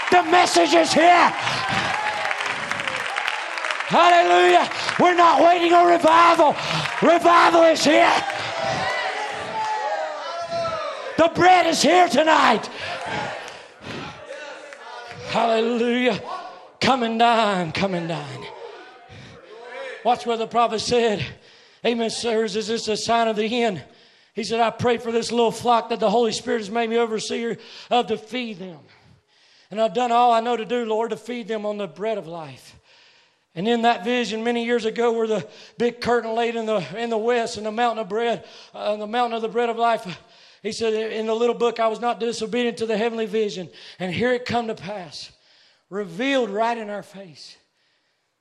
The 0.10 0.24
message 0.24 0.74
is 0.74 0.92
here. 0.92 1.30
Hallelujah. 3.94 4.68
We're 5.00 5.14
not 5.14 5.40
waiting 5.40 5.72
on 5.72 5.86
revival. 5.86 6.56
Revival 7.08 7.62
is 7.66 7.86
here. 7.86 8.12
The 11.20 11.30
bread 11.36 11.68
is 11.68 11.84
here 11.84 12.10
tonight. 12.10 12.66
Hallelujah. 15.30 16.20
Come 16.84 17.04
and 17.04 17.18
dine, 17.18 17.72
come 17.72 17.94
and 17.94 18.10
dine. 18.10 18.46
Watch 20.04 20.26
what 20.26 20.38
the 20.38 20.48
prophet 20.48 20.80
said. 20.80 21.26
Amen, 21.86 22.10
sirs. 22.10 22.58
Is 22.58 22.68
this 22.68 22.90
a 22.90 22.98
sign 22.98 23.30
of 23.30 23.38
the 23.38 23.64
end? 23.64 23.82
He 24.34 24.44
said, 24.44 24.60
I 24.60 24.70
pray 24.70 24.98
for 24.98 25.10
this 25.10 25.32
little 25.32 25.52
flock 25.52 25.90
that 25.90 26.02
the 26.02 26.10
Holy 26.10 26.34
Spirit 26.34 26.58
has 26.58 26.70
made 26.70 26.90
me 26.90 26.98
overseer 26.98 27.58
of 27.90 28.08
to 28.08 28.18
feed 28.18 28.60
them. 28.60 28.80
And 29.72 29.80
I've 29.80 29.94
done 29.94 30.12
all 30.12 30.34
I 30.34 30.42
know 30.42 30.58
to 30.58 30.66
do, 30.66 30.84
Lord, 30.84 31.12
to 31.12 31.18
feed 31.18 31.48
them 31.48 31.66
on 31.66 31.78
the 31.78 31.88
bread 31.88 32.18
of 32.18 32.28
life. 32.28 32.76
And 33.56 33.66
in 33.66 33.84
that 33.84 34.04
vision, 34.04 34.44
many 34.44 34.66
years 34.66 34.84
ago, 34.84 35.14
where 35.14 35.28
the 35.28 35.48
big 35.78 36.02
curtain 36.02 36.36
laid 36.36 36.58
in 36.58 36.66
the 36.66 36.86
in 36.98 37.10
the 37.10 37.18
west, 37.18 37.56
and 37.56 37.66
the 37.66 37.72
mountain 37.72 38.00
of 38.00 38.10
bread, 38.10 38.44
uh, 38.74 38.98
the 38.98 39.08
mountain 39.08 39.38
of 39.38 39.42
the 39.42 39.48
bread 39.48 39.70
of 39.70 39.78
life, 39.78 40.06
He 40.64 40.72
said 40.72 40.94
in 40.94 41.28
the 41.28 41.36
little 41.36 41.56
book, 41.56 41.80
I 41.80 41.88
was 41.88 42.00
not 42.00 42.20
disobedient 42.20 42.78
to 42.78 42.86
the 42.86 42.98
heavenly 42.98 43.26
vision. 43.26 43.70
And 44.00 44.14
here 44.14 44.34
it 44.34 44.46
come 44.46 44.68
to 44.68 44.76
pass, 44.76 45.32
revealed 45.94 46.50
right 46.50 46.78
in 46.78 46.90
our 46.90 47.04
face. 47.04 47.56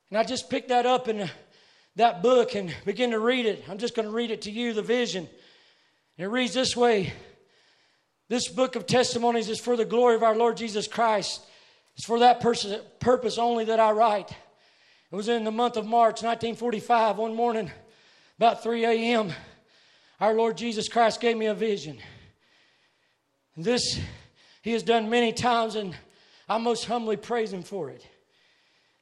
And 0.09 0.19
I 0.19 0.25
just 0.25 0.49
picked 0.49 0.71
that 0.71 0.87
up 0.87 1.07
in 1.07 1.29
that 1.97 2.23
book 2.23 2.55
and 2.55 2.75
began 2.87 3.11
to 3.11 3.19
read 3.19 3.45
it. 3.45 3.63
I'm 3.69 3.77
just 3.77 3.95
going 3.95 4.09
to 4.09 4.15
read 4.15 4.31
it 4.31 4.43
to 4.43 4.51
you, 4.51 4.73
the 4.73 4.83
vision. 4.83 5.29
And 6.17 6.25
it 6.25 6.29
reads 6.29 6.55
this 6.55 6.75
way 6.75 7.13
This 8.29 8.49
book 8.49 8.75
of 8.75 8.87
testimonies 8.87 9.51
is 9.51 9.61
for 9.61 9.77
the 9.77 9.85
glory 9.85 10.15
of 10.15 10.23
our 10.23 10.35
Lord 10.35 10.57
Jesus 10.57 10.89
Christ. 10.89 11.43
It's 11.95 12.07
for 12.07 12.21
that 12.21 12.41
purpose 12.41 13.39
only 13.39 13.67
that 13.67 13.79
I 13.79 13.91
write. 13.91 14.31
It 14.31 15.15
was 15.15 15.29
in 15.29 15.45
the 15.45 15.51
month 15.51 15.77
of 15.77 15.85
March 15.85 16.23
1945, 16.23 17.19
one 17.19 17.35
morning, 17.35 17.71
about 18.39 18.63
3 18.63 18.87
a.m. 18.87 19.31
Our 20.19 20.33
Lord 20.33 20.57
Jesus 20.57 20.89
Christ 20.89 21.21
gave 21.21 21.37
me 21.37 21.47
a 21.47 21.55
vision. 21.55 21.99
This 23.59 24.01
He 24.63 24.73
has 24.73 24.83
done 24.83 25.11
many 25.11 25.35
times, 25.35 25.77
and 25.77 25.95
I 26.53 26.59
most 26.59 26.85
humbly 26.85 27.17
praise 27.17 27.53
Him 27.53 27.63
for 27.63 27.89
it. 27.89 28.07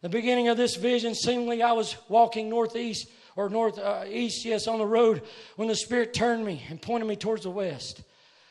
The 0.03 0.09
beginning 0.09 0.49
of 0.49 0.57
this 0.57 0.77
vision, 0.77 1.17
seemingly 1.17 1.63
I 1.63 1.73
was 1.73 1.97
walking 2.09 2.49
northeast 2.49 3.09
or 3.35 3.49
northeast, 3.49 4.47
uh, 4.47 4.49
yes, 4.49 4.69
on 4.69 4.79
the 4.79 4.87
road 4.87 5.23
when 5.57 5.67
the 5.67 5.75
Spirit 5.75 6.15
turned 6.15 6.45
me 6.45 6.63
and 6.71 6.81
pointed 6.81 7.07
me 7.07 7.17
towards 7.17 7.43
the 7.43 7.51
west. 7.51 8.03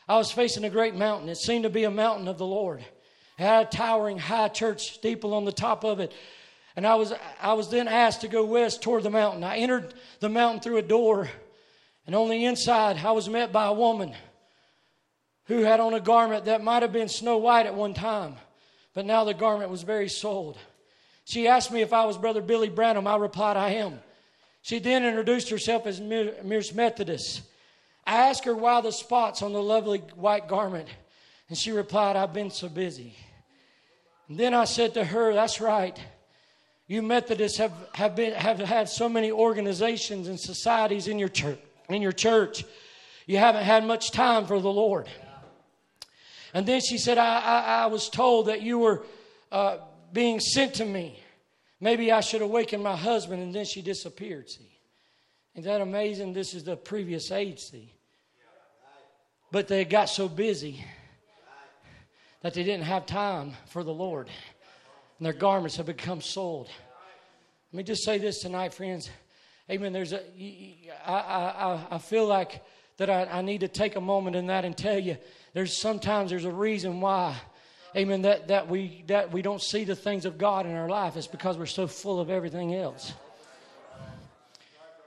I 0.06 0.16
was 0.16 0.30
facing 0.30 0.64
a 0.64 0.70
great 0.70 0.94
mountain. 0.94 1.30
It 1.30 1.38
seemed 1.38 1.64
to 1.64 1.70
be 1.70 1.84
a 1.84 1.90
mountain 1.90 2.28
of 2.28 2.36
the 2.36 2.46
Lord. 2.46 2.80
It 2.80 2.86
had 3.42 3.66
a 3.66 3.70
towering 3.70 4.18
high 4.18 4.48
church 4.48 4.92
steeple 4.92 5.32
on 5.32 5.46
the 5.46 5.52
top 5.52 5.82
of 5.82 5.98
it. 5.98 6.12
And 6.76 6.86
I 6.86 6.96
was, 6.96 7.14
I 7.40 7.54
was 7.54 7.70
then 7.70 7.88
asked 7.88 8.20
to 8.20 8.28
go 8.28 8.44
west 8.44 8.82
toward 8.82 9.02
the 9.02 9.10
mountain. 9.10 9.42
I 9.42 9.56
entered 9.56 9.94
the 10.20 10.28
mountain 10.28 10.60
through 10.60 10.76
a 10.76 10.82
door, 10.82 11.28
and 12.06 12.14
on 12.14 12.28
the 12.28 12.44
inside, 12.44 12.98
I 12.98 13.12
was 13.12 13.28
met 13.30 13.50
by 13.50 13.66
a 13.66 13.72
woman 13.72 14.14
who 15.46 15.62
had 15.62 15.80
on 15.80 15.94
a 15.94 16.00
garment 16.00 16.44
that 16.44 16.62
might 16.62 16.82
have 16.82 16.92
been 16.92 17.08
snow 17.08 17.38
white 17.38 17.66
at 17.66 17.74
one 17.74 17.94
time, 17.94 18.36
but 19.00 19.06
now 19.06 19.24
the 19.24 19.32
garment 19.32 19.70
was 19.70 19.82
very 19.82 20.10
soiled. 20.10 20.58
She 21.24 21.48
asked 21.48 21.72
me 21.72 21.80
if 21.80 21.94
I 21.94 22.04
was 22.04 22.18
Brother 22.18 22.42
Billy 22.42 22.68
Branham. 22.68 23.06
I 23.06 23.16
replied, 23.16 23.56
I 23.56 23.70
am. 23.70 23.98
She 24.60 24.78
then 24.78 25.06
introduced 25.06 25.48
herself 25.48 25.86
as 25.86 26.02
Mrs. 26.02 26.74
Methodist. 26.74 27.40
I 28.06 28.28
asked 28.28 28.44
her 28.44 28.54
why 28.54 28.82
the 28.82 28.92
spots 28.92 29.40
on 29.40 29.54
the 29.54 29.62
lovely 29.62 30.00
white 30.16 30.48
garment, 30.48 30.86
and 31.48 31.56
she 31.56 31.72
replied, 31.72 32.14
I've 32.14 32.34
been 32.34 32.50
so 32.50 32.68
busy. 32.68 33.14
And 34.28 34.38
then 34.38 34.52
I 34.52 34.64
said 34.66 34.92
to 34.92 35.04
her, 35.06 35.32
That's 35.32 35.62
right. 35.62 35.98
You 36.86 37.00
Methodists 37.00 37.56
have, 37.56 37.72
have, 37.94 38.14
been, 38.14 38.34
have 38.34 38.58
had 38.58 38.90
so 38.90 39.08
many 39.08 39.32
organizations 39.32 40.28
and 40.28 40.38
societies 40.38 41.08
in 41.08 41.18
your 41.18 41.30
church. 41.30 41.58
In 41.88 42.02
your 42.02 42.12
church, 42.12 42.64
you 43.24 43.38
haven't 43.38 43.64
had 43.64 43.82
much 43.86 44.10
time 44.10 44.44
for 44.44 44.60
the 44.60 44.70
Lord. 44.70 45.08
And 46.52 46.66
then 46.66 46.80
she 46.80 46.98
said, 46.98 47.18
I, 47.18 47.40
I, 47.40 47.82
I 47.82 47.86
was 47.86 48.08
told 48.08 48.46
that 48.46 48.62
you 48.62 48.78
were 48.78 49.04
uh, 49.52 49.78
being 50.12 50.40
sent 50.40 50.74
to 50.74 50.84
me. 50.84 51.18
Maybe 51.80 52.12
I 52.12 52.20
should 52.20 52.42
awaken 52.42 52.82
my 52.82 52.96
husband. 52.96 53.42
And 53.42 53.54
then 53.54 53.64
she 53.64 53.82
disappeared, 53.82 54.48
see. 54.48 54.70
Isn't 55.54 55.70
that 55.70 55.80
amazing? 55.80 56.32
This 56.32 56.54
is 56.54 56.64
the 56.64 56.76
previous 56.76 57.30
age, 57.30 57.58
see. 57.60 57.92
But 59.52 59.68
they 59.68 59.84
got 59.84 60.08
so 60.08 60.28
busy 60.28 60.84
that 62.42 62.54
they 62.54 62.62
didn't 62.62 62.84
have 62.84 63.06
time 63.06 63.54
for 63.66 63.82
the 63.82 63.92
Lord. 63.92 64.28
And 65.18 65.26
their 65.26 65.32
garments 65.32 65.76
have 65.76 65.86
become 65.86 66.20
soiled. 66.20 66.68
Let 67.72 67.76
me 67.76 67.82
just 67.82 68.04
say 68.04 68.18
this 68.18 68.40
tonight, 68.40 68.74
friends. 68.74 69.10
Amen. 69.70 69.92
There's 69.92 70.12
a, 70.12 70.22
I, 71.06 71.12
I, 71.12 71.86
I 71.92 71.98
feel 71.98 72.26
like 72.26 72.62
that 73.00 73.08
I, 73.08 73.38
I 73.38 73.40
need 73.40 73.60
to 73.60 73.68
take 73.68 73.96
a 73.96 74.00
moment 74.00 74.36
in 74.36 74.48
that 74.48 74.66
and 74.66 74.76
tell 74.76 74.98
you 74.98 75.16
there's 75.54 75.74
sometimes 75.74 76.28
there's 76.28 76.44
a 76.44 76.52
reason 76.52 77.00
why 77.00 77.34
amen 77.96 78.22
that, 78.22 78.48
that 78.48 78.68
we 78.68 79.04
that 79.06 79.32
we 79.32 79.40
don't 79.40 79.62
see 79.62 79.84
the 79.84 79.96
things 79.96 80.26
of 80.26 80.36
god 80.36 80.66
in 80.66 80.74
our 80.74 80.88
life. 80.88 81.16
It's 81.16 81.26
because 81.26 81.56
we're 81.56 81.64
so 81.64 81.86
full 81.86 82.20
of 82.20 82.28
everything 82.28 82.74
else. 82.74 83.14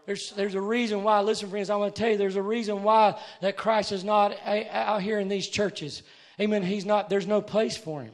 There's, 0.07 0.31
there's 0.31 0.55
a 0.55 0.59
reason 0.59 1.03
why 1.03 1.21
listen 1.21 1.51
friends 1.51 1.69
i 1.69 1.75
want 1.75 1.95
to 1.95 2.01
tell 2.01 2.09
you 2.09 2.17
there's 2.17 2.35
a 2.35 2.41
reason 2.41 2.81
why 2.81 3.15
that 3.41 3.57
christ 3.57 3.91
is 3.91 4.03
not 4.03 4.35
out 4.43 5.03
here 5.03 5.19
in 5.19 5.27
these 5.27 5.47
churches. 5.47 6.01
Amen 6.41 6.63
he's 6.63 6.85
not 6.85 7.11
there's 7.11 7.27
no 7.27 7.41
place 7.41 7.77
for 7.77 8.01
him. 8.01 8.13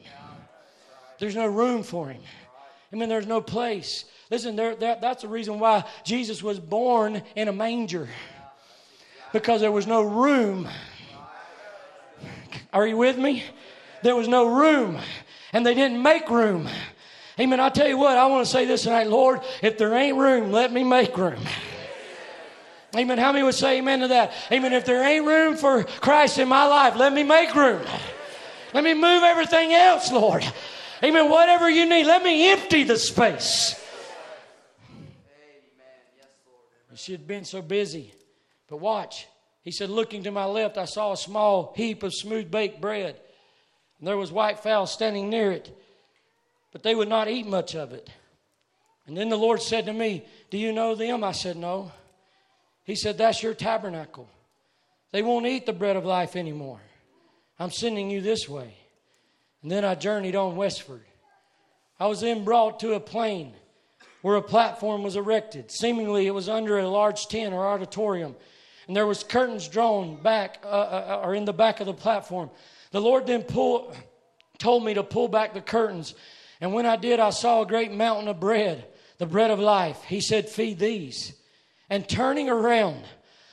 There's 1.19 1.37
no 1.37 1.47
room 1.47 1.83
for 1.83 2.09
him. 2.09 2.21
Amen 2.93 3.07
there's 3.07 3.27
no 3.27 3.39
place. 3.39 4.03
Listen 4.29 4.57
there, 4.57 4.75
that, 4.75 4.99
that's 4.99 5.21
the 5.21 5.29
reason 5.29 5.57
why 5.57 5.85
jesus 6.03 6.43
was 6.43 6.59
born 6.59 7.23
in 7.37 7.47
a 7.47 7.53
manger 7.53 8.09
because 9.33 9.61
there 9.61 9.71
was 9.71 9.87
no 9.87 10.01
room 10.01 10.67
are 12.71 12.85
you 12.85 12.97
with 12.97 13.17
me? 13.17 13.43
There 14.03 14.15
was 14.15 14.27
no 14.27 14.47
room, 14.47 14.99
and 15.53 15.65
they 15.65 15.73
didn't 15.73 16.01
make 16.01 16.29
room. 16.29 16.69
Amen. 17.39 17.59
I 17.59 17.69
tell 17.69 17.87
you 17.87 17.97
what, 17.97 18.17
I 18.17 18.27
want 18.27 18.45
to 18.45 18.51
say 18.51 18.65
this 18.65 18.83
tonight, 18.83 19.07
Lord, 19.07 19.41
if 19.61 19.77
there 19.77 19.93
ain't 19.95 20.17
room, 20.17 20.51
let 20.51 20.71
me 20.71 20.83
make 20.83 21.17
room. 21.17 21.39
Amen. 22.95 23.17
How 23.17 23.31
many 23.31 23.43
would 23.43 23.55
say 23.55 23.77
amen 23.77 23.99
to 23.99 24.07
that? 24.09 24.33
Amen. 24.51 24.73
If 24.73 24.85
there 24.85 25.03
ain't 25.03 25.25
room 25.25 25.57
for 25.57 25.83
Christ 25.83 26.37
in 26.37 26.47
my 26.47 26.65
life, 26.65 26.95
let 26.95 27.13
me 27.13 27.23
make 27.23 27.53
room. 27.55 27.81
Let 28.73 28.83
me 28.83 28.93
move 28.93 29.23
everything 29.23 29.73
else, 29.73 30.11
Lord. 30.11 30.43
Amen. 31.03 31.29
Whatever 31.29 31.69
you 31.69 31.87
need, 31.87 32.05
let 32.05 32.23
me 32.23 32.51
empty 32.51 32.83
the 32.83 32.97
space. 32.97 33.75
She 36.95 37.13
had 37.13 37.25
been 37.25 37.45
so 37.45 37.61
busy. 37.61 38.11
But 38.69 38.77
watch. 38.77 39.27
He 39.63 39.71
said, 39.71 39.89
Looking 39.89 40.23
to 40.23 40.31
my 40.31 40.45
left, 40.45 40.77
I 40.77 40.85
saw 40.85 41.11
a 41.11 41.17
small 41.17 41.73
heap 41.75 42.03
of 42.03 42.13
smooth 42.13 42.49
baked 42.49 42.81
bread. 42.81 43.19
And 43.99 44.07
there 44.07 44.17
was 44.17 44.31
white 44.31 44.59
fowl 44.59 44.87
standing 44.87 45.29
near 45.29 45.51
it, 45.51 45.75
but 46.71 46.83
they 46.83 46.95
would 46.95 47.09
not 47.09 47.27
eat 47.27 47.45
much 47.45 47.75
of 47.75 47.91
it. 47.91 48.09
And 49.07 49.17
then 49.17 49.29
the 49.29 49.37
Lord 49.37 49.61
said 49.61 49.87
to 49.87 49.93
me, 49.93 50.25
Do 50.49 50.57
you 50.57 50.71
know 50.71 50.95
them? 50.95 51.23
I 51.23 51.33
said, 51.33 51.57
No. 51.57 51.91
He 52.83 52.95
said, 52.95 53.17
That's 53.17 53.43
your 53.43 53.53
tabernacle. 53.53 54.29
They 55.11 55.23
won't 55.23 55.47
eat 55.47 55.65
the 55.65 55.73
bread 55.73 55.95
of 55.95 56.05
life 56.05 56.35
anymore. 56.35 56.79
I'm 57.57 57.71
sending 57.71 58.09
you 58.09 58.21
this 58.21 58.47
way. 58.47 58.75
And 59.63 59.71
then 59.71 59.83
I 59.83 59.95
journeyed 59.95 60.35
on 60.35 60.55
westward. 60.55 61.03
I 61.99 62.07
was 62.07 62.21
then 62.21 62.45
brought 62.45 62.79
to 62.81 62.93
a 62.93 62.99
plain 62.99 63.53
where 64.21 64.37
a 64.37 64.41
platform 64.41 65.03
was 65.03 65.15
erected. 65.15 65.71
Seemingly, 65.71 66.27
it 66.27 66.33
was 66.33 66.47
under 66.47 66.79
a 66.79 66.87
large 66.87 67.27
tent 67.27 67.53
or 67.53 67.67
auditorium 67.67 68.35
and 68.89 68.95
there 68.95 69.05
was 69.05 69.23
curtains 69.23 69.67
drawn 69.67 70.15
back 70.15 70.63
uh, 70.63 70.67
uh, 70.67 71.21
or 71.23 71.35
in 71.35 71.45
the 71.45 71.53
back 71.53 71.79
of 71.79 71.85
the 71.85 71.93
platform. 71.93 72.49
The 72.89 72.99
Lord 72.99 73.27
then 73.27 73.43
pull, 73.43 73.93
told 74.57 74.83
me 74.83 74.95
to 74.95 75.03
pull 75.03 75.27
back 75.27 75.53
the 75.53 75.61
curtains, 75.61 76.15
and 76.59 76.73
when 76.73 76.87
I 76.87 76.95
did, 76.95 77.19
I 77.19 77.29
saw 77.29 77.61
a 77.61 77.67
great 77.67 77.91
mountain 77.91 78.27
of 78.27 78.39
bread, 78.39 78.83
the 79.19 79.27
bread 79.27 79.51
of 79.51 79.59
life. 79.59 80.03
He 80.05 80.21
said, 80.21 80.49
"Feed 80.49 80.79
these." 80.79 81.33
And 81.87 82.09
turning 82.09 82.49
around, 82.49 83.03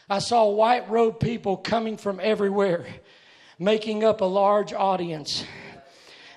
I 0.09 0.20
saw 0.20 0.49
white 0.49 0.89
robed 0.89 1.20
people 1.20 1.59
coming 1.59 1.99
from 1.99 2.18
everywhere, 2.18 2.87
making 3.59 4.05
up 4.05 4.22
a 4.22 4.24
large 4.24 4.72
audience. 4.72 5.45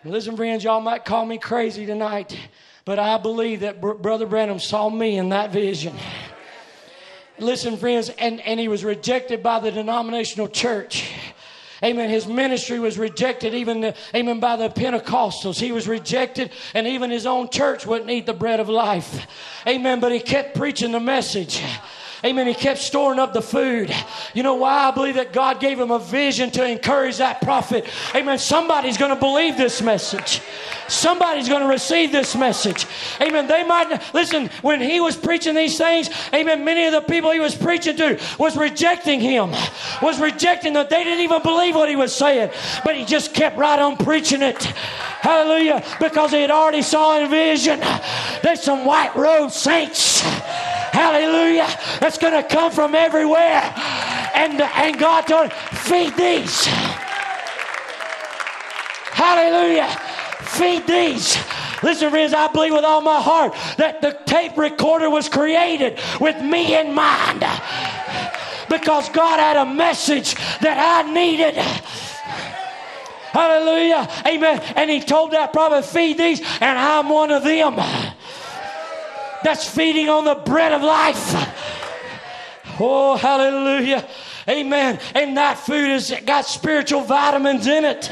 And 0.04 0.12
listen, 0.12 0.36
friends, 0.36 0.66
y'all 0.66 0.82
might 0.82 1.06
call 1.06 1.26
me 1.26 1.38
crazy 1.38 1.86
tonight, 1.86 2.38
but 2.84 3.00
I 3.00 3.18
believe 3.18 3.62
that 3.62 3.80
Brother 3.80 4.26
Branham 4.26 4.60
saw 4.60 4.90
me 4.90 5.18
in 5.18 5.30
that 5.30 5.54
vision. 5.54 5.96
Listen, 7.42 7.78
friends, 7.78 8.10
and, 8.10 8.42
and 8.42 8.60
he 8.60 8.68
was 8.68 8.84
rejected 8.84 9.42
by 9.42 9.60
the 9.60 9.72
denominational 9.72 10.48
church. 10.48 11.12
Amen. 11.82 12.10
His 12.10 12.28
ministry 12.28 12.78
was 12.80 12.98
rejected, 12.98 13.54
even, 13.54 13.94
amen, 14.14 14.40
by 14.42 14.58
the 14.58 14.70
Pentecostals. 14.70 15.60
He 15.60 15.72
was 15.72 15.88
rejected, 15.88 16.52
and 16.74 16.86
even 16.86 17.10
his 17.10 17.26
own 17.26 17.50
church 17.50 17.86
wouldn't 17.86 18.10
eat 18.10 18.26
the 18.26 18.34
bread 18.34 18.60
of 18.60 18.68
life. 18.68 19.26
Amen. 19.66 20.02
But 20.02 20.12
he 20.12 20.20
kept 20.20 20.56
preaching 20.56 20.92
the 20.92 21.00
message. 21.00 21.64
Amen. 22.24 22.48
He 22.48 22.54
kept 22.54 22.80
storing 22.80 23.18
up 23.18 23.32
the 23.32 23.42
food. 23.42 23.96
You 24.34 24.44
know 24.44 24.56
why? 24.56 24.90
I 24.90 24.92
believe 24.92 25.16
that 25.16 25.32
God 25.32 25.62
gave 25.62 25.80
him 25.80 25.90
a 25.90 26.00
vision 26.00 26.52
to 26.52 26.66
encourage 26.66 27.18
that 27.18 27.42
prophet. 27.42 27.86
Amen. 28.14 28.38
Somebody's 28.38 28.98
going 28.98 29.14
to 29.14 29.20
believe 29.20 29.56
this 29.56 29.82
message. 29.82 30.42
Somebody's 30.90 31.48
going 31.48 31.62
to 31.62 31.68
receive 31.68 32.12
this 32.12 32.36
message. 32.36 32.86
Amen. 33.22 33.48
They 33.48 33.64
might, 33.64 34.14
listen, 34.14 34.50
when 34.62 34.82
he 34.82 35.00
was 35.00 35.16
preaching 35.16 35.56
these 35.56 35.78
things, 35.78 36.10
amen, 36.34 36.66
many 36.66 36.86
of 36.86 36.92
the 36.92 37.02
people 37.02 37.32
he 37.32 37.40
was 37.40 37.56
preaching 37.56 37.96
to 37.98 38.20
was 38.38 38.58
rejecting 38.58 39.22
him, 39.22 39.52
was 40.02 40.20
rejecting 40.20 40.74
that 40.74 40.90
they 40.90 41.04
didn't 41.04 41.22
even 41.22 41.42
believe 41.42 41.76
what 41.76 41.90
he 41.90 41.96
was 41.96 42.14
saying, 42.14 42.50
but 42.84 42.96
he 42.96 43.06
just 43.06 43.34
kept 43.34 43.58
right 43.58 43.80
on 43.80 43.96
preaching 43.98 44.42
it. 44.42 44.62
Hallelujah. 44.62 45.84
Because 46.00 46.32
he 46.32 46.42
had 46.42 46.52
already 46.52 46.82
saw 46.82 47.20
in 47.20 47.30
vision 47.30 47.80
there's 48.42 48.62
some 48.62 48.86
white 48.86 49.16
robed 49.16 49.54
saints 49.54 50.24
hallelujah, 51.00 51.68
that's 52.10 52.18
going 52.18 52.34
to 52.34 52.50
come 52.50 52.72
from 52.72 52.96
everywhere. 52.96 53.62
And, 54.34 54.60
and 54.60 54.98
God 54.98 55.28
told 55.28 55.52
him, 55.52 55.58
feed 55.78 56.16
these. 56.16 56.66
Hallelujah. 59.14 59.88
Feed 60.42 60.88
these. 60.88 61.38
Listen, 61.84 62.10
friends, 62.10 62.34
I 62.34 62.48
believe 62.48 62.74
with 62.74 62.84
all 62.84 63.02
my 63.02 63.22
heart 63.22 63.54
that 63.78 64.02
the 64.02 64.18
tape 64.26 64.58
recorder 64.58 65.08
was 65.08 65.30
created 65.30 66.00
with 66.20 66.44
me 66.44 66.80
in 66.80 66.96
mind. 66.96 67.42
because 68.70 69.08
God 69.10 69.40
had 69.40 69.58
a 69.58 69.72
message 69.72 70.34
that 70.62 71.04
I 71.06 71.12
needed. 71.12 71.54
Hallelujah. 73.34 74.10
Amen. 74.26 74.62
And 74.76 74.90
he 74.90 75.00
told 75.00 75.30
that 75.34 75.54
prophet, 75.54 75.86
feed 75.86 76.18
these, 76.18 76.40
and 76.60 76.80
I'm 76.80 77.08
one 77.08 77.30
of 77.30 77.44
them. 77.44 77.76
That's 79.44 79.70
feeding 79.70 80.10
on 80.10 80.26
the 80.26 80.34
bread 80.34 80.74
of 80.74 80.82
life. 80.82 81.59
Oh, 82.80 83.16
hallelujah. 83.16 84.08
Amen. 84.48 85.00
And 85.14 85.38
that 85.38 85.60
food 85.60 85.90
has 85.90 86.14
got 86.26 86.46
spiritual 86.46 87.02
vitamins 87.02 87.68
in 87.68 87.86
it. 87.86 88.10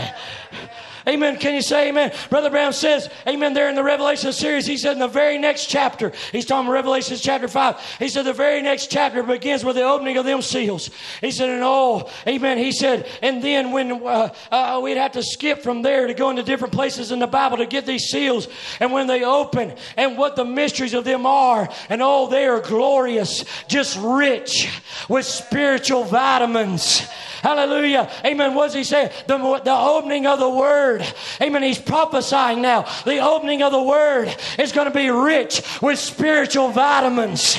Amen. 1.07 1.37
Can 1.37 1.55
you 1.55 1.61
say 1.61 1.87
amen? 1.87 2.11
Brother 2.29 2.49
Branham 2.49 2.73
says, 2.73 3.09
amen, 3.25 3.53
there 3.53 3.69
in 3.69 3.75
the 3.75 3.83
Revelation 3.83 4.33
series, 4.33 4.65
he 4.65 4.75
said 4.75 4.91
in 4.91 4.99
the 4.99 5.07
very 5.07 5.37
next 5.37 5.67
chapter, 5.67 6.11
he's 6.33 6.45
talking 6.45 6.69
Revelation 6.69 7.15
chapter 7.15 7.47
5, 7.47 7.95
he 7.99 8.09
said 8.09 8.23
the 8.23 8.33
very 8.33 8.61
next 8.61 8.91
chapter 8.91 9.23
begins 9.23 9.63
with 9.63 9.77
the 9.77 9.83
opening 9.83 10.17
of 10.17 10.25
them 10.25 10.41
seals. 10.41 10.89
He 11.21 11.31
said, 11.31 11.49
and 11.49 11.63
oh, 11.63 12.09
amen, 12.27 12.57
he 12.57 12.73
said, 12.73 13.07
and 13.21 13.41
then 13.41 13.71
when 13.71 14.05
uh, 14.05 14.33
uh, 14.51 14.81
we'd 14.83 14.97
have 14.97 15.13
to 15.13 15.23
skip 15.23 15.63
from 15.63 15.81
there 15.81 16.07
to 16.07 16.13
go 16.13 16.29
into 16.29 16.43
different 16.43 16.73
places 16.73 17.11
in 17.11 17.19
the 17.19 17.27
Bible 17.27 17.57
to 17.57 17.65
get 17.65 17.85
these 17.85 18.09
seals, 18.09 18.49
and 18.81 18.91
when 18.91 19.07
they 19.07 19.23
open, 19.23 19.73
and 19.95 20.17
what 20.17 20.35
the 20.35 20.43
mysteries 20.43 20.93
of 20.93 21.05
them 21.05 21.25
are, 21.25 21.69
and 21.87 22.01
oh, 22.01 22.27
they 22.27 22.47
are 22.47 22.59
glorious, 22.59 23.45
just 23.69 23.97
rich 24.01 24.67
with 25.07 25.25
spiritual 25.25 26.03
vitamins. 26.03 27.07
Hallelujah. 27.41 28.09
Amen. 28.25 28.55
What's 28.55 28.73
he 28.73 28.83
say? 28.83 29.11
The, 29.27 29.37
the 29.63 29.75
opening 29.75 30.25
of 30.25 30.39
the 30.39 30.49
word. 30.49 31.05
Amen. 31.41 31.63
He's 31.63 31.79
prophesying 31.79 32.61
now. 32.61 32.85
The 33.05 33.19
opening 33.19 33.61
of 33.63 33.71
the 33.71 33.81
word 33.81 34.35
is 34.57 34.71
going 34.71 34.87
to 34.87 34.93
be 34.93 35.09
rich 35.09 35.61
with 35.81 35.99
spiritual 35.99 36.69
vitamins. 36.69 37.57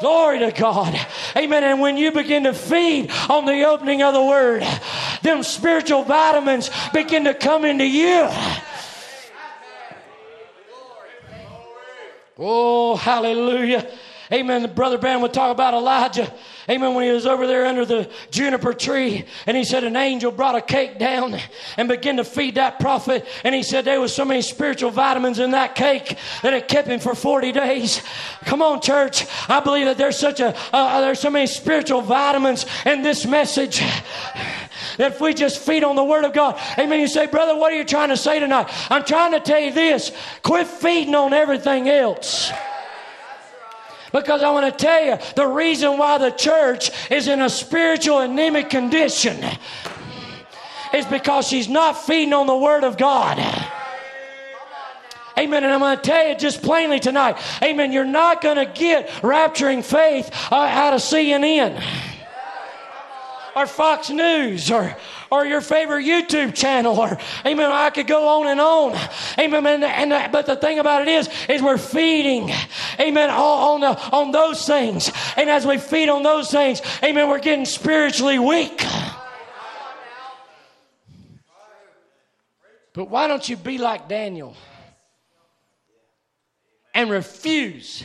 Glory 0.00 0.40
to 0.40 0.50
God. 0.52 0.94
Amen. 1.36 1.64
And 1.64 1.80
when 1.80 1.96
you 1.96 2.12
begin 2.12 2.44
to 2.44 2.52
feed 2.52 3.10
on 3.30 3.46
the 3.46 3.64
opening 3.64 4.02
of 4.02 4.12
the 4.12 4.22
word, 4.22 4.62
them 5.22 5.42
spiritual 5.42 6.02
vitamins 6.02 6.70
begin 6.92 7.24
to 7.24 7.34
come 7.34 7.64
into 7.64 7.86
you. 7.86 8.28
Oh, 12.36 12.96
hallelujah. 12.96 13.88
Amen. 14.34 14.74
Brother 14.74 14.98
Branham 14.98 15.22
would 15.22 15.32
talk 15.32 15.52
about 15.52 15.74
Elijah. 15.74 16.32
Amen. 16.68 16.94
When 16.94 17.04
he 17.04 17.12
was 17.12 17.24
over 17.24 17.46
there 17.46 17.66
under 17.66 17.84
the 17.84 18.10
juniper 18.32 18.72
tree, 18.72 19.24
and 19.46 19.56
he 19.56 19.62
said 19.62 19.84
an 19.84 19.94
angel 19.94 20.32
brought 20.32 20.56
a 20.56 20.60
cake 20.60 20.98
down 20.98 21.38
and 21.76 21.88
began 21.88 22.16
to 22.16 22.24
feed 22.24 22.56
that 22.56 22.80
prophet. 22.80 23.24
And 23.44 23.54
he 23.54 23.62
said 23.62 23.84
there 23.84 24.00
was 24.00 24.12
so 24.12 24.24
many 24.24 24.42
spiritual 24.42 24.90
vitamins 24.90 25.38
in 25.38 25.52
that 25.52 25.76
cake 25.76 26.18
that 26.42 26.52
it 26.52 26.66
kept 26.66 26.88
him 26.88 26.98
for 26.98 27.14
40 27.14 27.52
days. 27.52 28.02
Come 28.44 28.60
on, 28.60 28.80
church. 28.80 29.24
I 29.48 29.60
believe 29.60 29.86
that 29.86 29.98
there's 29.98 30.18
such 30.18 30.40
a, 30.40 30.52
uh 30.72 31.00
there's 31.00 31.20
so 31.20 31.30
many 31.30 31.46
spiritual 31.46 32.00
vitamins 32.00 32.66
in 32.84 33.02
this 33.02 33.24
message 33.26 33.78
that 34.98 35.12
if 35.12 35.20
we 35.20 35.32
just 35.32 35.60
feed 35.60 35.84
on 35.84 35.94
the 35.94 36.04
Word 36.04 36.24
of 36.24 36.32
God, 36.32 36.60
amen. 36.76 36.98
You 36.98 37.06
say, 37.06 37.26
brother, 37.26 37.54
what 37.56 37.72
are 37.72 37.76
you 37.76 37.84
trying 37.84 38.08
to 38.08 38.16
say 38.16 38.40
tonight? 38.40 38.68
I'm 38.90 39.04
trying 39.04 39.30
to 39.30 39.38
tell 39.38 39.60
you 39.60 39.72
this 39.72 40.10
quit 40.42 40.66
feeding 40.66 41.14
on 41.14 41.32
everything 41.32 41.88
else. 41.88 42.50
Because 44.14 44.44
I 44.44 44.50
want 44.52 44.64
to 44.72 44.84
tell 44.84 45.04
you 45.04 45.18
the 45.34 45.48
reason 45.48 45.98
why 45.98 46.18
the 46.18 46.30
church 46.30 46.92
is 47.10 47.26
in 47.26 47.42
a 47.42 47.50
spiritual 47.50 48.20
anemic 48.20 48.70
condition 48.70 49.44
is 50.94 51.04
because 51.06 51.48
she's 51.48 51.68
not 51.68 51.94
feeding 51.98 52.32
on 52.32 52.46
the 52.46 52.56
Word 52.56 52.84
of 52.84 52.96
God. 52.96 53.38
Amen. 55.36 55.64
And 55.64 55.72
I'm 55.72 55.80
going 55.80 55.96
to 55.96 56.02
tell 56.02 56.28
you 56.28 56.36
just 56.36 56.62
plainly 56.62 57.00
tonight. 57.00 57.38
Amen. 57.60 57.90
You're 57.90 58.04
not 58.04 58.40
going 58.40 58.56
to 58.56 58.66
get 58.66 59.08
rapturing 59.20 59.84
faith 59.84 60.30
uh, 60.52 60.58
out 60.58 60.94
of 60.94 61.00
CNN 61.00 61.82
or 63.56 63.66
Fox 63.66 64.10
News 64.10 64.70
or, 64.70 64.96
or 65.34 65.44
your 65.44 65.60
favorite 65.60 66.04
YouTube 66.04 66.54
channel 66.54 66.98
or 66.98 67.18
amen 67.44 67.70
I 67.72 67.90
could 67.90 68.06
go 68.06 68.40
on 68.40 68.46
and 68.46 68.60
on. 68.60 68.96
Amen 69.38 69.66
and, 69.66 70.12
and 70.12 70.32
but 70.32 70.46
the 70.46 70.54
thing 70.54 70.78
about 70.78 71.02
it 71.02 71.08
is 71.08 71.28
is 71.48 71.60
we're 71.60 71.76
feeding 71.76 72.50
amen 73.00 73.30
on 73.30 73.80
the, 73.80 73.98
on 74.12 74.30
those 74.30 74.64
things. 74.64 75.10
And 75.36 75.50
as 75.50 75.66
we 75.66 75.78
feed 75.78 76.08
on 76.08 76.22
those 76.22 76.50
things 76.50 76.80
amen 77.02 77.28
we're 77.28 77.40
getting 77.40 77.64
spiritually 77.64 78.38
weak. 78.38 78.84
But 82.92 83.10
why 83.10 83.26
don't 83.26 83.46
you 83.48 83.56
be 83.56 83.78
like 83.78 84.08
Daniel 84.08 84.56
and 86.94 87.10
refuse 87.10 88.04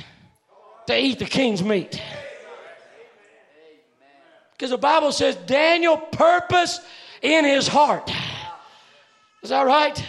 to 0.88 1.00
eat 1.00 1.20
the 1.20 1.26
king's 1.26 1.62
meat? 1.62 2.02
Because 4.60 4.72
the 4.72 4.78
Bible 4.78 5.14
says 5.14 5.38
Daniel 5.46 5.96
purposed 5.96 6.82
in 7.22 7.46
his 7.46 7.68
heart. 7.68 8.12
Is 9.41 9.50
that 9.50 9.66
right? 9.66 10.04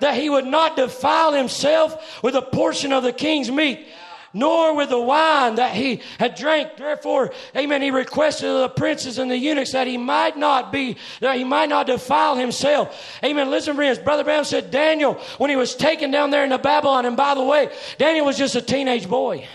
That 0.00 0.14
he 0.14 0.30
would 0.30 0.46
not 0.46 0.76
defile 0.76 1.32
himself 1.32 2.22
with 2.22 2.34
a 2.34 2.42
portion 2.42 2.92
of 2.92 3.02
the 3.02 3.12
king's 3.12 3.50
meat 3.50 3.86
nor 4.32 4.76
with 4.76 4.90
the 4.90 5.00
wine 5.00 5.56
that 5.56 5.74
he 5.74 6.00
had 6.18 6.34
drank. 6.34 6.76
Therefore, 6.76 7.32
amen, 7.56 7.82
he 7.82 7.90
requested 7.90 8.48
of 8.48 8.60
the 8.60 8.68
princes 8.68 9.18
and 9.18 9.30
the 9.30 9.36
eunuchs 9.36 9.72
that 9.72 9.86
he 9.86 9.96
might 9.96 10.36
not 10.36 10.72
be, 10.72 10.96
that 11.20 11.36
he 11.36 11.44
might 11.44 11.68
not 11.68 11.86
defile 11.86 12.36
himself. 12.36 13.18
Amen. 13.24 13.50
Listen, 13.50 13.74
friends, 13.74 13.98
Brother 13.98 14.24
Branham 14.24 14.44
said 14.44 14.70
Daniel, 14.70 15.14
when 15.38 15.50
he 15.50 15.56
was 15.56 15.74
taken 15.74 16.10
down 16.10 16.30
there 16.30 16.44
into 16.44 16.58
Babylon, 16.58 17.06
and 17.06 17.16
by 17.16 17.34
the 17.34 17.42
way, 17.42 17.70
Daniel 17.98 18.26
was 18.26 18.38
just 18.38 18.54
a 18.54 18.62
teenage 18.62 19.08
boy. 19.08 19.46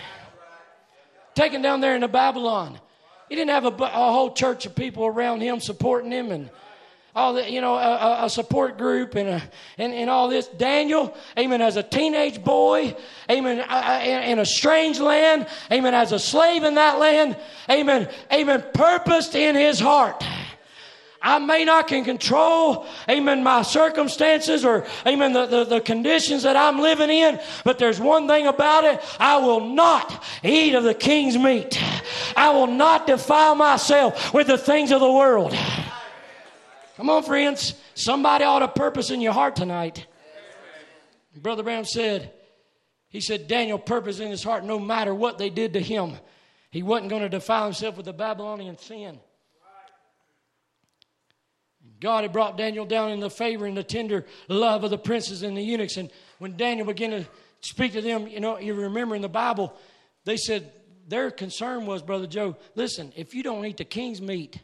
Taken 1.34 1.62
down 1.62 1.80
there 1.80 1.94
into 1.94 2.08
Babylon. 2.08 2.78
He 3.28 3.34
didn't 3.34 3.50
have 3.50 3.64
a, 3.64 3.84
a 3.84 4.12
whole 4.12 4.32
church 4.32 4.66
of 4.66 4.74
people 4.74 5.06
around 5.06 5.40
him 5.40 5.60
supporting 5.60 6.12
him 6.12 6.30
and 6.30 6.50
all 7.16 7.32
the, 7.32 7.50
you 7.50 7.60
know, 7.60 7.74
a, 7.74 8.26
a, 8.26 8.30
support 8.30 8.76
group 8.76 9.14
and, 9.14 9.28
a, 9.28 9.42
and, 9.78 9.92
and 9.94 10.10
all 10.10 10.28
this. 10.28 10.46
Daniel, 10.48 11.16
amen, 11.38 11.62
as 11.62 11.76
a 11.76 11.82
teenage 11.82 12.44
boy, 12.44 12.94
amen, 13.30 13.58
in 14.28 14.38
a 14.38 14.46
strange 14.46 15.00
land, 15.00 15.48
amen, 15.72 15.94
as 15.94 16.12
a 16.12 16.18
slave 16.18 16.62
in 16.62 16.74
that 16.74 16.98
land, 16.98 17.36
amen, 17.70 18.08
amen, 18.30 18.64
purposed 18.74 19.34
in 19.34 19.56
his 19.56 19.80
heart 19.80 20.22
I 21.26 21.40
may 21.40 21.64
not 21.64 21.88
can 21.88 22.04
control, 22.04 22.86
amen, 23.08 23.42
my 23.42 23.62
circumstances 23.62 24.64
or, 24.64 24.86
amen, 25.04 25.32
the, 25.32 25.46
the, 25.46 25.64
the, 25.64 25.80
conditions 25.80 26.44
that 26.44 26.56
I'm 26.56 26.78
living 26.78 27.10
in, 27.10 27.40
but 27.64 27.80
there's 27.80 27.98
one 27.98 28.28
thing 28.28 28.46
about 28.46 28.84
it. 28.84 29.00
I 29.18 29.38
will 29.38 29.60
not 29.60 30.24
eat 30.44 30.74
of 30.76 30.84
the 30.84 30.94
king's 30.94 31.36
meat. 31.36 31.82
I 32.36 32.50
will 32.50 32.68
not 32.68 33.08
defile 33.08 33.56
myself 33.56 34.32
with 34.32 34.46
the 34.46 34.56
things 34.56 34.92
of 34.92 35.00
the 35.00 35.10
world. 35.10 35.52
Come 36.96 37.10
on, 37.10 37.22
friends. 37.22 37.74
Somebody 37.94 38.44
ought 38.44 38.60
to 38.60 38.68
purpose 38.68 39.10
in 39.10 39.20
your 39.20 39.34
heart 39.34 39.56
tonight. 39.56 40.06
Brother 41.36 41.62
Branham 41.62 41.84
said, 41.84 42.32
he 43.08 43.20
said, 43.20 43.48
Daniel 43.48 43.78
purposed 43.78 44.20
in 44.20 44.30
his 44.30 44.42
heart 44.42 44.64
no 44.64 44.78
matter 44.78 45.14
what 45.14 45.36
they 45.38 45.50
did 45.50 45.74
to 45.74 45.80
him, 45.80 46.14
he 46.70 46.82
wasn't 46.82 47.10
going 47.10 47.22
to 47.22 47.28
defile 47.28 47.64
himself 47.64 47.96
with 47.96 48.06
the 48.06 48.12
Babylonian 48.12 48.78
sin. 48.78 49.20
God 52.00 52.24
had 52.24 52.32
brought 52.32 52.58
Daniel 52.58 52.84
down 52.84 53.10
in 53.10 53.20
the 53.20 53.30
favor 53.30 53.66
and 53.66 53.76
the 53.76 53.82
tender 53.82 54.26
love 54.48 54.84
of 54.84 54.90
the 54.90 54.98
princes 54.98 55.42
and 55.42 55.56
the 55.56 55.62
eunuchs. 55.62 55.96
And 55.96 56.10
when 56.38 56.56
Daniel 56.56 56.86
began 56.86 57.10
to 57.10 57.26
speak 57.60 57.92
to 57.92 58.02
them, 58.02 58.26
you 58.26 58.40
know, 58.40 58.58
you 58.58 58.74
remember 58.74 59.14
in 59.14 59.22
the 59.22 59.28
Bible, 59.28 59.74
they 60.24 60.36
said 60.36 60.72
their 61.06 61.30
concern 61.30 61.86
was, 61.86 62.02
Brother 62.02 62.26
Joe, 62.26 62.56
listen, 62.74 63.12
if 63.16 63.34
you 63.34 63.42
don't 63.42 63.64
eat 63.64 63.78
the 63.78 63.84
king's 63.84 64.20
meat, 64.20 64.60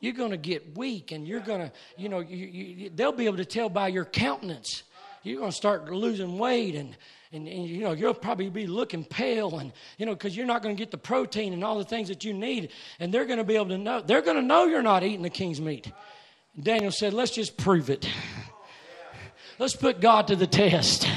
you're 0.00 0.12
going 0.12 0.30
to 0.30 0.36
get 0.36 0.76
weak 0.76 1.12
and 1.12 1.26
you're 1.26 1.40
going 1.40 1.60
to, 1.60 1.72
you 1.96 2.08
know, 2.08 2.20
you, 2.20 2.46
you, 2.46 2.90
they'll 2.90 3.12
be 3.12 3.26
able 3.26 3.38
to 3.38 3.44
tell 3.44 3.68
by 3.68 3.88
your 3.88 4.04
countenance. 4.04 4.82
You're 5.22 5.38
going 5.38 5.50
to 5.50 5.56
start 5.56 5.90
losing 5.90 6.38
weight 6.38 6.74
and, 6.74 6.96
and, 7.32 7.48
and, 7.48 7.66
you 7.66 7.82
know 7.82 7.90
you'll 7.90 8.14
probably 8.14 8.48
be 8.48 8.68
looking 8.68 9.04
pale 9.04 9.58
and 9.58 9.72
you 9.98 10.06
know 10.06 10.14
because 10.14 10.36
you're 10.36 10.46
not 10.46 10.62
going 10.62 10.76
to 10.76 10.78
get 10.78 10.92
the 10.92 10.96
protein 10.96 11.52
and 11.52 11.64
all 11.64 11.76
the 11.76 11.84
things 11.84 12.06
that 12.06 12.22
you 12.22 12.32
need 12.32 12.70
and 13.00 13.12
they're 13.12 13.24
going 13.24 13.38
to 13.38 13.44
be 13.44 13.56
able 13.56 13.66
to 13.70 13.78
know 13.78 14.00
they're 14.00 14.22
going 14.22 14.36
to 14.36 14.42
know 14.42 14.66
you're 14.66 14.80
not 14.80 15.02
eating 15.02 15.22
the 15.22 15.28
king's 15.28 15.60
meat 15.60 15.90
Daniel 16.60 16.90
said, 16.90 17.12
Let's 17.12 17.32
just 17.32 17.56
prove 17.56 17.90
it. 17.90 18.08
Let's 19.58 19.76
put 19.76 20.00
God 20.00 20.28
to 20.28 20.36
the 20.36 20.46
test. 20.46 21.08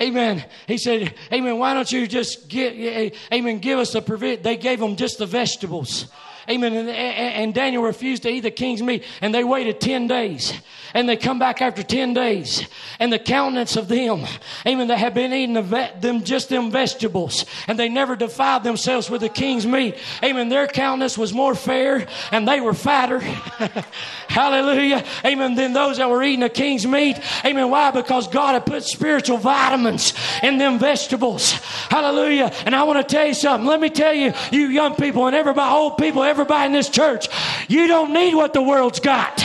Amen. 0.00 0.44
He 0.66 0.78
said, 0.78 1.14
Amen. 1.32 1.58
Why 1.58 1.74
don't 1.74 1.90
you 1.90 2.06
just 2.06 2.48
get, 2.48 3.12
Amen, 3.32 3.58
give 3.58 3.78
us 3.78 3.94
a 3.94 4.02
provision? 4.02 4.42
They 4.42 4.56
gave 4.56 4.80
them 4.80 4.96
just 4.96 5.18
the 5.18 5.26
vegetables. 5.26 6.06
Amen. 6.48 6.74
And, 6.74 6.88
and, 6.88 7.54
Daniel 7.54 7.82
refused 7.82 8.22
to 8.24 8.28
eat 8.28 8.40
the 8.40 8.50
king's 8.50 8.82
meat, 8.82 9.04
and 9.20 9.34
they 9.34 9.44
waited 9.44 9.80
10 9.80 10.06
days. 10.06 10.52
And 10.94 11.08
they 11.08 11.16
come 11.16 11.40
back 11.40 11.60
after 11.60 11.82
10 11.82 12.14
days, 12.14 12.66
and 13.00 13.12
the 13.12 13.18
countenance 13.18 13.76
of 13.76 13.88
them, 13.88 14.24
amen, 14.64 14.86
they 14.86 14.96
have 14.96 15.12
been 15.12 15.32
eating 15.32 15.54
the 15.54 15.90
them 15.98 16.22
just 16.22 16.48
them 16.48 16.70
vegetables, 16.70 17.44
and 17.66 17.78
they 17.78 17.88
never 17.88 18.14
defiled 18.14 18.62
themselves 18.62 19.10
with 19.10 19.20
the 19.20 19.28
king's 19.28 19.66
meat. 19.66 19.96
Amen. 20.22 20.48
Their 20.48 20.66
countenance 20.66 21.18
was 21.18 21.32
more 21.32 21.54
fair, 21.54 22.06
and 22.30 22.46
they 22.46 22.60
were 22.60 22.74
fatter. 22.74 23.18
Hallelujah. 24.28 25.04
Amen. 25.24 25.54
Than 25.54 25.72
those 25.72 25.96
that 25.96 26.08
were 26.08 26.22
eating 26.22 26.40
the 26.40 26.48
king's 26.48 26.86
meat. 26.86 27.18
Amen. 27.44 27.70
Why? 27.70 27.90
Because 27.90 28.28
God 28.28 28.54
had 28.54 28.66
put 28.66 28.84
spiritual 28.84 29.38
vitamins 29.38 30.14
in 30.42 30.58
them 30.58 30.78
vegetables. 30.78 31.52
Hallelujah. 31.90 32.52
And 32.66 32.74
I 32.74 32.84
want 32.84 33.06
to 33.06 33.14
tell 33.14 33.26
you 33.26 33.34
something. 33.34 33.66
Let 33.66 33.80
me 33.80 33.90
tell 33.90 34.14
you, 34.14 34.32
you 34.50 34.68
young 34.68 34.94
people 34.94 35.26
and 35.26 35.34
everybody, 35.34 35.74
old 35.74 35.98
people, 35.98 36.22
everybody 36.22 36.66
in 36.66 36.72
this 36.72 36.88
church, 36.88 37.28
you 37.68 37.86
don't 37.86 38.12
need 38.12 38.34
what 38.34 38.52
the 38.52 38.62
world's 38.62 39.00
got. 39.00 39.44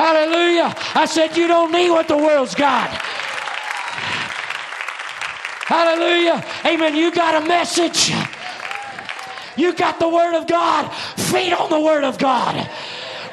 Hallelujah. 0.00 0.74
I 0.94 1.04
said, 1.04 1.36
You 1.36 1.46
don't 1.46 1.72
need 1.72 1.90
what 1.90 2.08
the 2.08 2.16
world's 2.16 2.54
got. 2.54 2.88
Hallelujah. 5.68 6.42
Amen. 6.64 6.96
You 6.96 7.12
got 7.12 7.42
a 7.42 7.46
message. 7.46 8.10
You 9.56 9.74
got 9.74 9.98
the 9.98 10.08
Word 10.08 10.34
of 10.34 10.46
God. 10.46 10.90
Feed 11.18 11.52
on 11.52 11.68
the 11.68 11.78
Word 11.78 12.04
of 12.04 12.16
God. 12.16 12.66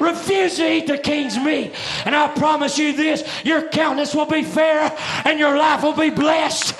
Refuse 0.00 0.56
to 0.56 0.70
eat 0.70 0.86
the 0.86 0.98
king's 0.98 1.36
meat. 1.36 1.74
And 2.04 2.14
I 2.14 2.28
promise 2.28 2.78
you 2.78 2.92
this 2.92 3.24
your 3.44 3.68
countenance 3.68 4.14
will 4.14 4.26
be 4.26 4.42
fair 4.42 4.96
and 5.24 5.38
your 5.38 5.56
life 5.56 5.82
will 5.82 5.96
be 5.96 6.10
blessed 6.10 6.74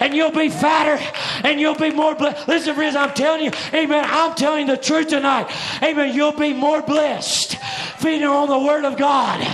and 0.00 0.14
you'll 0.14 0.32
be 0.32 0.48
fatter 0.48 1.02
and 1.46 1.60
you'll 1.60 1.76
be 1.76 1.90
more 1.90 2.14
blessed. 2.14 2.48
Listen, 2.48 2.74
friends, 2.74 2.96
I'm 2.96 3.14
telling 3.14 3.44
you, 3.44 3.52
amen. 3.72 4.04
I'm 4.06 4.34
telling 4.34 4.66
the 4.66 4.76
truth 4.76 5.08
tonight. 5.08 5.50
Amen. 5.82 6.14
You'll 6.14 6.32
be 6.32 6.52
more 6.52 6.82
blessed 6.82 7.56
feeding 7.98 8.26
on 8.26 8.48
the 8.48 8.58
Word 8.58 8.84
of 8.84 8.96
God 8.96 9.46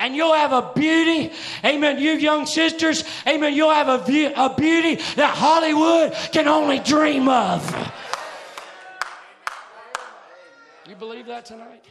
and 0.00 0.16
you'll 0.16 0.34
have 0.34 0.52
a 0.52 0.72
beauty, 0.74 1.30
amen, 1.62 1.98
you 1.98 2.12
young 2.12 2.46
sisters, 2.46 3.04
amen, 3.26 3.52
you'll 3.54 3.70
have 3.70 3.88
a, 3.88 4.02
view, 4.02 4.32
a 4.34 4.52
beauty 4.52 4.94
that 5.16 5.34
Hollywood 5.36 6.12
can 6.32 6.48
only 6.48 6.78
dream 6.78 7.28
of. 7.28 7.62
Believe 11.00 11.28
that 11.28 11.46
tonight? 11.46 11.82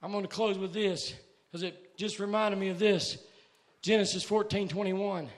I'm 0.00 0.12
going 0.12 0.22
to 0.22 0.28
close 0.28 0.56
with 0.56 0.72
this 0.72 1.12
because 1.50 1.64
it 1.64 1.98
just 1.98 2.20
reminded 2.20 2.60
me 2.60 2.68
of 2.68 2.78
this. 2.78 3.18
Genesis 3.82 4.22
14 4.22 4.68
21. 4.68 5.24
It 5.24 5.30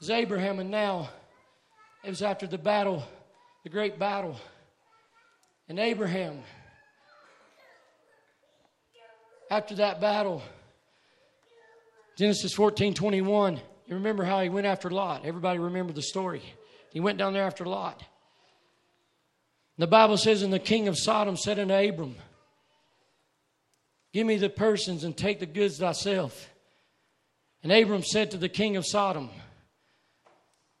was 0.00 0.10
Abraham, 0.10 0.58
and 0.58 0.70
now 0.70 1.08
it 2.04 2.10
was 2.10 2.20
after 2.20 2.46
the 2.46 2.58
battle, 2.58 3.02
the 3.64 3.70
great 3.70 3.98
battle. 3.98 4.36
And 5.70 5.78
Abraham, 5.78 6.42
after 9.50 9.76
that 9.76 9.98
battle, 9.98 10.42
Genesis 12.18 12.52
14 12.52 12.92
21, 12.92 13.54
you 13.86 13.94
remember 13.94 14.24
how 14.24 14.42
he 14.42 14.50
went 14.50 14.66
after 14.66 14.90
Lot. 14.90 15.24
Everybody 15.24 15.58
remember 15.58 15.94
the 15.94 16.02
story. 16.02 16.42
He 16.92 17.00
went 17.00 17.16
down 17.16 17.32
there 17.32 17.44
after 17.44 17.64
Lot. 17.64 18.04
The 19.78 19.86
Bible 19.86 20.16
says, 20.16 20.42
And 20.42 20.52
the 20.52 20.58
king 20.58 20.88
of 20.88 20.98
Sodom 20.98 21.36
said 21.36 21.58
unto 21.58 21.74
Abram, 21.74 22.16
Give 24.12 24.26
me 24.26 24.36
the 24.36 24.48
persons 24.48 25.04
and 25.04 25.16
take 25.16 25.40
the 25.40 25.46
goods 25.46 25.78
thyself. 25.78 26.48
And 27.62 27.70
Abram 27.70 28.02
said 28.02 28.30
to 28.30 28.38
the 28.38 28.48
king 28.48 28.76
of 28.76 28.86
Sodom, 28.86 29.28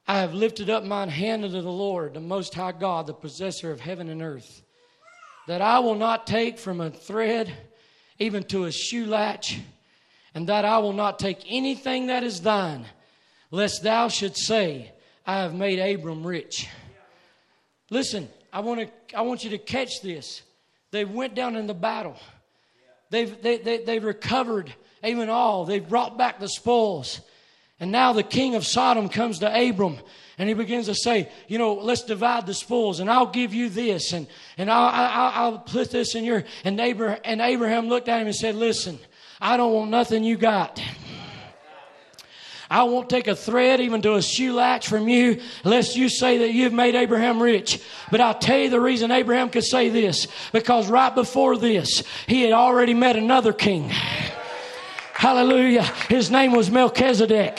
I 0.08 0.20
have 0.20 0.34
lifted 0.34 0.70
up 0.70 0.84
mine 0.84 1.08
hand 1.08 1.44
unto 1.44 1.60
the 1.60 1.68
Lord, 1.68 2.14
the 2.14 2.20
Most 2.20 2.54
High 2.54 2.72
God, 2.72 3.06
the 3.06 3.12
possessor 3.12 3.72
of 3.72 3.80
heaven 3.80 4.08
and 4.08 4.22
earth, 4.22 4.62
that 5.48 5.60
I 5.60 5.80
will 5.80 5.96
not 5.96 6.26
take 6.26 6.58
from 6.58 6.80
a 6.80 6.90
thread 6.90 7.52
even 8.18 8.44
to 8.44 8.64
a 8.64 8.72
shoe 8.72 9.04
latch, 9.04 9.58
and 10.34 10.48
that 10.48 10.64
I 10.64 10.78
will 10.78 10.92
not 10.92 11.18
take 11.18 11.40
anything 11.48 12.06
that 12.06 12.22
is 12.22 12.40
thine, 12.40 12.86
lest 13.50 13.82
thou 13.82 14.08
should 14.08 14.36
say, 14.36 14.92
I 15.26 15.40
have 15.40 15.54
made 15.54 15.78
Abram 15.78 16.26
rich. 16.26 16.68
Listen, 17.90 18.28
I 18.56 18.60
want 18.60 18.80
to 18.80 19.16
I 19.18 19.20
want 19.20 19.44
you 19.44 19.50
to 19.50 19.58
catch 19.58 20.00
this. 20.00 20.40
They 20.90 21.04
went 21.04 21.34
down 21.34 21.56
in 21.56 21.66
the 21.66 21.74
battle. 21.74 22.16
They've 23.10 23.42
they, 23.42 23.58
they, 23.58 23.84
they've 23.84 24.02
recovered 24.02 24.74
even 25.04 25.28
all. 25.28 25.66
They've 25.66 25.86
brought 25.86 26.16
back 26.16 26.40
the 26.40 26.48
spoils. 26.48 27.20
And 27.78 27.92
now 27.92 28.14
the 28.14 28.22
king 28.22 28.54
of 28.54 28.66
Sodom 28.66 29.10
comes 29.10 29.40
to 29.40 29.68
Abram 29.68 29.98
and 30.38 30.48
he 30.48 30.54
begins 30.54 30.86
to 30.86 30.94
say, 30.94 31.28
you 31.48 31.58
know, 31.58 31.74
let's 31.74 32.04
divide 32.04 32.46
the 32.46 32.54
spoils 32.54 32.98
and 32.98 33.10
I'll 33.10 33.26
give 33.26 33.52
you 33.52 33.68
this 33.68 34.14
and, 34.14 34.26
and 34.56 34.70
I'll, 34.70 34.88
I'll, 34.88 35.32
I'll 35.34 35.58
put 35.58 35.90
this 35.90 36.14
in 36.14 36.24
your, 36.24 36.44
and, 36.64 36.80
Abraham, 36.80 37.20
and 37.24 37.42
Abraham 37.42 37.88
looked 37.88 38.08
at 38.08 38.22
him 38.22 38.26
and 38.26 38.34
said, 38.34 38.54
listen, 38.54 38.98
I 39.38 39.58
don't 39.58 39.74
want 39.74 39.90
nothing 39.90 40.24
you 40.24 40.38
got. 40.38 40.80
I 42.70 42.84
won't 42.84 43.08
take 43.08 43.28
a 43.28 43.36
thread 43.36 43.80
even 43.80 44.02
to 44.02 44.14
a 44.14 44.22
shoe 44.22 44.52
latch 44.52 44.88
from 44.88 45.08
you 45.08 45.40
lest 45.64 45.96
you 45.96 46.08
say 46.08 46.38
that 46.38 46.52
you've 46.52 46.72
made 46.72 46.94
Abraham 46.94 47.40
rich. 47.42 47.80
But 48.10 48.20
I'll 48.20 48.38
tell 48.38 48.58
you 48.58 48.70
the 48.70 48.80
reason 48.80 49.10
Abraham 49.10 49.50
could 49.50 49.64
say 49.64 49.88
this 49.88 50.26
because 50.52 50.88
right 50.88 51.14
before 51.14 51.56
this, 51.56 52.02
he 52.26 52.42
had 52.42 52.52
already 52.52 52.94
met 52.94 53.16
another 53.16 53.52
king. 53.52 53.92
Hallelujah. 55.18 55.84
His 56.10 56.30
name 56.30 56.52
was 56.52 56.70
Melchizedek. 56.70 57.58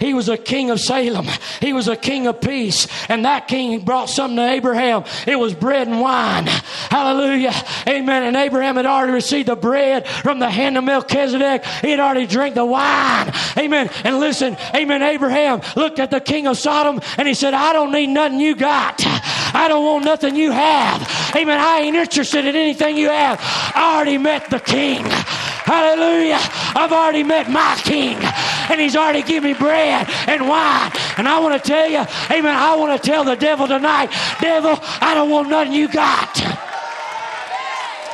He 0.00 0.12
was 0.12 0.28
a 0.28 0.36
king 0.36 0.70
of 0.70 0.80
Salem. 0.80 1.26
He 1.60 1.72
was 1.72 1.86
a 1.86 1.94
king 1.94 2.26
of 2.26 2.40
peace. 2.40 2.88
And 3.08 3.24
that 3.26 3.46
king 3.46 3.80
brought 3.84 4.06
something 4.06 4.36
to 4.38 4.50
Abraham. 4.50 5.04
It 5.24 5.36
was 5.36 5.54
bread 5.54 5.86
and 5.86 6.00
wine. 6.00 6.46
Hallelujah. 6.46 7.52
Amen. 7.86 8.24
And 8.24 8.34
Abraham 8.34 8.74
had 8.74 8.86
already 8.86 9.12
received 9.12 9.48
the 9.48 9.56
bread 9.56 10.08
from 10.08 10.40
the 10.40 10.50
hand 10.50 10.76
of 10.78 10.84
Melchizedek. 10.84 11.64
He 11.64 11.90
had 11.90 12.00
already 12.00 12.26
drank 12.26 12.56
the 12.56 12.64
wine. 12.64 13.32
Amen. 13.56 13.88
And 14.02 14.18
listen, 14.18 14.56
amen. 14.74 15.02
Abraham 15.02 15.60
looked 15.76 16.00
at 16.00 16.10
the 16.10 16.20
king 16.20 16.48
of 16.48 16.58
Sodom 16.58 17.00
and 17.18 17.28
he 17.28 17.34
said, 17.34 17.54
I 17.54 17.72
don't 17.72 17.92
need 17.92 18.08
nothing 18.08 18.40
you 18.40 18.56
got. 18.56 19.00
I 19.54 19.66
don't 19.68 19.84
want 19.84 20.04
nothing 20.04 20.34
you 20.34 20.50
have. 20.50 21.36
Amen. 21.36 21.60
I 21.60 21.80
ain't 21.80 21.96
interested 21.96 22.46
in 22.46 22.56
anything 22.56 22.96
you 22.96 23.10
have. 23.10 23.38
I 23.76 23.94
already 23.94 24.18
met 24.18 24.50
the 24.50 24.58
king. 24.58 25.04
Hallelujah. 25.70 26.40
I've 26.74 26.90
already 26.90 27.22
met 27.22 27.48
my 27.48 27.76
king 27.84 28.18
and 28.18 28.80
he's 28.80 28.96
already 28.96 29.22
given 29.22 29.52
me 29.52 29.56
bread 29.56 30.10
and 30.26 30.48
wine. 30.48 30.90
And 31.16 31.28
I 31.28 31.38
want 31.38 31.62
to 31.62 31.64
tell 31.64 31.88
you, 31.88 32.04
amen, 32.28 32.56
I 32.56 32.74
want 32.74 33.00
to 33.00 33.08
tell 33.08 33.22
the 33.22 33.36
devil 33.36 33.68
tonight, 33.68 34.10
devil, 34.40 34.76
I 35.00 35.14
don't 35.14 35.30
want 35.30 35.48
nothing 35.48 35.72
you 35.72 35.86
got. 35.86 36.36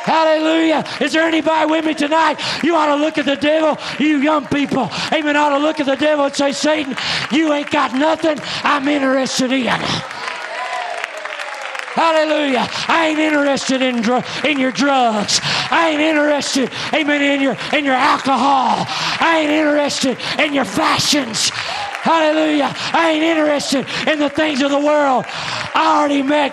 Hallelujah. 0.05 0.85
Is 1.01 1.15
there 1.15 1.27
anybody 1.27 1.71
with 1.71 1.87
me 1.87 1.95
tonight? 1.95 2.39
You 2.63 2.77
ought 2.77 2.95
to 2.95 2.97
look 2.97 3.17
at 3.17 3.25
the 3.25 3.37
devil, 3.37 3.79
you 3.99 4.19
young 4.19 4.47
people. 4.49 4.91
Amen. 5.11 5.35
I 5.35 5.41
Ought 5.41 5.57
to 5.57 5.59
look 5.59 5.81
at 5.81 5.87
the 5.87 5.97
devil 5.97 6.27
and 6.27 6.35
say, 6.35 6.53
Satan, 6.53 6.95
you 7.33 7.55
ain't 7.55 7.71
got 7.71 7.95
nothing 7.95 8.39
I'm 8.65 8.87
interested 8.87 9.51
in. 9.51 9.81
Hallelujah. 11.97 12.69
I 12.89 13.07
ain't 13.09 13.19
interested 13.19 13.81
in, 13.81 14.03
dr- 14.03 14.45
in 14.45 14.61
your 14.61 14.71
drugs. 14.71 15.41
I 15.43 15.89
ain't 15.93 16.03
interested, 16.03 16.71
amen, 16.93 17.23
in 17.23 17.41
your, 17.41 17.57
in 17.73 17.87
your 17.87 17.95
alcohol. 17.95 18.85
I 19.19 19.39
ain't 19.41 19.51
interested 19.51 20.19
in 20.39 20.53
your 20.53 20.67
fashions. 20.67 21.49
Hallelujah. 21.49 22.71
I 22.93 23.13
ain't 23.13 23.25
interested 23.25 23.87
in 24.07 24.19
the 24.19 24.29
things 24.29 24.61
of 24.61 24.73
the 24.73 24.79
world. 24.79 25.25
I 25.27 25.97
already 25.99 26.23
met, 26.23 26.53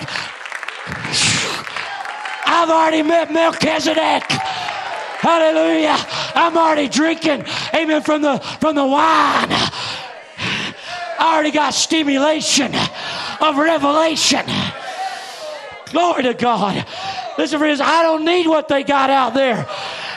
I've 2.45 2.70
already 2.70 3.03
met 3.03 3.30
Melchizedek. 3.34 4.24
Hallelujah. 5.20 5.98
I'm 6.36 6.57
already 6.57 6.88
drinking, 6.88 7.44
amen, 7.76 8.02
from 8.03 8.22
the, 8.22 8.40
from 8.61 8.76
the 8.76 8.86
wine. 8.86 9.52
I 11.20 11.34
already 11.34 11.52
got 11.52 11.74
stimulation 11.74 12.74
of 13.41 13.57
revelation. 13.57 14.45
Glory 15.94 16.24
to 16.24 16.34
God. 16.34 16.86
Listen, 17.38 17.60
friends, 17.60 17.80
I 17.80 18.02
don't 18.02 18.26
need 18.26 18.48
what 18.48 18.68
they 18.68 18.84
got 18.84 19.11
out 19.11 19.36
there. 19.36 19.68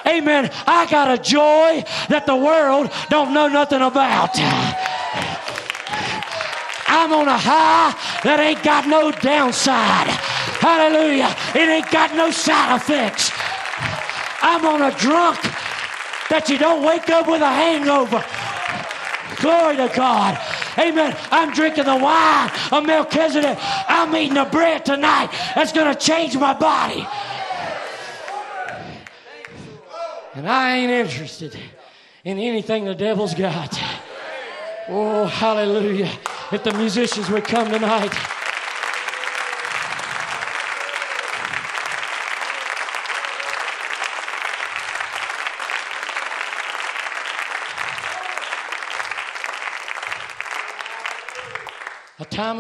Amen. 0.06 0.50
I 0.66 0.86
got 0.86 1.10
a 1.10 1.22
joy 1.22 1.84
that 2.08 2.24
the 2.24 2.34
world 2.34 2.90
don't 3.10 3.34
know 3.34 3.46
nothing 3.46 3.82
about. 3.82 4.30
I'm 6.88 7.12
on 7.12 7.28
a 7.28 7.36
high 7.36 7.92
that 8.24 8.40
ain't 8.40 8.62
got 8.62 8.88
no 8.88 9.10
downside. 9.10 10.08
Hallelujah. 10.64 11.36
It 11.54 11.68
ain't 11.68 11.90
got 11.90 12.14
no 12.16 12.30
side 12.30 12.76
effects. 12.76 13.30
I'm 14.40 14.64
on 14.64 14.80
a 14.80 14.96
drunk 14.96 15.42
that 16.30 16.48
you 16.48 16.56
don't 16.56 16.82
wake 16.82 17.10
up 17.10 17.28
with 17.28 17.42
a 17.42 17.52
hangover. 17.52 18.24
Glory 19.42 19.76
to 19.76 19.92
God. 19.94 20.55
Amen. 20.78 21.16
I'm 21.30 21.52
drinking 21.52 21.84
the 21.84 21.96
wine 21.96 22.50
of 22.72 22.84
Melchizedek. 22.84 23.58
I'm 23.88 24.14
eating 24.14 24.34
the 24.34 24.44
bread 24.44 24.84
tonight 24.84 25.30
that's 25.54 25.72
going 25.72 25.92
to 25.92 25.98
change 25.98 26.36
my 26.36 26.54
body. 26.54 27.06
And 30.34 30.48
I 30.48 30.76
ain't 30.76 30.90
interested 30.90 31.58
in 32.24 32.38
anything 32.38 32.84
the 32.84 32.94
devil's 32.94 33.34
got. 33.34 33.78
Oh, 34.88 35.26
hallelujah. 35.26 36.10
If 36.52 36.62
the 36.62 36.74
musicians 36.74 37.30
would 37.30 37.44
come 37.44 37.70
tonight. 37.70 38.12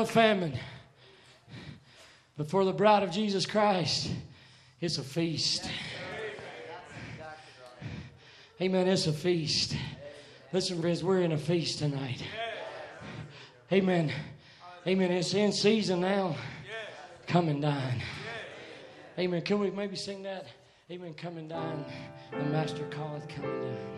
Famine. 0.06 0.58
But 2.36 2.50
for 2.50 2.64
the 2.64 2.72
bride 2.72 3.02
of 3.02 3.10
Jesus 3.10 3.46
Christ, 3.46 4.10
it's 4.80 4.98
a 4.98 5.02
feast. 5.02 5.68
Amen. 8.60 8.88
It's 8.88 9.06
a 9.06 9.12
feast. 9.12 9.76
Listen, 10.52 10.80
friends, 10.80 11.04
we're 11.04 11.20
in 11.20 11.32
a 11.32 11.38
feast 11.38 11.78
tonight. 11.80 12.22
Amen. 13.72 14.12
Amen. 14.86 15.10
It's 15.10 15.34
in 15.34 15.52
season 15.52 16.00
now. 16.00 16.36
Come 17.26 17.48
and 17.48 17.60
dine. 17.60 18.02
Amen. 19.18 19.42
Can 19.42 19.58
we 19.58 19.70
maybe 19.70 19.96
sing 19.96 20.22
that? 20.22 20.46
Amen. 20.90 21.14
Come 21.14 21.38
and 21.38 21.48
dine. 21.48 21.84
The 22.30 22.44
Master 22.44 22.84
calleth, 22.90 23.28
come 23.28 23.44
and 23.44 23.62
dine. 23.62 23.96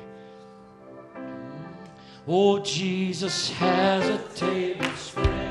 Oh, 2.27 2.59
Jesus 2.61 3.51
has 3.53 4.09
a 4.09 4.19
table 4.35 4.91
spread 4.97 5.48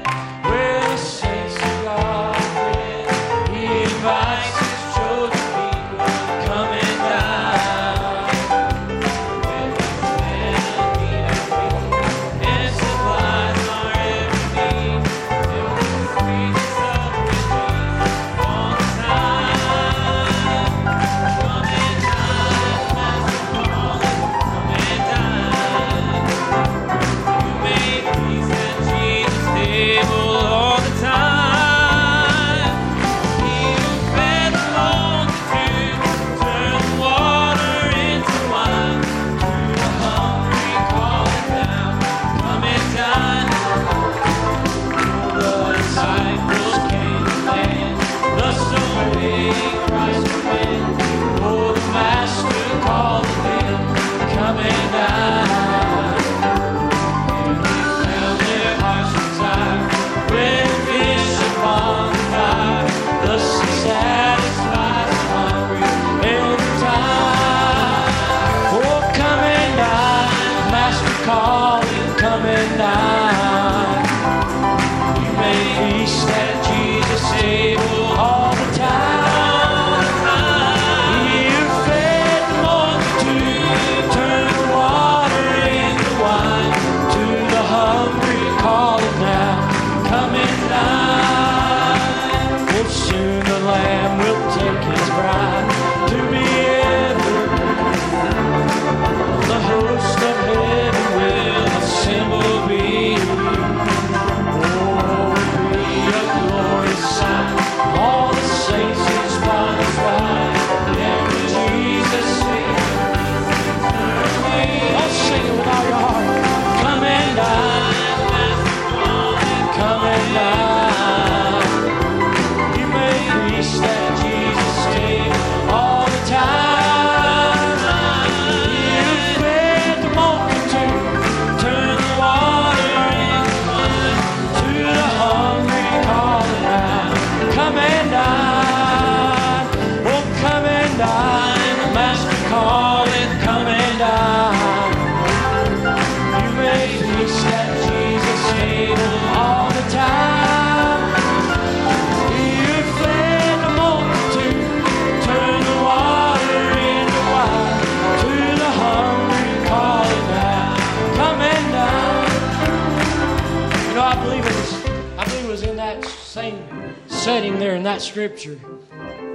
setting 167.28 167.60
there 167.60 167.76
in 167.76 167.84
that 167.84 168.02
scripture. 168.02 168.58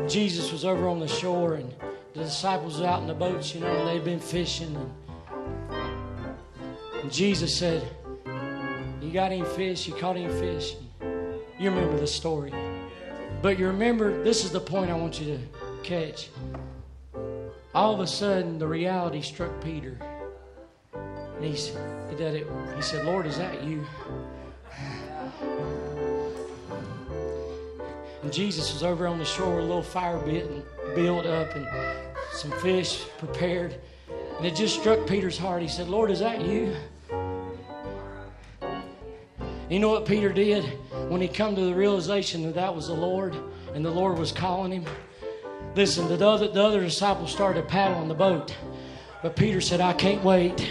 Jesus 0.09 0.51
was 0.51 0.64
over 0.64 0.89
on 0.89 0.98
the 0.98 1.06
shore 1.06 1.56
and 1.56 1.70
the 2.14 2.20
disciples 2.20 2.81
were 2.81 2.86
out 2.86 3.02
in 3.02 3.06
the 3.06 3.12
boats, 3.12 3.55
you 3.55 3.60
know, 3.60 3.66
and 3.66 3.86
they'd 3.86 4.02
been 4.02 4.19
fishing. 4.19 4.74
And, 7.02 7.12
Jesus 7.12 7.55
said, 7.55 7.86
You 9.02 9.10
got 9.12 9.31
any 9.31 9.44
fish? 9.44 9.86
You 9.86 9.93
caught 9.93 10.16
any 10.16 10.32
fish? 10.40 10.74
You 11.02 11.69
remember 11.69 11.98
the 11.98 12.06
story. 12.06 12.55
But 13.43 13.59
you 13.59 13.66
remember, 13.66 14.24
this 14.24 14.43
is 14.43 14.52
the 14.52 14.60
point 14.60 14.90
I 14.90 14.94
want 14.94 15.20
you 15.20 15.36
to 15.36 15.40
catch. 15.82 16.31
All 17.74 17.93
of 17.93 18.01
a 18.01 18.06
sudden, 18.06 18.59
the 18.59 18.66
reality 18.66 19.20
struck 19.20 19.62
Peter. 19.62 19.98
And 20.94 21.44
he, 21.44 21.52
s- 21.52 21.77
he, 22.09 22.16
did 22.16 22.36
it, 22.36 22.47
he 22.74 22.81
said, 22.81 23.05
Lord, 23.05 23.27
is 23.27 23.36
that 23.36 23.62
you? 23.62 23.85
And 28.23 28.32
Jesus 28.32 28.73
was 28.73 28.82
over 28.82 29.07
on 29.07 29.19
the 29.19 29.24
shore, 29.24 29.59
a 29.59 29.62
little 29.62 29.82
fire 29.82 30.19
bit 30.19 30.49
and 30.49 30.62
built 30.94 31.27
up 31.27 31.55
and 31.57 31.66
some 32.32 32.53
fish 32.61 33.05
prepared. 33.19 33.77
And 34.39 34.47
it 34.47 34.55
just 34.55 34.78
struck 34.78 35.07
Peter's 35.07 35.36
heart. 35.36 35.62
He 35.62 35.69
said, 35.69 35.89
Lord, 35.89 36.11
is 36.11 36.20
that 36.20 36.40
you? 36.40 36.74
You 39.69 39.78
know 39.78 39.89
what 39.89 40.07
Peter 40.07 40.32
did 40.32 40.65
when 41.09 41.20
he 41.20 41.28
come 41.28 41.57
to 41.57 41.62
the 41.62 41.74
realization 41.74 42.43
that 42.43 42.55
that 42.55 42.74
was 42.74 42.89
the 42.89 42.94
Lord 42.94 43.36
and 43.74 43.85
the 43.85 43.90
Lord 43.90 44.19
was 44.19 44.31
calling 44.31 44.70
him? 44.70 44.85
Listen, 45.74 46.07
the 46.09 46.27
other, 46.27 46.49
the 46.49 46.62
other 46.62 46.81
disciples 46.81 47.32
started 47.32 47.66
paddling 47.66 48.09
the 48.09 48.15
boat. 48.15 48.55
But 49.23 49.35
Peter 49.35 49.61
said, 49.61 49.81
I 49.81 49.94
can't 49.94 50.23
wait. 50.23 50.70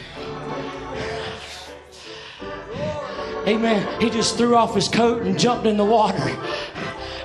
Amen. 3.47 3.99
He 3.99 4.09
just 4.09 4.37
threw 4.37 4.55
off 4.55 4.75
his 4.75 4.87
coat 4.87 5.23
and 5.23 5.39
jumped 5.39 5.65
in 5.65 5.77
the 5.77 5.85
water. 5.85 6.37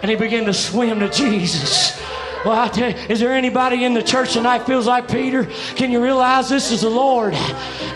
And 0.02 0.10
he 0.10 0.16
began 0.16 0.44
to 0.46 0.54
swim 0.54 1.00
to 1.00 1.08
Jesus. 1.10 2.00
Well, 2.46 2.54
I 2.54 2.68
tell 2.68 2.90
you, 2.92 2.96
is 3.08 3.18
there 3.18 3.34
anybody 3.34 3.82
in 3.82 3.92
the 3.92 4.04
church 4.04 4.34
tonight 4.34 4.66
feels 4.66 4.86
like 4.86 5.08
Peter? 5.08 5.46
Can 5.74 5.90
you 5.90 6.00
realize 6.00 6.48
this 6.48 6.70
is 6.70 6.82
the 6.82 6.88
Lord? 6.88 7.34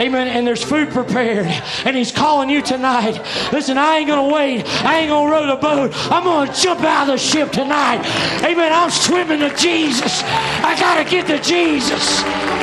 Amen. 0.00 0.26
And 0.26 0.44
there's 0.44 0.64
food 0.64 0.88
prepared. 0.88 1.46
And 1.84 1.96
he's 1.96 2.10
calling 2.10 2.50
you 2.50 2.60
tonight. 2.60 3.20
Listen, 3.52 3.78
I 3.78 3.98
ain't 3.98 4.08
to 4.08 4.34
wait. 4.34 4.64
I 4.84 4.98
ain't 4.98 5.10
to 5.10 5.30
row 5.30 5.46
the 5.46 5.54
boat. 5.54 5.92
I'm 6.10 6.48
to 6.48 6.52
jump 6.60 6.80
out 6.80 7.02
of 7.02 7.08
the 7.08 7.18
ship 7.18 7.52
tonight. 7.52 8.04
Amen. 8.42 8.72
I'm 8.72 8.90
swimming 8.90 9.38
to 9.38 9.54
Jesus. 9.54 10.24
I 10.24 10.74
got 10.80 11.00
to 11.00 11.08
get 11.08 11.28
to 11.28 11.38
Jesus. 11.40 12.20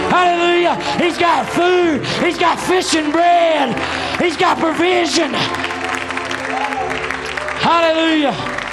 Hallelujah. 0.09 0.75
He's 1.01 1.17
got 1.17 1.47
food. 1.47 2.05
He's 2.21 2.37
got 2.37 2.59
fish 2.59 2.95
and 2.95 3.13
bread. 3.13 3.73
He's 4.19 4.35
got 4.35 4.59
provision. 4.59 5.31
Hallelujah. 7.63 8.65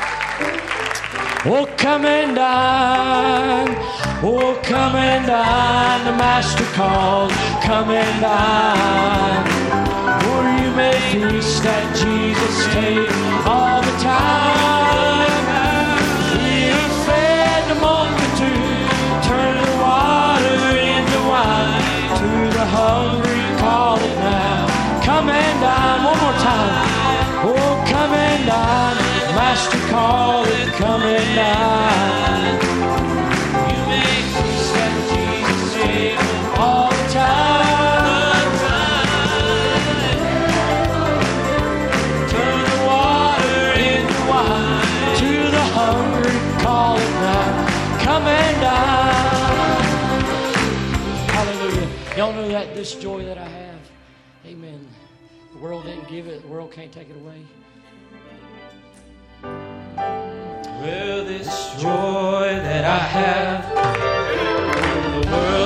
Oh, 1.46 1.66
come 1.76 2.06
and 2.06 2.34
dine. 2.34 3.76
Oh, 4.24 4.58
come 4.62 4.96
and 4.96 5.26
dine. 5.26 6.04
The 6.06 6.12
Master 6.12 6.64
calls. 6.72 7.32
Come 7.62 7.90
and 7.90 8.20
dine. 8.22 9.44
Or 10.24 10.40
you 10.56 10.70
may 10.74 10.96
feast 11.12 11.62
at 11.66 11.84
Jesus' 11.94 12.64
table 12.72 13.12
all 13.44 13.82
the 13.82 13.92
time. 14.00 15.28
You 16.48 16.80
fed 17.04 17.68
the 17.68 17.76
multitude, 17.76 18.88
turn 19.28 19.54
the 19.60 19.72
water 19.84 20.60
into 20.80 21.18
wine. 21.28 21.84
To 22.24 22.30
the 22.56 22.64
hungry, 22.72 23.44
call 23.60 23.98
it 23.98 24.16
now. 24.16 25.04
Come 25.04 25.28
and 25.28 25.60
dine. 25.60 26.04
One 26.08 26.18
more 26.24 26.38
time. 26.40 26.88
Oh, 27.52 27.84
come 27.86 28.14
and 28.14 28.46
dine. 28.46 29.03
Master 29.34 29.78
call 29.88 30.44
it, 30.44 30.68
come 30.74 31.02
and 31.02 31.34
dine. 31.34 32.54
You 33.70 33.80
may 33.90 34.22
feast 34.32 34.74
at 34.76 34.92
Jesus' 35.10 35.74
table 35.74 36.60
all 36.60 36.90
the 36.90 37.06
time. 37.12 38.52
Turn 42.30 42.58
the 42.70 42.78
water 42.86 43.62
into 43.74 44.18
wine. 44.30 45.16
To 45.16 45.30
the 45.50 45.64
hungry, 45.78 46.38
call 46.62 46.96
it 46.96 47.12
now. 47.20 47.50
Come 48.04 48.26
and 48.26 48.56
dine. 48.60 50.24
Hallelujah. 51.28 51.88
Y'all 52.16 52.32
know 52.32 52.48
that 52.48 52.74
this 52.74 52.94
joy 52.94 53.24
that 53.24 53.38
I 53.38 53.48
have. 53.48 53.80
Amen. 54.46 54.86
The 55.52 55.58
world 55.58 55.84
didn't 55.84 56.08
give 56.08 56.28
it, 56.28 56.42
the 56.42 56.48
world 56.48 56.70
can't 56.70 56.92
take 56.92 57.10
it 57.10 57.16
away. 57.16 57.44
Well, 60.84 61.24
this 61.24 61.48
joy 61.80 62.60
that 62.60 62.84
I 62.84 62.98
have, 62.98 63.64
in 64.92 65.22
the 65.22 65.26
world 65.30 65.63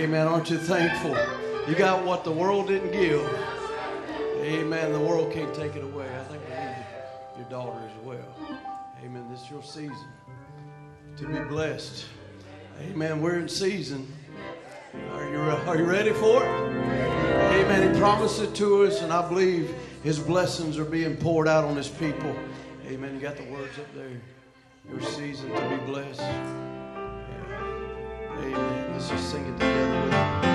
Amen. 0.00 0.26
Aren't 0.26 0.48
you 0.48 0.56
thankful? 0.56 1.14
You 1.68 1.74
got 1.74 2.06
what 2.06 2.24
the 2.24 2.32
world 2.32 2.68
didn't 2.68 2.90
give. 2.90 3.20
Amen. 4.38 4.92
The 4.94 4.98
world 4.98 5.30
can't 5.30 5.54
take 5.54 5.76
it 5.76 5.84
away. 5.84 6.06
I 6.08 6.24
think 6.24 6.42
we 6.48 6.54
need 6.54 6.86
your 7.36 7.50
daughter 7.50 7.78
as 7.84 8.02
well. 8.02 8.58
Amen. 9.04 9.26
This 9.30 9.42
is 9.42 9.50
your 9.50 9.62
season 9.62 10.08
to 11.18 11.26
be 11.26 11.38
blessed. 11.40 12.06
Amen. 12.80 13.20
We're 13.20 13.40
in 13.40 13.46
season. 13.46 14.10
Are 15.12 15.28
you, 15.28 15.36
are 15.36 15.76
you 15.76 15.84
ready 15.84 16.14
for 16.14 16.44
it? 16.44 16.48
Amen. 16.48 17.92
He 17.92 18.00
promised 18.00 18.40
it 18.40 18.54
to 18.54 18.84
us, 18.84 19.02
and 19.02 19.12
I 19.12 19.28
believe 19.28 19.74
his 20.02 20.18
blessings 20.18 20.78
are 20.78 20.86
being 20.86 21.14
poured 21.14 21.46
out 21.46 21.66
on 21.66 21.76
his 21.76 21.88
people. 21.88 22.34
Amen. 22.86 23.16
You 23.16 23.20
got 23.20 23.36
the 23.36 23.44
words 23.44 23.78
up 23.78 23.94
there. 23.94 24.08
Your 24.90 25.02
season 25.02 25.50
to 25.50 25.68
be 25.68 25.76
blessed. 25.84 26.22
Amen. 28.38 28.79
Let's 29.00 29.12
just 29.12 29.30
sing 29.30 29.46
it 29.46 29.52
together 29.58 30.49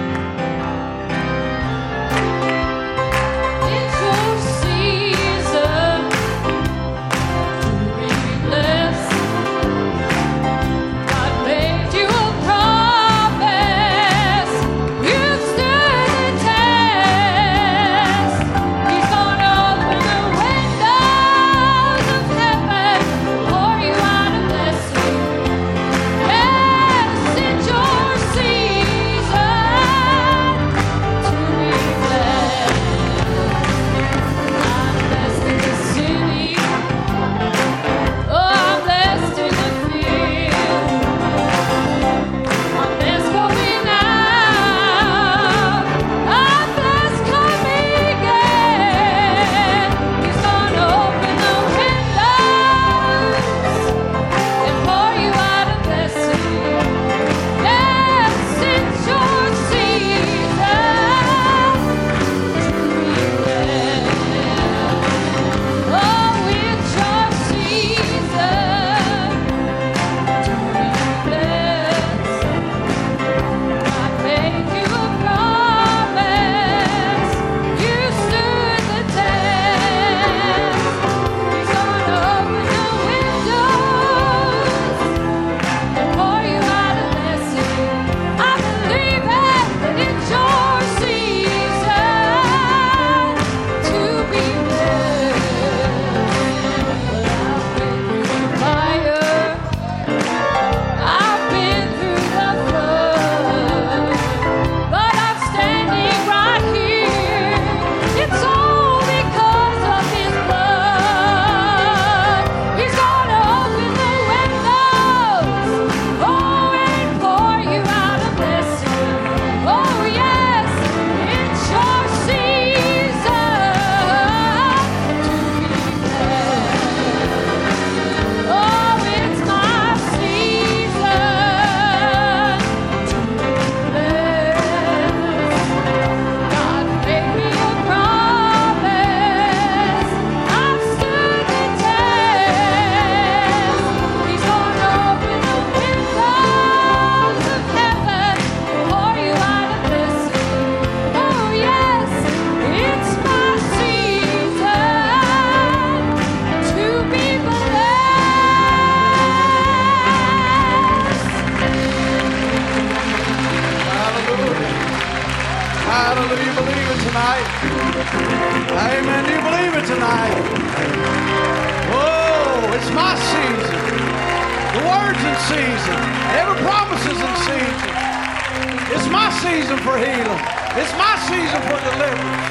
season 179.45 179.77
for 179.85 179.95
healing. 179.97 180.41
It's 180.73 180.93
my 180.97 181.13
season 181.29 181.61
for 181.69 181.77
deliverance. 181.85 182.45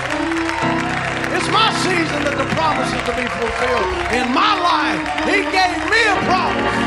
It's 1.34 1.50
my 1.50 1.74
season 1.82 2.22
that 2.22 2.38
the 2.38 2.46
promises 2.54 3.02
to 3.02 3.12
be 3.18 3.26
fulfilled. 3.26 3.88
In 4.14 4.30
my 4.30 4.54
life, 4.62 5.02
He 5.26 5.42
gave 5.50 5.78
me 5.90 6.00
a 6.06 6.16
promise. 6.30 6.78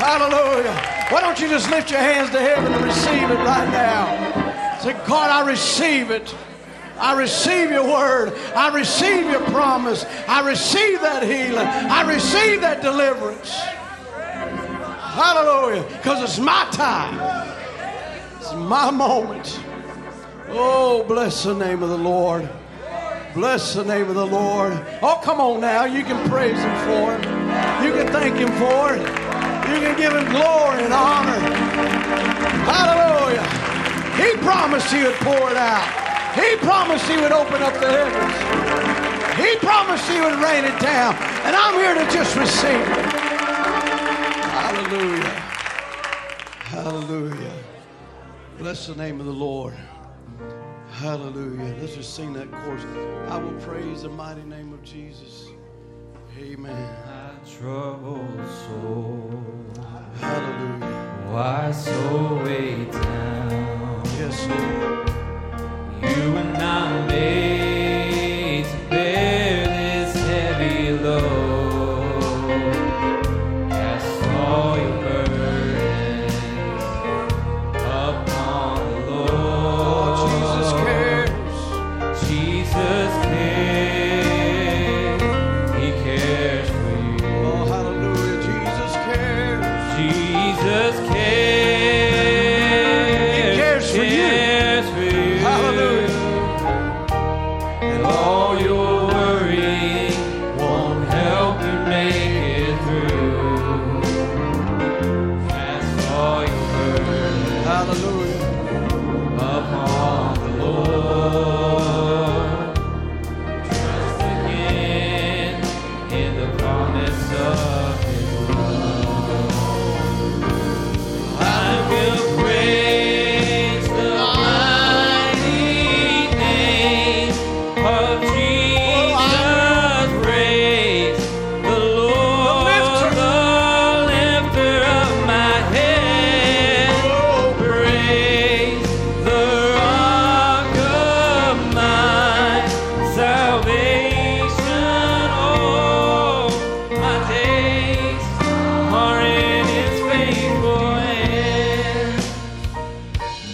Hallelujah. 0.00 0.72
Why 1.12 1.20
don't 1.20 1.38
you 1.38 1.48
just 1.48 1.68
lift 1.70 1.90
your 1.90 2.00
hands 2.00 2.30
to 2.30 2.40
heaven 2.40 2.72
and 2.72 2.82
receive 2.82 3.28
it 3.30 3.40
right 3.44 3.68
now? 3.68 4.78
Say, 4.80 4.94
God, 5.06 5.28
I 5.30 5.46
receive 5.46 6.10
it. 6.10 6.34
I 6.98 7.12
receive 7.12 7.70
your 7.70 7.84
word. 7.84 8.32
I 8.56 8.74
receive 8.74 9.26
your 9.30 9.44
promise. 9.50 10.06
I 10.26 10.40
receive 10.48 11.02
that 11.02 11.22
healing. 11.22 11.66
I 11.66 12.00
receive 12.10 12.62
that 12.62 12.80
deliverance. 12.80 13.50
Hallelujah. 15.20 15.84
Because 15.98 16.22
it's 16.22 16.38
my 16.38 16.66
time. 16.72 17.31
My 18.72 18.90
moment. 18.90 19.60
Oh, 20.48 21.04
bless 21.06 21.44
the 21.44 21.52
name 21.52 21.82
of 21.82 21.90
the 21.90 21.98
Lord. 21.98 22.48
Bless 23.34 23.74
the 23.74 23.84
name 23.84 24.08
of 24.08 24.14
the 24.14 24.24
Lord. 24.24 24.72
Oh, 25.02 25.20
come 25.22 25.42
on 25.42 25.60
now. 25.60 25.84
You 25.84 26.02
can 26.02 26.16
praise 26.30 26.56
Him 26.56 26.74
for 26.88 27.12
it. 27.12 27.22
You 27.84 27.92
can 27.92 28.10
thank 28.10 28.34
Him 28.34 28.48
for 28.56 28.94
it. 28.94 29.02
You 29.68 29.76
can 29.76 29.94
give 29.98 30.14
Him 30.14 30.24
glory 30.24 30.84
and 30.84 30.94
honor. 30.94 31.36
Hallelujah. 32.64 33.44
He 34.16 34.38
promised 34.40 34.90
He 34.90 35.02
would 35.04 35.16
pour 35.16 35.50
it 35.50 35.58
out. 35.58 35.84
He 36.32 36.56
promised 36.64 37.04
He 37.04 37.18
would 37.18 37.30
open 37.30 37.60
up 37.60 37.74
the 37.74 37.92
heavens. 37.92 38.36
He 39.36 39.54
promised 39.58 40.08
He 40.08 40.18
would 40.18 40.40
rain 40.40 40.64
it 40.64 40.80
down. 40.80 41.14
And 41.44 41.54
I'm 41.54 41.74
here 41.74 41.92
to 41.92 42.10
just 42.10 42.34
receive 42.36 42.80
it. 42.80 43.12
Hallelujah. 44.48 45.28
Hallelujah. 46.72 47.71
Bless 48.62 48.86
the 48.86 48.94
name 48.94 49.18
of 49.18 49.26
the 49.26 49.32
Lord. 49.32 49.74
Hallelujah. 50.92 51.74
Let's 51.80 51.96
just 51.96 52.14
sing 52.14 52.32
that 52.34 52.48
chorus. 52.52 52.84
I 53.28 53.36
will 53.36 53.58
praise 53.60 54.02
the 54.02 54.08
mighty 54.08 54.44
name 54.44 54.72
of 54.72 54.84
Jesus. 54.84 55.48
Amen. 56.38 56.72
My 57.04 57.32
troubled 57.58 58.46
soul, 58.68 59.44
Hallelujah. 60.20 61.26
why 61.32 61.72
so 61.72 62.40
weighed 62.44 62.92
down? 62.92 64.02
Yes, 64.16 64.46
Lord. 64.46 65.10
You 66.16 66.32
were 66.32 66.52
not 66.56 67.08
made 67.08 68.64
to 68.64 68.76
bear 68.88 69.51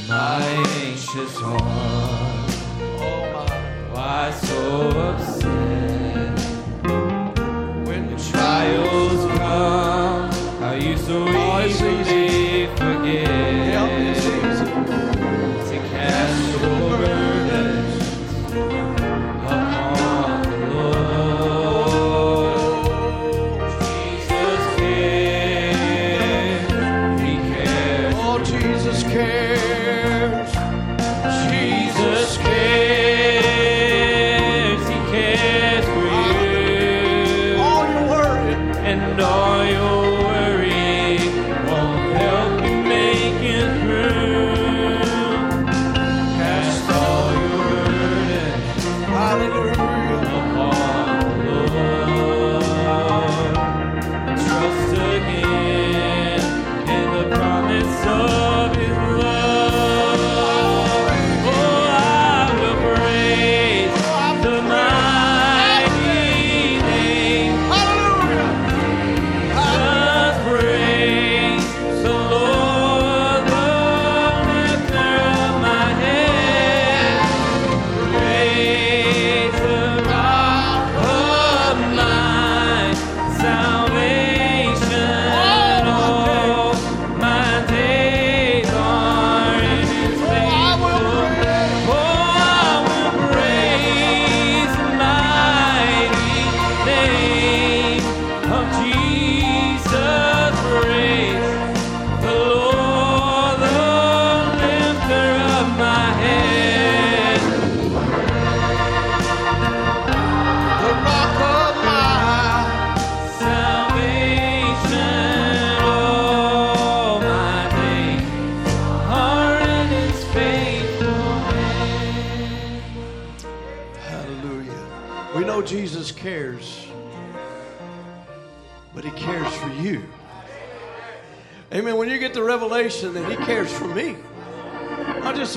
My 0.08 0.40
anxious 0.40 1.36
heart, 1.36 2.50
Oh, 2.80 3.30
my. 3.34 3.92
why 3.92 4.30
so 4.30 4.88
upset? 5.08 6.38
When 7.86 8.02
the 8.10 8.16
Trials 8.30 9.22
come, 9.36 10.30
how 10.60 10.72
you 10.72 10.96
so 10.96 11.24
Oh, 11.24 12.07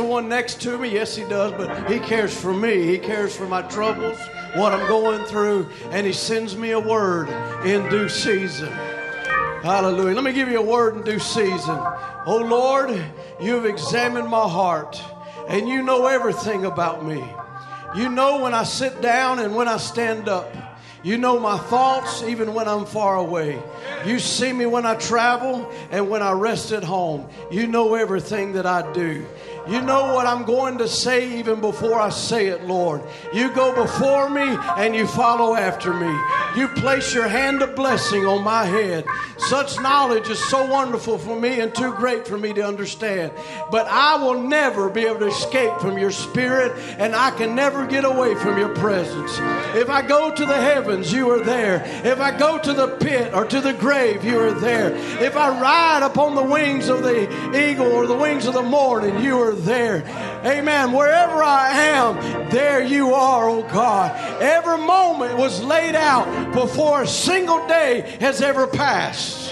the 0.02 0.07
one 0.07 0.28
next 0.28 0.60
to 0.61 0.78
me, 0.80 0.90
yes, 0.90 1.15
He 1.15 1.23
does, 1.26 1.52
but 1.52 1.90
He 1.90 1.99
cares 1.99 2.36
for 2.36 2.53
me. 2.53 2.88
He 2.88 2.98
cares 2.98 3.36
for 3.36 3.45
my 3.45 3.61
troubles, 3.64 4.18
what 4.56 4.73
I'm 4.73 4.88
going 4.88 5.23
through, 5.26 5.69
and 5.91 6.07
He 6.07 6.14
sends 6.14 6.57
me 6.57 6.72
a 6.72 6.80
word 6.80 7.30
in 7.65 7.88
due 7.90 8.10
season. 8.10 8.72
Hallelujah. 9.61 10.15
Let 10.15 10.23
me 10.23 10.34
give 10.34 10.49
you 10.49 10.57
a 10.57 10.65
word 10.65 10.95
in 10.95 11.03
due 11.03 11.19
season. 11.19 11.80
Oh 12.26 12.44
Lord, 12.44 12.99
you've 13.40 13.65
examined 13.65 14.28
my 14.28 14.48
heart, 14.48 14.99
and 15.48 15.69
you 15.69 15.84
know 15.84 16.07
everything 16.07 16.65
about 16.65 17.06
me. 17.06 17.23
You 17.95 18.10
know 18.10 18.41
when 18.41 18.56
I 18.56 18.64
sit 18.64 19.02
down 19.02 19.38
and 19.38 19.56
when 19.56 19.68
I 19.68 19.78
stand 19.78 20.28
up. 20.28 20.52
You 21.03 21.18
know 21.18 21.40
my 21.40 21.57
thoughts 21.57 22.22
even 22.23 22.53
when 22.53 22.68
I'm 22.68 22.86
far 22.86 23.15
away. 23.18 23.60
You 24.06 24.19
see 24.19 24.53
me 24.53 24.68
when 24.68 24.86
I 24.86 24.95
travel 24.95 25.72
and 25.90 26.10
when 26.10 26.22
I 26.22 26.32
rest 26.32 26.72
at 26.72 26.84
home. 26.84 27.28
You 27.49 27.65
know 27.65 27.95
everything 27.95 28.53
that 28.53 28.68
I 28.68 28.91
do. 28.94 29.26
You 29.67 29.81
know 29.81 30.13
what 30.13 30.25
I'm 30.25 30.43
going 30.43 30.79
to 30.79 30.88
say 30.88 31.38
even 31.39 31.61
before 31.61 31.99
I 31.99 32.09
say 32.09 32.47
it, 32.47 32.65
Lord. 32.65 33.01
You 33.33 33.51
go 33.53 33.75
before 33.75 34.29
me 34.29 34.57
and 34.77 34.95
you 34.95 35.05
follow 35.05 35.55
after 35.55 35.93
me. 35.93 36.11
You 36.55 36.67
place 36.67 37.13
your 37.13 37.27
hand 37.27 37.61
of 37.61 37.75
blessing 37.75 38.25
on 38.25 38.43
my 38.43 38.65
head. 38.65 39.05
Such 39.38 39.79
knowledge 39.79 40.29
is 40.29 40.39
so 40.49 40.65
wonderful 40.65 41.17
for 41.17 41.39
me 41.39 41.59
and 41.59 41.73
too 41.73 41.93
great 41.93 42.27
for 42.27 42.38
me 42.38 42.53
to 42.53 42.61
understand. 42.61 43.31
But 43.69 43.88
I 43.88 44.15
will 44.15 44.41
never 44.41 44.89
be 44.89 45.05
able 45.05 45.19
to 45.19 45.27
escape 45.27 45.79
from 45.79 45.97
your 45.97 46.11
spirit 46.11 46.73
and 46.97 47.15
I 47.15 47.31
can 47.31 47.55
never 47.55 47.85
get 47.85 48.03
away 48.03 48.35
from 48.35 48.57
your 48.57 48.73
presence. 48.75 49.38
If 49.75 49.89
I 49.89 50.01
go 50.01 50.33
to 50.33 50.45
the 50.45 50.57
heavens, 50.57 51.13
you 51.13 51.29
are 51.31 51.43
there. 51.43 51.83
If 52.03 52.19
I 52.19 52.38
go 52.38 52.57
to 52.57 52.73
the 52.73 52.88
pit 52.97 53.33
or 53.33 53.45
to 53.45 53.61
the 53.61 53.73
grave, 53.73 54.23
you 54.23 54.39
are 54.39 54.53
there. 54.53 54.95
If 55.23 55.35
I 55.35 55.59
ride 55.59 56.03
upon 56.03 56.35
the 56.35 56.43
wings 56.43 56.89
of 56.89 57.03
the 57.03 57.23
eagle 57.55 57.88
or 57.88 58.07
the 58.07 58.17
wings 58.17 58.45
of 58.47 58.53
the 58.53 58.61
morning, 58.61 59.19
you 59.23 59.39
are 59.39 59.51
there. 59.56 60.03
Amen. 60.45 60.91
Wherever 60.91 61.44
I 61.44 61.72
am, 61.72 62.49
there 62.49 62.84
you 62.84 63.14
are, 63.14 63.49
oh 63.49 63.64
God. 63.64 64.15
Every 64.41 64.78
moment 64.78 65.38
was 65.38 65.64
laid 65.64 65.95
out 65.95 66.53
before 66.53 67.03
a 67.03 67.07
single 67.07 67.68
day 67.68 68.18
has 68.19 68.41
ever 68.41 68.68
passed. 68.68 69.52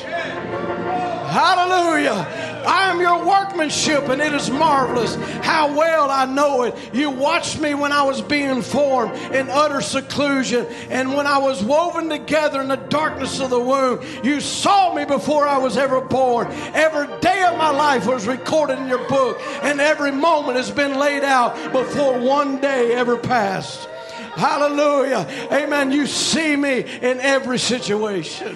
Hallelujah. 1.30 2.49
I 2.70 2.92
am 2.92 3.02
your 3.02 3.26
workmanship, 3.26 4.10
and 4.10 4.22
it 4.22 4.32
is 4.32 4.52
marvelous 4.52 5.16
how 5.44 5.76
well 5.76 6.12
I 6.12 6.26
know 6.26 6.64
it. 6.64 6.76
You 6.94 7.10
watched 7.10 7.60
me 7.60 7.74
when 7.74 7.92
I 7.92 8.04
was 8.04 8.22
being 8.22 8.62
formed 8.62 9.16
in 9.34 9.50
utter 9.50 9.82
seclusion, 9.82 10.68
and 10.92 11.16
when 11.16 11.26
I 11.26 11.40
was 11.40 11.64
woven 11.64 12.10
together 12.10 12.62
in 12.62 12.68
the 12.68 12.76
darkness 12.76 13.40
of 13.40 13.50
the 13.50 13.60
womb. 13.60 14.02
You 14.24 14.40
saw 14.40 14.94
me 14.94 15.04
before 15.04 15.48
I 15.48 15.58
was 15.58 15.78
ever 15.78 16.00
born. 16.00 16.48
Every 16.76 17.08
day 17.22 17.44
of 17.44 17.58
my 17.58 17.72
life 17.72 18.06
was 18.06 18.28
recorded 18.28 18.78
in 18.78 18.88
your 18.88 19.08
book, 19.10 19.42
and 19.64 19.82
every 19.82 20.12
moment 20.12 20.58
has 20.58 20.70
been 20.70 21.00
laid 21.00 21.24
out 21.24 21.72
before 21.72 22.20
one 22.20 22.62
day 22.62 22.94
ever 22.94 23.18
passed. 23.18 23.90
Hallelujah. 24.36 25.26
Amen. 25.52 25.92
You 25.92 26.06
see 26.06 26.56
me 26.56 26.82
in 27.02 27.20
every 27.20 27.58
situation. 27.58 28.56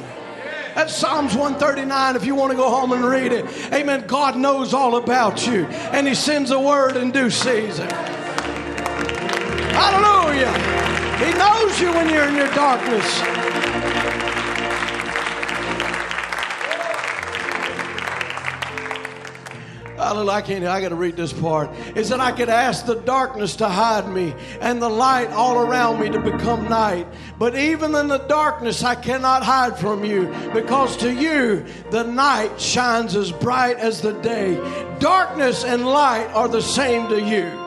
That's 0.76 0.96
Psalms 0.96 1.36
139 1.36 2.16
if 2.16 2.26
you 2.26 2.36
want 2.36 2.52
to 2.52 2.58
go 2.58 2.70
home 2.70 2.92
and 2.94 3.06
read 3.06 3.32
it. 3.32 3.46
Amen. 3.72 4.06
God 4.08 4.36
knows 4.38 4.74
all 4.74 4.96
about 4.96 5.46
you, 5.46 5.66
and 5.66 6.08
He 6.08 6.16
sends 6.16 6.52
a 6.52 6.60
word 6.60 6.98
in 6.98 7.12
due 7.12 7.30
season. 7.30 7.90
Hallelujah. 9.72 10.52
He 11.20 11.32
knows 11.38 11.80
you 11.80 11.92
when 11.94 12.10
you're 12.10 12.28
in 12.28 12.36
your 12.36 12.54
darkness. 12.54 13.53
Hallelujah. 20.04 20.32
I 20.32 20.42
can't, 20.42 20.66
I 20.66 20.82
got 20.82 20.90
to 20.90 20.96
read 20.96 21.16
this 21.16 21.32
part. 21.32 21.70
Is 21.96 22.10
that 22.10 22.20
I 22.20 22.32
could 22.32 22.50
ask 22.50 22.86
the 22.86 22.96
darkness 22.96 23.56
to 23.58 23.70
hide 23.70 24.10
me 24.10 24.34
and 24.60 24.82
the 24.82 24.90
light 24.90 25.30
all 25.30 25.60
around 25.60 26.02
me 26.02 26.10
to 26.10 26.20
become 26.20 26.68
night. 26.68 27.08
But 27.40 27.56
even 27.56 27.96
in 27.96 28.10
the 28.10 28.18
darkness, 28.18 28.84
I 28.84 28.96
cannot 28.96 29.44
hide 29.44 29.78
from 29.78 30.04
you 30.04 30.28
because 30.54 30.98
to 30.98 31.14
you, 31.14 31.66
the 31.92 32.04
night 32.04 32.60
shines 32.60 33.16
as 33.16 33.32
bright 33.32 33.78
as 33.78 34.02
the 34.02 34.14
day. 34.14 34.56
Darkness 35.00 35.64
and 35.64 35.86
light 35.86 36.28
are 36.34 36.48
the 36.48 36.62
same 36.62 37.08
to 37.10 37.22
you. 37.22 37.64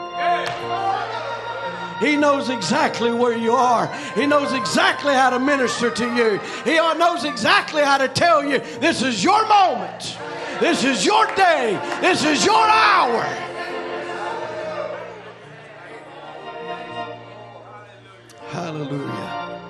He 2.00 2.16
knows 2.16 2.50
exactly 2.50 3.10
where 3.10 3.36
you 3.36 3.52
are. 3.52 3.86
He 4.14 4.26
knows 4.26 4.52
exactly 4.52 5.14
how 5.14 5.30
to 5.30 5.38
minister 5.38 5.90
to 5.90 6.04
you. 6.14 6.38
He 6.64 6.76
knows 6.76 7.24
exactly 7.24 7.82
how 7.82 7.96
to 7.98 8.08
tell 8.08 8.44
you 8.44 8.58
this 8.58 9.02
is 9.02 9.24
your 9.24 9.46
moment. 9.48 10.18
This 10.60 10.84
is 10.84 11.04
your 11.04 11.26
day. 11.34 11.78
This 12.00 12.24
is 12.24 12.44
your 12.44 12.54
hour. 12.54 13.22
Hallelujah. 18.48 19.60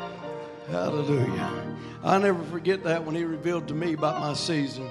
Hallelujah. 0.71 1.77
I'll 2.05 2.21
never 2.21 2.43
forget 2.45 2.85
that 2.85 3.05
when 3.05 3.17
he 3.17 3.25
revealed 3.25 3.67
to 3.69 3.75
me 3.75 3.95
about 3.95 4.21
my 4.21 4.35
season. 4.35 4.89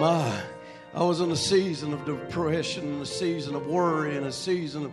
My, 0.00 0.42
I 0.94 1.02
was 1.02 1.20
in 1.20 1.30
a 1.30 1.36
season 1.36 1.92
of 1.92 2.06
depression, 2.06 3.02
a 3.02 3.06
season 3.06 3.54
of 3.54 3.66
worry, 3.66 4.16
and 4.16 4.24
a 4.24 4.32
season 4.32 4.86
of. 4.86 4.92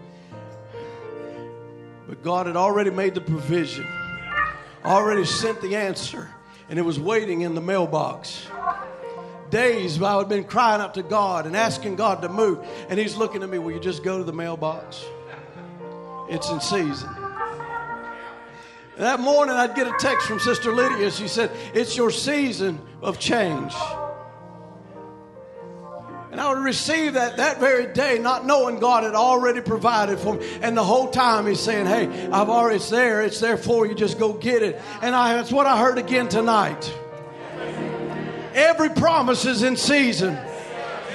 But 2.07 2.23
God 2.23 2.47
had 2.47 2.57
already 2.57 2.89
made 2.89 3.13
the 3.13 3.21
provision, 3.21 3.87
already 4.83 5.23
sent 5.23 5.61
the 5.61 5.77
answer, 5.77 6.29
and 6.69 6.79
it 6.79 6.83
was 6.83 6.99
waiting 6.99 7.41
in 7.41 7.55
the 7.55 7.61
mailbox 7.61 8.47
days 9.49 10.01
I 10.01 10.17
had 10.17 10.29
been 10.29 10.43
crying 10.43 10.81
out 10.81 10.95
to 10.95 11.03
God 11.03 11.45
and 11.45 11.55
asking 11.55 11.95
God 11.95 12.21
to 12.21 12.29
move. 12.29 12.59
And 12.89 12.99
He's 12.99 13.15
looking 13.15 13.43
at 13.43 13.49
me, 13.49 13.57
Will 13.57 13.71
you 13.71 13.79
just 13.79 14.03
go 14.03 14.17
to 14.17 14.23
the 14.23 14.33
mailbox? 14.33 15.05
It's 16.29 16.49
in 16.49 16.59
season. 16.59 17.09
And 18.97 19.03
that 19.03 19.19
morning 19.19 19.55
I'd 19.55 19.75
get 19.75 19.87
a 19.87 19.95
text 19.99 20.27
from 20.27 20.39
Sister 20.39 20.73
Lydia. 20.73 21.11
She 21.11 21.27
said, 21.27 21.51
It's 21.73 21.95
your 21.95 22.11
season 22.11 22.81
of 23.01 23.19
change. 23.19 23.73
And 26.35 26.41
I 26.41 26.53
would 26.53 26.65
receive 26.65 27.13
that 27.13 27.37
that 27.37 27.61
very 27.61 27.87
day, 27.93 28.19
not 28.19 28.45
knowing 28.45 28.79
God 28.79 29.05
had 29.05 29.15
already 29.15 29.61
provided 29.61 30.19
for 30.19 30.33
me. 30.33 30.45
And 30.61 30.75
the 30.75 30.83
whole 30.83 31.09
time 31.09 31.47
He's 31.47 31.61
saying, 31.61 31.85
Hey, 31.85 32.27
I've 32.27 32.49
already, 32.49 32.75
it's 32.75 32.89
there. 32.89 33.21
It's 33.21 33.39
there 33.39 33.55
for 33.55 33.85
you. 33.85 33.95
Just 33.95 34.19
go 34.19 34.33
get 34.33 34.61
it. 34.61 34.81
And 35.01 35.15
I, 35.15 35.35
that's 35.35 35.49
what 35.49 35.65
I 35.65 35.79
heard 35.79 35.97
again 35.97 36.27
tonight. 36.27 36.93
Every 38.53 38.89
promise 38.89 39.45
is 39.45 39.63
in 39.63 39.77
season. 39.77 40.37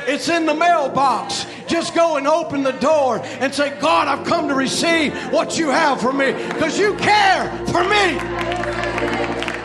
It's 0.06 0.30
in 0.30 0.46
the 0.46 0.54
mailbox. 0.54 1.44
Just 1.68 1.94
go 1.94 2.16
and 2.16 2.26
open 2.26 2.62
the 2.62 2.72
door 2.72 3.18
and 3.22 3.54
say, 3.54 3.78
God, 3.78 4.08
I've 4.08 4.26
come 4.26 4.48
to 4.48 4.54
receive 4.54 5.12
what 5.30 5.58
you 5.58 5.68
have 5.68 6.00
for 6.00 6.14
me 6.14 6.32
because 6.32 6.78
you 6.78 6.94
care 6.94 7.46
for 7.66 7.84
me. 7.84 8.14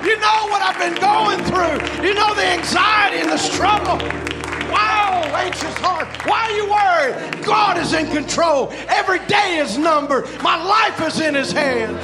You 0.05 0.19
know 0.19 0.47
what 0.49 0.61
I've 0.61 0.79
been 0.79 0.99
going 0.99 1.39
through. 1.45 2.05
You 2.05 2.13
know 2.13 2.35
the 2.35 2.45
anxiety 2.45 3.21
and 3.21 3.31
the 3.31 3.37
struggle. 3.37 4.34
Oh, 4.75 5.21
wow, 5.21 5.35
anxious 5.35 5.73
heart. 5.75 6.07
Why 6.27 6.41
are 6.43 6.51
you 6.51 6.69
worried? 6.69 7.45
God 7.45 7.77
is 7.77 7.93
in 7.93 8.11
control. 8.11 8.69
Every 8.87 9.19
day 9.27 9.57
is 9.57 9.77
numbered. 9.77 10.25
My 10.41 10.61
life 10.63 11.01
is 11.07 11.19
in 11.19 11.35
His 11.35 11.51
hands. 11.51 12.03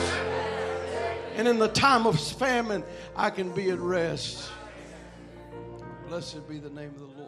And 1.36 1.48
in 1.48 1.60
the 1.60 1.70
time 1.70 2.06
of 2.06 2.20
famine, 2.20 2.84
I 3.16 3.30
can 3.30 3.52
be 3.52 3.70
at 3.70 3.80
rest. 3.80 4.50
Blessed 6.08 6.48
be 6.48 6.60
the 6.60 6.70
name 6.70 6.92
of 6.96 7.00
the 7.00 7.06
Lord. 7.06 7.21